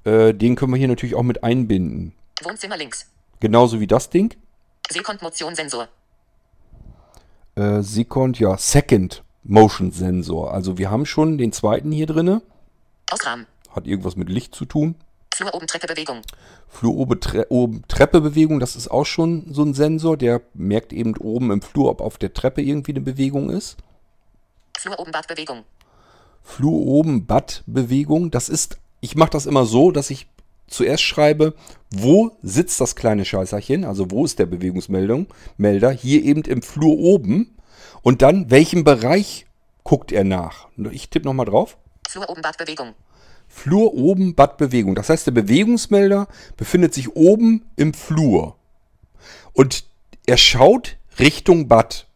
Äh, 0.03 0.34
den 0.34 0.57
können 0.57 0.72
wir 0.72 0.78
hier 0.78 0.89
natürlich 0.89 1.14
auch 1.14 1.22
mit 1.22 1.45
einbinden. 1.45 2.12
Wohnzimmer 2.43 2.76
links. 2.76 3.07
Genauso 3.39 3.78
wie 3.78 3.86
das 3.86 4.11
Ding. 4.11 4.34
Sehkonmotion-Sensor. 4.91 5.86
Äh, 7.55 7.82
Second, 7.82 8.41
ja, 8.41 8.59
Second 8.59 9.22
Motion 9.45 9.93
Sensor. 9.93 10.53
Also 10.53 10.76
wir 10.76 10.91
haben 10.91 11.07
schon 11.07 11.39
den 11.39 11.53
zweiten 11.53 11.93
hier 11.93 12.07
drin. 12.07 12.41
Ausrahmen. 13.12 13.47
Hat 13.70 13.86
irgendwas 13.86 14.16
mit 14.16 14.28
Licht 14.28 14.57
zu 14.57 14.64
tun. 14.64 14.97
Flur 15.39 15.55
oben 15.55 15.68
Treppe 15.68 15.86
Bewegung. 15.86 16.22
Flur 16.66 16.97
oben, 16.97 17.20
Tre 17.20 17.47
oben 17.49 17.84
Treppebewegung, 17.86 18.59
das 18.59 18.74
ist 18.74 18.91
auch 18.91 19.07
schon 19.07 19.47
so 19.55 19.62
ein 19.62 19.72
Sensor, 19.72 20.16
der 20.16 20.41
merkt 20.53 20.93
eben 20.93 21.16
oben 21.16 21.53
im 21.53 21.62
Flur, 21.62 21.91
ob 21.91 22.01
auf 22.01 22.18
der 22.18 22.34
Treppe 22.34 22.61
irgendwie 22.61 22.91
eine 22.91 23.03
Bewegung 23.03 23.49
ist. 23.49 23.76
Flur 24.76 24.99
oben 24.99 25.12
Bad 25.12 25.28
Bewegung. 25.28 25.62
Flur 26.43 26.72
oben 26.72 27.26
Badbewegung, 27.26 28.32
das 28.32 28.49
ist, 28.49 28.78
ich 29.01 29.14
mache 29.14 29.30
das 29.30 29.47
immer 29.47 29.64
so, 29.64 29.93
dass 29.93 30.11
ich 30.11 30.26
zuerst 30.66 31.05
schreibe, 31.05 31.55
wo 31.93 32.32
sitzt 32.43 32.80
das 32.80 32.97
kleine 32.97 33.24
Scheißerchen, 33.24 33.84
also 33.84 34.11
wo 34.11 34.24
ist 34.24 34.41
der 34.41 34.47
Bewegungsmeldung, 34.47 35.28
Melder, 35.57 35.93
hier 35.93 36.24
eben 36.24 36.43
im 36.43 36.62
Flur 36.62 36.99
oben 36.99 37.57
und 38.03 38.22
dann 38.22 38.51
welchen 38.51 38.82
Bereich 38.82 39.47
guckt 39.84 40.11
er 40.11 40.24
nach. 40.24 40.66
Ich 40.91 41.11
tippe 41.11 41.26
nochmal 41.26 41.47
drauf. 41.47 41.78
Flur 42.09 42.28
oben 42.28 42.43
Bad 42.43 42.59
Bewegung. 42.59 42.95
Flur 43.59 43.95
oben, 43.95 44.35
Bad 44.35 44.57
Bewegung. 44.57 44.95
Das 44.95 45.09
heißt, 45.11 45.27
der 45.27 45.33
Bewegungsmelder 45.33 46.29
befindet 46.57 46.95
sich 46.95 47.17
oben 47.17 47.65
im 47.77 47.93
Flur. 47.93 48.57
Und 49.53 49.85
er 50.27 50.37
schaut 50.37 50.97
Richtung 51.19 51.67
Bad. 51.67 52.07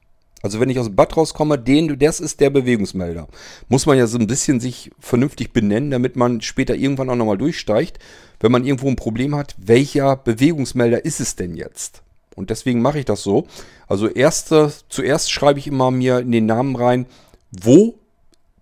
Also 0.42 0.60
wenn 0.60 0.70
ich 0.70 0.78
aus 0.78 0.86
dem 0.86 0.96
Bad 0.96 1.16
rauskomme, 1.16 1.58
den, 1.58 1.98
das 1.98 2.20
ist 2.20 2.40
der 2.40 2.50
Bewegungsmelder. 2.50 3.28
Muss 3.68 3.86
man 3.86 3.98
ja 3.98 4.06
so 4.06 4.18
ein 4.18 4.26
bisschen 4.26 4.60
sich 4.60 4.90
vernünftig 5.00 5.52
benennen, 5.52 5.90
damit 5.90 6.16
man 6.16 6.40
später 6.40 6.74
irgendwann 6.74 7.10
auch 7.10 7.16
nochmal 7.16 7.38
durchsteigt, 7.38 7.98
wenn 8.40 8.52
man 8.52 8.64
irgendwo 8.64 8.88
ein 8.88 8.96
Problem 8.96 9.34
hat, 9.34 9.54
welcher 9.58 10.16
Bewegungsmelder 10.16 11.04
ist 11.04 11.20
es 11.20 11.36
denn 11.36 11.56
jetzt? 11.56 12.02
Und 12.34 12.50
deswegen 12.50 12.82
mache 12.82 12.98
ich 12.98 13.04
das 13.04 13.22
so. 13.22 13.46
Also 13.88 14.08
erste, 14.08 14.72
zuerst 14.88 15.30
schreibe 15.30 15.58
ich 15.58 15.66
immer 15.66 15.90
mir 15.90 16.20
in 16.20 16.32
den 16.32 16.46
Namen 16.46 16.76
rein, 16.76 17.06
wo 17.50 17.98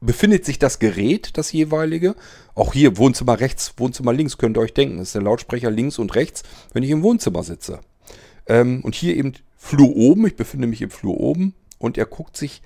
befindet 0.01 0.45
sich 0.45 0.59
das 0.59 0.79
Gerät, 0.79 1.37
das 1.37 1.53
jeweilige. 1.53 2.15
Auch 2.55 2.73
hier 2.73 2.97
Wohnzimmer 2.97 3.41
rechts, 3.41 3.75
Wohnzimmer 3.77 4.13
links, 4.13 4.39
könnt 4.39 4.57
ihr 4.57 4.63
euch 4.63 4.75
denken. 4.75 4.99
Das 4.99 5.09
ist 5.09 5.15
der 5.15 5.23
Lautsprecher 5.23 5.71
links 5.71 5.99
und 5.99 6.15
rechts, 6.15 6.43
wenn 6.73 6.83
ich 6.83 6.91
im 6.91 7.03
Wohnzimmer 7.03 7.43
sitze. 7.43 7.81
Ähm, 8.47 8.83
und 8.83 8.95
hier 8.95 9.17
eben 9.17 9.35
Flur 9.57 9.95
oben, 9.95 10.27
ich 10.27 10.37
befinde 10.37 10.67
mich 10.67 10.83
im 10.83 10.91
Flur 10.91 11.21
oben 11.21 11.55
und 11.79 11.99
er 11.99 12.07
guckt 12.07 12.37
sich 12.37 12.63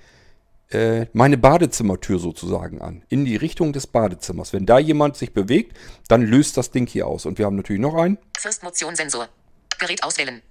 äh, 0.69 1.07
meine 1.13 1.37
Badezimmertür 1.37 2.19
sozusagen 2.19 2.81
an. 2.81 3.03
In 3.09 3.25
die 3.25 3.35
Richtung 3.35 3.73
des 3.73 3.85
Badezimmers. 3.85 4.53
Wenn 4.53 4.65
da 4.65 4.79
jemand 4.79 5.15
sich 5.17 5.33
bewegt, 5.33 5.77
dann 6.07 6.21
löst 6.21 6.57
das 6.57 6.71
Ding 6.71 6.87
hier 6.87 7.07
aus. 7.07 7.25
Und 7.25 7.37
wir 7.37 7.45
haben 7.45 7.55
natürlich 7.55 7.81
noch 7.81 7.95
einen. 7.95 8.17
First 8.37 8.63
Motion 8.63 8.95
Sensor. 8.95 9.27
Gerät 9.77 10.03
auswählen. 10.03 10.41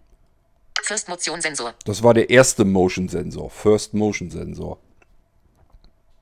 First 0.82 1.08
Motion 1.08 1.40
Sensor. 1.40 1.74
Das 1.84 2.02
war 2.02 2.14
der 2.14 2.30
erste 2.30 2.64
Motion 2.64 3.08
Sensor. 3.08 3.50
First 3.50 3.94
Motion 3.94 4.30
Sensor. 4.30 4.78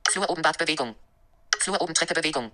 Flur 0.09 0.29
oben 0.29 0.41
Bad 0.41 0.57
Bewegung. 0.57 0.95
Flur 1.59 1.81
oben 1.81 1.93
Treppe 1.93 2.13
Bewegung. 2.13 2.51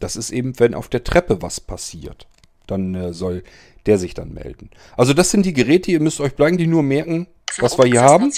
Das 0.00 0.16
ist 0.16 0.30
eben, 0.30 0.58
wenn 0.58 0.74
auf 0.74 0.88
der 0.88 1.04
Treppe 1.04 1.42
was 1.42 1.60
passiert. 1.60 2.26
Dann 2.66 2.94
äh, 2.94 3.12
soll 3.12 3.42
der 3.86 3.98
sich 3.98 4.14
dann 4.14 4.34
melden. 4.34 4.70
Also 4.96 5.14
das 5.14 5.30
sind 5.30 5.46
die 5.46 5.54
Geräte, 5.54 5.90
ihr 5.90 6.00
müsst 6.00 6.20
euch 6.20 6.34
bleiben, 6.34 6.58
die 6.58 6.66
nur 6.66 6.82
merken, 6.82 7.26
Flur 7.50 7.64
was 7.64 7.78
wir 7.78 7.86
hier 7.86 8.02
haben. 8.02 8.30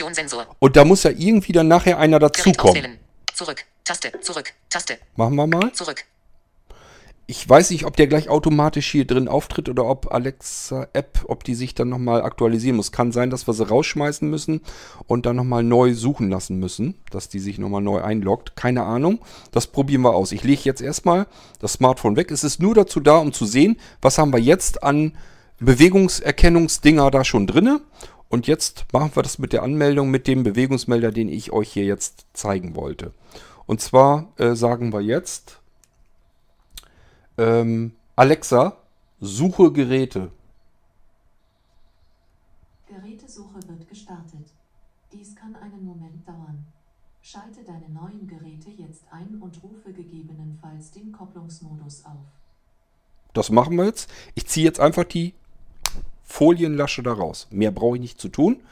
Und 0.61 0.76
da 0.76 0.84
muss 0.84 1.02
ja 1.02 1.11
irgendwie 1.11 1.52
dann 1.52 1.68
nachher 1.68 1.98
einer 1.98 2.18
dazukommen. 2.18 2.98
Zurück. 3.34 3.64
Taste. 3.84 4.12
Zurück. 4.20 4.52
Taste. 4.68 4.98
Machen 5.16 5.34
wir 5.34 5.46
mal. 5.46 5.72
Zurück. 5.72 6.04
Ich 7.30 7.48
weiß 7.48 7.70
nicht, 7.70 7.84
ob 7.84 7.94
der 7.94 8.08
gleich 8.08 8.28
automatisch 8.28 8.90
hier 8.90 9.04
drin 9.04 9.28
auftritt 9.28 9.68
oder 9.68 9.84
ob 9.86 10.12
Alexa 10.12 10.88
App, 10.94 11.20
ob 11.28 11.44
die 11.44 11.54
sich 11.54 11.76
dann 11.76 11.88
nochmal 11.88 12.22
aktualisieren 12.22 12.74
muss. 12.74 12.90
Kann 12.90 13.12
sein, 13.12 13.30
dass 13.30 13.46
wir 13.46 13.54
sie 13.54 13.68
rausschmeißen 13.68 14.28
müssen 14.28 14.62
und 15.06 15.26
dann 15.26 15.36
nochmal 15.36 15.62
neu 15.62 15.94
suchen 15.94 16.28
lassen 16.28 16.58
müssen, 16.58 16.96
dass 17.12 17.28
die 17.28 17.38
sich 17.38 17.60
nochmal 17.60 17.82
neu 17.82 18.02
einloggt. 18.02 18.56
Keine 18.56 18.82
Ahnung. 18.82 19.20
Das 19.52 19.68
probieren 19.68 20.02
wir 20.02 20.12
aus. 20.12 20.32
Ich 20.32 20.42
lege 20.42 20.62
jetzt 20.64 20.82
erstmal 20.82 21.28
das 21.60 21.74
Smartphone 21.74 22.16
weg. 22.16 22.32
Es 22.32 22.42
ist 22.42 22.60
nur 22.60 22.74
dazu 22.74 22.98
da, 22.98 23.18
um 23.18 23.32
zu 23.32 23.46
sehen, 23.46 23.76
was 24.02 24.18
haben 24.18 24.32
wir 24.32 24.40
jetzt 24.40 24.82
an 24.82 25.16
Bewegungserkennungsdinger 25.60 27.12
da 27.12 27.22
schon 27.22 27.46
drinne. 27.46 27.80
Und 28.28 28.48
jetzt 28.48 28.86
machen 28.92 29.12
wir 29.14 29.22
das 29.22 29.38
mit 29.38 29.52
der 29.52 29.62
Anmeldung 29.62 30.10
mit 30.10 30.26
dem 30.26 30.42
Bewegungsmelder, 30.42 31.12
den 31.12 31.28
ich 31.28 31.52
euch 31.52 31.70
hier 31.70 31.84
jetzt 31.84 32.26
zeigen 32.32 32.74
wollte. 32.74 33.12
Und 33.66 33.80
zwar 33.80 34.32
äh, 34.36 34.56
sagen 34.56 34.92
wir 34.92 35.00
jetzt, 35.00 35.59
ähm, 37.41 37.93
Alexa, 38.16 38.76
suche 39.18 39.72
Geräte. 39.72 40.30
Gerätesuche 42.86 43.66
wird 43.66 43.88
gestartet. 43.88 44.53
Dies 45.12 45.34
kann 45.34 45.57
einen 45.57 45.84
Moment 45.84 46.26
dauern. 46.28 46.66
Schalte 47.22 47.64
deine 47.64 47.88
neuen 47.88 48.26
Geräte 48.26 48.70
jetzt 48.70 49.05
ein 49.11 49.38
und 49.41 49.62
rufe 49.62 49.93
gegebenenfalls 49.93 50.91
den 50.91 51.12
Kopplungsmodus 51.12 52.05
auf. 52.05 52.26
Das 53.32 53.51
machen 53.51 53.76
wir 53.76 53.86
jetzt. 53.86 54.11
Ich 54.34 54.47
ziehe 54.47 54.66
jetzt 54.66 54.80
einfach 54.80 55.05
die 55.05 55.34
Folienlasche 56.24 57.03
da 57.03 57.12
raus. 57.12 57.47
Mehr 57.51 57.70
brauche 57.70 57.97
ich 57.97 58.03
nicht 58.03 58.20
zu 58.20 58.28
tun, 58.28 58.62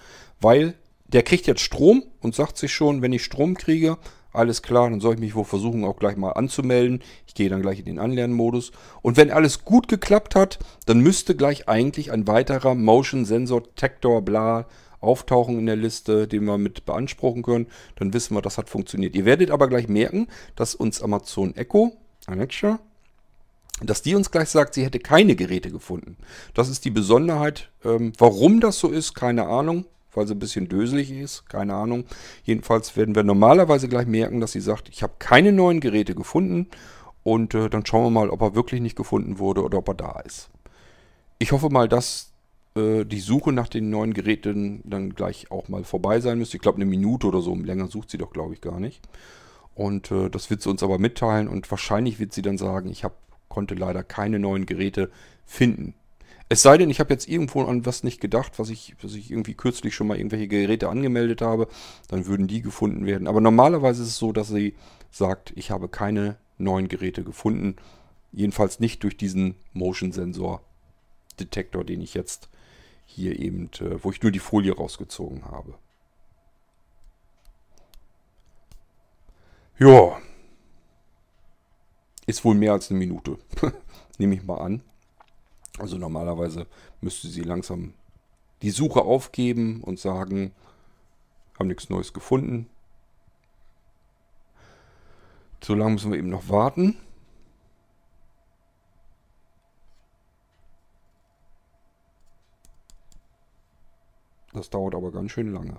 weil 0.40 0.74
der 1.06 1.22
kriegt 1.22 1.46
jetzt 1.46 1.62
Strom 1.62 2.04
und 2.20 2.34
sagt 2.34 2.58
sich 2.58 2.74
schon, 2.74 3.00
wenn 3.00 3.12
ich 3.12 3.24
Strom 3.24 3.54
kriege, 3.54 3.96
alles 4.38 4.62
klar, 4.62 4.88
dann 4.88 5.00
soll 5.00 5.14
ich 5.14 5.20
mich 5.20 5.34
wohl 5.34 5.44
versuchen, 5.44 5.84
auch 5.84 5.98
gleich 5.98 6.16
mal 6.16 6.32
anzumelden. 6.32 7.02
Ich 7.26 7.34
gehe 7.34 7.48
dann 7.48 7.60
gleich 7.60 7.80
in 7.80 7.84
den 7.84 7.98
Anlernmodus. 7.98 8.72
Und 9.02 9.16
wenn 9.16 9.30
alles 9.30 9.64
gut 9.64 9.88
geklappt 9.88 10.34
hat, 10.34 10.58
dann 10.86 11.00
müsste 11.00 11.36
gleich 11.36 11.68
eigentlich 11.68 12.12
ein 12.12 12.26
weiterer 12.26 12.74
Motion 12.74 13.24
Sensor 13.24 13.62
Detector 13.62 14.22
bla 14.22 14.66
auftauchen 15.00 15.58
in 15.58 15.66
der 15.66 15.76
Liste, 15.76 16.26
den 16.26 16.44
wir 16.44 16.58
mit 16.58 16.84
beanspruchen 16.84 17.42
können. 17.42 17.66
Dann 17.96 18.12
wissen 18.12 18.34
wir, 18.34 18.42
das 18.42 18.58
hat 18.58 18.68
funktioniert. 18.68 19.14
Ihr 19.14 19.24
werdet 19.24 19.50
aber 19.50 19.68
gleich 19.68 19.88
merken, 19.88 20.28
dass 20.56 20.74
uns 20.74 21.02
Amazon 21.02 21.54
Echo, 21.56 21.96
Alexa, 22.26 22.80
dass 23.82 24.02
die 24.02 24.14
uns 24.14 24.30
gleich 24.30 24.48
sagt, 24.48 24.74
sie 24.74 24.84
hätte 24.84 24.98
keine 24.98 25.36
Geräte 25.36 25.70
gefunden. 25.70 26.16
Das 26.54 26.68
ist 26.68 26.84
die 26.84 26.90
Besonderheit. 26.90 27.70
Ähm, 27.84 28.12
warum 28.18 28.60
das 28.60 28.78
so 28.78 28.88
ist, 28.88 29.14
keine 29.14 29.46
Ahnung. 29.46 29.84
Weil 30.18 30.26
sie 30.26 30.34
ein 30.34 30.40
bisschen 30.40 30.68
döselig 30.68 31.12
ist, 31.12 31.48
keine 31.48 31.74
Ahnung. 31.74 32.04
Jedenfalls 32.42 32.96
werden 32.96 33.14
wir 33.14 33.22
normalerweise 33.22 33.88
gleich 33.88 34.08
merken, 34.08 34.40
dass 34.40 34.50
sie 34.50 34.60
sagt, 34.60 34.88
ich 34.88 35.04
habe 35.04 35.12
keine 35.20 35.52
neuen 35.52 35.78
Geräte 35.78 36.16
gefunden. 36.16 36.66
Und 37.22 37.54
äh, 37.54 37.70
dann 37.70 37.86
schauen 37.86 38.04
wir 38.06 38.10
mal, 38.10 38.30
ob 38.30 38.40
er 38.42 38.56
wirklich 38.56 38.80
nicht 38.80 38.96
gefunden 38.96 39.38
wurde 39.38 39.62
oder 39.62 39.78
ob 39.78 39.88
er 39.88 39.94
da 39.94 40.20
ist. 40.20 40.50
Ich 41.38 41.52
hoffe 41.52 41.70
mal, 41.70 41.88
dass 41.88 42.32
äh, 42.74 43.04
die 43.04 43.20
Suche 43.20 43.52
nach 43.52 43.68
den 43.68 43.90
neuen 43.90 44.12
Geräten 44.12 44.82
dann 44.84 45.14
gleich 45.14 45.52
auch 45.52 45.68
mal 45.68 45.84
vorbei 45.84 46.18
sein 46.18 46.38
müsste. 46.38 46.56
Ich 46.56 46.62
glaube, 46.62 46.76
eine 46.76 46.86
Minute 46.86 47.28
oder 47.28 47.40
so. 47.40 47.54
Länger 47.54 47.86
sucht 47.86 48.10
sie 48.10 48.18
doch, 48.18 48.32
glaube 48.32 48.54
ich, 48.54 48.60
gar 48.60 48.80
nicht. 48.80 49.00
Und 49.74 50.10
äh, 50.10 50.30
das 50.30 50.50
wird 50.50 50.62
sie 50.62 50.70
uns 50.70 50.82
aber 50.82 50.98
mitteilen 50.98 51.46
und 51.46 51.70
wahrscheinlich 51.70 52.18
wird 52.18 52.32
sie 52.32 52.42
dann 52.42 52.58
sagen, 52.58 52.88
ich 52.88 53.04
habe 53.04 53.14
konnte 53.48 53.74
leider 53.74 54.02
keine 54.02 54.38
neuen 54.38 54.66
Geräte 54.66 55.10
finden. 55.46 55.94
Es 56.50 56.62
sei 56.62 56.78
denn, 56.78 56.88
ich 56.88 56.98
habe 56.98 57.12
jetzt 57.12 57.28
irgendwo 57.28 57.62
an 57.64 57.84
was 57.84 58.04
nicht 58.04 58.20
gedacht, 58.20 58.58
was 58.58 58.70
ich, 58.70 58.96
was 59.02 59.14
ich 59.14 59.30
irgendwie 59.30 59.54
kürzlich 59.54 59.94
schon 59.94 60.06
mal 60.06 60.16
irgendwelche 60.16 60.48
Geräte 60.48 60.88
angemeldet 60.88 61.42
habe, 61.42 61.68
dann 62.08 62.26
würden 62.26 62.46
die 62.46 62.62
gefunden 62.62 63.04
werden. 63.04 63.28
Aber 63.28 63.40
normalerweise 63.40 64.02
ist 64.02 64.08
es 64.08 64.16
so, 64.16 64.32
dass 64.32 64.48
sie 64.48 64.74
sagt, 65.10 65.52
ich 65.56 65.70
habe 65.70 65.88
keine 65.88 66.38
neuen 66.56 66.88
Geräte 66.88 67.22
gefunden. 67.22 67.76
Jedenfalls 68.32 68.80
nicht 68.80 69.02
durch 69.02 69.16
diesen 69.16 69.56
Motion 69.72 70.12
Sensor 70.12 70.62
Detektor, 71.38 71.84
den 71.84 72.00
ich 72.00 72.14
jetzt 72.14 72.48
hier 73.04 73.38
eben, 73.38 73.70
äh, 73.80 74.02
wo 74.02 74.10
ich 74.10 74.22
nur 74.22 74.32
die 74.32 74.38
Folie 74.38 74.74
rausgezogen 74.74 75.44
habe. 75.44 75.74
Ja, 79.78 80.18
ist 82.26 82.44
wohl 82.44 82.54
mehr 82.54 82.72
als 82.72 82.90
eine 82.90 82.98
Minute. 82.98 83.38
Nehme 84.18 84.34
ich 84.34 84.44
mal 84.44 84.58
an. 84.58 84.82
Also 85.78 85.96
normalerweise 85.96 86.66
müsste 87.00 87.28
sie 87.28 87.42
langsam 87.42 87.94
die 88.62 88.70
Suche 88.70 89.02
aufgeben 89.02 89.82
und 89.82 89.98
sagen, 89.98 90.52
haben 91.58 91.68
nichts 91.68 91.90
Neues 91.90 92.12
gefunden. 92.12 92.68
So 95.62 95.74
lange 95.74 95.92
müssen 95.92 96.10
wir 96.10 96.18
eben 96.18 96.30
noch 96.30 96.48
warten. 96.48 96.96
Das 104.52 104.70
dauert 104.70 104.94
aber 104.94 105.12
ganz 105.12 105.30
schön 105.30 105.52
lange. 105.52 105.78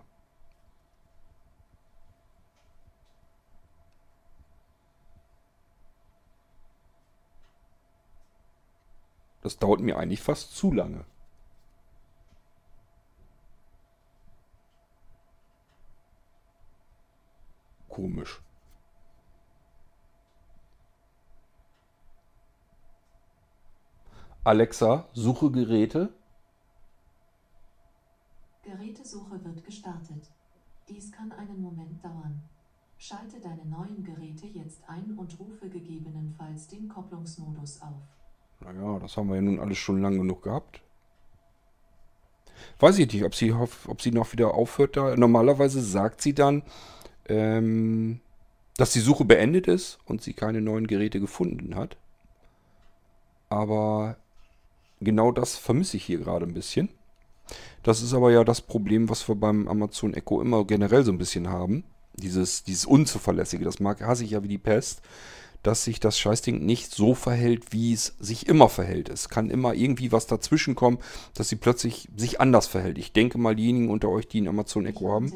Das 9.50 9.58
dauert 9.58 9.80
mir 9.80 9.98
eigentlich 9.98 10.22
fast 10.22 10.56
zu 10.56 10.72
lange. 10.72 11.06
Komisch. 17.88 18.44
Alexa, 24.44 25.10
suche 25.14 25.50
Geräte. 25.50 26.14
Gerätesuche 28.62 29.44
wird 29.44 29.66
gestartet. 29.66 30.30
Dies 30.88 31.12
kann 31.12 31.32
einen 31.32 31.60
Moment 31.60 32.06
dauern. 32.06 32.44
Schalte 33.00 33.40
deine 33.40 33.66
neuen 33.66 34.04
Geräte 34.04 34.46
jetzt 34.46 34.88
ein 34.88 35.18
und 35.18 35.40
rufe 35.40 35.70
gegebenenfalls 35.70 36.68
den 36.68 36.88
Kopplungsmodus 36.88 37.82
auf. 37.82 38.19
Naja, 38.62 39.00
das 39.00 39.16
haben 39.16 39.30
wir 39.30 39.36
ja 39.36 39.42
nun 39.42 39.60
alles 39.60 39.78
schon 39.78 40.02
lang 40.02 40.18
genug 40.18 40.44
gehabt. 40.44 40.82
Weiß 42.80 42.98
ich 43.00 43.12
nicht, 43.12 43.24
ob 43.24 43.36
sie, 43.36 43.54
ob 43.54 44.02
sie 44.02 44.12
noch 44.12 44.32
wieder 44.34 44.54
aufhört 44.54 44.98
da. 44.98 45.16
Normalerweise 45.16 45.82
sagt 45.82 46.22
sie 46.22 46.34
dann, 46.34 46.64
ähm, 47.28 48.20
dass 48.76 48.92
die 48.92 49.00
Suche 49.00 49.26
beendet 49.26 49.68
ist 49.68 50.00
und 50.06 50.22
sie 50.22 50.34
keine 50.34 50.62
neuen 50.62 50.88
Geräte 50.88 51.20
gefunden 51.20 51.76
hat. 51.76 51.98
Aber 53.50 54.18
genau 55.00 55.32
das 55.32 55.58
vermisse 55.58 55.98
ich 55.98 56.06
hier 56.06 56.20
gerade 56.20 56.46
ein 56.46 56.54
bisschen. 56.54 56.90
Das 57.84 58.02
ist 58.02 58.14
aber 58.14 58.32
ja 58.32 58.44
das 58.44 58.62
Problem, 58.62 59.10
was 59.10 59.28
wir 59.28 59.36
beim 59.36 59.68
Amazon 59.68 60.14
Echo 60.14 60.42
immer 60.42 60.66
generell 60.66 61.04
so 61.04 61.12
ein 61.12 61.18
bisschen 61.18 61.50
haben. 61.50 61.84
Dieses, 62.14 62.64
dieses 62.64 62.86
Unzuverlässige, 62.86 63.64
das 63.64 63.80
mag, 63.80 64.02
hasse 64.02 64.26
ich 64.26 64.32
ja 64.32 64.44
wie 64.44 64.50
die 64.50 64.58
Pest 64.58 65.02
dass 65.64 65.84
sich 65.84 66.00
das 66.00 66.18
Scheißding 66.20 66.66
nicht 66.66 66.94
so 66.94 67.14
verhält, 67.16 67.72
wie 67.74 67.94
es 67.94 68.16
sich 68.20 68.48
immer 68.48 68.70
verhält. 68.70 69.10
Es 69.10 69.30
kann 69.30 69.50
immer 69.50 69.74
irgendwie 69.74 70.12
was 70.12 70.28
dazwischen 70.28 70.76
kommen, 70.76 71.00
dass 71.34 71.50
sie 71.50 71.56
plötzlich 71.58 72.10
sich 72.16 72.40
anders 72.42 72.68
verhält. 72.68 72.98
Ich 72.98 73.14
denke 73.14 73.38
mal, 73.38 73.56
diejenigen 73.56 73.90
unter 73.90 74.10
euch, 74.10 74.28
die 74.28 74.42
ein 74.42 74.48
Amazon 74.48 74.86
Echo 74.86 75.12
haben. 75.12 75.36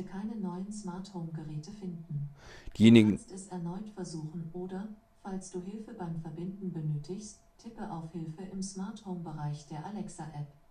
Diejenigen. 2.77 3.11
Du 3.11 3.17
kannst 3.17 3.31
es 3.31 3.47
erneut 3.47 3.89
versuchen 3.89 4.49
oder, 4.53 4.95
falls 5.21 5.51
du 5.51 5.61
Hilfe 5.61 5.93
beim 5.93 6.21
Verbinden 6.21 6.71
benötigst, 6.73 7.41
tippe 7.57 7.89
auf 7.89 8.11
Hilfe 8.11 8.43
im 8.51 8.61
Smart 8.61 9.05
Home 9.05 9.23
Bereich 9.23 9.65
der 9.67 9.85
Alexa 9.85 10.23
App. 10.23 10.62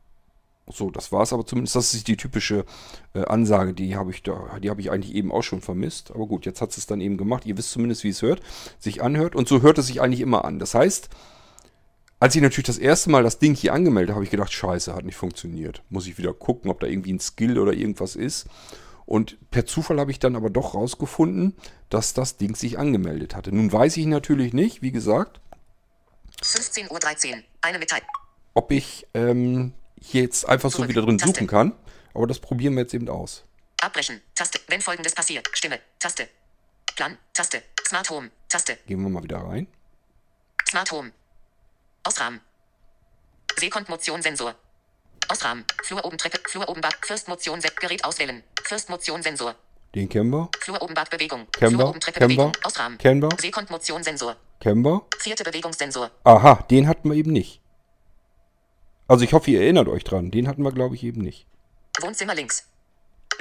So, 0.69 0.91
das 0.91 1.11
war 1.11 1.23
es 1.23 1.33
aber 1.33 1.45
zumindest. 1.45 1.77
Das 1.77 1.93
ist 1.93 2.07
die 2.07 2.17
typische 2.17 2.65
äh, 3.15 3.25
Ansage, 3.25 3.75
die 3.75 3.97
habe 3.97 4.11
ich 4.11 4.23
da, 4.23 4.59
die 4.61 4.71
habe 4.71 4.81
ich 4.81 4.91
eigentlich 4.91 5.15
eben 5.15 5.33
auch 5.33 5.43
schon 5.43 5.61
vermisst. 5.61 6.13
Aber 6.13 6.27
gut, 6.27 6.47
jetzt 6.47 6.61
hat 6.61 6.77
es 6.77 6.87
dann 6.87 7.01
eben 7.01 7.17
gemacht. 7.17 7.47
Ihr 7.47 7.59
wisst 7.59 7.73
zumindest, 7.73 8.05
wie 8.05 8.11
es 8.11 8.23
hört, 8.23 8.41
sich 8.79 9.03
anhört. 9.03 9.35
Und 9.35 9.49
so 9.49 9.63
hört 9.63 9.79
es 9.79 9.89
sich 9.89 10.01
eigentlich 10.01 10.21
immer 10.21 10.45
an. 10.45 10.59
Das 10.59 10.75
heißt, 10.75 11.09
als 12.21 12.37
ich 12.37 12.43
natürlich 12.43 12.69
das 12.69 12.79
erste 12.79 13.11
Mal 13.11 13.25
das 13.25 13.41
Ding 13.41 13.57
hier 13.57 13.75
angemeldet 13.75 14.11
habe, 14.11 14.17
habe 14.17 14.25
ich 14.25 14.31
gedacht, 14.31 14.53
scheiße, 14.53 14.95
hat 14.95 15.05
nicht 15.05 15.17
funktioniert. 15.17 15.83
Muss 15.91 16.07
ich 16.07 16.19
wieder 16.19 16.33
gucken, 16.33 16.71
ob 16.71 16.79
da 16.79 16.87
irgendwie 16.87 17.13
ein 17.13 17.19
Skill 17.19 17.59
oder 17.59 17.73
irgendwas 17.73 18.15
ist. 18.15 18.47
Und 19.05 19.37
per 19.51 19.67
Zufall 19.67 19.99
habe 19.99 20.13
ich 20.13 20.21
dann 20.21 20.37
aber 20.37 20.49
doch 20.49 20.75
rausgefunden, 20.75 21.57
dass 21.91 22.15
das 22.15 22.37
Ding 22.37 22.55
sich 22.55 22.79
angemeldet 22.79 23.35
hatte. 23.35 23.53
Nun 23.53 23.73
weiß 23.73 23.97
ich 23.97 24.07
natürlich 24.07 24.53
nicht, 24.53 24.83
wie 24.83 24.93
gesagt. 24.93 25.41
15.13 26.41 26.91
Uhr, 26.91 27.43
eine 27.61 27.79
Mitteilung. 27.81 28.07
Ob 28.55 28.71
ich 28.71 29.07
ähm, 29.15 29.73
jetzt 30.11 30.49
einfach 30.49 30.71
Zurück. 30.71 30.87
so 30.87 30.89
wieder 30.89 31.03
drin 31.03 31.19
Taste. 31.19 31.35
suchen 31.35 31.47
kann. 31.47 31.73
Aber 32.15 32.27
das 32.27 32.39
probieren 32.41 32.75
wir 32.75 32.83
jetzt 32.83 32.95
eben 32.95 33.09
aus. 33.09 33.45
Abbrechen. 33.81 34.21
Taste. 34.35 34.61
Wenn 34.69 34.81
folgendes 34.81 35.15
passiert. 35.15 35.49
Stimme. 35.53 35.81
Taste. 35.99 36.29
Plan. 36.95 37.17
Taste. 37.33 37.63
Smart 37.87 38.11
Home. 38.11 38.31
Taste. 38.49 38.79
Gehen 38.87 39.03
wir 39.03 39.09
mal 39.09 39.23
wieder 39.23 39.39
rein. 39.39 39.67
Smart 40.69 40.91
Home. 40.93 41.13
Ausrahmen. 42.05 42.41
Sehkonmotion 43.59 44.23
Sensor. 44.23 44.55
Ausrahmen. 45.29 45.65
Flur 45.85 46.05
oben 46.05 46.19
Treppe. 46.19 46.39
Flur 46.49 46.69
oben 46.69 46.81
Bad. 46.81 46.95
First 47.03 47.29
Motion 47.29 47.61
Gerät 47.81 48.05
auswählen. 48.05 48.43
First 48.65 48.89
Motion 48.91 49.23
Sensor. 49.23 49.55
Den 49.95 50.09
kennen 50.09 50.31
wir. 50.31 50.49
Flur 50.61 50.81
oben 50.83 50.95
Bad 50.95 51.11
Bewegung. 51.11 51.47
Kennen 51.53 51.77
Flur 51.77 51.89
oben 51.91 52.01
Treppe 52.01 52.19
kennen 52.19 52.37
Bewegung. 52.37 52.53
Ausrahmen. 52.63 52.99
Kennen 52.99 53.23
wir. 53.23 53.31
Sehkonmotion 53.39 54.03
Sensor. 54.03 54.37
Kennen 54.61 54.85
wir. 54.85 55.03
Vierte 55.19 55.45
Bewegungssensor. 55.45 56.11
Aha, 56.25 56.65
den 56.71 56.87
hatten 56.89 57.11
wir 57.11 57.17
eben 57.17 57.33
nicht. 57.33 57.61
Also 59.13 59.27
ich 59.27 59.35
hoffe, 59.35 59.51
ihr 59.51 59.61
erinnert 59.61 59.89
euch 59.89 60.05
dran. 60.05 60.31
Den 60.31 60.49
hatten 60.49 60.63
wir, 60.63 60.73
glaube 60.73 60.95
ich, 60.95 61.05
eben 61.05 61.21
nicht. 61.21 61.45
Wohnzimmer 62.01 62.35
links. 62.35 62.67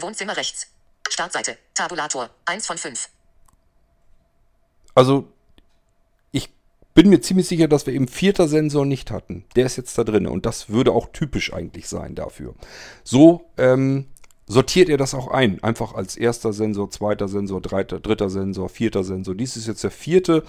Wohnzimmer 0.02 0.36
rechts. 0.36 0.68
Startseite. 1.10 1.58
Tabulator. 1.74 2.30
1 2.44 2.68
von 2.68 2.78
5. 2.78 3.08
Also, 4.96 5.32
ich 6.34 6.50
bin 6.94 7.08
mir 7.08 7.22
ziemlich 7.22 7.48
sicher, 7.48 7.70
dass 7.70 7.88
wir 7.88 7.94
eben 7.94 8.10
vierter 8.10 8.50
Sensor 8.50 8.86
nicht 8.86 9.12
hatten. 9.12 9.46
Der 9.56 9.66
ist 9.66 9.78
jetzt 9.78 9.98
da 9.98 10.04
drin 10.04 10.28
und 10.28 10.46
das 10.46 10.68
würde 10.68 10.92
auch 10.92 11.08
typisch 11.14 11.54
eigentlich 11.54 11.88
sein 11.88 12.16
dafür. 12.16 12.54
So 13.06 13.50
ähm, 13.58 14.08
sortiert 14.48 14.90
er 14.90 14.98
das 14.98 15.14
auch 15.14 15.30
ein. 15.30 15.64
Einfach 15.64 15.94
als 15.94 16.18
erster 16.18 16.52
Sensor, 16.52 16.92
zweiter 16.92 17.30
Sensor, 17.30 17.62
dritter, 17.62 18.02
dritter 18.02 18.30
Sensor, 18.30 18.68
vierter 18.68 19.06
Sensor. 19.06 19.36
Dies 19.36 19.56
ist 19.56 19.68
jetzt 19.68 19.86
der 19.86 19.92
vierte. 19.92 20.44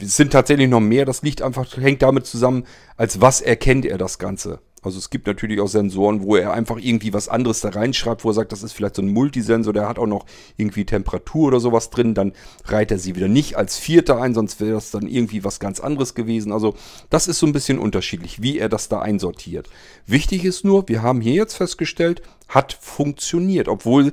Es 0.00 0.16
sind 0.16 0.32
tatsächlich 0.32 0.68
noch 0.68 0.80
mehr. 0.80 1.04
Das 1.04 1.22
liegt 1.22 1.42
einfach, 1.42 1.76
hängt 1.76 2.02
damit 2.02 2.26
zusammen, 2.26 2.64
als 2.96 3.20
was 3.20 3.40
erkennt 3.40 3.84
er 3.84 3.98
das 3.98 4.18
Ganze. 4.18 4.60
Also 4.80 4.98
es 4.98 5.10
gibt 5.10 5.26
natürlich 5.26 5.60
auch 5.60 5.66
Sensoren, 5.66 6.22
wo 6.22 6.36
er 6.36 6.52
einfach 6.52 6.78
irgendwie 6.78 7.12
was 7.12 7.28
anderes 7.28 7.60
da 7.60 7.70
reinschreibt, 7.70 8.24
wo 8.24 8.30
er 8.30 8.34
sagt, 8.34 8.52
das 8.52 8.62
ist 8.62 8.72
vielleicht 8.72 8.94
so 8.94 9.02
ein 9.02 9.12
Multisensor, 9.12 9.72
der 9.72 9.88
hat 9.88 9.98
auch 9.98 10.06
noch 10.06 10.24
irgendwie 10.56 10.84
Temperatur 10.84 11.48
oder 11.48 11.58
sowas 11.58 11.90
drin. 11.90 12.14
Dann 12.14 12.32
reiht 12.64 12.92
er 12.92 12.98
sie 12.98 13.16
wieder 13.16 13.26
nicht 13.26 13.56
als 13.56 13.76
Vierter 13.76 14.20
ein, 14.22 14.34
sonst 14.34 14.60
wäre 14.60 14.74
das 14.74 14.92
dann 14.92 15.08
irgendwie 15.08 15.42
was 15.42 15.58
ganz 15.58 15.80
anderes 15.80 16.14
gewesen. 16.14 16.52
Also 16.52 16.74
das 17.10 17.26
ist 17.26 17.40
so 17.40 17.46
ein 17.46 17.52
bisschen 17.52 17.80
unterschiedlich, 17.80 18.40
wie 18.40 18.58
er 18.58 18.68
das 18.68 18.88
da 18.88 19.00
einsortiert. 19.00 19.68
Wichtig 20.06 20.44
ist 20.44 20.64
nur, 20.64 20.88
wir 20.88 21.02
haben 21.02 21.20
hier 21.20 21.34
jetzt 21.34 21.54
festgestellt, 21.54 22.22
hat 22.46 22.72
funktioniert, 22.80 23.66
obwohl 23.66 24.12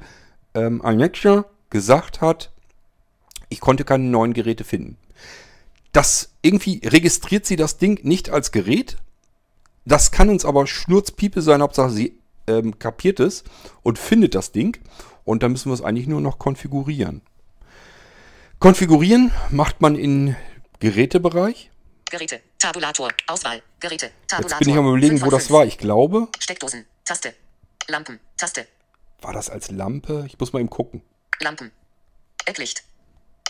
ähm, 0.55 0.81
Alexa 0.81 1.45
gesagt 1.69 2.21
hat, 2.21 2.51
ich 3.49 3.59
konnte 3.59 3.83
keine 3.83 4.05
neuen 4.05 4.33
Geräte 4.33 4.63
finden. 4.63 4.97
Das 5.95 6.33
irgendwie 6.41 6.81
registriert 6.83 7.45
sie 7.45 7.55
das 7.55 7.77
Ding 7.77 8.03
nicht 8.03 8.29
als 8.29 8.51
Gerät. 8.51 8.97
Das 9.85 10.11
kann 10.11 10.27
uns 10.27 10.43
aber 10.43 10.67
Schnurzpiepe 10.67 11.41
sein, 11.41 11.61
Hauptsache 11.61 11.89
sie 11.89 12.19
ähm, 12.47 12.79
kapiert 12.79 13.21
es 13.21 13.45
und 13.81 13.97
findet 13.97 14.35
das 14.35 14.51
Ding. 14.51 14.77
Und 15.23 15.41
dann 15.41 15.53
müssen 15.53 15.69
wir 15.69 15.73
es 15.73 15.81
eigentlich 15.81 16.07
nur 16.07 16.19
noch 16.19 16.37
konfigurieren. 16.37 17.21
Konfigurieren 18.59 19.31
macht 19.51 19.79
man 19.79 19.95
in 19.95 20.35
Gerätebereich. 20.79 21.71
Geräte. 22.11 22.41
Tabulator. 22.59 23.07
Auswahl. 23.27 23.61
Geräte. 23.79 24.11
Tabulator. 24.27 24.57
Jetzt 24.57 24.59
bin 24.59 24.73
ich 24.73 24.77
am 24.77 24.87
überlegen, 24.87 25.19
5 25.19 25.25
wo 25.25 25.29
das 25.29 25.47
5. 25.47 25.51
war. 25.51 25.65
Ich 25.65 25.77
glaube, 25.77 26.27
Steckdosen. 26.39 26.85
Taste. 27.05 27.33
Lampen. 27.87 28.19
Taste. 28.35 28.67
war 29.21 29.31
das 29.31 29.49
als 29.49 29.71
Lampe? 29.71 30.25
Ich 30.27 30.37
muss 30.37 30.51
mal 30.51 30.59
eben 30.59 30.69
gucken. 30.69 31.03
Lampen. 31.39 31.71
Ecklicht. 32.45 32.83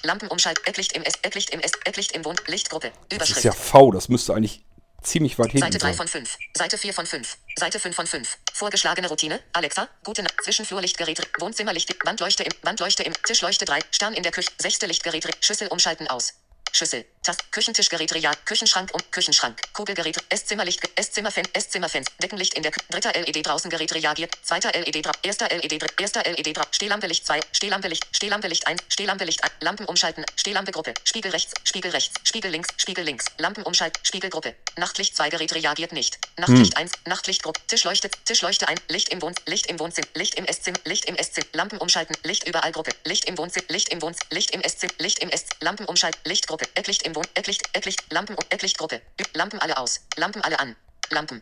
Lampenumschalt. 0.05 0.65
Ecklicht 0.67 0.93
im 0.93 1.03
S. 1.03 1.13
Ecklicht 1.21 1.49
im 1.51 1.59
S. 1.59 1.71
Ecklicht 1.85 2.11
im 2.13 2.23
Wohn. 2.25 2.35
Lichtgruppe. 2.47 2.91
Das 3.09 3.17
Überschrift. 3.17 3.37
ist 3.37 3.43
ja 3.43 3.51
V, 3.51 3.91
das 3.91 4.09
müsste 4.09 4.33
eigentlich 4.33 4.63
ziemlich 5.01 5.37
weit 5.37 5.51
hinten 5.51 5.65
Seite 5.65 5.77
3 5.77 5.87
sein. 5.89 5.95
von 5.97 6.07
5. 6.07 6.37
Seite 6.55 6.77
4 6.77 6.93
von 6.93 7.05
5. 7.05 7.37
Seite 7.57 7.79
5 7.79 7.95
von 7.95 8.07
5. 8.07 8.37
Vorgeschlagene 8.53 9.07
Routine. 9.07 9.39
Alexa. 9.53 9.87
Gute 10.03 10.23
Nacht. 10.23 10.35
Zwischenflurlichtgerät. 10.43 11.21
Wohnzimmerlicht. 11.39 11.95
Wandleuchte 12.05 12.43
im. 12.43 12.51
Wandleuchte 12.63 13.03
im. 13.03 13.13
Tischleuchte 13.23 13.65
3. 13.65 13.79
Stern 13.91 14.13
in 14.13 14.23
der 14.23 14.31
Küche. 14.31 14.49
Sechste 14.57 14.85
Lichtgerät. 14.87 15.27
Schüssel 15.41 15.67
umschalten 15.67 16.07
aus. 16.07 16.33
Schüssel. 16.71 17.05
Tast. 17.25 17.51
Küchentischgerät. 17.51 18.11
Ja. 18.21 18.31
Küchenschrank 18.45 18.93
um. 18.93 19.01
Küchenschrank. 19.09 19.59
Kugelgerät. 19.73 20.23
Esszimmerlicht. 20.29 20.79
Esszimmerfen. 20.95 21.43
Esszimmerfenster. 21.53 22.13
Deckenlicht 22.21 22.53
in 22.53 22.61
der. 22.61 22.71
Dritter 22.91 23.13
LED 23.13 23.43
draußen 23.43 23.71
Gerät 23.71 23.95
reagiert. 23.95 24.31
Zweiter 24.43 24.71
LED. 24.73 25.03
Dra 25.03 25.11
erster 25.23 25.49
LED. 25.49 25.81
Dra 25.81 25.87
erster 25.99 26.21
LED. 26.23 26.55
Dra 26.55 26.67
Stehlampe 26.69 27.07
Licht 27.07 27.25
2. 27.25 27.39
Stehlampe 27.51 27.87
Licht. 27.87 28.05
Stehlampe 28.11 28.47
Licht 28.47 28.67
1. 28.67 28.79
Stehlampe 28.89 29.25
Licht 29.25 29.43
1. 29.43 29.53
Lampen 29.61 29.87
umschalten. 29.87 30.23
Stehlampe 30.35 30.71
Gruppe. 30.71 30.93
Spiegel 31.03 31.31
rechts. 31.31 31.51
Spiegel 31.63 31.89
rechts. 31.89 32.13
Spiegel 32.23 32.51
links. 32.51 32.69
Spiegel 32.77 33.03
links. 33.03 33.25
Lampen 33.39 33.63
umschalten. 33.63 33.99
Spiegelgruppe. 34.05 34.53
Nachtlicht 34.77 35.15
2 35.15 35.29
Gerät 35.29 35.55
reagiert 35.55 35.93
nicht. 35.93 36.19
Nachtlicht 36.37 36.77
1. 36.77 36.91
Nachtlichtgruppe. 37.07 37.59
Tischleuchte. 37.65 38.11
Tischleuchte 38.25 38.67
1. 38.67 38.81
Licht 38.89 39.09
im 39.09 39.23
Wohn. 39.23 39.33
Licht 39.47 39.65
im 39.65 39.79
Wohnzimmer. 39.79 40.07
Licht 40.13 40.35
im 40.35 40.45
Esszimmer. 40.45 40.77
Licht 40.83 41.05
im 41.05 41.15
Esszimmer. 41.15 41.47
Lampen 41.53 41.79
umschalten. 41.79 42.15
Licht 42.21 42.47
überall 42.47 42.71
Gruppe. 42.71 42.91
Licht 43.03 43.25
im 43.25 43.35
Wohnzimmer. 43.39 43.65
Licht 43.69 43.89
im 43.89 44.03
Wohnzimmer. 44.03 44.27
Licht 44.29 44.51
im 44.51 44.61
Esszimmer. 44.61 44.93
Licht 44.99 45.19
im 45.19 45.29
Ess. 45.29 45.45
Lampen 45.59 45.87
umschalten. 45.87 46.21
Lichtgruppe. 46.25 46.67
Ecklicht 46.75 47.01
im 47.01 47.14
Wohn. 47.15 47.25
Ecklicht. 47.33 47.63
Ecklicht. 47.73 48.11
Lampen. 48.11 48.35
Ecklichtgruppe. 48.49 49.01
Lampen 49.33 49.59
alle 49.59 49.77
aus. 49.77 50.01
Lampen 50.17 50.41
alle 50.41 50.59
an. 50.59 50.75
Lampen. 51.09 51.41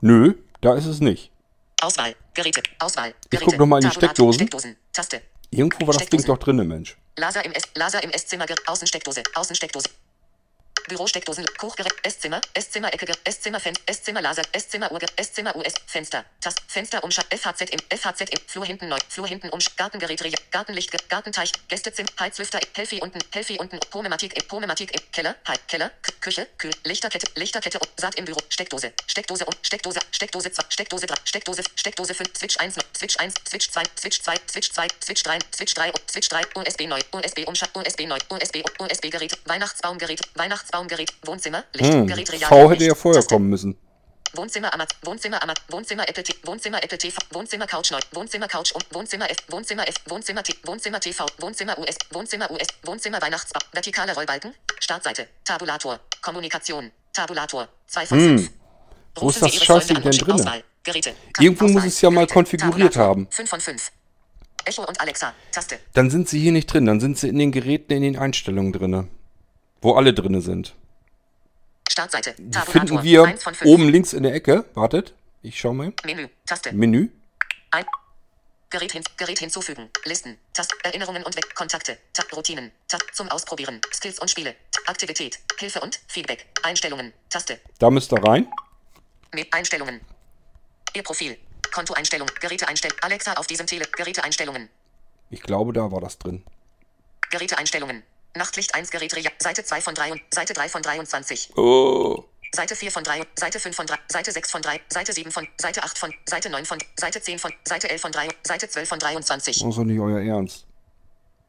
Nö, 0.00 0.34
da 0.60 0.74
ist 0.74 0.86
es 0.86 1.00
nicht. 1.00 1.30
Auswahl. 1.80 2.14
Geräte. 2.34 2.62
Auswahl. 2.78 3.14
Ich 3.24 3.30
Geräte. 3.30 3.50
guck 3.50 3.58
noch 3.58 3.66
mal 3.66 3.82
in 3.82 3.88
die. 3.88 3.94
Steckdosen. 3.94 4.40
Steckdosen. 4.40 4.76
Taste. 4.92 5.22
Irgendwo 5.50 5.86
war 5.86 5.94
das 5.94 6.06
Ding 6.08 6.22
doch 6.24 6.38
drinne, 6.38 6.64
Mensch. 6.64 6.96
Laser 7.16 7.44
im. 7.44 7.52
Laser 7.74 8.02
im 8.02 8.10
Esszimmer. 8.10 8.46
Außensteckdose. 8.66 9.22
Außensteckdose. 9.34 9.88
Bürosteckdosen, 10.88 11.44
Kochgerät, 11.56 11.94
Esszimmer, 12.02 12.40
Esszimmer, 12.52 12.94
Ecke, 12.94 13.14
Esszimmer, 13.22 13.60
Fen 13.60 13.74
Esszimmer, 13.84 14.22
Laser, 14.22 14.46
Esszimmer, 14.50 14.92
Uhr, 14.92 15.02
Esszimmer, 15.14 15.56
US, 15.56 15.72
Fenster, 15.86 16.24
Tast, 16.40 16.62
Fenster, 16.66 17.04
Umschalt, 17.04 17.34
FHZ 17.34 17.60
im, 17.70 17.98
FHZ 17.98 18.20
im, 18.20 18.38
Flur 18.46 18.64
hinten 18.66 18.88
neu, 18.88 18.98
Flur 19.08 19.26
hinten 19.26 19.48
um, 19.50 19.58
Gartengerät, 19.76 20.50
Gartenlicht, 20.50 21.08
Gartenteich, 21.08 21.52
Gästezimmer, 21.68 22.08
Heizlüfter, 22.18 22.60
Helfi 22.74 23.00
unten, 23.00 23.18
Helfi 23.32 23.58
unten, 23.58 23.78
Pomematik 23.90 24.36
im, 24.36 24.46
Pomematik 24.48 24.94
im, 24.94 25.12
Keller, 25.12 25.36
Hei- 25.46 25.58
Keller, 25.68 25.90
Küche, 26.20 26.46
Kühl, 26.58 26.72
Lichterkette, 26.84 27.26
Lichterkette, 27.34 27.78
um, 27.78 27.88
Saat 27.96 28.14
im 28.16 28.24
Büro, 28.24 28.38
Steckdose, 28.48 28.92
Steckdose 29.06 29.44
und, 29.44 29.56
Steckdose, 29.62 30.00
Steckdose 30.10 30.52
2, 30.52 30.62
Steckdose 30.68 31.06
3, 31.06 31.14
Steckdose, 31.24 31.62
Steckdose 31.76 32.14
5, 32.14 32.30
Switch 32.36 32.58
1, 32.58 32.76
neu, 32.76 32.82
Switch 32.96 33.18
1, 33.18 33.34
Switch 33.48 33.70
2, 33.70 33.82
Switch 33.98 34.22
2, 34.22 34.34
Switch 34.52 34.72
2, 34.72 34.88
Switch 35.04 35.22
3, 35.24 35.38
Switch 35.54 35.74
3, 35.74 35.92
und 35.92 36.10
Switch 36.10 36.28
3, 36.28 36.42
USB 36.54 36.86
neu, 36.86 37.00
USB 37.12 37.46
Umschalt, 37.46 37.70
USB 37.76 38.06
neu, 38.06 38.18
USB, 38.30 38.62
USB-Gerät, 38.78 39.38
Weihnachtsbaumgerät, 39.44 40.20
Weihnachtsbaumgerät, 40.70 41.12
Wohnzimmer, 41.24 41.64
Licht, 41.74 41.92
Hm, 41.92 42.06
Gerät, 42.06 42.32
Real, 42.32 42.48
V 42.48 42.70
hätte 42.70 42.84
ja 42.84 42.94
vorher 42.94 43.20
Taste. 43.20 43.34
kommen 43.34 43.48
müssen. 43.50 43.76
Wohnzimmer 44.32 44.72
Amaz, 44.72 44.88
Wohnzimmer 45.02 45.42
Amaz, 45.42 45.56
Wohnzimmer 45.70 46.08
Apple 46.08 46.22
TV, 46.22 46.38
Wohnzimmer 46.44 46.82
Apple 46.84 46.98
TV, 46.98 47.18
Wohnzimmer 47.32 47.66
Couch 47.66 47.90
neu, 47.90 47.98
Wohnzimmer 48.12 48.46
Couch 48.46 48.72
um, 48.74 48.80
Wohnzimmer 48.92 49.28
F, 49.28 49.38
Wohnzimmer 49.48 49.88
F, 49.88 49.96
Wohnzimmer 50.06 50.42
T, 50.44 50.54
Wohnzimmer 50.64 51.00
TV, 51.00 51.26
Wohnzimmer 51.38 51.76
US, 51.80 51.96
Wohnzimmer 52.12 52.48
US, 52.52 52.68
Wohnzimmer 52.84 53.20
Weihnachtsbau, 53.20 53.60
vertikale 53.72 54.14
Rollbalken, 54.14 54.54
Startseite, 54.78 55.26
Tabulator, 55.44 55.98
Kommunikation, 56.22 56.92
Tabulator, 57.12 57.66
2 57.88 58.06
von 58.06 58.20
5. 58.20 58.40
Hm. 58.40 58.50
Wo 59.16 59.30
ist 59.30 59.42
das 59.42 59.52
Scheißding 59.52 60.00
denn? 60.00 60.30
Auswahl, 60.32 60.62
Geräte, 60.84 61.12
Irgendwo 61.40 61.66
muss 61.66 61.84
es 61.84 62.00
ja 62.00 62.10
mal 62.10 62.20
Geräte, 62.20 62.34
konfiguriert 62.34 62.94
Tabulator, 62.94 63.04
haben. 63.04 63.26
5 63.32 63.50
von 63.50 63.60
5. 63.60 63.90
Echo 64.64 64.84
und 64.84 65.00
Alexa, 65.00 65.34
Taste. 65.50 65.80
Dann 65.94 66.10
sind 66.10 66.28
sie 66.28 66.38
hier 66.38 66.52
nicht 66.52 66.66
drin. 66.66 66.84
Dann 66.84 67.00
sind 67.00 67.18
sie 67.18 67.28
in 67.28 67.38
den 67.38 67.50
Geräten, 67.50 67.94
in 67.94 68.02
den 68.02 68.16
Einstellungen 68.16 68.72
drinne. 68.72 69.08
Wo 69.80 69.94
alle 69.94 70.12
drinne 70.12 70.40
sind. 70.40 70.74
Startseite, 71.88 72.34
Tabulator, 72.36 72.64
finden 72.66 73.02
wir 73.02 73.24
1 73.24 73.42
von 73.42 73.54
5. 73.54 73.70
oben 73.70 73.88
links 73.88 74.12
in 74.12 74.22
der 74.22 74.34
Ecke. 74.34 74.64
Wartet, 74.74 75.14
ich 75.42 75.58
schau 75.58 75.72
mal. 75.72 75.92
Menü, 76.04 76.28
Taste. 76.46 76.72
Menü. 76.72 77.08
Ein. 77.70 77.84
Gerät, 78.70 78.92
hin, 78.92 79.02
Gerät 79.16 79.40
hinzufügen. 79.40 79.90
Listen. 80.04 80.38
Tast. 80.52 80.72
Erinnerungen 80.84 81.24
und 81.24 81.36
Weg. 81.36 81.54
Kontakte. 81.56 81.98
Tab. 82.12 82.32
Routinen. 82.36 82.70
Tab. 82.86 83.02
Zum 83.12 83.28
Ausprobieren. 83.28 83.80
Skills 83.92 84.20
und 84.20 84.30
Spiele. 84.30 84.54
Tab. 84.70 84.88
Aktivität. 84.88 85.40
Hilfe 85.58 85.80
und 85.80 85.98
Feedback. 86.06 86.46
Einstellungen. 86.62 87.12
Taste. 87.28 87.58
Da 87.80 87.90
müsst 87.90 88.12
ihr 88.12 88.22
rein. 88.22 88.48
Mit 89.32 89.52
Einstellungen. 89.52 90.00
Ihr 90.94 91.02
Profil. 91.02 91.36
Kontoeinstellung. 91.74 92.28
Geräteeinstellung. 92.40 92.96
Alexa 93.02 93.32
auf 93.34 93.48
diesem 93.48 93.66
Tele. 93.66 93.86
Geräteeinstellungen. 93.96 94.68
Ich 95.30 95.42
glaube, 95.42 95.72
da 95.72 95.90
war 95.90 96.00
das 96.00 96.18
drin. 96.18 96.44
Geräteeinstellungen. 97.30 98.04
Nachtlicht 98.36 98.74
1 98.74 98.90
Gerät. 98.90 99.12
Seite 99.38 99.64
2 99.64 99.80
von 99.80 99.94
3 99.94 100.12
und 100.12 100.22
Seite 100.32 100.52
3 100.52 100.68
von 100.68 100.82
23. 100.82 101.56
Oh. 101.56 102.24
Seite 102.52 102.74
4 102.74 102.90
von 102.90 103.04
3, 103.04 103.22
Seite 103.38 103.60
5 103.60 103.76
von 103.76 103.86
3, 103.86 103.96
Seite 104.08 104.32
6 104.32 104.50
von 104.50 104.60
3, 104.60 104.80
Seite 104.88 105.12
7 105.12 105.30
von, 105.30 105.46
Seite 105.56 105.84
8 105.84 105.96
von, 105.96 106.12
Seite 106.28 106.50
9 106.50 106.64
von, 106.64 106.78
Seite 106.98 107.22
10 107.22 107.38
von, 107.38 107.52
Seite 107.64 107.88
11 107.88 108.00
von 108.00 108.12
3, 108.12 108.28
Seite 108.42 108.68
12 108.68 108.88
von 108.88 108.98
23. 108.98 109.58
Das 109.60 109.68
ist 109.68 109.78
doch 109.78 109.84
nicht 109.84 110.00
euer 110.00 110.20
Ernst. 110.20 110.66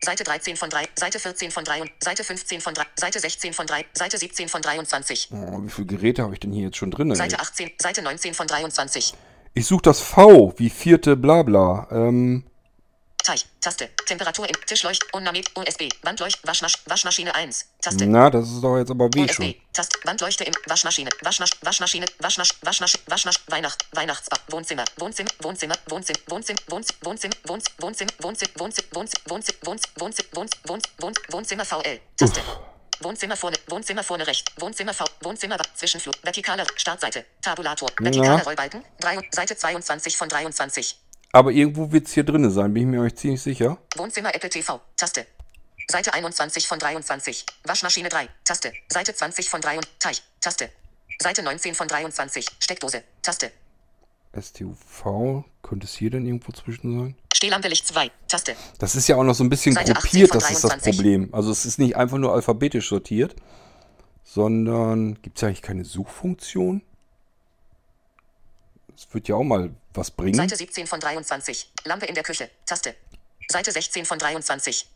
Seite 0.03 0.23
13 0.23 0.57
von 0.57 0.69
3, 0.69 0.89
Seite 0.95 1.19
14 1.19 1.51
von 1.51 1.63
3 1.63 1.81
und 1.81 1.91
Seite 1.99 2.23
15 2.23 2.59
von 2.59 2.73
3, 2.73 2.83
Seite 2.95 3.19
16 3.19 3.53
von 3.53 3.67
3, 3.67 3.85
Seite 3.93 4.17
17 4.17 4.49
von 4.49 4.61
23. 4.61 5.29
Oh, 5.31 5.63
wie 5.63 5.69
viele 5.69 5.87
Geräte 5.87 6.23
habe 6.23 6.33
ich 6.33 6.39
denn 6.39 6.51
hier 6.51 6.65
jetzt 6.65 6.77
schon 6.77 6.89
drin? 6.89 7.13
Seite 7.13 7.39
18, 7.39 7.71
Seite 7.79 8.01
19 8.01 8.33
von 8.33 8.47
23. 8.47 9.13
Ich 9.53 9.67
suche 9.67 9.83
das 9.83 9.99
V, 10.01 10.53
wie 10.57 10.71
vierte 10.71 11.15
Blabla. 11.15 11.87
Ähm, 11.91 12.45
Teich, 13.23 13.45
Taste, 13.59 13.89
Temperatur 14.07 14.49
im 14.49 14.55
Tischleucht, 14.65 15.05
Unnamit, 15.13 15.51
USB, 15.55 15.89
Wandleucht, 16.01 16.39
Waschmasch, 16.45 16.73
Waschmaschine 16.85 17.33
1, 17.35 17.65
Taste. 17.81 18.05
na, 18.07 18.29
das 18.29 18.49
ist 18.49 18.63
doch 18.63 18.77
jetzt 18.77 18.89
aber 18.89 19.09
weh 19.13 19.23
USB, 19.23 19.33
schon. 19.35 19.55
Taste, 19.73 19.97
Wandleuchte 20.05 20.43
im 20.43 20.53
Waschmaschine, 20.65 21.09
Waschmasch, 21.21 21.51
Waschmaschine, 21.61 22.07
Waschmasch, 22.19 22.53
Waschmasch, 22.61 22.97
Waschmasch, 23.05 23.39
Weihnacht, 23.47 23.85
Weihnachtsbau, 23.91 24.37
Wohnzimmer, 24.49 24.85
Wohnzimmer, 24.97 25.29
Wohnzimmer, 25.41 25.75
Wohnzimmer, 25.87 26.19
Wohnzimmer, 26.27 26.65
Wohnzimmer, 27.03 27.35
Wohnzimmer, 27.43 27.73
Wohnzimmer, 27.79 28.11
Wohnzimmer, 28.19 28.51
Wohnzimmer, 28.57 28.83
Wohnzimmer, 28.89 29.59
Wohnzimmer, 29.99 30.27
Wohnzimmer, 30.39 30.63
Wohnzimmer, 30.97 31.21
Wohnzimmer 31.29 31.65
VL, 31.65 31.99
Taste. 32.17 32.41
Wohnzimmer 33.01 33.35
vorne, 33.35 33.57
Wohnzimmer 33.67 34.03
vorne 34.03 34.27
rechts, 34.27 34.51
Wohnzimmer 34.59 34.93
V, 34.93 35.05
Wohnzimmer 35.21 35.57
Zwischenflug, 35.75 36.15
vertikaler 36.23 36.65
Startseite, 36.75 37.25
Tabulator, 37.41 37.89
vertikaler. 37.99 38.43
Rollbalken, 38.43 38.83
drei, 38.99 39.19
Seite 39.31 39.55
22 39.55 40.17
von 40.17 40.29
23. 40.29 40.97
Aber 41.31 41.51
irgendwo 41.51 41.91
wird 41.91 42.07
es 42.07 42.13
hier 42.13 42.23
drinne 42.23 42.51
sein, 42.51 42.73
bin 42.73 42.83
ich 42.83 42.89
mir 42.89 43.01
euch 43.01 43.15
ziemlich 43.15 43.41
sicher. 43.41 43.77
Wohnzimmer 43.95 44.35
Apple 44.35 44.49
TV. 44.49 44.81
Taste. 44.97 45.25
Seite 45.89 46.13
21 46.13 46.67
von 46.67 46.79
23. 46.79 47.45
Waschmaschine 47.63 48.09
3. 48.09 48.27
Taste. 48.43 48.73
Seite 48.89 49.13
20 49.13 49.49
von 49.49 49.61
3 49.61 49.77
und 49.77 49.87
Teich. 49.99 50.21
Taste. 50.39 50.69
Seite 51.21 51.43
19 51.43 51.75
von 51.75 51.87
23. 51.87 52.45
Steckdose. 52.59 53.03
Taste. 53.21 53.51
STUV, 54.39 55.43
könnte 55.61 55.85
es 55.85 55.93
hier 55.93 56.09
denn 56.09 56.25
irgendwo 56.25 56.51
zwischen 56.53 56.99
sein? 56.99 57.15
Stehlampe 57.33 57.67
Licht 57.67 57.87
2. 57.87 58.11
Taste. 58.27 58.55
Das 58.79 58.95
ist 58.95 59.07
ja 59.07 59.17
auch 59.17 59.23
noch 59.23 59.35
so 59.35 59.43
ein 59.43 59.49
bisschen 59.49 59.73
Seite 59.73 59.95
18 59.95 60.01
gruppiert, 60.01 60.35
das 60.35 60.51
ist 60.51 60.63
das 60.63 60.71
23. 60.71 60.95
Problem. 60.95 61.29
Also 61.33 61.51
es 61.51 61.65
ist 61.65 61.79
nicht 61.79 61.95
einfach 61.97 62.17
nur 62.17 62.33
alphabetisch 62.33 62.87
sortiert, 62.87 63.35
sondern 64.23 65.21
gibt 65.21 65.37
es 65.37 65.41
ja 65.41 65.49
eigentlich 65.49 65.61
keine 65.61 65.83
Suchfunktion? 65.83 66.81
Das 68.95 69.13
wird 69.13 69.27
ja 69.27 69.35
auch 69.35 69.43
mal 69.43 69.71
was 69.93 70.11
bringen. 70.11 70.35
Seite 70.35 70.55
17 70.55 70.87
von 70.87 70.99
23. 70.99 71.71
Lampe 71.85 72.05
in 72.05 72.15
der 72.15 72.23
Küche. 72.23 72.49
Taste. 72.65 72.95
Seite 73.49 73.71
16 73.71 74.05
von 74.05 74.17
23. 74.19 74.87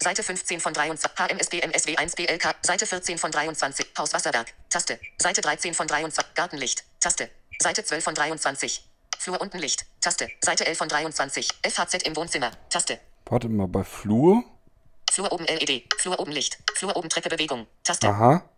Seite 0.00 0.22
15 0.22 0.60
von 0.60 0.72
23. 0.72 1.10
HMSB 1.18 1.60
MSW 1.60 1.96
1 1.96 2.14
BLK. 2.14 2.54
Seite 2.62 2.86
14 2.86 3.18
von 3.18 3.30
23. 3.30 3.86
Hauswasserwerk. 3.98 4.54
Taste. 4.70 4.98
Seite 5.18 5.40
13 5.40 5.74
von 5.74 5.86
23. 5.86 6.34
Gartenlicht. 6.34 6.84
Taste. 7.00 7.28
Seite 7.60 7.84
12 7.84 8.04
von 8.04 8.14
23. 8.14 8.88
Flur 9.18 9.40
unten 9.40 9.58
Licht. 9.58 9.86
Taste. 10.00 10.28
Seite 10.40 10.66
11 10.66 10.78
von 10.78 10.88
23. 10.88 11.48
FHZ 11.68 12.06
im 12.06 12.14
Wohnzimmer. 12.14 12.52
Taste. 12.70 13.00
Warte 13.26 13.48
mal, 13.48 13.66
bei 13.66 13.82
Flur? 13.82 14.44
Flur 15.10 15.32
oben 15.32 15.44
LED. 15.44 15.92
Flur 15.98 16.20
oben 16.20 16.30
Licht. 16.30 16.58
Flur 16.76 16.96
oben 16.96 17.08
Treppe 17.08 17.28
Bewegung. 17.28 17.66
Taste. 17.82 18.08
Aha. 18.08 18.48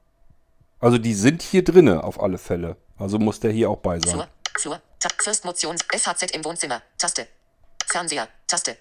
Also 0.78 0.98
die 0.98 1.14
sind 1.14 1.40
hier 1.40 1.64
drinne 1.64 2.04
auf 2.04 2.20
alle 2.22 2.36
Fälle. 2.36 2.76
Also 2.98 3.18
muss 3.18 3.40
der 3.40 3.52
hier 3.52 3.70
auch 3.70 3.78
bei 3.78 3.98
sein. 3.98 4.12
Flur. 4.12 4.28
Flur. 4.60 4.80
Tab. 4.98 5.12
First 5.22 5.44
Motion. 5.44 5.76
FHZ 5.78 6.22
im 6.32 6.44
Wohnzimmer. 6.44 6.82
Taste. 6.98 7.26
Fernseher. 7.86 8.28
Taste. 8.46 8.76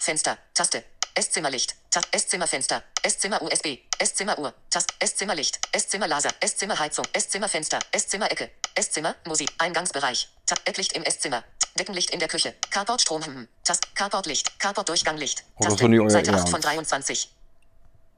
Fenster. 0.00 0.38
Taste. 0.54 0.84
Esszimmerlicht. 1.14 1.76
Tab. 1.90 2.04
Esszimmerfenster. 2.10 2.84
Esszimmer 3.02 3.42
USB. 3.42 3.66
Esszimmeruhr. 3.98 4.54
Tast. 4.70 4.94
Esszimmerlicht. 4.98 5.58
Esszimmer 5.70 6.08
Laser. 6.08 6.34
Esszimmerheizung. 6.40 7.06
Esszimmerfenster. 7.12 7.82
Esszimmerecke. 7.90 8.52
Esszimmer. 8.74 9.16
Musik. 9.24 9.50
Eingangsbereich. 9.58 10.26
Tab. 10.44 10.58
Ecklicht 10.64 10.92
im 10.92 11.02
Esszimmer. 11.02 11.44
Deckenlicht 11.74 12.10
in 12.10 12.18
der 12.18 12.28
Küche. 12.28 12.54
Carport 12.70 13.00
Strom. 13.00 13.22
Hm. 13.22 13.48
Tast. 13.64 13.94
Carport 13.94 14.26
Licht. 14.26 14.58
Carport 14.58 14.88
Durchganglicht. 14.88 15.44
Oh, 15.56 15.64
Taste. 15.64 15.78
Seite 16.08 16.28
8 16.28 16.28
Ernst. 16.28 16.48
von 16.50 16.60
23. 16.60 17.28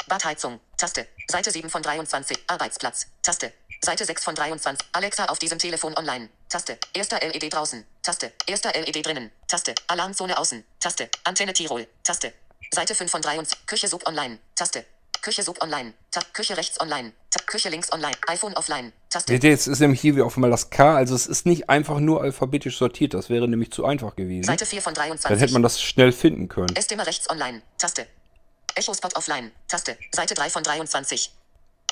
Badheizung. 0.09 0.61
Taste. 0.77 1.09
Seite 1.27 1.51
7 1.51 1.70
von 1.70 1.83
23. 1.83 2.39
Arbeitsplatz. 2.47 3.07
Taste. 3.22 3.53
Seite 3.87 4.05
6 4.05 4.24
von 4.24 4.34
23. 4.34 4.84
Alexa 4.91 5.26
auf 5.26 5.39
diesem 5.39 5.61
Telefon 5.61 5.97
online. 5.97 6.28
Taste. 6.49 6.76
Erster 6.93 7.20
LED 7.20 7.53
draußen. 7.53 7.84
Taste. 8.03 8.32
Erster 8.49 8.72
LED 8.72 9.07
drinnen. 9.07 9.30
Taste. 9.47 9.76
Alarmzone 9.87 10.37
außen. 10.37 10.64
Taste. 10.80 11.09
Antenne 11.22 11.53
Tirol. 11.53 11.87
Taste. 12.03 12.32
Seite 12.74 12.97
5 12.97 13.09
von 13.09 13.22
23. 13.22 13.64
Küche 13.64 13.87
Sub 13.87 14.05
online. 14.09 14.41
Taste. 14.57 14.84
Küche 15.22 15.45
Sub 15.45 15.62
online. 15.62 15.95
Tab. 16.11 16.34
Küche 16.34 16.57
rechts 16.57 16.80
online. 16.80 17.12
Tab. 17.30 17.47
Küche 17.47 17.68
links 17.68 17.93
online. 17.93 18.16
iPhone 18.26 18.55
offline. 18.55 18.93
Taste. 19.09 19.32
Seht 19.32 19.45
ihr, 19.45 19.51
jetzt 19.51 19.68
ist 19.68 19.78
nämlich 19.78 20.01
hier 20.01 20.16
wie 20.16 20.22
auf 20.22 20.34
einmal 20.37 20.51
das 20.51 20.70
K. 20.70 20.97
Also 20.97 21.14
es 21.14 21.28
ist 21.28 21.47
nicht 21.47 21.70
einfach 21.70 22.01
nur 22.01 22.22
alphabetisch 22.22 22.78
sortiert. 22.78 23.14
Das 23.14 23.30
wäre 23.30 23.47
nämlich 23.47 23.70
zu 23.70 23.84
einfach 23.84 24.16
gewesen. 24.16 24.49
Seite 24.49 24.66
4 24.66 24.82
von 24.82 24.95
Dann 24.95 25.11
23. 25.11 25.41
hätte 25.41 25.53
man 25.53 25.62
das 25.62 25.80
schnell 25.80 26.11
finden 26.11 26.49
können. 26.49 26.74
Esstimme 26.74 27.07
rechts 27.07 27.30
online. 27.30 27.62
Taste. 27.78 28.09
Echo 28.74 28.93
Spot 28.95 29.11
offline. 29.14 29.53
Taste. 29.68 29.97
Seite 30.12 30.34
3 30.34 30.51
von 30.51 30.64
23. 30.64 31.30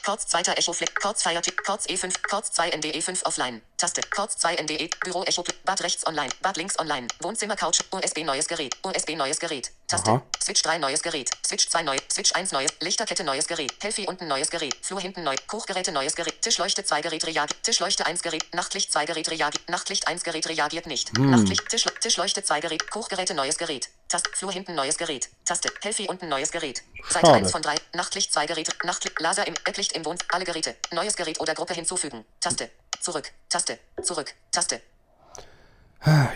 Chords 0.04 0.26
zweiter 0.26 0.58
Echo 0.58 0.74
Fleck. 0.74 1.00
Chords 1.00 1.22
Feiertick. 1.22 1.64
Chords 1.64 1.88
E5. 1.88 2.12
Chords 2.28 2.50
2 2.52 2.76
NDE 2.76 3.00
5 3.00 3.24
offline. 3.24 3.62
Taste. 3.78 4.02
Chords 4.14 4.36
2 4.36 4.62
NDE. 4.62 4.90
Büro 5.02 5.24
Echo. 5.24 5.42
Bad 5.64 5.82
rechts 5.82 6.06
online. 6.06 6.28
Bad 6.42 6.58
links 6.58 6.78
online. 6.78 7.08
Wohnzimmer 7.20 7.56
Couch. 7.56 7.80
USB 7.90 8.18
neues 8.18 8.46
Gerät. 8.46 8.76
USB 8.82 9.16
neues 9.16 9.40
Gerät. 9.40 9.70
Taste. 9.86 10.10
Aha. 10.10 10.22
Switch 10.42 10.62
3 10.62 10.78
neues 10.78 11.02
Gerät. 11.02 11.30
Switch 11.46 11.68
2 11.68 11.82
neu. 11.82 11.96
Switch 12.10 12.34
1 12.34 12.52
neues. 12.52 12.70
Lichterkette 12.80 13.24
neues 13.24 13.46
Gerät. 13.46 13.72
Helfi 13.82 14.06
unten 14.06 14.28
neues 14.28 14.50
Gerät. 14.50 14.74
Flur 14.82 15.00
hinten 15.00 15.22
neu. 15.22 15.34
Hochgeräte 15.52 15.92
neues 15.92 16.14
Gerät. 16.14 16.40
Tischleuchte 16.42 16.84
2 16.84 17.00
Gerät 17.02 17.26
reagiert. 17.26 17.62
Tischleuchte 17.62 18.06
1 18.06 18.22
Gerät. 18.22 18.52
Nachtlicht 18.54 18.92
2 18.92 19.06
Gerät 19.06 19.30
reagiert. 19.30 19.68
Nachtlicht 19.68 20.06
1 20.06 20.22
Gerät 20.22 20.46
reagiert 20.48 20.86
nicht. 20.86 21.16
Nachtlicht. 21.18 21.68
Tischle 21.68 21.92
Tischleuchte 22.00 22.42
2 22.44 22.60
Gerät. 22.60 22.82
Hochgeräte 22.94 23.34
neues 23.34 23.58
Gerät. 23.58 23.88
Taste. 24.08 24.30
Flur 24.34 24.52
hinten 24.52 24.74
neues 24.74 24.96
Gerät. 24.96 25.28
Taste. 25.44 25.70
Helfi 25.82 26.08
unten 26.08 26.28
neues 26.28 26.50
Gerät. 26.50 26.82
Seite 27.08 27.26
Schade. 27.26 27.38
1 27.38 27.52
von 27.52 27.62
3. 27.62 27.74
Nachtlicht 27.94 28.32
2 28.32 28.46
Geräte. 28.46 28.72
Nachtlicht. 28.84 29.20
Laser 29.20 29.46
im 29.46 29.54
Ecklicht 29.64 29.92
im 29.92 30.04
Wohn. 30.04 30.18
Alle 30.28 30.44
Geräte. 30.44 30.76
Neues 30.92 31.16
Gerät 31.16 31.40
oder 31.40 31.54
Gruppe 31.54 31.74
hinzufügen. 31.74 32.24
Taste. 32.40 32.70
Zurück. 33.00 33.30
Taste. 33.48 33.78
Zurück. 34.02 34.34
Taste. 34.50 34.80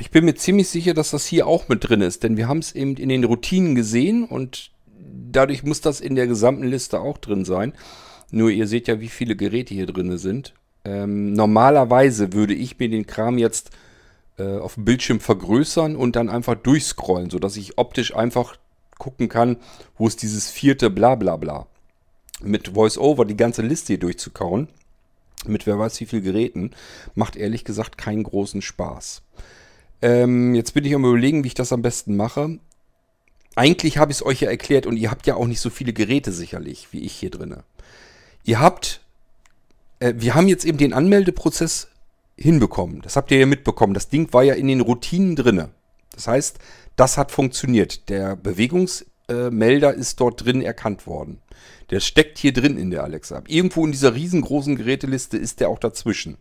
Ich 0.01 0.11
bin 0.11 0.25
mir 0.25 0.35
ziemlich 0.35 0.69
sicher, 0.69 0.95
dass 0.95 1.11
das 1.11 1.27
hier 1.27 1.47
auch 1.47 1.69
mit 1.69 1.89
drin 1.89 2.01
ist, 2.01 2.23
denn 2.23 2.37
wir 2.37 2.49
haben 2.49 2.59
es 2.59 2.75
eben 2.75 2.97
in 2.97 3.11
den 3.11 3.25
Routinen 3.25 3.75
gesehen 3.75 4.25
und 4.25 4.71
dadurch 5.31 5.63
muss 5.63 5.81
das 5.81 6.01
in 6.01 6.15
der 6.15 6.27
gesamten 6.27 6.67
Liste 6.67 7.01
auch 7.01 7.19
drin 7.19 7.45
sein. 7.45 7.75
Nur 8.31 8.51
ihr 8.51 8.67
seht 8.67 8.89
ja, 8.89 9.01
wie 9.01 9.09
viele 9.09 9.37
Geräte 9.37 9.75
hier 9.75 9.87
drin 9.87 10.17
sind. 10.19 10.55
Ähm, 10.85 11.33
normalerweise 11.33 12.33
würde 12.33 12.55
ich 12.55 12.79
mir 12.79 12.89
den 12.89 13.07
Kram 13.07 13.37
jetzt 13.37 13.71
äh, 14.39 14.57
auf 14.59 14.75
dem 14.75 14.85
Bildschirm 14.85 15.21
vergrößern 15.21 15.97
und 15.97 16.17
dann 16.17 16.29
einfach 16.29 16.55
durchscrollen, 16.55 17.31
sodass 17.31 17.57
ich 17.57 17.77
optisch 17.77 18.15
einfach 18.15 18.57
gucken 18.99 19.29
kann, 19.29 19.57
wo 19.97 20.07
ist 20.07 20.23
dieses 20.23 20.51
vierte 20.51 20.91
Blablabla. 20.91 21.37
Bla, 21.37 21.67
bla. 22.41 22.49
Mit 22.49 22.75
VoiceOver 22.75 23.25
die 23.25 23.37
ganze 23.37 23.63
Liste 23.63 23.89
hier 23.89 24.01
durchzukauen, 24.01 24.69
mit 25.47 25.67
wer 25.67 25.79
weiß 25.79 26.01
wie 26.01 26.07
viel 26.07 26.21
Geräten, 26.21 26.73
macht 27.15 27.37
ehrlich 27.37 27.65
gesagt 27.65 27.99
keinen 27.99 28.23
großen 28.23 28.63
Spaß. 28.63 29.23
Ähm, 30.03 30.55
jetzt 30.55 30.75
bin 30.75 30.85
ich 30.85 30.95
am 30.95 31.05
überlegen, 31.05 31.45
wie 31.45 31.49
ich 31.49 31.55
das 31.55 31.73
am 31.73 31.83
besten 31.83 32.17
mache. 32.17 32.59
Eigentlich 33.57 33.99
habe 33.99 34.13
ich 34.13 34.19
es 34.19 34.27
euch 34.27 34.41
ja 34.41 34.51
erklärt 34.51 34.87
und 34.87 34.97
ihr 34.97 35.11
habt 35.11 35.27
ja 35.27 35.35
auch 35.35 35.47
nicht 35.47 35.61
so 35.61 35.71
viele 35.71 35.93
Geräte 35.93 36.33
sicherlich, 36.33 36.89
wie 36.93 37.01
ich 37.01 37.13
hier 37.13 37.31
drinne. 37.31 37.65
Ihr 38.45 38.61
habt, 38.61 39.01
äh, 39.99 40.15
wir 40.17 40.35
haben 40.35 40.49
jetzt 40.49 40.65
eben 40.65 40.79
den 40.79 40.93
Anmeldeprozess 40.93 41.89
hinbekommen. 42.37 43.03
Das 43.03 43.17
habt 43.17 43.31
ihr 43.31 43.39
ja 43.39 43.47
mitbekommen. 43.47 43.95
Das 43.95 44.09
Ding 44.09 44.33
war 44.33 44.45
ja 44.45 44.55
in 44.55 44.69
den 44.69 44.81
Routinen 44.81 45.35
drinne. 45.35 45.71
Das 46.15 46.29
heißt, 46.29 46.59
das 46.97 47.19
hat 47.19 47.33
funktioniert. 47.33 48.09
Der 48.09 48.37
Bewegungsmelder 48.37 49.95
ist 49.95 50.21
dort 50.21 50.45
drin 50.45 50.63
erkannt 50.63 51.07
worden. 51.07 51.41
Der 51.91 52.01
steckt 52.01 52.39
hier 52.39 52.53
drin 52.53 52.77
in 52.77 52.91
der 52.91 53.05
Alexa. 53.05 53.43
Irgendwo 53.47 53.85
in 53.85 53.93
dieser 53.93 54.15
riesengroßen 54.15 54.77
Geräteliste 54.77 55.37
ist 55.37 55.61
der 55.61 55.69
auch 55.69 55.79
dazwischen. 55.79 56.37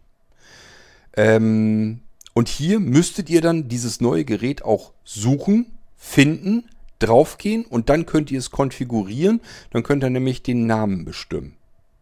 Ähm, 1.16 2.02
und 2.34 2.48
hier 2.48 2.80
müsstet 2.80 3.30
ihr 3.30 3.42
dann 3.42 3.68
dieses 3.68 4.00
neue 4.00 4.24
Gerät 4.24 4.64
auch 4.64 4.94
suchen, 5.04 5.78
finden, 5.96 6.70
draufgehen 7.00 7.66
und 7.66 7.90
dann 7.90 8.06
könnt 8.06 8.32
ihr 8.32 8.40
es 8.40 8.52
konfigurieren. 8.52 9.42
Dann 9.72 9.84
könnt 9.84 10.04
ihr 10.04 10.10
nämlich 10.10 10.44
den 10.44 10.68
Namen 10.68 11.06
bestimmen. 11.06 11.57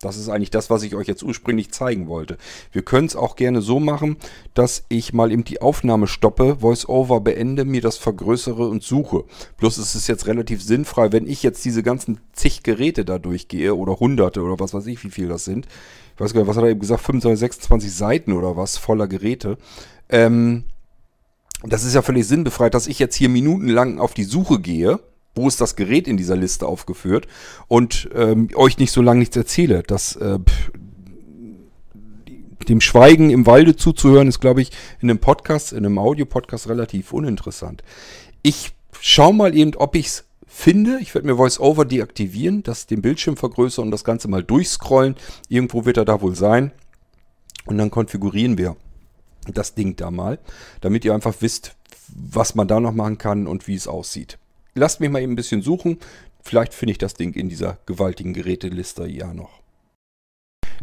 Das 0.06 0.18
ist 0.18 0.30
eigentlich 0.30 0.51
das, 0.51 0.70
was 0.70 0.84
ich 0.84 0.95
euch 0.95 1.08
jetzt 1.08 1.24
ursprünglich 1.24 1.72
zeigen 1.72 2.08
wollte. 2.08 2.38
Wir 2.72 2.84
können 2.84 3.08
es 3.08 3.16
auch 3.16 3.36
gerne 3.36 3.62
so 3.62 3.80
machen, 3.80 4.18
dass 4.53 4.86
ich 4.89 5.14
mal 5.14 5.32
eben 5.32 5.43
die 5.43 5.62
Aufnahme 5.62 6.08
stoppe, 6.08 6.62
VoiceOver 6.62 7.22
beende, 7.22 7.66
mir 7.66 7.82
das 7.82 7.97
vergrößere 7.97 8.68
und 8.68 8.84
suche. 8.84 9.24
Bloß 9.58 9.78
ist 9.78 9.95
es 9.95 10.08
jetzt 10.08 10.28
relativ 10.28 10.64
sinnfrei, 10.64 11.12
wenn 11.12 11.28
ich 11.28 11.43
jetzt 11.43 11.66
diese 11.66 11.84
ganzen 11.84 12.20
zig 12.34 12.64
Geräte 12.64 13.03
da 13.03 13.20
durchgehe 13.20 13.76
oder 13.76 13.99
hunderte 13.99 14.41
oder 14.41 14.60
was 14.60 14.74
weiß 14.74 14.86
ich, 14.88 15.03
wie 15.03 15.12
viel 15.12 15.28
das 15.28 15.45
sind. 15.45 15.68
Ich 16.14 16.22
weiß 16.22 16.34
gar 16.34 16.41
nicht, 16.41 16.49
was 16.49 16.58
hat 16.58 16.64
er 16.64 16.70
eben 16.70 16.80
gesagt, 16.80 17.01
25, 17.01 17.39
26 17.39 17.93
Seiten 17.93 18.32
oder 18.32 18.56
was 18.56 18.78
voller 18.78 19.08
Geräte. 19.08 19.58
Ähm, 20.10 20.66
das 21.64 21.84
ist 21.84 21.95
ja 21.95 22.01
völlig 22.01 22.28
sinnbefreit, 22.28 22.74
dass 22.74 22.88
ich 22.88 22.99
jetzt 22.99 23.16
hier 23.16 23.30
minutenlang 23.30 23.99
auf 23.99 24.14
die 24.14 24.24
Suche 24.24 24.60
gehe. 24.60 24.99
Wo 25.36 25.48
ist 25.48 25.62
das 25.62 25.76
Gerät 25.76 26.08
in 26.08 26.18
dieser 26.18 26.36
Liste 26.36 26.66
aufgeführt? 26.66 27.28
Und 27.68 28.10
ähm, 28.16 28.50
euch 28.56 28.78
nicht 28.78 28.92
so 28.92 29.02
lange 29.02 29.20
nichts 29.20 29.36
erzähle. 29.36 29.84
Das, 29.86 30.16
äh, 30.16 30.40
pff, 30.40 30.72
dem 32.70 32.82
Schweigen 32.82 33.30
im 33.30 33.46
Walde 33.46 33.76
zuzuhören, 33.76 34.28
ist, 34.28 34.40
glaube 34.40 34.62
ich, 34.62 34.72
in 35.00 35.10
einem 35.10 35.20
Podcast, 35.20 35.72
in 35.72 35.86
einem 35.86 35.98
Audio-Podcast 35.98 36.68
relativ 36.68 37.14
uninteressant. 37.14 37.84
Ich 38.42 38.74
schau 39.00 39.32
mal 39.34 39.56
eben, 39.56 39.76
ob 39.76 39.96
ich 39.96 40.08
es 40.08 40.26
finde. 40.48 41.00
Ich 41.02 41.14
werde 41.14 41.28
mir 41.28 41.38
VoiceOver 41.38 41.86
deaktivieren, 41.86 42.64
das 42.64 42.88
den 42.88 43.02
Bildschirm 43.02 43.38
vergrößern 43.38 43.86
und 43.86 43.92
das 43.92 44.04
Ganze 44.04 44.28
mal 44.28 44.44
durchscrollen. 44.44 45.16
Irgendwo 45.50 45.86
wird 45.86 45.98
er 45.98 46.06
da 46.06 46.22
wohl 46.22 46.36
sein. 46.36 46.72
Und 47.66 47.78
dann 47.78 47.92
konfigurieren 47.92 48.58
wir 48.58 48.76
das 49.52 49.76
Ding 49.76 49.96
da 49.96 50.12
mal, 50.12 50.40
damit 50.82 51.06
ihr 51.06 51.14
einfach 51.14 51.36
wisst, 51.40 51.76
was 52.08 52.56
man 52.56 52.68
da 52.68 52.80
noch 52.80 52.94
machen 52.94 53.18
kann 53.18 53.48
und 53.48 53.68
wie 53.68 53.76
es 53.76 53.88
aussieht. 53.88 54.38
Lasst 54.78 55.00
mich 55.00 55.10
mal 55.10 55.22
eben 55.22 55.34
ein 55.34 55.38
bisschen 55.38 55.62
suchen. 55.62 56.00
Vielleicht 56.44 56.74
finde 56.74 56.92
ich 56.92 56.98
das 56.98 57.14
Ding 57.14 57.34
in 57.34 57.48
dieser 57.48 57.78
gewaltigen 57.86 58.34
Geräteliste 58.34 59.08
ja 59.08 59.34
noch. 59.34 59.62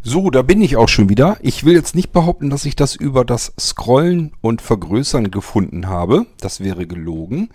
So, 0.01 0.31
da 0.31 0.41
bin 0.41 0.61
ich 0.61 0.75
auch 0.75 0.89
schon 0.89 1.09
wieder. 1.09 1.37
Ich 1.41 1.63
will 1.63 1.75
jetzt 1.75 1.95
nicht 1.95 2.11
behaupten, 2.11 2.49
dass 2.49 2.65
ich 2.65 2.75
das 2.75 2.95
über 2.95 3.23
das 3.23 3.53
Scrollen 3.59 4.33
und 4.41 4.63
Vergrößern 4.63 5.29
gefunden 5.29 5.87
habe. 5.87 6.25
Das 6.39 6.59
wäre 6.59 6.87
gelogen. 6.87 7.49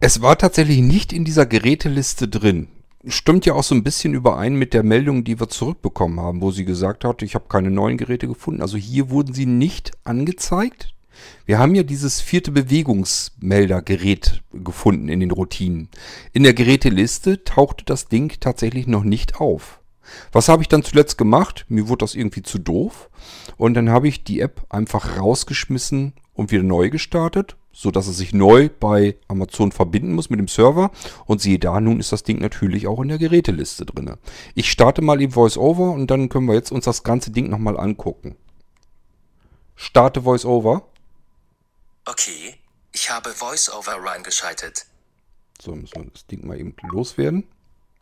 Es 0.00 0.20
war 0.20 0.36
tatsächlich 0.36 0.80
nicht 0.80 1.12
in 1.12 1.24
dieser 1.24 1.46
Geräteliste 1.46 2.26
drin. 2.26 2.66
Stimmt 3.06 3.46
ja 3.46 3.54
auch 3.54 3.62
so 3.62 3.74
ein 3.74 3.84
bisschen 3.84 4.12
überein 4.12 4.56
mit 4.56 4.74
der 4.74 4.82
Meldung, 4.82 5.24
die 5.24 5.38
wir 5.38 5.48
zurückbekommen 5.48 6.20
haben, 6.20 6.42
wo 6.42 6.50
sie 6.50 6.64
gesagt 6.64 7.04
hat, 7.04 7.22
ich 7.22 7.34
habe 7.34 7.46
keine 7.48 7.70
neuen 7.70 7.96
Geräte 7.96 8.26
gefunden. 8.26 8.60
Also 8.60 8.76
hier 8.76 9.08
wurden 9.08 9.32
sie 9.32 9.46
nicht 9.46 9.92
angezeigt. 10.04 10.94
Wir 11.46 11.58
haben 11.58 11.74
ja 11.74 11.82
dieses 11.82 12.20
vierte 12.20 12.52
Bewegungsmeldergerät 12.52 14.42
gefunden 14.52 15.08
in 15.08 15.20
den 15.20 15.30
Routinen. 15.30 15.88
In 16.32 16.42
der 16.42 16.54
Geräteliste 16.54 17.44
tauchte 17.44 17.84
das 17.84 18.08
Ding 18.08 18.36
tatsächlich 18.40 18.86
noch 18.86 19.04
nicht 19.04 19.40
auf. 19.40 19.80
Was 20.32 20.48
habe 20.48 20.62
ich 20.62 20.68
dann 20.68 20.82
zuletzt 20.82 21.18
gemacht? 21.18 21.66
Mir 21.68 21.88
wurde 21.88 22.04
das 22.04 22.14
irgendwie 22.14 22.42
zu 22.42 22.58
doof. 22.58 23.10
Und 23.56 23.74
dann 23.74 23.90
habe 23.90 24.08
ich 24.08 24.24
die 24.24 24.40
App 24.40 24.64
einfach 24.68 25.18
rausgeschmissen 25.18 26.14
und 26.34 26.50
wieder 26.50 26.62
neu 26.62 26.90
gestartet, 26.90 27.56
sodass 27.72 28.06
es 28.06 28.16
sich 28.16 28.32
neu 28.32 28.70
bei 28.80 29.16
Amazon 29.28 29.72
verbinden 29.72 30.12
muss 30.12 30.30
mit 30.30 30.40
dem 30.40 30.48
Server. 30.48 30.90
Und 31.26 31.40
siehe 31.40 31.58
da, 31.58 31.80
nun 31.80 32.00
ist 32.00 32.12
das 32.12 32.22
Ding 32.22 32.40
natürlich 32.40 32.86
auch 32.86 33.00
in 33.00 33.08
der 33.08 33.18
Geräteliste 33.18 33.84
drin. 33.86 34.14
Ich 34.54 34.70
starte 34.70 35.02
mal 35.02 35.20
eben 35.20 35.34
VoiceOver 35.34 35.92
und 35.92 36.10
dann 36.10 36.28
können 36.28 36.46
wir 36.46 36.54
jetzt 36.54 36.72
uns 36.72 36.84
das 36.84 37.02
ganze 37.02 37.30
Ding 37.30 37.48
nochmal 37.48 37.78
angucken. 37.78 38.36
Starte 39.76 40.24
VoiceOver. 40.24 40.89
Okay, 42.10 42.56
ich 42.90 43.08
habe 43.08 43.30
VoiceOver 43.40 44.02
reingeschaltet. 44.02 44.84
So, 45.62 45.76
müssen 45.76 45.94
wir 45.94 46.10
das 46.10 46.26
Ding 46.26 46.44
mal 46.44 46.58
eben 46.58 46.74
loswerden. 46.90 47.46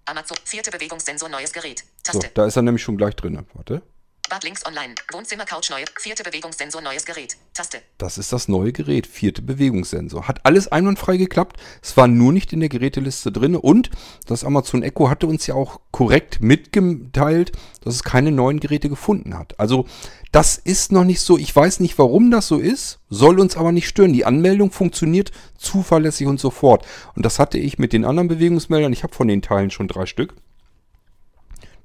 Amazon. 0.06 0.38
Vierte 0.44 0.70
Bewegungssensor, 0.70 1.28
neues 1.28 1.52
Gerät. 1.52 1.84
So, 2.06 2.12
Taste. 2.12 2.30
da 2.32 2.46
ist 2.46 2.56
er 2.56 2.62
nämlich 2.62 2.82
schon 2.82 2.96
gleich 2.96 3.14
drin. 3.16 3.44
Warte. 3.52 3.82
Bad 4.29 4.45
links 4.45 4.66
online. 4.66 4.95
Wohnzimmer, 5.11 5.45
Couch, 5.45 5.70
neue. 5.70 5.85
Vierte 5.99 6.22
Bewegungssensor, 6.22 6.83
neues 6.83 7.07
Gerät. 7.07 7.37
Taste. 7.55 7.79
Das 7.97 8.18
ist 8.18 8.33
das 8.33 8.47
neue 8.47 8.72
Gerät, 8.72 9.07
vierte 9.07 9.41
Bewegungssensor. 9.41 10.29
Hat 10.29 10.45
alles 10.45 10.68
einwandfrei 10.68 11.16
geklappt. 11.16 11.57
Es 11.83 11.97
war 11.97 12.09
nur 12.09 12.33
nicht 12.33 12.53
in 12.53 12.61
der 12.61 12.68
Geräteliste 12.68 13.33
drin. 13.33 13.57
Und 13.57 13.91
das 14.26 14.45
Amazon 14.45 14.83
Echo 14.83 15.09
hatte 15.09 15.26
uns 15.26 15.47
ja 15.47 15.55
auch 15.55 15.81
korrekt 15.93 16.43
mitgeteilt, 16.43 17.53
dass 17.83 17.95
es 17.95 18.05
keine 18.05 18.31
neuen 18.31 18.61
Geräte 18.61 18.89
gefunden 18.89 19.37
hat. 19.37 19.59
Also 19.59 19.87
das 20.31 20.59
ist 20.59 20.93
noch 20.93 21.05
nicht 21.05 21.20
so. 21.20 21.39
Ich 21.39 21.55
weiß 21.55 21.81
nicht, 21.81 21.99
warum 21.99 22.31
das 22.31 22.49
so 22.49 22.59
ist. 22.59 23.01
Soll 23.09 23.41
uns 23.41 23.57
aber 23.57 23.72
nicht 23.72 23.89
stören. 23.89 24.12
Die 24.12 24.26
Anmeldung 24.26 24.70
funktioniert 24.70 25.33
zuverlässig 25.57 26.26
und 26.26 26.39
sofort. 26.39 26.85
Und 27.14 27.24
das 27.24 27.39
hatte 27.39 27.59
ich 27.59 27.79
mit 27.79 27.95
den 27.95 28.05
anderen 28.05 28.29
Bewegungsmeldern. 28.29 28.93
Ich 28.93 29.03
habe 29.03 29.14
von 29.14 29.29
den 29.29 29.43
Teilen 29.43 29.70
schon 29.70 29.89
drei 29.89 30.05
Stück. 30.05 30.35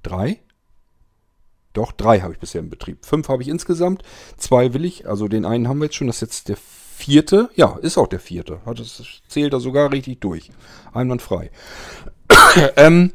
Drei? 0.04 0.42
Doch, 1.74 1.92
drei 1.92 2.22
habe 2.22 2.34
ich 2.34 2.40
bisher 2.40 2.62
im 2.62 2.70
Betrieb. 2.70 3.04
Fünf 3.04 3.30
habe 3.30 3.42
ich 3.42 3.50
insgesamt. 3.50 4.04
Zwei 4.38 4.74
will 4.74 4.86
ich. 4.86 5.08
Also 5.08 5.28
den 5.28 5.46
einen 5.46 5.68
haben 5.68 5.80
wir 5.80 5.86
jetzt 5.86 5.96
schon. 5.96 6.08
Das 6.08 6.18
ist 6.18 6.22
jetzt 6.22 6.50
der 6.50 6.58
vierte. 6.58 7.50
Ja, 7.56 7.78
ist 7.82 7.98
auch 7.98 8.08
der 8.08 8.20
vierte. 8.20 8.62
Hat 8.66 8.80
es 8.80 9.02
zählt 9.28 9.54
da 9.54 9.60
sogar 9.60 9.92
richtig 9.92 10.20
durch. 10.20 10.52
Einwandfrei. 10.94 11.50
ähm, 12.76 13.12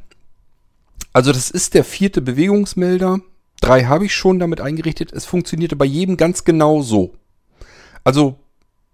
also 1.12 1.32
das 1.32 1.50
ist 1.50 1.74
der 1.74 1.84
vierte 1.84 2.20
Bewegungsmelder. 2.20 3.20
Drei 3.61 3.84
habe 3.84 4.06
ich 4.06 4.14
schon 4.14 4.38
damit 4.38 4.61
eingerichtet. 4.61 5.12
Es 5.12 5.24
funktionierte 5.24 5.76
bei 5.76 5.84
jedem 5.84 6.16
ganz 6.16 6.44
genau 6.44 6.82
so. 6.82 7.14
Also 8.04 8.36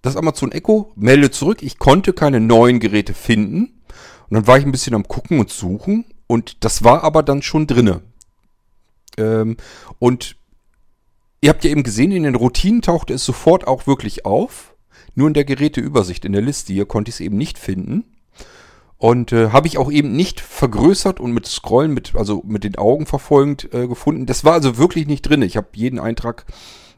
das 0.03 0.17
Amazon 0.17 0.53
Echo 0.53 0.93
meldet 0.97 1.35
zurück. 1.35 1.63
Ich 1.63 1.79
konnte 1.79 2.13
keine 2.13 2.41
neuen 2.41 2.81
Geräte 2.81 3.15
finden. 3.15 3.83
Und 4.29 4.35
dann 4.35 4.47
war 4.47 4.59
ich 4.59 4.65
ein 4.65 4.73
bisschen 4.73 4.95
am 4.95 5.09
gucken 5.09 5.41
und 5.41 5.51
suchen. 5.51 6.05
Und 6.27 6.65
das 6.65 6.85
war 6.85 7.05
aber 7.05 7.23
dann 7.23 7.43
schon 7.43 7.67
drinne. 7.67 8.03
Ähm, 9.19 9.57
und 9.99 10.37
ihr 11.41 11.51
habt 11.51 11.65
ja 11.65 11.71
eben 11.71 11.83
gesehen, 11.83 12.13
in 12.13 12.23
den 12.23 12.35
Routinen 12.35 12.83
tauchte 12.83 13.15
es 13.15 13.25
sofort 13.25 13.67
auch 13.67 13.87
wirklich 13.87 14.25
auf. 14.25 14.75
Nur 15.15 15.29
in 15.29 15.35
der 15.35 15.45
Geräteübersicht, 15.45 16.25
in 16.25 16.33
der 16.33 16.43
Liste 16.43 16.73
hier 16.73 16.87
konnte 16.87 17.11
ich 17.11 17.17
es 17.17 17.21
eben 17.21 17.37
nicht 17.37 17.59
finden. 17.59 18.05
Und 18.97 19.33
äh, 19.33 19.51
habe 19.51 19.67
ich 19.67 19.77
auch 19.77 19.91
eben 19.91 20.17
nicht 20.17 20.41
vergrößert 20.41 21.21
und 21.21 21.33
mit 21.33 21.47
Scrollen, 21.47 21.93
mit, 21.93 22.15
also 22.15 22.43
mit 22.47 22.65
den 22.65 22.77
Augen 22.77 23.07
verfolgend 23.07 23.73
äh, 23.75 23.87
gefunden. 23.87 24.27
Das 24.27 24.45
war 24.45 24.55
also 24.55 24.79
wirklich 24.79 25.07
nicht 25.07 25.23
drin. 25.23 25.43
Ich 25.43 25.57
habe 25.57 25.69
jeden 25.75 25.99
Eintrag, 25.99 26.47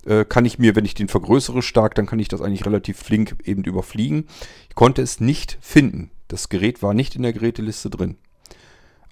äh, 0.06 0.24
kann 0.24 0.44
ich 0.44 0.58
mir, 0.58 0.76
wenn 0.76 0.84
ich 0.84 0.94
den 0.94 1.08
vergrößere 1.08 1.62
stark, 1.62 1.94
dann 1.94 2.06
kann 2.06 2.20
ich 2.20 2.28
das 2.28 2.42
eigentlich 2.42 2.64
relativ 2.64 2.98
flink 2.98 3.36
eben 3.44 3.64
überfliegen. 3.64 4.28
Ich 4.68 4.74
konnte 4.76 5.02
es 5.02 5.20
nicht 5.20 5.58
finden. 5.60 6.10
Das 6.28 6.48
Gerät 6.48 6.82
war 6.82 6.94
nicht 6.94 7.16
in 7.16 7.22
der 7.22 7.32
Geräteliste 7.32 7.90
drin. 7.90 8.16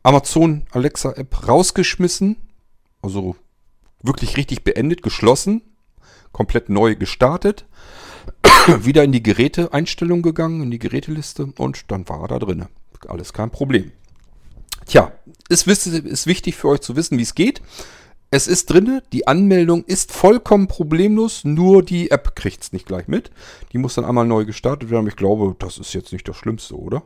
Amazon 0.03 0.67
Alexa 0.71 1.13
App 1.13 1.49
rausgeschmissen, 1.49 2.37
also 3.05 3.37
wirklich 4.03 4.37
richtig 4.37 4.65
beendet, 4.65 5.03
geschlossen, 5.03 5.63
komplett 6.33 6.71
neu 6.71 6.97
gestartet, 6.97 7.67
wieder 8.81 9.05
in 9.05 9.13
die 9.13 9.23
Geräteeinstellung 9.23 10.23
gegangen, 10.23 10.63
in 10.63 10.71
die 10.71 10.79
Geräteliste 10.79 11.53
und 11.59 11.91
dann 11.93 12.09
war 12.09 12.23
er 12.23 12.29
da 12.29 12.39
drin. 12.39 12.67
Alles 13.07 13.35
kein 13.35 13.51
Problem. 13.51 13.93
Tja, 14.87 15.13
ist, 15.51 15.67
ist 15.67 16.27
wichtig 16.27 16.57
für 16.57 16.69
euch 16.69 16.81
zu 16.81 16.97
wissen, 16.97 17.19
wie 17.19 17.23
es 17.23 17.35
geht. 17.35 17.61
Es 18.31 18.49
ist 18.49 18.71
drinne, 18.71 19.03
die 19.13 19.29
Anmeldung 19.29 19.85
ist 19.85 20.11
vollkommen 20.11 20.67
problemlos, 20.67 21.45
nur 21.45 21.83
die 21.83 22.11
App 22.11 22.35
kriegt 22.35 22.63
es 22.63 22.73
nicht 22.73 22.87
gleich 22.87 23.07
mit. 23.07 23.31
Die 23.73 23.79
muss 23.79 23.95
dann 23.95 24.07
einmal 24.07 24.27
neu 24.27 24.47
gestartet 24.47 24.91
werden, 24.91 25.07
ich 25.07 25.17
glaube, 25.17 25.55
das 25.59 25.77
ist 25.77 25.93
jetzt 25.93 26.13
nicht 26.13 26.27
das 26.27 26.37
Schlimmste, 26.37 26.77
oder? 26.77 27.03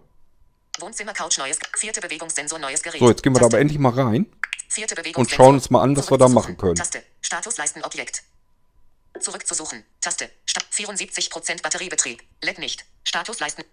Wohnzimmer, 0.81 1.13
Couch, 1.13 1.39
neues. 1.39 1.59
Vierte 1.77 2.01
Bewegungssensor, 2.01 2.59
neues 2.59 2.83
Gerät. 2.83 3.01
So, 3.01 3.09
jetzt 3.09 3.23
gehen 3.23 3.33
wir 3.33 3.41
da 3.41 3.47
Taste. 3.47 3.57
aber 3.57 3.61
endlich 3.61 3.79
mal 3.79 3.93
rein. 3.93 4.27
Vierte 4.69 4.95
und 5.17 5.31
schauen 5.31 5.55
uns 5.55 5.71
mal 5.71 5.83
an, 5.83 5.97
was 5.97 6.11
wir 6.11 6.19
da 6.19 6.29
machen 6.29 6.57
können. 6.57 6.75
Taste. 6.75 7.03
Statusleisten 7.23 7.83
Objekt. 7.85 8.23
Zurück 9.19 9.47
zu 9.47 9.55
suchen. 9.55 9.85
Taste. 10.01 10.31
Sta 10.45 10.61
74% 10.73 11.63
Batteriebetrieb. 11.63 12.23
LED 12.43 12.59
nicht. 12.59 12.85
Statusleisten. 13.05 13.65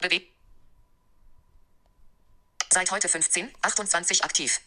Beweg. 0.00 0.30
Seit 2.72 2.90
heute 2.90 3.08
15, 3.08 3.50
28 3.62 4.24
aktiv. 4.24 4.60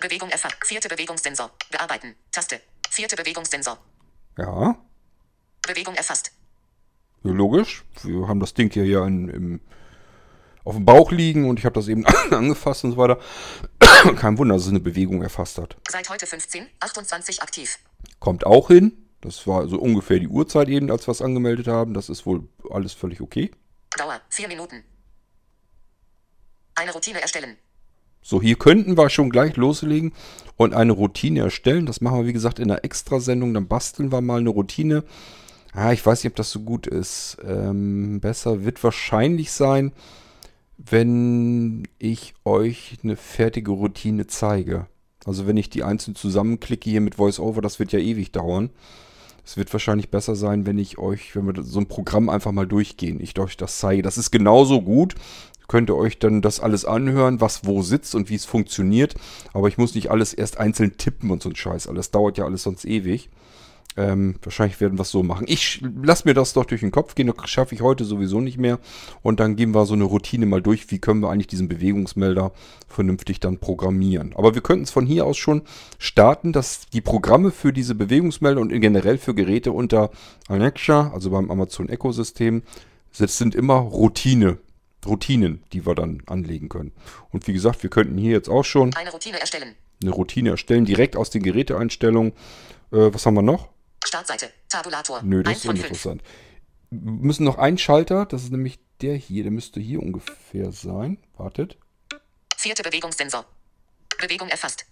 Bewegung 0.00 0.30
erfasst. 0.30 0.56
Vierte 0.64 0.88
Bewegungssensor. 0.88 1.50
Bearbeiten. 1.70 2.16
Taste. 2.30 2.60
Vierte 2.88 3.16
Bewegungssensor. 3.16 3.78
Ja, 4.38 4.76
Bewegung 5.62 5.94
erfasst. 5.94 6.32
Ja, 7.24 7.32
logisch. 7.32 7.84
Wir 8.02 8.28
haben 8.28 8.40
das 8.40 8.54
Ding 8.54 8.72
hier 8.72 8.84
ja 8.84 9.06
in, 9.06 9.28
im, 9.28 9.60
auf 10.64 10.74
dem 10.74 10.84
Bauch 10.84 11.10
liegen 11.10 11.48
und 11.48 11.58
ich 11.58 11.64
habe 11.64 11.74
das 11.74 11.88
eben 11.88 12.04
angefasst 12.30 12.84
und 12.84 12.92
so 12.92 12.96
weiter. 12.96 13.18
Kein 14.16 14.38
Wunder, 14.38 14.54
dass 14.54 14.64
es 14.64 14.70
eine 14.70 14.80
Bewegung 14.80 15.22
erfasst 15.22 15.58
hat. 15.58 15.76
Seit 15.88 16.08
heute 16.08 16.26
15, 16.26 16.66
28 16.80 17.42
aktiv. 17.42 17.78
Kommt 18.18 18.46
auch 18.46 18.68
hin. 18.68 18.92
Das 19.20 19.46
war 19.46 19.68
so 19.68 19.78
ungefähr 19.78 20.18
die 20.18 20.28
Uhrzeit 20.28 20.68
eben, 20.68 20.90
als 20.90 21.06
wir 21.06 21.12
es 21.12 21.22
angemeldet 21.22 21.68
haben. 21.68 21.94
Das 21.94 22.08
ist 22.08 22.26
wohl 22.26 22.48
alles 22.70 22.92
völlig 22.92 23.20
okay. 23.20 23.52
Dauer 23.96 24.20
4 24.30 24.48
Minuten. 24.48 24.82
Eine 26.74 26.92
Routine 26.92 27.20
erstellen. 27.20 27.56
So, 28.20 28.40
hier 28.40 28.56
könnten 28.56 28.96
wir 28.96 29.10
schon 29.10 29.30
gleich 29.30 29.56
loslegen 29.56 30.12
und 30.56 30.74
eine 30.74 30.92
Routine 30.92 31.40
erstellen. 31.40 31.86
Das 31.86 32.00
machen 32.00 32.18
wir, 32.20 32.26
wie 32.26 32.32
gesagt, 32.32 32.58
in 32.58 32.70
einer 32.70 32.84
Extrasendung. 32.84 33.52
Dann 33.52 33.68
basteln 33.68 34.12
wir 34.12 34.20
mal 34.20 34.38
eine 34.38 34.50
Routine. 34.50 35.04
Ah, 35.72 35.92
ich 35.92 36.04
weiß 36.04 36.22
nicht, 36.22 36.32
ob 36.32 36.36
das 36.36 36.50
so 36.50 36.60
gut 36.60 36.86
ist. 36.86 37.38
Ähm, 37.44 38.20
besser 38.20 38.64
wird 38.64 38.82
wahrscheinlich 38.84 39.52
sein, 39.52 39.92
wenn 40.76 41.88
ich 41.98 42.34
euch 42.44 42.98
eine 43.02 43.16
fertige 43.16 43.70
Routine 43.70 44.26
zeige. 44.26 44.86
Also 45.24 45.46
wenn 45.46 45.56
ich 45.56 45.70
die 45.70 45.82
einzeln 45.82 46.14
zusammenklicke 46.14 46.90
hier 46.90 47.00
mit 47.00 47.18
VoiceOver, 47.18 47.62
das 47.62 47.78
wird 47.78 47.92
ja 47.92 47.98
ewig 47.98 48.32
dauern. 48.32 48.70
Es 49.44 49.56
wird 49.56 49.72
wahrscheinlich 49.72 50.10
besser 50.10 50.36
sein, 50.36 50.66
wenn 50.66 50.78
ich 50.78 50.98
euch, 50.98 51.34
wenn 51.34 51.46
wir 51.46 51.62
so 51.62 51.80
ein 51.80 51.88
Programm 51.88 52.28
einfach 52.28 52.52
mal 52.52 52.66
durchgehen, 52.66 53.20
ich 53.20 53.38
euch 53.38 53.56
das 53.56 53.78
zeige. 53.78 54.02
Das 54.02 54.18
ist 54.18 54.30
genauso 54.30 54.82
gut. 54.82 55.14
Könnt 55.68 55.88
ihr 55.90 55.96
euch 55.96 56.18
dann 56.18 56.42
das 56.42 56.60
alles 56.60 56.84
anhören, 56.84 57.40
was 57.40 57.64
wo 57.64 57.82
sitzt 57.82 58.14
und 58.14 58.28
wie 58.28 58.34
es 58.34 58.44
funktioniert. 58.44 59.14
Aber 59.52 59.68
ich 59.68 59.78
muss 59.78 59.94
nicht 59.94 60.10
alles 60.10 60.34
erst 60.34 60.58
einzeln 60.58 60.98
tippen 60.98 61.30
und 61.30 61.42
so 61.42 61.48
ein 61.48 61.56
Scheiß. 61.56 61.86
Alles 61.86 62.10
dauert 62.10 62.36
ja 62.36 62.44
alles 62.44 62.64
sonst 62.64 62.84
ewig. 62.84 63.30
Ähm, 63.96 64.36
wahrscheinlich 64.42 64.80
werden 64.80 64.98
wir 64.98 65.02
es 65.02 65.10
so 65.10 65.22
machen. 65.22 65.44
Ich 65.48 65.82
lasse 66.02 66.26
mir 66.26 66.34
das 66.34 66.54
doch 66.54 66.64
durch 66.64 66.80
den 66.80 66.90
Kopf 66.90 67.14
gehen. 67.14 67.26
Das 67.36 67.50
schaffe 67.50 67.74
ich 67.74 67.82
heute 67.82 68.04
sowieso 68.04 68.40
nicht 68.40 68.58
mehr. 68.58 68.78
Und 69.22 69.38
dann 69.40 69.54
gehen 69.56 69.74
wir 69.74 69.84
so 69.84 69.94
eine 69.94 70.04
Routine 70.04 70.46
mal 70.46 70.62
durch. 70.62 70.90
Wie 70.90 70.98
können 70.98 71.20
wir 71.20 71.30
eigentlich 71.30 71.46
diesen 71.48 71.68
Bewegungsmelder 71.68 72.52
vernünftig 72.88 73.40
dann 73.40 73.58
programmieren? 73.58 74.34
Aber 74.34 74.54
wir 74.54 74.62
könnten 74.62 74.84
es 74.84 74.90
von 74.90 75.04
hier 75.06 75.26
aus 75.26 75.36
schon 75.36 75.62
starten, 75.98 76.52
dass 76.52 76.88
die 76.88 77.02
Programme 77.02 77.50
für 77.50 77.72
diese 77.72 77.94
Bewegungsmelder 77.94 78.60
und 78.60 78.68
generell 78.80 79.18
für 79.18 79.34
Geräte 79.34 79.72
unter 79.72 80.10
Alexa, 80.48 81.10
also 81.12 81.30
beim 81.30 81.50
Amazon 81.50 81.88
Echo 81.88 82.12
System, 82.12 82.62
das 83.18 83.36
sind 83.36 83.54
immer 83.54 83.74
Routine. 83.74 84.58
Routinen, 85.04 85.62
die 85.72 85.84
wir 85.84 85.94
dann 85.96 86.22
anlegen 86.26 86.68
können. 86.68 86.92
Und 87.30 87.46
wie 87.48 87.52
gesagt, 87.52 87.82
wir 87.82 87.90
könnten 87.90 88.16
hier 88.16 88.30
jetzt 88.30 88.48
auch 88.48 88.64
schon 88.64 88.94
Eine 88.94 89.10
Routine 89.10 89.40
erstellen. 89.40 89.74
eine 90.00 90.12
Routine 90.12 90.50
erstellen, 90.50 90.84
direkt 90.84 91.16
aus 91.16 91.30
den 91.30 91.42
Geräteeinstellungen. 91.42 92.32
Äh, 92.92 93.12
was 93.12 93.26
haben 93.26 93.34
wir 93.34 93.42
noch? 93.42 93.68
Startseite. 94.04 94.50
Tabulator. 94.68 95.22
Nö, 95.22 95.42
das 95.42 95.50
1 95.50 95.58
ist 95.58 95.64
von 95.66 95.76
5. 95.76 95.84
uninteressant. 95.84 96.22
Wir 96.90 97.12
müssen 97.12 97.44
noch 97.44 97.58
einen 97.58 97.78
Schalter, 97.78 98.26
das 98.26 98.42
ist 98.42 98.52
nämlich 98.52 98.78
der 99.00 99.16
hier, 99.16 99.42
der 99.42 99.52
müsste 99.52 99.80
hier 99.80 100.02
ungefähr 100.02 100.72
sein. 100.72 101.18
Wartet. 101.36 101.78
Vierte 102.56 102.82
Bewegungssensor. 102.82 103.44
Bewegung 104.18 104.48
erfasst. 104.48 104.86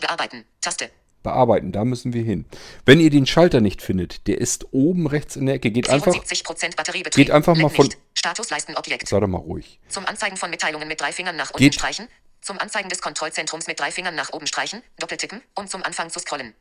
Bearbeiten. 0.00 0.44
Taste. 0.60 0.90
Bearbeiten, 1.22 1.72
da 1.72 1.84
müssen 1.84 2.12
wir 2.12 2.22
hin. 2.22 2.46
Wenn 2.86 2.98
ihr 2.98 3.10
den 3.10 3.26
Schalter 3.26 3.60
nicht 3.60 3.82
findet, 3.82 4.26
der 4.26 4.38
ist 4.38 4.72
oben 4.72 5.06
rechts 5.06 5.36
in 5.36 5.46
der 5.46 5.56
Ecke. 5.56 5.70
Geht 5.70 5.90
einfach, 5.90 6.14
74% 6.14 6.76
Batteriebetrieb. 6.76 7.26
geht 7.26 7.34
einfach 7.34 7.56
mal 7.56 7.68
von-. 7.68 7.90
Statusleisten 8.14 8.76
Objekt. 8.76 9.06
sei 9.06 9.20
doch 9.20 9.26
mal 9.26 9.38
ruhig. 9.38 9.78
Zum 9.88 10.06
Anzeigen 10.06 10.36
von 10.36 10.50
Mitteilungen 10.50 10.88
mit 10.88 11.00
drei 11.00 11.12
Fingern 11.12 11.36
nach 11.36 11.50
unten 11.50 11.58
Geht. 11.58 11.74
streichen. 11.74 12.08
Zum 12.40 12.58
Anzeigen 12.58 12.88
des 12.88 13.02
Kontrollzentrums 13.02 13.66
mit 13.66 13.78
drei 13.78 13.90
Fingern 13.90 14.14
nach 14.14 14.32
oben 14.32 14.46
streichen. 14.46 14.82
Doppeltippen. 14.98 15.42
Um 15.54 15.66
zum 15.66 15.82
Anfang 15.82 16.08
zu 16.08 16.20
scrollen. 16.20 16.54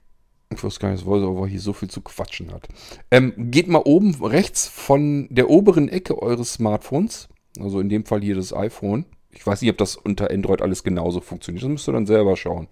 Ich 0.52 0.64
weiß 0.64 0.80
gar 0.80 0.89
nicht, 0.89 1.02
dass 1.02 1.08
VoiceOver 1.08 1.47
hier 1.47 1.60
so 1.60 1.74
viel 1.74 1.89
zu 1.89 2.02
quatschen 2.02 2.52
hat. 2.52 2.68
Ähm, 3.12 3.34
geht 3.52 3.68
mal 3.68 3.84
oben 3.86 4.16
rechts 4.24 4.68
von 4.68 5.28
der 5.30 5.50
oberen 5.50 5.89
Ecke 5.89 6.20
eures 6.20 6.54
Smartphones, 6.54 7.30
also 7.60 7.80
in 7.80 7.89
dem 7.89 8.06
Fall 8.06 8.22
hier 8.22 8.36
das 8.36 8.54
iPhone, 8.54 9.06
Ich 9.32 9.45
weiß 9.45 9.62
nicht, 9.62 9.70
ob 9.70 9.78
das 9.78 9.95
unter 9.95 10.32
Android 10.32 10.64
alles 10.64 10.84
genauso 10.84 11.22
funktioniert. 11.22 11.64
Das 11.64 11.70
müsst 11.70 11.88
ihr 11.88 11.93
dann 11.93 12.08
selber 12.08 12.36
schauen. 12.36 12.68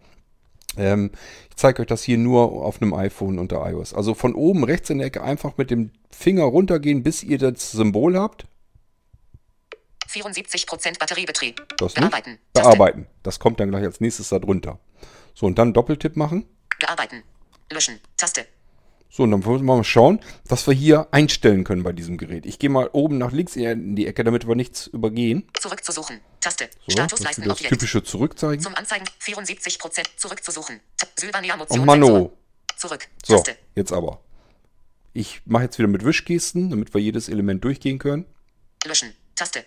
Ähm, 0.75 1.11
ich 1.49 1.55
zeige 1.55 1.81
euch 1.81 1.87
das 1.87 2.03
hier 2.03 2.17
nur 2.17 2.51
auf 2.51 2.81
einem 2.81 2.95
iPhone 2.95 3.37
unter 3.37 3.63
iOS. 3.69 3.93
Also 3.93 4.15
von 4.15 4.33
oben 4.33 4.63
rechts 4.63 4.89
in 4.89 4.97
der 4.97 5.07
Ecke 5.07 5.21
einfach 5.21 5.57
mit 5.57 5.69
dem 5.69 5.91
Finger 6.09 6.45
runtergehen, 6.45 7.03
bis 7.03 7.23
ihr 7.23 7.37
das 7.37 7.71
Symbol 7.71 8.17
habt. 8.17 8.47
74% 10.09 10.99
Batteriebetrieb. 10.99 11.63
Das. 11.77 11.93
Bearbeiten. 11.93 12.39
Bearbeiten. 12.53 13.07
Das 13.21 13.39
kommt 13.39 13.59
dann 13.59 13.69
gleich 13.69 13.83
als 13.83 13.99
nächstes 13.99 14.29
da 14.29 14.39
drunter. 14.39 14.79
So, 15.35 15.45
und 15.45 15.59
dann 15.59 15.73
Doppeltipp 15.73 16.15
machen. 16.15 16.45
Bearbeiten. 16.79 17.23
Löschen. 17.71 17.99
Taste. 18.17 18.45
So, 19.09 19.23
und 19.23 19.31
dann 19.31 19.45
wollen 19.45 19.65
wir 19.65 19.75
mal 19.75 19.83
schauen, 19.83 20.19
was 20.45 20.67
wir 20.67 20.73
hier 20.73 21.07
einstellen 21.11 21.63
können 21.63 21.83
bei 21.83 21.93
diesem 21.93 22.17
Gerät. 22.17 22.45
Ich 22.45 22.59
gehe 22.59 22.69
mal 22.69 22.89
oben 22.91 23.17
nach 23.17 23.31
links 23.31 23.55
in 23.55 23.95
die 23.95 24.05
Ecke, 24.05 24.23
damit 24.23 24.47
wir 24.47 24.55
nichts 24.55 24.87
übergehen. 24.87 25.49
Zurückzusuchen. 25.59 26.19
Taste. 26.41 26.69
So, 26.87 26.91
Status 26.91 27.19
das 27.21 27.39
Objekt. 27.39 27.69
typische 27.69 28.03
Zurückzeigen. 28.03 28.61
Zum 28.61 28.75
Anzeigen 28.75 29.05
74% 29.21 30.05
zurückzusuchen. 30.17 30.79
Silvania 31.17 31.55
Oh 31.55 31.77
Motion 31.77 32.11
oh. 32.11 32.37
Zurück. 32.75 33.07
So, 33.25 33.37
Taste. 33.37 33.57
jetzt 33.75 33.91
aber. 33.91 34.21
Ich 35.13 35.41
mache 35.45 35.63
jetzt 35.63 35.79
wieder 35.79 35.87
mit 35.87 36.05
Wischgesten, 36.05 36.69
damit 36.69 36.93
wir 36.93 37.01
jedes 37.01 37.27
Element 37.27 37.63
durchgehen 37.63 37.97
können. 37.97 38.25
Löschen. 38.85 39.13
Taste. 39.35 39.65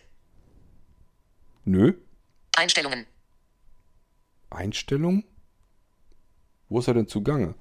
Nö. 1.64 1.94
Einstellungen. 2.56 3.06
Einstellung? 4.50 5.24
Wo 6.68 6.78
ist 6.78 6.88
er 6.88 6.94
denn 6.94 7.08
zugange? 7.08 7.54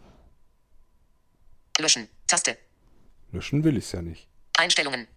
Löschen. 1.89 2.07
Taste. 2.27 2.55
Löschen 3.31 3.63
will 3.63 3.75
ich 3.75 3.85
es 3.85 3.91
ja 3.93 4.03
nicht. 4.03 4.27
Einstellungen. 4.55 5.07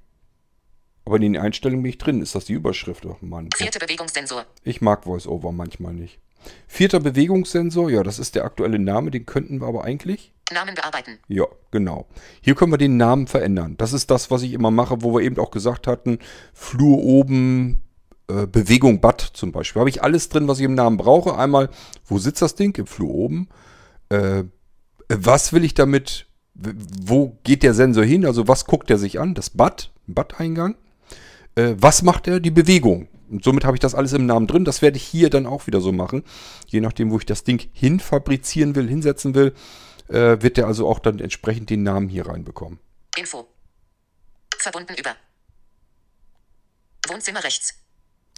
Aber 1.04 1.16
in 1.16 1.22
den 1.22 1.36
Einstellungen 1.36 1.82
bin 1.82 1.90
ich 1.90 1.98
drin. 1.98 2.22
Ist 2.22 2.34
das 2.34 2.46
die 2.46 2.54
Überschrift? 2.54 3.04
Ach 3.06 3.20
Mann. 3.20 3.50
Vierte 3.54 3.78
Bewegungssensor. 3.78 4.46
Ich 4.64 4.80
mag 4.80 5.04
VoiceOver 5.04 5.52
manchmal 5.52 5.92
nicht. 5.92 6.18
Vierter 6.66 7.00
Bewegungssensor, 7.00 7.90
ja, 7.90 8.02
das 8.02 8.18
ist 8.18 8.34
der 8.36 8.46
aktuelle 8.46 8.78
Name, 8.78 9.10
den 9.10 9.26
könnten 9.26 9.60
wir 9.60 9.68
aber 9.68 9.84
eigentlich. 9.84 10.32
Namen 10.50 10.74
bearbeiten. 10.74 11.18
Ja, 11.28 11.44
genau. 11.70 12.06
Hier 12.40 12.54
können 12.54 12.72
wir 12.72 12.78
den 12.78 12.96
Namen 12.96 13.26
verändern. 13.26 13.76
Das 13.76 13.92
ist 13.92 14.10
das, 14.10 14.30
was 14.30 14.42
ich 14.42 14.54
immer 14.54 14.70
mache, 14.70 15.02
wo 15.02 15.14
wir 15.14 15.20
eben 15.20 15.38
auch 15.38 15.50
gesagt 15.50 15.86
hatten, 15.86 16.20
Flur 16.54 16.98
oben, 16.98 17.82
äh, 18.28 18.46
Bewegung 18.46 19.02
Bad 19.02 19.20
zum 19.20 19.52
Beispiel. 19.52 19.80
Habe 19.80 19.90
ich 19.90 20.02
alles 20.02 20.30
drin, 20.30 20.48
was 20.48 20.58
ich 20.58 20.64
im 20.64 20.74
Namen 20.74 20.96
brauche. 20.96 21.36
Einmal, 21.36 21.68
wo 22.06 22.18
sitzt 22.18 22.40
das 22.40 22.54
Ding? 22.54 22.74
Im 22.78 22.86
Flur 22.86 23.10
oben. 23.10 23.50
Äh, 24.08 24.44
was 25.08 25.52
will 25.52 25.64
ich 25.64 25.74
damit? 25.74 26.26
Wo 26.55 27.38
geht 27.44 27.62
der 27.62 27.74
Sensor 27.74 28.05
hin? 28.05 28.26
Also 28.26 28.48
was 28.48 28.66
guckt 28.66 28.90
er 28.90 28.98
sich 28.98 29.18
an? 29.18 29.34
Das 29.34 29.50
Bad, 29.50 29.90
Bad-Eingang. 30.07 30.76
Äh, 31.55 31.74
was 31.78 32.03
macht 32.03 32.28
er? 32.28 32.40
Die 32.40 32.50
Bewegung. 32.50 33.09
Und 33.30 33.44
somit 33.44 33.64
habe 33.64 33.76
ich 33.76 33.80
das 33.80 33.94
alles 33.94 34.12
im 34.12 34.26
Namen 34.26 34.46
drin. 34.46 34.64
Das 34.64 34.82
werde 34.82 34.98
ich 34.98 35.05
hier 35.05 35.30
dann 35.30 35.46
auch 35.46 35.66
wieder 35.66 35.80
so 35.80 35.92
machen. 35.92 36.22
Je 36.66 36.80
nachdem, 36.80 37.11
wo 37.11 37.18
ich 37.18 37.26
das 37.26 37.44
Ding 37.44 37.68
hin 37.72 38.00
fabrizieren 38.00 38.74
will, 38.74 38.88
hinsetzen 38.88 39.34
will, 39.34 39.55
äh, 40.09 40.42
wird 40.42 40.59
der 40.59 40.66
also 40.66 40.86
auch 40.86 40.98
dann 40.98 41.18
entsprechend 41.18 41.70
den 41.70 41.82
Namen 41.82 42.09
hier 42.09 42.26
reinbekommen. 42.26 42.78
Info. 43.16 43.46
Verbunden 44.59 44.94
über. 44.98 45.16
Wohnzimmer 47.09 47.42
rechts. 47.42 47.74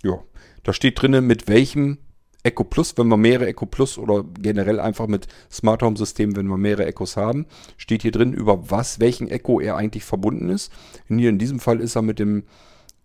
Ja, 0.03 0.23
da 0.63 0.73
steht 0.73 1.01
drinne, 1.01 1.21
mit 1.21 1.49
welchem 1.49 1.99
Echo 2.45 2.63
Plus, 2.63 2.97
wenn 2.99 3.09
wir 3.09 3.17
mehrere 3.17 3.49
Echo 3.49 3.65
Plus 3.65 3.97
oder 3.97 4.23
generell 4.39 4.79
einfach 4.79 5.07
mit 5.07 5.27
Smart 5.51 5.83
Home 5.83 5.97
Systemen, 5.97 6.37
wenn 6.37 6.47
wir 6.47 6.59
mehrere 6.59 6.85
Echos 6.85 7.17
haben, 7.17 7.47
steht 7.79 8.03
hier 8.03 8.13
drin, 8.13 8.35
über 8.35 8.71
was, 8.71 9.01
welchen 9.01 9.29
Echo 9.29 9.61
er 9.61 9.77
eigentlich 9.77 10.05
verbunden 10.05 10.51
ist. 10.51 10.71
Und 11.09 11.19
hier 11.19 11.31
in 11.31 11.39
diesem 11.39 11.59
Fall 11.59 11.81
ist 11.81 11.97
er 11.97 12.03
mit 12.03 12.19
dem 12.19 12.45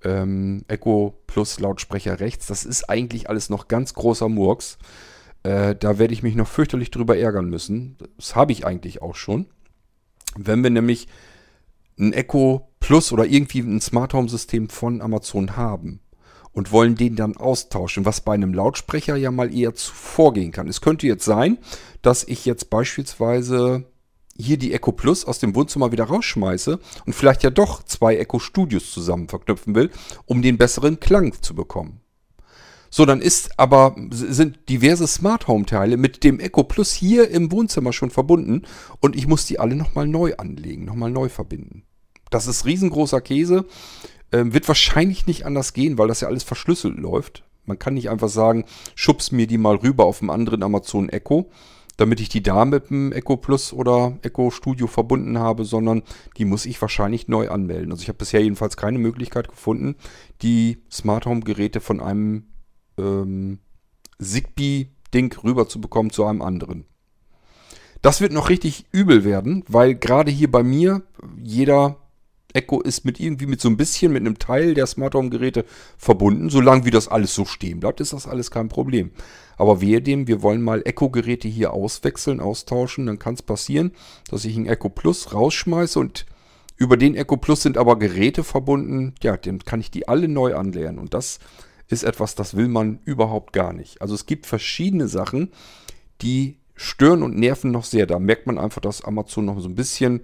ähm, 0.04 0.66
Echo 0.68 1.16
Plus 1.26 1.60
Lautsprecher 1.60 2.20
rechts. 2.20 2.48
Das 2.48 2.66
ist 2.66 2.90
eigentlich 2.90 3.30
alles 3.30 3.50
noch 3.50 3.70
ganz 3.70 3.94
großer 3.94 4.28
Murks. 4.28 4.78
Äh, 5.44 5.74
da 5.74 5.98
werde 5.98 6.14
ich 6.14 6.22
mich 6.22 6.36
noch 6.36 6.48
fürchterlich 6.48 6.92
drüber 6.92 7.18
ärgern 7.18 7.50
müssen. 7.50 7.96
Das 8.18 8.36
habe 8.36 8.52
ich 8.52 8.66
eigentlich 8.66 9.02
auch 9.02 9.16
schon. 9.16 9.46
Wenn 10.36 10.64
wir 10.64 10.70
nämlich 10.70 11.08
ein 11.98 12.12
Echo 12.12 12.68
Plus 12.82 13.14
oder 13.14 13.26
irgendwie 13.26 13.60
ein 13.60 13.80
Smart 13.80 14.14
Home 14.14 14.28
System 14.28 14.68
von 14.68 15.02
Amazon 15.02 15.56
haben 15.56 16.02
und 16.52 16.72
wollen 16.72 16.96
den 16.96 17.16
dann 17.16 17.38
austauschen, 17.38 18.06
was 18.06 18.22
bei 18.22 18.34
einem 18.34 18.54
Lautsprecher 18.54 19.16
ja 19.16 19.32
mal 19.32 19.54
eher 19.54 19.76
zuvorgehen 19.76 20.52
kann. 20.52 20.68
Es 20.68 20.82
könnte 20.82 21.08
jetzt 21.08 21.26
sein, 21.26 21.58
dass 22.02 22.24
ich 22.24 22.46
jetzt 22.46 22.70
beispielsweise 22.70 23.86
hier 24.38 24.58
die 24.58 24.74
Echo 24.74 24.94
Plus 24.94 25.26
aus 25.26 25.40
dem 25.40 25.54
Wohnzimmer 25.54 25.92
wieder 25.92 26.06
rausschmeiße 26.06 26.80
und 27.06 27.14
vielleicht 27.14 27.44
ja 27.44 27.50
doch 27.50 27.84
zwei 27.84 28.16
Echo 28.16 28.40
Studios 28.40 28.92
zusammen 28.92 29.28
verknüpfen 29.28 29.76
will, 29.76 29.92
um 30.26 30.42
den 30.42 30.58
besseren 30.58 31.00
Klang 31.00 31.34
zu 31.42 31.54
bekommen. 31.54 32.00
So, 32.90 33.06
dann 33.06 33.22
ist 33.22 33.60
aber, 33.60 33.96
sind 34.10 34.68
diverse 34.68 35.06
Smart 35.08 35.48
Home 35.48 35.66
Teile 35.66 35.98
mit 35.98 36.24
dem 36.24 36.40
Echo 36.40 36.64
Plus 36.64 36.94
hier 36.94 37.30
im 37.30 37.52
Wohnzimmer 37.52 37.94
schon 37.94 38.10
verbunden 38.10 38.64
und 39.00 39.16
ich 39.16 39.28
muss 39.28 39.46
die 39.46 39.60
alle 39.60 39.76
nochmal 39.76 40.08
neu 40.08 40.34
anlegen, 40.38 40.86
nochmal 40.86 41.12
neu 41.12 41.30
verbinden. 41.30 41.84
Das 42.32 42.48
ist 42.48 42.66
riesengroßer 42.66 43.22
Käse. 43.22 43.66
Ähm, 44.32 44.54
wird 44.54 44.68
wahrscheinlich 44.68 45.26
nicht 45.28 45.46
anders 45.46 45.74
gehen, 45.74 45.98
weil 45.98 46.08
das 46.08 46.22
ja 46.22 46.28
alles 46.28 46.44
verschlüsselt 46.44 46.98
läuft. 46.98 47.44
Man 47.66 47.80
kann 47.80 47.94
nicht 47.94 48.10
einfach 48.10 48.30
sagen, 48.30 48.66
schubs 48.96 49.32
mir 49.32 49.48
die 49.48 49.58
mal 49.58 49.76
rüber 49.76 50.06
auf 50.06 50.20
dem 50.20 50.30
anderen 50.30 50.64
Amazon 50.64 51.10
Echo, 51.10 51.50
damit 51.98 52.20
ich 52.20 52.30
die 52.30 52.42
da 52.42 52.66
mit 52.66 52.90
dem 52.90 53.12
Echo 53.12 53.38
Plus 53.38 53.74
oder 53.74 54.18
Echo 54.22 54.52
Studio 54.52 54.88
verbunden 54.88 55.38
habe, 55.38 55.66
sondern 55.66 56.04
die 56.38 56.46
muss 56.46 56.66
ich 56.66 56.82
wahrscheinlich 56.82 57.28
neu 57.28 57.50
anmelden. 57.50 57.92
Also 57.92 58.04
ich 58.04 58.08
habe 58.08 58.18
bisher 58.18 58.42
jedenfalls 58.42 58.78
keine 58.78 59.00
Möglichkeit 59.00 59.50
gefunden, 59.50 59.96
die 60.42 60.84
Smart 60.92 61.26
Home 61.26 61.42
Geräte 61.42 61.82
von 61.82 62.00
einem 62.00 62.48
ähm, 62.98 63.60
Zigbee-Ding 64.20 65.38
rüber 65.44 65.68
zu 65.68 65.82
bekommen 65.82 66.10
zu 66.10 66.26
einem 66.26 66.42
anderen. 66.42 66.86
Das 68.02 68.22
wird 68.22 68.32
noch 68.32 68.50
richtig 68.50 68.86
übel 68.92 69.26
werden, 69.26 69.64
weil 69.68 69.94
gerade 69.96 70.32
hier 70.32 70.50
bei 70.50 70.64
mir 70.64 71.04
jeder 71.44 71.98
Echo 72.54 72.82
ist 72.82 73.06
mit 73.06 73.20
irgendwie 73.20 73.46
mit 73.46 73.62
so 73.62 73.70
ein 73.70 73.78
bisschen 73.78 74.12
mit 74.12 74.22
einem 74.22 74.40
Teil 74.40 74.74
der 74.74 74.88
Smart 74.88 75.14
Home 75.14 75.30
Geräte 75.30 75.66
verbunden. 75.98 76.50
Solange 76.50 76.86
wie 76.86 76.92
das 76.92 77.08
alles 77.08 77.36
so 77.36 77.46
stehen 77.46 77.80
bleibt, 77.80 78.02
ist 78.02 78.14
das 78.14 78.28
alles 78.28 78.50
kein 78.50 78.70
Problem. 78.70 79.12
Aber 79.58 79.82
wehe 79.82 80.02
dem, 80.02 80.28
wir 80.28 80.42
wollen 80.42 80.62
mal 80.62 80.82
Echo 80.86 81.10
Geräte 81.10 81.48
hier 81.48 81.74
auswechseln, 81.74 82.40
austauschen, 82.40 83.06
dann 83.06 83.20
kann 83.20 83.36
es 83.36 83.42
passieren, 83.42 83.92
dass 84.30 84.46
ich 84.46 84.56
ein 84.58 84.66
Echo 84.66 84.90
Plus 84.90 85.34
rausschmeiße 85.34 86.00
und 86.00 86.26
über 86.78 86.96
den 86.96 87.16
Echo 87.16 87.38
Plus 87.38 87.62
sind 87.62 87.78
aber 87.78 88.00
Geräte 88.00 88.44
verbunden. 88.44 89.14
Ja, 89.22 89.36
dann 89.38 89.60
kann 89.60 89.82
ich 89.82 89.92
die 89.92 90.08
alle 90.08 90.28
neu 90.28 90.56
anlernen 90.56 90.98
und 90.98 91.14
das 91.14 91.40
ist 91.90 92.04
etwas, 92.04 92.36
das 92.36 92.56
will 92.56 92.68
man 92.68 93.00
überhaupt 93.04 93.52
gar 93.52 93.74
nicht. 93.74 94.02
Also 94.02 94.16
es 94.16 94.26
gibt 94.26 94.46
verschiedene 94.46 95.08
Sachen, 95.08 95.52
die 96.22 96.58
stören 96.76 97.24
und 97.24 97.38
nerven 97.38 97.72
noch 97.72 97.84
sehr. 97.84 98.06
Da 98.06 98.18
merkt 98.18 98.48
man 98.48 98.58
einfach, 98.58 98.82
dass 98.82 99.04
Amazon 99.04 99.46
noch 99.46 99.60
so 99.60 99.68
ein 99.68 99.76
bisschen, 99.76 100.22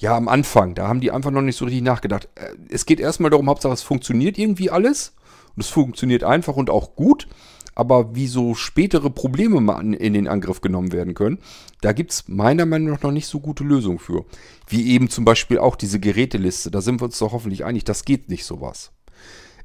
ja, 0.00 0.16
am 0.16 0.28
Anfang, 0.28 0.74
da 0.74 0.88
haben 0.88 1.00
die 1.00 1.10
einfach 1.10 1.30
noch 1.30 1.42
nicht 1.42 1.56
so 1.56 1.66
richtig 1.66 1.82
nachgedacht. 1.82 2.28
Äh, 2.34 2.54
Es 2.70 2.86
geht 2.86 3.00
erstmal 3.00 3.30
darum, 3.30 3.48
Hauptsache 3.48 3.74
es 3.74 3.82
funktioniert 3.82 4.38
irgendwie 4.38 4.70
alles. 4.70 5.14
Und 5.54 5.64
es 5.64 5.68
funktioniert 5.68 6.24
einfach 6.24 6.56
und 6.56 6.70
auch 6.70 6.96
gut. 6.96 7.28
Aber 7.74 8.14
wie 8.14 8.26
so 8.26 8.54
spätere 8.54 9.10
Probleme 9.10 9.60
mal 9.60 9.94
in 9.94 10.14
den 10.14 10.26
Angriff 10.26 10.60
genommen 10.62 10.92
werden 10.92 11.14
können, 11.14 11.38
da 11.82 11.92
gibt 11.92 12.12
es 12.12 12.28
meiner 12.28 12.66
Meinung 12.66 12.92
nach 12.94 13.02
noch 13.02 13.12
nicht 13.12 13.26
so 13.26 13.40
gute 13.40 13.62
Lösungen 13.62 13.98
für. 13.98 14.24
Wie 14.66 14.90
eben 14.90 15.10
zum 15.10 15.24
Beispiel 15.24 15.58
auch 15.58 15.76
diese 15.76 16.00
Geräteliste. 16.00 16.70
Da 16.70 16.80
sind 16.80 17.00
wir 17.00 17.04
uns 17.04 17.18
doch 17.18 17.32
hoffentlich 17.32 17.64
einig, 17.64 17.84
das 17.84 18.04
geht 18.04 18.30
nicht 18.30 18.44
sowas. 18.44 18.92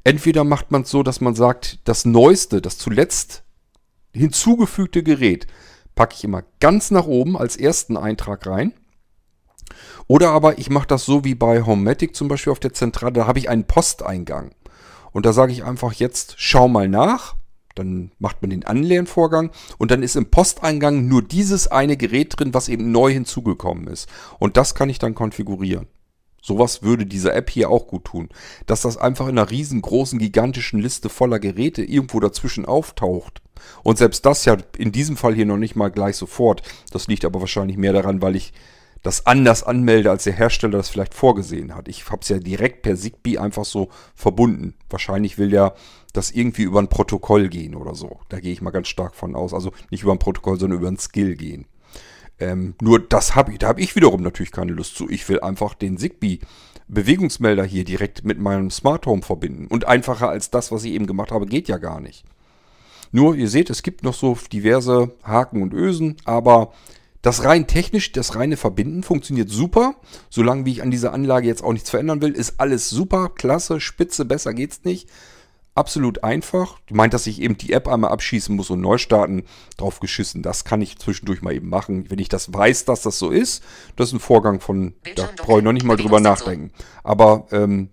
Entweder 0.04 0.44
macht 0.44 0.70
man 0.70 0.82
es 0.82 0.90
so, 0.90 1.02
dass 1.02 1.22
man 1.22 1.36
sagt, 1.36 1.80
das 1.86 2.04
Neueste, 2.04 2.62
das 2.62 2.78
zuletzt 2.78 3.44
hinzugefügte 4.14 5.02
Gerät 5.02 5.48
packe 5.96 6.16
ich 6.18 6.24
immer 6.26 6.44
ganz 6.60 6.92
nach 6.92 7.08
oben 7.08 7.38
als 7.38 7.56
ersten 7.56 7.96
Eintrag 7.96 8.46
rein. 8.46 8.74
Oder 10.08 10.30
aber 10.30 10.58
ich 10.60 10.70
mache 10.70 10.88
das 10.88 11.06
so 11.06 11.24
wie 11.24 11.36
bei 11.36 11.64
Homematic 11.64 12.16
zum 12.16 12.28
Beispiel 12.28 12.52
auf 12.52 12.60
der 12.60 12.74
Zentrale, 12.74 13.14
da 13.14 13.28
habe 13.28 13.40
ich 13.40 13.50
einen 13.50 13.66
Posteingang. 13.66 14.52
Und 15.12 15.26
da 15.26 15.34
sage 15.34 15.52
ich 15.52 15.64
einfach 15.64 15.94
jetzt, 15.94 16.36
schau 16.38 16.68
mal 16.68 16.90
nach. 16.90 17.36
Dann 17.76 18.12
macht 18.20 18.42
man 18.42 18.52
den 18.52 18.66
Anlernvorgang 18.66 19.52
und 19.78 19.92
dann 19.92 20.02
ist 20.02 20.16
im 20.16 20.32
Posteingang 20.32 21.08
nur 21.08 21.22
dieses 21.22 21.68
eine 21.68 21.98
Gerät 21.98 22.40
drin, 22.40 22.54
was 22.54 22.70
eben 22.70 22.92
neu 22.92 23.12
hinzugekommen 23.12 23.88
ist. 23.88 24.08
Und 24.40 24.56
das 24.56 24.76
kann 24.76 24.90
ich 24.90 24.98
dann 24.98 25.14
konfigurieren. 25.14 25.88
Sowas 26.42 26.84
würde 26.84 27.06
diese 27.06 27.34
App 27.34 27.50
hier 27.50 27.70
auch 27.70 27.88
gut 27.88 28.06
tun. 28.06 28.30
Dass 28.68 28.82
das 28.82 28.98
einfach 28.98 29.28
in 29.28 29.38
einer 29.38 29.50
riesengroßen, 29.50 30.20
gigantischen 30.20 30.80
Liste 30.80 31.10
voller 31.10 31.40
Geräte 31.40 31.84
irgendwo 31.84 32.20
dazwischen 32.20 32.66
auftaucht. 32.66 33.42
Und 33.84 33.98
selbst 33.98 34.26
das 34.26 34.46
ja 34.46 34.56
in 34.78 34.92
diesem 34.92 35.18
Fall 35.18 35.34
hier 35.34 35.48
noch 35.48 35.58
nicht 35.58 35.76
mal 35.76 35.90
gleich 35.90 36.18
sofort. 36.18 36.62
Das 36.92 37.08
liegt 37.08 37.26
aber 37.26 37.40
wahrscheinlich 37.40 37.78
mehr 37.78 37.94
daran, 37.94 38.22
weil 38.22 38.36
ich 38.36 38.54
das 39.06 39.28
anders 39.28 39.62
anmelde, 39.62 40.10
als 40.10 40.24
der 40.24 40.34
Hersteller 40.34 40.80
das 40.80 40.90
vielleicht 40.90 41.14
vorgesehen 41.14 41.76
hat. 41.76 41.88
Ich 41.88 42.10
habe 42.10 42.22
es 42.24 42.30
ja 42.30 42.40
direkt 42.40 42.82
per 42.82 42.96
Zigbee 42.96 43.38
einfach 43.38 43.64
so 43.64 43.90
verbunden. 44.16 44.74
Wahrscheinlich 44.90 45.38
will 45.38 45.52
der 45.52 45.76
das 46.12 46.32
irgendwie 46.32 46.64
über 46.64 46.80
ein 46.80 46.88
Protokoll 46.88 47.50
gehen 47.50 47.76
oder 47.76 47.94
so. 47.94 48.20
Da 48.30 48.40
gehe 48.40 48.52
ich 48.52 48.64
mal 48.64 48.72
ganz 48.72 48.88
stark 48.88 49.14
von 49.14 49.36
aus. 49.36 49.54
Also 49.54 49.72
nicht 49.92 50.02
über 50.02 50.12
ein 50.12 50.18
Protokoll, 50.18 50.60
sondern 50.60 50.80
über 50.80 50.88
ein 50.88 50.98
Skill 50.98 51.36
gehen. 51.36 51.68
Ähm, 52.40 52.74
nur 52.82 53.00
das 53.00 53.36
habe 53.36 53.52
ich, 53.52 53.60
da 53.60 53.68
habe 53.68 53.82
ich 53.82 53.96
wiederum 53.96 54.24
natürlich 54.24 54.52
keine 54.52 54.72
Lust 54.72 54.96
zu. 54.96 55.08
Ich 55.08 55.30
will 55.30 55.40
einfach 55.40 55.76
den 55.76 56.00
Zigbee 56.00 56.40
Bewegungsmelder 56.88 57.64
hier 57.64 57.84
direkt 57.84 58.26
mit 58.26 58.40
meinem 58.40 58.72
Smart 58.72 59.06
Home 59.06 59.22
verbinden. 59.22 59.68
Und 59.68 59.86
einfacher 59.86 60.30
als 60.30 60.50
das, 60.50 60.72
was 60.72 60.84
ich 60.84 60.94
eben 60.94 61.06
gemacht 61.06 61.32
habe, 61.32 61.46
geht 61.46 61.68
ja 61.68 61.78
gar 61.78 62.00
nicht. 62.00 62.26
Nur, 63.12 63.36
ihr 63.36 63.50
seht, 63.50 63.70
es 63.70 63.84
gibt 63.84 64.04
noch 64.04 64.16
so 64.16 64.36
diverse 64.52 65.12
Haken 65.24 65.62
und 65.62 65.74
Ösen, 65.74 66.18
aber 66.26 66.74
das 67.26 67.44
rein 67.44 67.66
technisch, 67.66 68.12
das 68.12 68.36
reine 68.36 68.56
Verbinden 68.56 69.02
funktioniert 69.02 69.50
super. 69.50 69.96
Solange 70.30 70.66
wie 70.66 70.74
ich 70.74 70.84
an 70.84 70.92
dieser 70.92 71.12
Anlage 71.12 71.48
jetzt 71.48 71.64
auch 71.64 71.74
nichts 71.74 71.90
verändern 71.90 72.22
will, 72.22 72.32
ist 72.32 72.60
alles 72.60 72.88
super, 72.88 73.30
klasse, 73.30 73.82
spitze, 73.82 74.26
besser 74.26 74.54
geht's 74.54 74.84
nicht. 74.84 75.10
Absolut 75.74 76.24
einfach. 76.24 76.80
Du 76.86 76.94
meint, 76.94 77.16
dass 77.16 77.26
ich 77.26 77.42
eben 77.42 77.58
die 77.58 77.74
App 77.74 77.88
einmal 77.88 78.12
abschießen 78.12 78.56
muss 78.56 78.70
und 78.70 78.80
neu 78.80 79.00
starten. 79.00 79.44
Drauf 79.76 80.00
geschissen. 80.00 80.44
Das 80.44 80.66
kann 80.66 80.84
ich 80.84 81.00
zwischendurch 81.00 81.42
mal 81.42 81.56
eben 81.56 81.68
machen. 81.68 82.12
Wenn 82.12 82.20
ich 82.20 82.30
das 82.30 82.54
weiß, 82.54 82.86
dass 82.86 83.02
das 83.02 83.18
so 83.18 83.32
ist, 83.32 83.64
das 83.96 84.10
ist 84.10 84.14
ein 84.14 84.20
Vorgang 84.20 84.60
von, 84.60 84.94
da 85.16 85.28
brauche 85.36 85.60
ich 85.60 85.66
noch 85.66 85.74
nicht 85.74 85.84
mal 85.84 85.98
drüber 85.98 86.20
nachdenken. 86.20 86.72
Aber 87.04 87.48
ähm, 87.52 87.90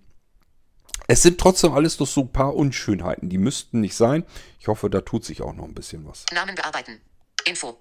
es 1.07 1.23
sind 1.23 1.41
trotzdem 1.41 1.73
alles 1.73 1.99
noch 1.99 2.07
so 2.07 2.21
ein 2.21 2.33
paar 2.33 2.55
Unschönheiten. 2.55 3.31
Die 3.31 3.39
müssten 3.39 3.81
nicht 3.81 3.97
sein. 3.97 4.25
Ich 4.61 4.69
hoffe, 4.69 4.91
da 4.91 5.01
tut 5.01 5.25
sich 5.25 5.41
auch 5.41 5.55
noch 5.55 5.65
ein 5.65 5.75
bisschen 5.75 6.07
was. 6.07 6.27
Namen 6.35 6.55
bearbeiten. 6.55 7.01
Info. 7.47 7.79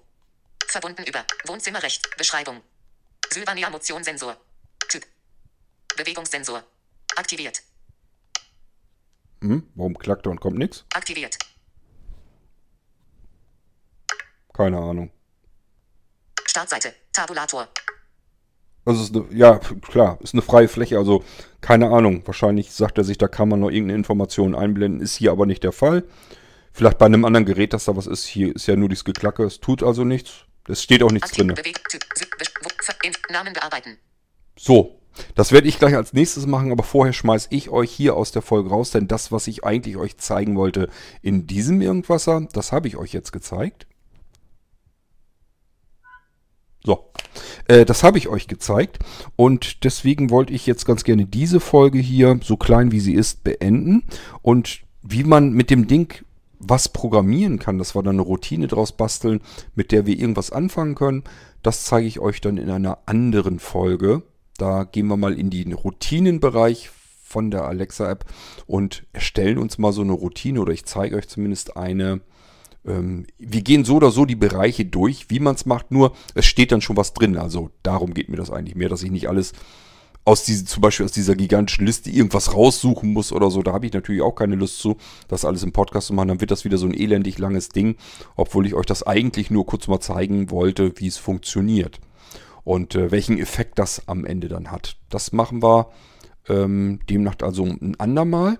Verbunden 0.72 1.04
über 1.04 1.26
Wohnzimmer 1.44 1.82
rechts. 1.82 2.08
Beschreibung. 2.16 2.62
Silvania 3.30 3.68
Motion 3.68 4.02
Sensor. 4.02 4.38
Typ. 4.88 5.04
Bewegungssensor. 5.98 6.62
Aktiviert. 7.14 7.62
Hm, 9.42 9.68
warum 9.74 9.98
klackt 9.98 10.26
er 10.26 10.30
und 10.30 10.40
kommt 10.40 10.56
nichts? 10.56 10.86
Aktiviert. 10.94 11.36
Keine 14.54 14.78
Ahnung. 14.78 15.10
Startseite. 16.46 16.94
Tabulator. 17.12 17.68
Also 18.86 19.02
ist 19.02 19.14
eine, 19.14 19.26
ja, 19.36 19.58
klar, 19.58 20.18
ist 20.22 20.32
eine 20.32 20.42
freie 20.42 20.68
Fläche, 20.68 20.96
also 20.96 21.22
keine 21.60 21.90
Ahnung. 21.90 22.26
Wahrscheinlich 22.26 22.72
sagt 22.72 22.96
er 22.96 23.04
sich, 23.04 23.18
da 23.18 23.28
kann 23.28 23.50
man 23.50 23.60
noch 23.60 23.70
irgendeine 23.70 23.98
Information 23.98 24.54
einblenden, 24.54 25.02
ist 25.02 25.16
hier 25.16 25.32
aber 25.32 25.44
nicht 25.44 25.64
der 25.64 25.72
Fall. 25.72 26.04
Vielleicht 26.72 26.96
bei 26.96 27.04
einem 27.04 27.26
anderen 27.26 27.44
Gerät, 27.44 27.74
dass 27.74 27.84
da 27.84 27.94
was 27.94 28.06
ist. 28.06 28.24
Hier 28.24 28.56
ist 28.56 28.66
ja 28.66 28.74
nur 28.74 28.88
dieses 28.88 29.04
Geklacke, 29.04 29.44
es 29.44 29.60
tut 29.60 29.82
also 29.82 30.04
nichts. 30.04 30.46
Es 30.68 30.82
steht 30.82 31.02
auch 31.02 31.10
nichts 31.10 31.32
drin. 31.32 31.54
So, 34.56 35.00
das 35.34 35.52
werde 35.52 35.68
ich 35.68 35.78
gleich 35.78 35.94
als 35.94 36.12
nächstes 36.12 36.46
machen, 36.46 36.72
aber 36.72 36.82
vorher 36.84 37.12
schmeiß 37.12 37.48
ich 37.50 37.70
euch 37.70 37.90
hier 37.90 38.16
aus 38.16 38.32
der 38.32 38.42
Folge 38.42 38.70
raus, 38.70 38.90
denn 38.90 39.08
das, 39.08 39.32
was 39.32 39.46
ich 39.46 39.64
eigentlich 39.64 39.96
euch 39.96 40.16
zeigen 40.18 40.56
wollte 40.56 40.88
in 41.20 41.46
diesem 41.46 41.80
Irgendwasser, 41.80 42.46
das 42.52 42.72
habe 42.72 42.88
ich 42.88 42.96
euch 42.96 43.12
jetzt 43.12 43.32
gezeigt. 43.32 43.86
So, 46.84 47.12
äh, 47.68 47.84
das 47.84 48.02
habe 48.02 48.18
ich 48.18 48.28
euch 48.28 48.48
gezeigt 48.48 48.98
und 49.36 49.84
deswegen 49.84 50.30
wollte 50.30 50.52
ich 50.52 50.66
jetzt 50.66 50.84
ganz 50.84 51.04
gerne 51.04 51.26
diese 51.26 51.60
Folge 51.60 51.98
hier, 51.98 52.40
so 52.42 52.56
klein 52.56 52.90
wie 52.90 53.00
sie 53.00 53.14
ist, 53.14 53.44
beenden 53.44 54.04
und 54.42 54.80
wie 55.02 55.22
man 55.22 55.52
mit 55.52 55.70
dem 55.70 55.86
Ding 55.86 56.24
was 56.62 56.88
programmieren 56.88 57.58
kann, 57.58 57.78
dass 57.78 57.94
wir 57.94 58.02
da 58.02 58.10
eine 58.10 58.22
Routine 58.22 58.68
draus 58.68 58.92
basteln, 58.92 59.40
mit 59.74 59.92
der 59.92 60.06
wir 60.06 60.18
irgendwas 60.18 60.52
anfangen 60.52 60.94
können, 60.94 61.24
das 61.62 61.84
zeige 61.84 62.06
ich 62.06 62.20
euch 62.20 62.40
dann 62.40 62.56
in 62.56 62.70
einer 62.70 62.98
anderen 63.06 63.58
Folge. 63.58 64.22
Da 64.58 64.84
gehen 64.84 65.06
wir 65.08 65.16
mal 65.16 65.38
in 65.38 65.50
den 65.50 65.72
Routinenbereich 65.72 66.90
von 67.22 67.50
der 67.50 67.64
Alexa-App 67.64 68.24
und 68.66 69.04
erstellen 69.12 69.58
uns 69.58 69.78
mal 69.78 69.92
so 69.92 70.02
eine 70.02 70.12
Routine 70.12 70.60
oder 70.60 70.72
ich 70.72 70.84
zeige 70.84 71.16
euch 71.16 71.28
zumindest 71.28 71.76
eine. 71.76 72.20
Ähm, 72.84 73.26
wir 73.38 73.62
gehen 73.62 73.84
so 73.84 73.96
oder 73.96 74.10
so 74.10 74.24
die 74.24 74.36
Bereiche 74.36 74.84
durch, 74.84 75.30
wie 75.30 75.40
man 75.40 75.54
es 75.54 75.66
macht, 75.66 75.90
nur 75.90 76.12
es 76.34 76.46
steht 76.46 76.72
dann 76.72 76.80
schon 76.80 76.96
was 76.96 77.14
drin. 77.14 77.36
Also 77.38 77.70
darum 77.82 78.12
geht 78.12 78.28
mir 78.28 78.36
das 78.36 78.50
eigentlich 78.50 78.76
mehr, 78.76 78.88
dass 78.88 79.02
ich 79.02 79.10
nicht 79.10 79.28
alles 79.28 79.52
aus 80.24 80.44
diese, 80.44 80.64
zum 80.64 80.80
Beispiel 80.80 81.04
aus 81.04 81.12
dieser 81.12 81.34
gigantischen 81.34 81.86
Liste 81.86 82.10
irgendwas 82.10 82.54
raussuchen 82.54 83.12
muss 83.12 83.32
oder 83.32 83.50
so. 83.50 83.62
Da 83.62 83.72
habe 83.72 83.86
ich 83.86 83.92
natürlich 83.92 84.22
auch 84.22 84.34
keine 84.34 84.54
Lust 84.54 84.78
zu, 84.78 84.96
das 85.28 85.44
alles 85.44 85.62
im 85.62 85.72
Podcast 85.72 86.08
zu 86.08 86.14
machen. 86.14 86.28
Dann 86.28 86.40
wird 86.40 86.50
das 86.50 86.64
wieder 86.64 86.78
so 86.78 86.86
ein 86.86 86.94
elendig 86.94 87.38
langes 87.38 87.70
Ding, 87.70 87.96
obwohl 88.36 88.66
ich 88.66 88.74
euch 88.74 88.86
das 88.86 89.02
eigentlich 89.02 89.50
nur 89.50 89.66
kurz 89.66 89.88
mal 89.88 90.00
zeigen 90.00 90.50
wollte, 90.50 90.92
wie 90.96 91.08
es 91.08 91.16
funktioniert 91.16 92.00
und 92.64 92.94
äh, 92.94 93.10
welchen 93.10 93.38
Effekt 93.38 93.78
das 93.78 94.06
am 94.06 94.24
Ende 94.24 94.48
dann 94.48 94.70
hat. 94.70 94.96
Das 95.08 95.32
machen 95.32 95.62
wir 95.62 95.90
ähm, 96.48 97.00
demnach 97.08 97.36
also 97.42 97.64
ein 97.64 97.98
andermal. 97.98 98.58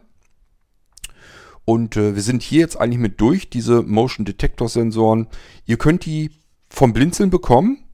Und 1.65 1.97
äh, 1.97 2.15
wir 2.15 2.23
sind 2.23 2.43
hier 2.43 2.61
jetzt 2.61 2.81
eigentlich 2.81 2.99
mit 2.99 3.21
durch, 3.21 3.51
diese 3.51 3.83
Motion 3.83 4.25
Detector 4.25 4.69
Sensoren. 4.69 5.29
Ihr 5.65 5.77
könnt 5.77 6.05
die 6.05 6.33
vom 6.69 6.93
Blinzeln 6.93 7.31
bekommen. 7.31 7.85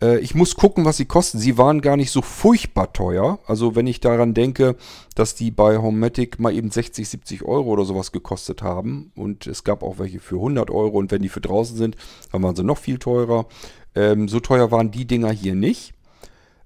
Äh, 0.00 0.18
ich 0.20 0.34
muss 0.34 0.56
gucken, 0.56 0.84
was 0.84 0.96
sie 0.96 1.06
kosten. 1.06 1.38
Sie 1.38 1.58
waren 1.58 1.80
gar 1.80 1.96
nicht 1.96 2.10
so 2.10 2.22
furchtbar 2.22 2.92
teuer. 2.92 3.38
Also 3.46 3.76
wenn 3.76 3.86
ich 3.86 4.00
daran 4.00 4.34
denke, 4.34 4.76
dass 5.14 5.34
die 5.34 5.50
bei 5.50 5.78
Homematic 5.78 6.38
mal 6.38 6.54
eben 6.54 6.70
60, 6.70 7.08
70 7.08 7.44
Euro 7.44 7.70
oder 7.70 7.84
sowas 7.84 8.12
gekostet 8.12 8.62
haben. 8.62 9.12
Und 9.14 9.46
es 9.46 9.64
gab 9.64 9.82
auch 9.82 9.98
welche 9.98 10.20
für 10.20 10.36
100 10.36 10.70
Euro. 10.70 10.98
Und 10.98 11.10
wenn 11.10 11.22
die 11.22 11.28
für 11.28 11.40
draußen 11.40 11.76
sind, 11.76 11.96
dann 12.32 12.42
waren 12.42 12.56
sie 12.56 12.64
noch 12.64 12.78
viel 12.78 12.98
teurer. 12.98 13.46
Ähm, 13.94 14.28
so 14.28 14.40
teuer 14.40 14.70
waren 14.70 14.90
die 14.90 15.06
Dinger 15.06 15.30
hier 15.30 15.54
nicht. 15.54 15.94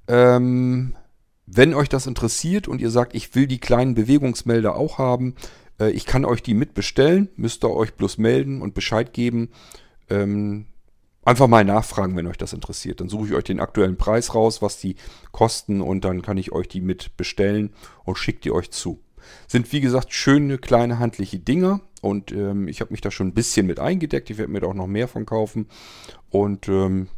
Ähm, 0.09 0.95
wenn 1.47 1.75
euch 1.75 1.89
das 1.89 2.07
interessiert 2.07 2.69
und 2.69 2.81
ihr 2.81 2.91
sagt, 2.91 3.15
ich 3.15 3.35
will 3.35 3.47
die 3.47 3.59
kleinen 3.59 3.95
Bewegungsmelder 3.95 4.77
auch 4.77 4.99
haben, 4.99 5.35
äh, 5.79 5.91
ich 5.91 6.07
kann 6.07 6.25
euch 6.25 6.43
die 6.43 6.55
mitbestellen, 6.55 7.29
müsst 7.37 7.65
ihr 7.65 7.71
euch 7.71 7.95
bloß 7.95 8.19
melden 8.19 8.63
und 8.63 8.75
Bescheid 8.75 9.13
geben. 9.13 9.51
Ähm, 10.11 10.67
einfach 11.25 11.49
mal 11.49 11.65
nachfragen, 11.65 12.17
wenn 12.17 12.27
euch 12.27 12.37
das 12.37 12.53
interessiert. 12.53 13.01
Dann 13.01 13.09
suche 13.09 13.29
ich 13.29 13.35
euch 13.35 13.45
den 13.45 13.61
aktuellen 13.61 13.97
Preis 13.97 14.35
raus, 14.35 14.63
was 14.63 14.79
die 14.79 14.97
kosten 15.33 15.81
und 15.81 16.05
dann 16.05 16.23
kann 16.23 16.37
ich 16.37 16.53
euch 16.53 16.69
die 16.69 16.81
mit 16.81 17.17
bestellen 17.17 17.73
und 18.05 18.19
schickt 18.19 18.45
die 18.45 18.53
euch 18.53 18.71
zu. 18.71 19.01
Sind 19.47 19.73
wie 19.73 19.81
gesagt 19.81 20.13
schöne 20.13 20.59
kleine 20.59 20.99
handliche 20.99 21.39
Dinger 21.39 21.81
und 22.03 22.33
ähm, 22.33 22.69
ich 22.69 22.81
habe 22.81 22.93
mich 22.93 23.01
da 23.01 23.11
schon 23.11 23.29
ein 23.29 23.35
bisschen 23.35 23.67
mit 23.67 23.81
eingedeckt. 23.81 24.31
Ich 24.31 24.39
werde 24.39 24.53
mir 24.53 24.61
da 24.61 24.69
auch 24.69 24.75
noch 24.75 24.87
mehr 24.87 25.09
von 25.09 25.25
kaufen 25.25 25.69
und 26.31 26.69
ähm, 26.69 27.09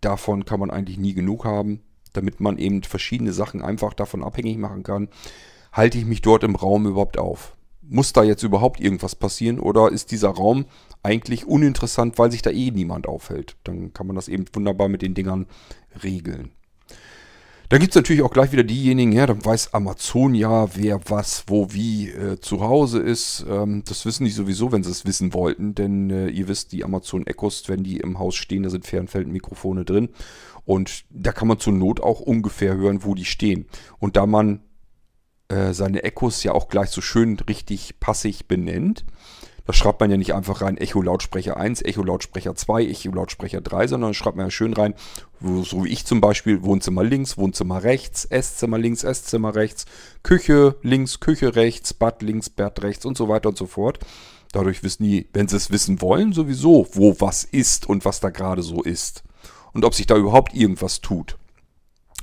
davon 0.00 0.44
kann 0.44 0.60
man 0.60 0.70
eigentlich 0.70 0.98
nie 0.98 1.14
genug 1.14 1.44
haben, 1.44 1.82
damit 2.12 2.40
man 2.40 2.58
eben 2.58 2.82
verschiedene 2.82 3.32
Sachen 3.32 3.62
einfach 3.62 3.94
davon 3.94 4.24
abhängig 4.24 4.58
machen 4.58 4.82
kann. 4.82 5.08
Halte 5.72 5.98
ich 5.98 6.04
mich 6.04 6.22
dort 6.22 6.44
im 6.44 6.56
Raum 6.56 6.86
überhaupt 6.86 7.18
auf? 7.18 7.56
Muss 7.88 8.12
da 8.12 8.22
jetzt 8.22 8.42
überhaupt 8.42 8.80
irgendwas 8.80 9.14
passieren 9.14 9.60
oder 9.60 9.90
ist 9.90 10.10
dieser 10.10 10.30
Raum 10.30 10.66
eigentlich 11.02 11.46
uninteressant, 11.46 12.18
weil 12.18 12.30
sich 12.30 12.42
da 12.42 12.50
eh 12.50 12.70
niemand 12.70 13.06
aufhält? 13.06 13.56
Dann 13.64 13.92
kann 13.92 14.06
man 14.06 14.16
das 14.16 14.28
eben 14.28 14.46
wunderbar 14.52 14.88
mit 14.88 15.02
den 15.02 15.14
Dingern 15.14 15.46
regeln. 16.02 16.50
Dann 17.70 17.80
gibt 17.80 17.92
es 17.92 17.96
natürlich 17.96 18.22
auch 18.22 18.30
gleich 18.30 18.52
wieder 18.52 18.62
diejenigen, 18.62 19.12
ja, 19.12 19.26
dann 19.26 19.44
weiß 19.44 19.72
Amazon 19.72 20.34
ja, 20.34 20.76
wer 20.76 21.00
was, 21.08 21.44
wo, 21.46 21.72
wie 21.72 22.10
äh, 22.10 22.38
zu 22.38 22.60
Hause 22.60 23.00
ist. 23.00 23.44
Ähm, 23.48 23.82
das 23.86 24.04
wissen 24.04 24.26
die 24.26 24.30
sowieso, 24.30 24.70
wenn 24.70 24.82
sie 24.82 24.90
es 24.90 25.06
wissen 25.06 25.32
wollten, 25.32 25.74
denn 25.74 26.10
äh, 26.10 26.28
ihr 26.28 26.46
wisst, 26.46 26.72
die 26.72 26.84
Amazon 26.84 27.26
Echos, 27.26 27.68
wenn 27.68 27.82
die 27.82 27.96
im 27.96 28.18
Haus 28.18 28.36
stehen, 28.36 28.64
da 28.64 28.70
sind 28.70 28.86
Fernfeldmikrofone 28.86 29.84
drin 29.84 30.10
und 30.64 31.04
da 31.10 31.32
kann 31.32 31.48
man 31.48 31.58
zur 31.58 31.72
Not 31.72 32.00
auch 32.00 32.20
ungefähr 32.20 32.76
hören, 32.76 33.02
wo 33.02 33.14
die 33.14 33.24
stehen. 33.24 33.66
Und 33.98 34.16
da 34.16 34.26
man 34.26 34.60
äh, 35.48 35.72
seine 35.72 36.04
Echos 36.04 36.42
ja 36.42 36.52
auch 36.52 36.68
gleich 36.68 36.90
so 36.90 37.00
schön 37.00 37.38
richtig 37.40 38.00
passig 38.00 38.46
benennt, 38.46 39.04
da 39.66 39.72
schreibt 39.72 40.00
man 40.00 40.10
ja 40.10 40.18
nicht 40.18 40.34
einfach 40.34 40.60
rein 40.60 40.76
Echo-Lautsprecher 40.76 41.56
1, 41.56 41.82
Echo-Lautsprecher 41.82 42.54
2, 42.54 42.84
Echo-Lautsprecher 42.84 43.62
3, 43.62 43.86
sondern 43.86 44.12
schreibt 44.12 44.36
man 44.36 44.46
ja 44.46 44.50
schön 44.50 44.74
rein, 44.74 44.94
so 45.40 45.84
wie 45.84 45.88
ich 45.88 46.04
zum 46.04 46.20
Beispiel, 46.20 46.62
Wohnzimmer 46.62 47.02
links, 47.02 47.38
Wohnzimmer 47.38 47.82
rechts, 47.82 48.26
Esszimmer 48.26 48.78
links, 48.78 49.04
Esszimmer 49.04 49.54
rechts, 49.54 49.86
Küche 50.22 50.76
links, 50.82 51.20
Küche 51.20 51.56
rechts, 51.56 51.94
Bad 51.94 52.20
links, 52.20 52.50
Bad 52.50 52.82
rechts 52.82 53.06
und 53.06 53.16
so 53.16 53.28
weiter 53.28 53.48
und 53.48 53.56
so 53.56 53.66
fort. 53.66 54.00
Dadurch 54.52 54.82
wissen 54.82 55.04
die, 55.04 55.28
wenn 55.32 55.48
sie 55.48 55.56
es 55.56 55.70
wissen 55.70 56.02
wollen, 56.02 56.32
sowieso, 56.32 56.86
wo 56.92 57.16
was 57.18 57.44
ist 57.44 57.88
und 57.88 58.04
was 58.04 58.20
da 58.20 58.28
gerade 58.28 58.62
so 58.62 58.82
ist. 58.82 59.22
Und 59.72 59.84
ob 59.84 59.94
sich 59.94 60.06
da 60.06 60.16
überhaupt 60.16 60.54
irgendwas 60.54 61.00
tut. 61.00 61.36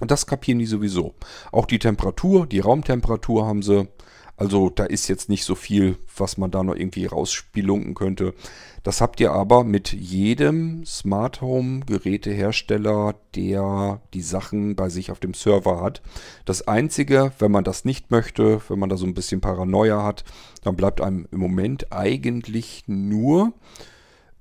Und 0.02 0.12
das 0.12 0.26
kapieren 0.26 0.60
die 0.60 0.66
sowieso. 0.66 1.14
Auch 1.52 1.68
die 1.68 1.80
Temperatur, 1.80 2.48
die 2.48 2.60
Raumtemperatur 2.60 3.46
haben 3.46 3.62
sie. 3.62 3.88
Also 4.36 4.72
da 4.72 4.86
ist 4.86 5.08
jetzt 5.08 5.30
nicht 5.30 5.46
so 5.46 5.54
viel, 5.54 6.00
was 6.18 6.40
man 6.40 6.50
da 6.50 6.64
noch 6.64 6.76
irgendwie 6.76 7.06
rausspielunken 7.06 7.94
könnte. 7.94 8.34
Das 8.82 9.00
habt 9.00 9.20
ihr 9.20 9.32
aber 9.32 9.64
mit 9.64 9.94
jedem 9.94 10.84
Smart 10.88 11.42
Home 11.42 11.82
Gerätehersteller, 11.86 13.14
der 13.36 14.02
die 14.16 14.24
Sachen 14.24 14.76
bei 14.76 14.90
sich 14.90 15.12
auf 15.12 15.20
dem 15.20 15.36
Server 15.36 15.80
hat. 15.84 16.02
Das 16.46 16.68
einzige, 16.68 17.32
wenn 17.38 17.52
man 17.52 17.64
das 17.64 17.86
nicht 17.86 18.10
möchte, 18.10 18.60
wenn 18.68 18.80
man 18.80 18.90
da 18.90 18.98
so 18.98 19.06
ein 19.06 19.14
bisschen 19.14 19.40
Paranoia 19.40 20.04
hat, 20.04 20.24
dann 20.64 20.76
bleibt 20.76 21.02
einem 21.02 21.28
im 21.30 21.40
Moment 21.40 21.94
eigentlich 21.94 22.86
nur 22.88 23.54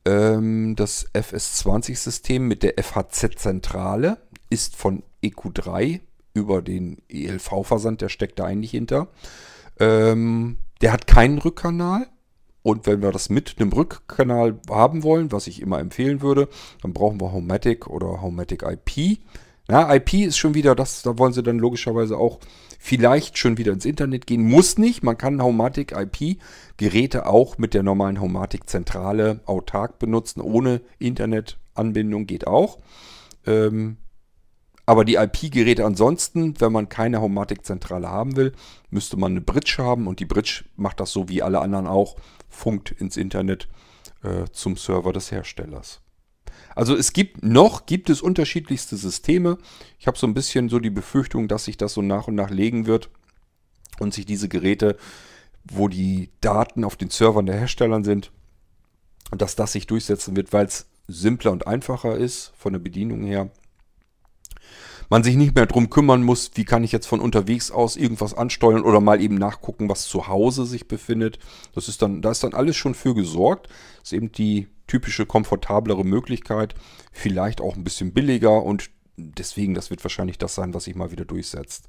ähm, 0.07 0.77
das 0.77 1.13
FS20-System 1.13 2.49
mit 2.49 2.63
der 2.63 2.83
FHZ-Zentrale 2.83 4.17
ist 4.49 4.77
von 4.77 5.03
EQ3 5.23 6.01
über 6.35 6.63
den 6.63 6.99
ELV-Versand, 7.09 8.01
der 8.01 8.09
steckt 8.09 8.39
da 8.39 8.45
eigentlich 8.45 8.71
hinter. 8.71 9.09
Ähm, 9.79 10.59
der 10.81 10.93
hat 10.93 11.07
keinen 11.07 11.39
Rückkanal. 11.39 12.07
Und 12.63 12.87
wenn 12.87 13.01
wir 13.01 13.11
das 13.11 13.31
mit 13.31 13.57
einem 13.59 13.73
Rückkanal 13.73 14.61
haben 14.69 15.03
wollen, 15.03 15.33
was 15.33 15.47
ich 15.47 15.63
immer 15.63 15.79
empfehlen 15.79 16.21
würde, 16.21 16.49
dann 16.83 16.93
brauchen 16.93 17.21
wir 17.21 17.33
Homematic 17.33 17.87
oder 17.87 18.21
Homematic 18.21 18.63
IP. 18.63 19.19
Ja, 19.71 19.95
IP 19.95 20.15
ist 20.15 20.37
schon 20.37 20.55
wieder, 20.55 20.75
das, 20.75 21.03
da 21.03 21.17
wollen 21.17 21.33
sie 21.33 21.43
dann 21.43 21.59
logischerweise 21.59 22.19
auch 22.19 22.39
vielleicht 22.79 23.39
schon 23.39 23.57
wieder 23.57 23.73
ins 23.73 23.85
Internet 23.85 24.27
gehen. 24.27 24.43
Muss 24.43 24.79
nicht. 24.79 25.03
Man 25.03 25.17
kann 25.17 25.41
Haumatic 25.41 25.93
IP-Geräte 25.93 27.27
auch 27.27 27.57
mit 27.57 27.73
der 27.73 27.83
normalen 27.83 28.21
Haumatic-Zentrale 28.21 29.41
autark 29.47 29.99
benutzen. 29.99 30.41
Ohne 30.41 30.81
Internetanbindung 30.99 32.27
geht 32.27 32.47
auch. 32.47 32.79
Ähm, 33.47 33.99
aber 34.91 35.05
die 35.05 35.15
IP-Geräte 35.15 35.85
ansonsten, 35.85 36.61
wenn 36.61 36.73
man 36.73 36.89
keine 36.89 37.21
Haumatic-Zentrale 37.21 38.09
haben 38.09 38.35
will, 38.35 38.51
müsste 38.91 39.17
man 39.17 39.31
eine 39.31 39.41
Bridge 39.41 39.77
haben. 39.79 40.09
Und 40.09 40.19
die 40.19 40.25
Bridge 40.25 40.65
macht 40.75 40.99
das 40.99 41.13
so 41.13 41.29
wie 41.29 41.45
alle 41.45 41.61
anderen 41.61 41.87
auch. 41.87 42.17
Funkt 42.49 42.91
ins 42.91 43.17
Internet 43.17 43.69
äh, 44.25 44.47
zum 44.51 44.77
Server 44.77 45.13
des 45.13 45.31
Herstellers. 45.31 46.01
Also 46.75 46.97
es 46.97 47.13
gibt 47.13 47.45
noch, 47.45 47.87
gibt 47.87 48.11
es 48.11 48.21
unterschiedlichste 48.21 48.97
Systeme. 48.97 49.59
Ich 50.01 50.09
habe 50.09 50.19
so 50.19 50.27
ein 50.27 50.35
bisschen 50.35 50.69
so 50.69 50.81
die 50.81 50.91
Befürchtung, 50.91 51.47
dass 51.47 51.67
sich 51.67 51.77
das 51.77 51.95
so 51.95 52.03
nach 52.03 52.27
und 52.27 52.35
nach 52.35 52.51
legen 52.51 52.87
wird 52.87 53.11
und 54.01 54.13
sich 54.13 54.27
diese 54.27 54.49
Geräte, 54.49 54.97
wo 55.63 55.87
die 55.87 56.31
Daten 56.41 56.83
auf 56.83 56.97
den 56.97 57.11
Servern 57.11 57.47
der 57.47 57.61
Herstellern 57.61 58.03
sind, 58.03 58.33
dass 59.31 59.55
das 59.55 59.71
sich 59.71 59.87
durchsetzen 59.87 60.35
wird, 60.35 60.53
weil 60.53 60.67
es 60.67 60.89
simpler 61.07 61.53
und 61.53 61.69
einfacher 61.69 62.17
ist 62.17 62.53
von 62.57 62.73
der 62.73 62.81
Bedienung 62.81 63.23
her 63.23 63.53
man 65.11 65.25
sich 65.25 65.37
nicht 65.37 65.55
mehr 65.55 65.67
drum 65.67 65.91
kümmern 65.91 66.23
muss, 66.23 66.53
wie 66.55 66.65
kann 66.65 66.85
ich 66.85 66.93
jetzt 66.93 67.07
von 67.07 67.21
unterwegs 67.21 67.71
aus 67.71 67.97
irgendwas 67.97 68.33
ansteuern 68.33 68.83
oder 68.83 69.01
mal 69.01 69.21
eben 69.21 69.35
nachgucken, 69.35 69.89
was 69.89 70.07
zu 70.07 70.29
Hause 70.29 70.65
sich 70.65 70.89
befindet. 70.89 71.39
Das 71.75 71.89
ist 71.89 72.01
dann, 72.01 72.23
da 72.23 72.31
ist 72.31 72.45
dann 72.45 72.55
alles 72.55 72.77
schon 72.77 72.95
für 72.95 73.15
gesorgt. 73.15 73.69
Das 73.99 74.13
ist 74.13 74.13
eben 74.13 74.33
die 74.33 74.69
typische 74.87 75.27
komfortablere 75.27 76.05
Möglichkeit, 76.05 76.75
vielleicht 77.13 77.61
auch 77.61 77.77
ein 77.77 77.85
bisschen 77.85 78.13
billiger 78.13 78.63
und 78.63 78.91
deswegen, 79.17 79.75
das 79.75 79.91
wird 79.91 80.03
wahrscheinlich 80.05 80.39
das 80.39 80.55
sein, 80.55 80.75
was 80.75 80.85
sich 80.85 80.95
mal 80.95 81.11
wieder 81.11 81.25
durchsetzt. 81.25 81.89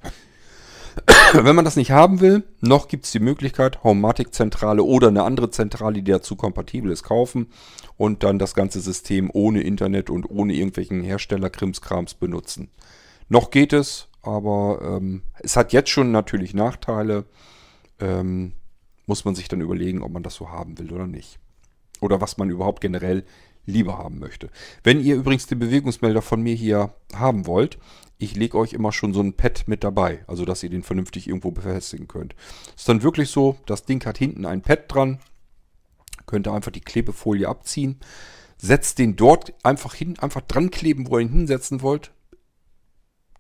Wenn 1.34 1.56
man 1.56 1.66
das 1.66 1.78
nicht 1.78 1.92
haben 1.92 2.22
will, 2.22 2.44
noch 2.60 2.88
gibt 2.88 3.06
es 3.06 3.12
die 3.12 3.20
Möglichkeit, 3.20 3.84
Homematic-Zentrale 3.84 4.84
oder 4.84 5.08
eine 5.08 5.24
andere 5.24 5.50
Zentrale, 5.50 6.02
die 6.02 6.12
dazu 6.12 6.36
kompatibel 6.36 6.92
ist, 6.92 7.04
kaufen 7.04 7.48
und 7.98 8.24
dann 8.24 8.40
das 8.40 8.54
ganze 8.54 8.82
System 8.82 9.30
ohne 9.32 9.62
Internet 9.62 10.10
und 10.10 10.30
ohne 10.30 10.54
irgendwelchen 10.54 11.02
Hersteller-Krimskrams 11.02 12.16
benutzen. 12.16 12.70
Noch 13.32 13.50
geht 13.50 13.72
es, 13.72 14.10
aber 14.24 14.82
ähm, 14.84 15.22
es 15.40 15.56
hat 15.56 15.72
jetzt 15.72 15.90
schon 15.90 16.12
natürlich 16.12 16.54
Nachteile. 16.54 17.24
Ähm, 18.02 18.52
muss 19.06 19.24
man 19.24 19.36
sich 19.36 19.48
dann 19.48 19.62
überlegen, 19.62 20.04
ob 20.04 20.12
man 20.12 20.22
das 20.22 20.36
so 20.36 20.50
haben 20.50 20.78
will 20.78 20.92
oder 20.92 21.08
nicht. 21.08 21.40
Oder 22.02 22.20
was 22.20 22.38
man 22.38 22.50
überhaupt 22.50 22.82
generell 22.82 23.24
lieber 23.66 23.98
haben 23.98 24.20
möchte. 24.20 24.50
Wenn 24.84 25.00
ihr 25.00 25.16
übrigens 25.16 25.48
den 25.48 25.60
Bewegungsmelder 25.60 26.22
von 26.22 26.42
mir 26.42 26.56
hier 26.56 26.94
haben 27.16 27.48
wollt, 27.48 27.78
ich 28.18 28.36
lege 28.36 28.58
euch 28.58 28.74
immer 28.74 28.92
schon 28.92 29.14
so 29.14 29.22
ein 29.22 29.38
Pad 29.38 29.64
mit 29.66 29.86
dabei, 29.86 30.26
also 30.28 30.44
dass 30.44 30.62
ihr 30.62 30.70
den 30.70 30.84
vernünftig 30.84 31.30
irgendwo 31.30 31.52
befestigen 31.52 32.10
könnt. 32.10 32.36
Ist 32.76 32.90
dann 32.90 33.02
wirklich 33.02 33.30
so, 33.30 33.56
das 33.66 33.86
Ding 33.86 34.04
hat 34.06 34.18
hinten 34.18 34.46
ein 34.46 34.62
Pad 34.62 34.94
dran, 34.94 35.20
könnt 36.26 36.48
ihr 36.50 36.54
einfach 36.54 36.72
die 36.72 36.82
Klebefolie 36.82 37.48
abziehen, 37.48 38.02
setzt 38.58 39.00
den 39.00 39.16
dort 39.16 39.54
einfach 39.64 39.94
hin, 39.94 40.20
einfach 40.20 40.42
dran 40.42 40.70
kleben, 40.70 41.10
wo 41.10 41.18
ihr 41.18 41.22
ihn 41.22 41.30
hinsetzen 41.30 41.82
wollt, 41.82 42.12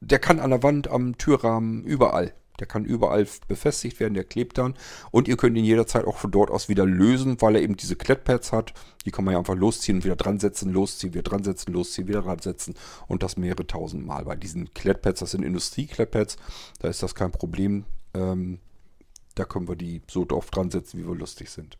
der 0.01 0.19
kann 0.19 0.39
an 0.39 0.49
der 0.49 0.63
Wand, 0.63 0.89
am 0.89 1.17
Türrahmen, 1.17 1.83
überall. 1.83 2.33
Der 2.59 2.67
kann 2.67 2.85
überall 2.85 3.27
befestigt 3.47 3.99
werden, 3.99 4.13
der 4.13 4.23
klebt 4.23 4.57
dann. 4.57 4.75
Und 5.09 5.27
ihr 5.27 5.37
könnt 5.37 5.57
ihn 5.57 5.65
jederzeit 5.65 6.05
auch 6.05 6.17
von 6.17 6.29
dort 6.29 6.51
aus 6.51 6.69
wieder 6.69 6.85
lösen, 6.85 7.41
weil 7.41 7.55
er 7.55 7.61
eben 7.61 7.75
diese 7.75 7.95
Klettpads 7.95 8.51
hat. 8.51 8.73
Die 9.05 9.11
kann 9.11 9.25
man 9.25 9.31
ja 9.31 9.39
einfach 9.39 9.55
losziehen 9.55 9.97
und 9.97 10.03
wieder 10.03 10.15
dran 10.15 10.39
setzen, 10.39 10.71
losziehen, 10.71 11.13
wieder 11.13 11.23
dran 11.23 11.43
setzen, 11.43 11.73
losziehen, 11.73 12.07
wieder 12.07 12.21
dran 12.21 12.39
setzen. 12.39 12.75
Und 13.07 13.23
das 13.23 13.37
mehrere 13.37 13.65
tausend 13.65 14.05
Mal. 14.05 14.25
Bei 14.25 14.35
diesen 14.35 14.73
Klettpads, 14.73 15.21
das 15.21 15.31
sind 15.31 15.43
Industrie-Klettpads, 15.43 16.37
da 16.79 16.87
ist 16.87 17.01
das 17.01 17.15
kein 17.15 17.31
Problem. 17.31 17.85
Ähm, 18.13 18.59
da 19.35 19.45
können 19.45 19.67
wir 19.67 19.75
die 19.75 20.01
so 20.09 20.27
oft 20.29 20.55
dran 20.55 20.69
setzen, 20.69 20.99
wie 20.99 21.07
wir 21.07 21.15
lustig 21.15 21.49
sind. 21.49 21.77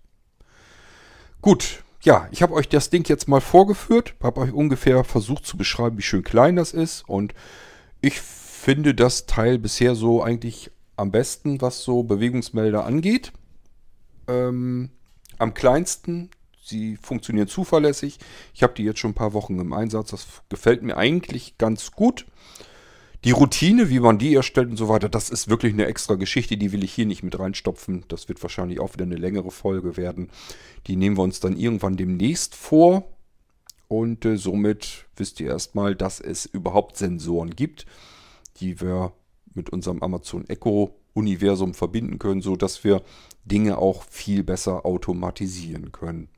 Gut, 1.42 1.84
ja, 2.02 2.28
ich 2.32 2.42
habe 2.42 2.54
euch 2.54 2.70
das 2.70 2.90
Ding 2.90 3.08
jetzt 3.08 3.28
mal 3.28 3.42
vorgeführt, 3.42 4.16
habe 4.24 4.42
euch 4.42 4.54
ungefähr 4.54 5.04
versucht 5.04 5.46
zu 5.46 5.58
beschreiben, 5.58 5.98
wie 5.98 6.04
schön 6.04 6.24
klein 6.24 6.56
das 6.56 6.74
ist 6.74 7.08
und 7.08 7.36
ich 8.02 8.20
finde 8.20 8.94
das 8.94 9.26
Teil 9.26 9.58
bisher 9.60 9.96
so 9.96 10.22
eigentlich 10.22 10.72
am 10.96 11.12
besten, 11.12 11.62
was 11.62 11.84
so 11.84 12.04
Bewegungsmelder 12.04 12.86
angeht. 12.86 13.32
Ähm, 14.28 14.90
am 15.38 15.54
kleinsten. 15.54 16.30
Sie 16.64 16.96
funktionieren 16.98 17.48
zuverlässig. 17.48 18.20
Ich 18.54 18.64
habe 18.64 18.74
die 18.74 18.84
jetzt 18.84 19.00
schon 19.00 19.12
ein 19.12 19.16
paar 19.16 19.34
Wochen 19.34 19.60
im 19.60 19.74
Einsatz. 19.74 20.12
Das 20.12 20.28
gefällt 20.50 20.84
mir 20.84 20.96
eigentlich 20.96 21.58
ganz 21.58 21.92
gut. 21.92 22.26
Die 23.24 23.32
Routine, 23.32 23.90
wie 23.90 24.00
man 24.00 24.18
die 24.18 24.34
erstellt 24.34 24.70
und 24.70 24.78
so 24.78 24.90
weiter, 24.90 25.08
das 25.08 25.30
ist 25.30 25.48
wirklich 25.48 25.74
eine 25.74 25.86
extra 25.86 26.16
Geschichte. 26.16 26.58
Die 26.58 26.72
will 26.72 26.84
ich 26.84 26.94
hier 26.94 27.06
nicht 27.06 27.22
mit 27.22 27.38
reinstopfen. 27.38 28.04
Das 28.08 28.30
wird 28.30 28.42
wahrscheinlich 28.42 28.80
auch 28.80 28.94
wieder 28.94 29.06
eine 29.06 29.16
längere 29.16 29.52
Folge 29.52 29.98
werden. 29.98 30.30
Die 30.88 30.96
nehmen 30.96 31.18
wir 31.18 31.24
uns 31.24 31.40
dann 31.40 31.58
irgendwann 31.58 31.98
demnächst 31.98 32.56
vor. 32.56 33.11
Und 33.92 34.24
äh, 34.24 34.38
somit 34.38 35.08
wisst 35.18 35.42
ihr 35.42 35.50
erstmal, 35.50 35.96
dass 35.96 36.22
es 36.22 36.46
überhaupt 36.46 36.96
Sensoren 36.96 37.50
gibt, 37.50 37.86
die 38.62 38.80
wir 38.80 39.12
mit 39.54 39.70
unserem 39.70 40.02
Amazon 40.02 40.48
Echo 40.48 40.96
Universum 41.14 41.74
verbinden 41.74 42.18
können, 42.18 42.42
sodass 42.42 42.86
wir 42.86 43.02
Dinge 43.44 43.80
auch 43.80 44.04
viel 44.04 44.44
besser 44.46 44.86
automatisieren 44.86 45.92
können. 45.92 46.30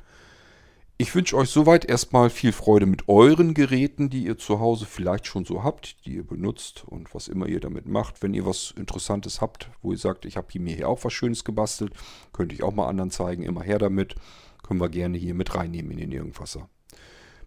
Ich 0.97 1.13
wünsche 1.13 1.37
euch 1.37 1.51
soweit 1.51 1.85
erstmal 1.85 2.31
viel 2.31 2.53
Freude 2.53 2.87
mit 2.87 3.07
euren 3.07 3.53
Geräten, 3.53 4.09
die 4.09 4.25
ihr 4.25 4.39
zu 4.39 4.59
Hause 4.59 4.87
vielleicht 4.87 5.27
schon 5.27 5.45
so 5.45 5.61
habt, 5.61 6.07
die 6.07 6.15
ihr 6.15 6.25
benutzt 6.25 6.83
und 6.87 7.13
was 7.13 7.27
immer 7.27 7.45
ihr 7.45 7.59
damit 7.59 7.85
macht. 7.85 8.23
Wenn 8.23 8.33
ihr 8.33 8.47
was 8.47 8.73
Interessantes 8.75 9.41
habt, 9.41 9.69
wo 9.83 9.91
ihr 9.91 9.99
sagt, 9.99 10.25
ich 10.25 10.37
habe 10.37 10.47
mir 10.59 10.75
hier 10.75 10.89
auch 10.89 11.03
was 11.03 11.13
Schönes 11.13 11.43
gebastelt, 11.43 11.93
könnte 12.31 12.55
ich 12.55 12.63
auch 12.63 12.73
mal 12.73 12.87
anderen 12.87 13.11
zeigen, 13.11 13.43
immer 13.43 13.61
her 13.61 13.77
damit. 13.77 14.15
Können 14.63 14.81
wir 14.81 14.89
gerne 14.89 15.19
hier 15.19 15.35
mit 15.35 15.53
reinnehmen 15.53 15.91
in 15.91 15.97
den 15.99 16.11
Irgendwasser. 16.11 16.67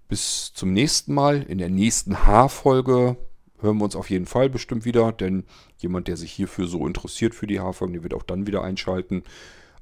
Bis 0.08 0.52
zum 0.52 0.72
nächsten 0.72 1.14
Mal. 1.14 1.42
In 1.42 1.58
der 1.58 1.68
nächsten 1.68 2.26
Haarfolge 2.26 3.16
hören 3.60 3.78
wir 3.78 3.84
uns 3.84 3.96
auf 3.96 4.10
jeden 4.10 4.26
Fall 4.26 4.48
bestimmt 4.48 4.84
wieder, 4.84 5.12
denn 5.12 5.44
jemand, 5.78 6.08
der 6.08 6.16
sich 6.16 6.32
hierfür 6.32 6.66
so 6.66 6.86
interessiert 6.86 7.34
für 7.34 7.46
die 7.46 7.60
Haarfolgen, 7.60 7.94
der 7.94 8.02
wird 8.02 8.14
auch 8.14 8.22
dann 8.22 8.46
wieder 8.46 8.62
einschalten. 8.62 9.22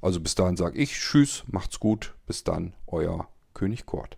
Also 0.01 0.19
bis 0.19 0.35
dahin 0.35 0.57
sage 0.57 0.77
ich 0.77 0.93
Tschüss, 0.93 1.43
macht's 1.47 1.79
gut. 1.79 2.15
Bis 2.25 2.43
dann, 2.43 2.73
euer 2.87 3.27
König 3.53 3.85
Kort. 3.85 4.17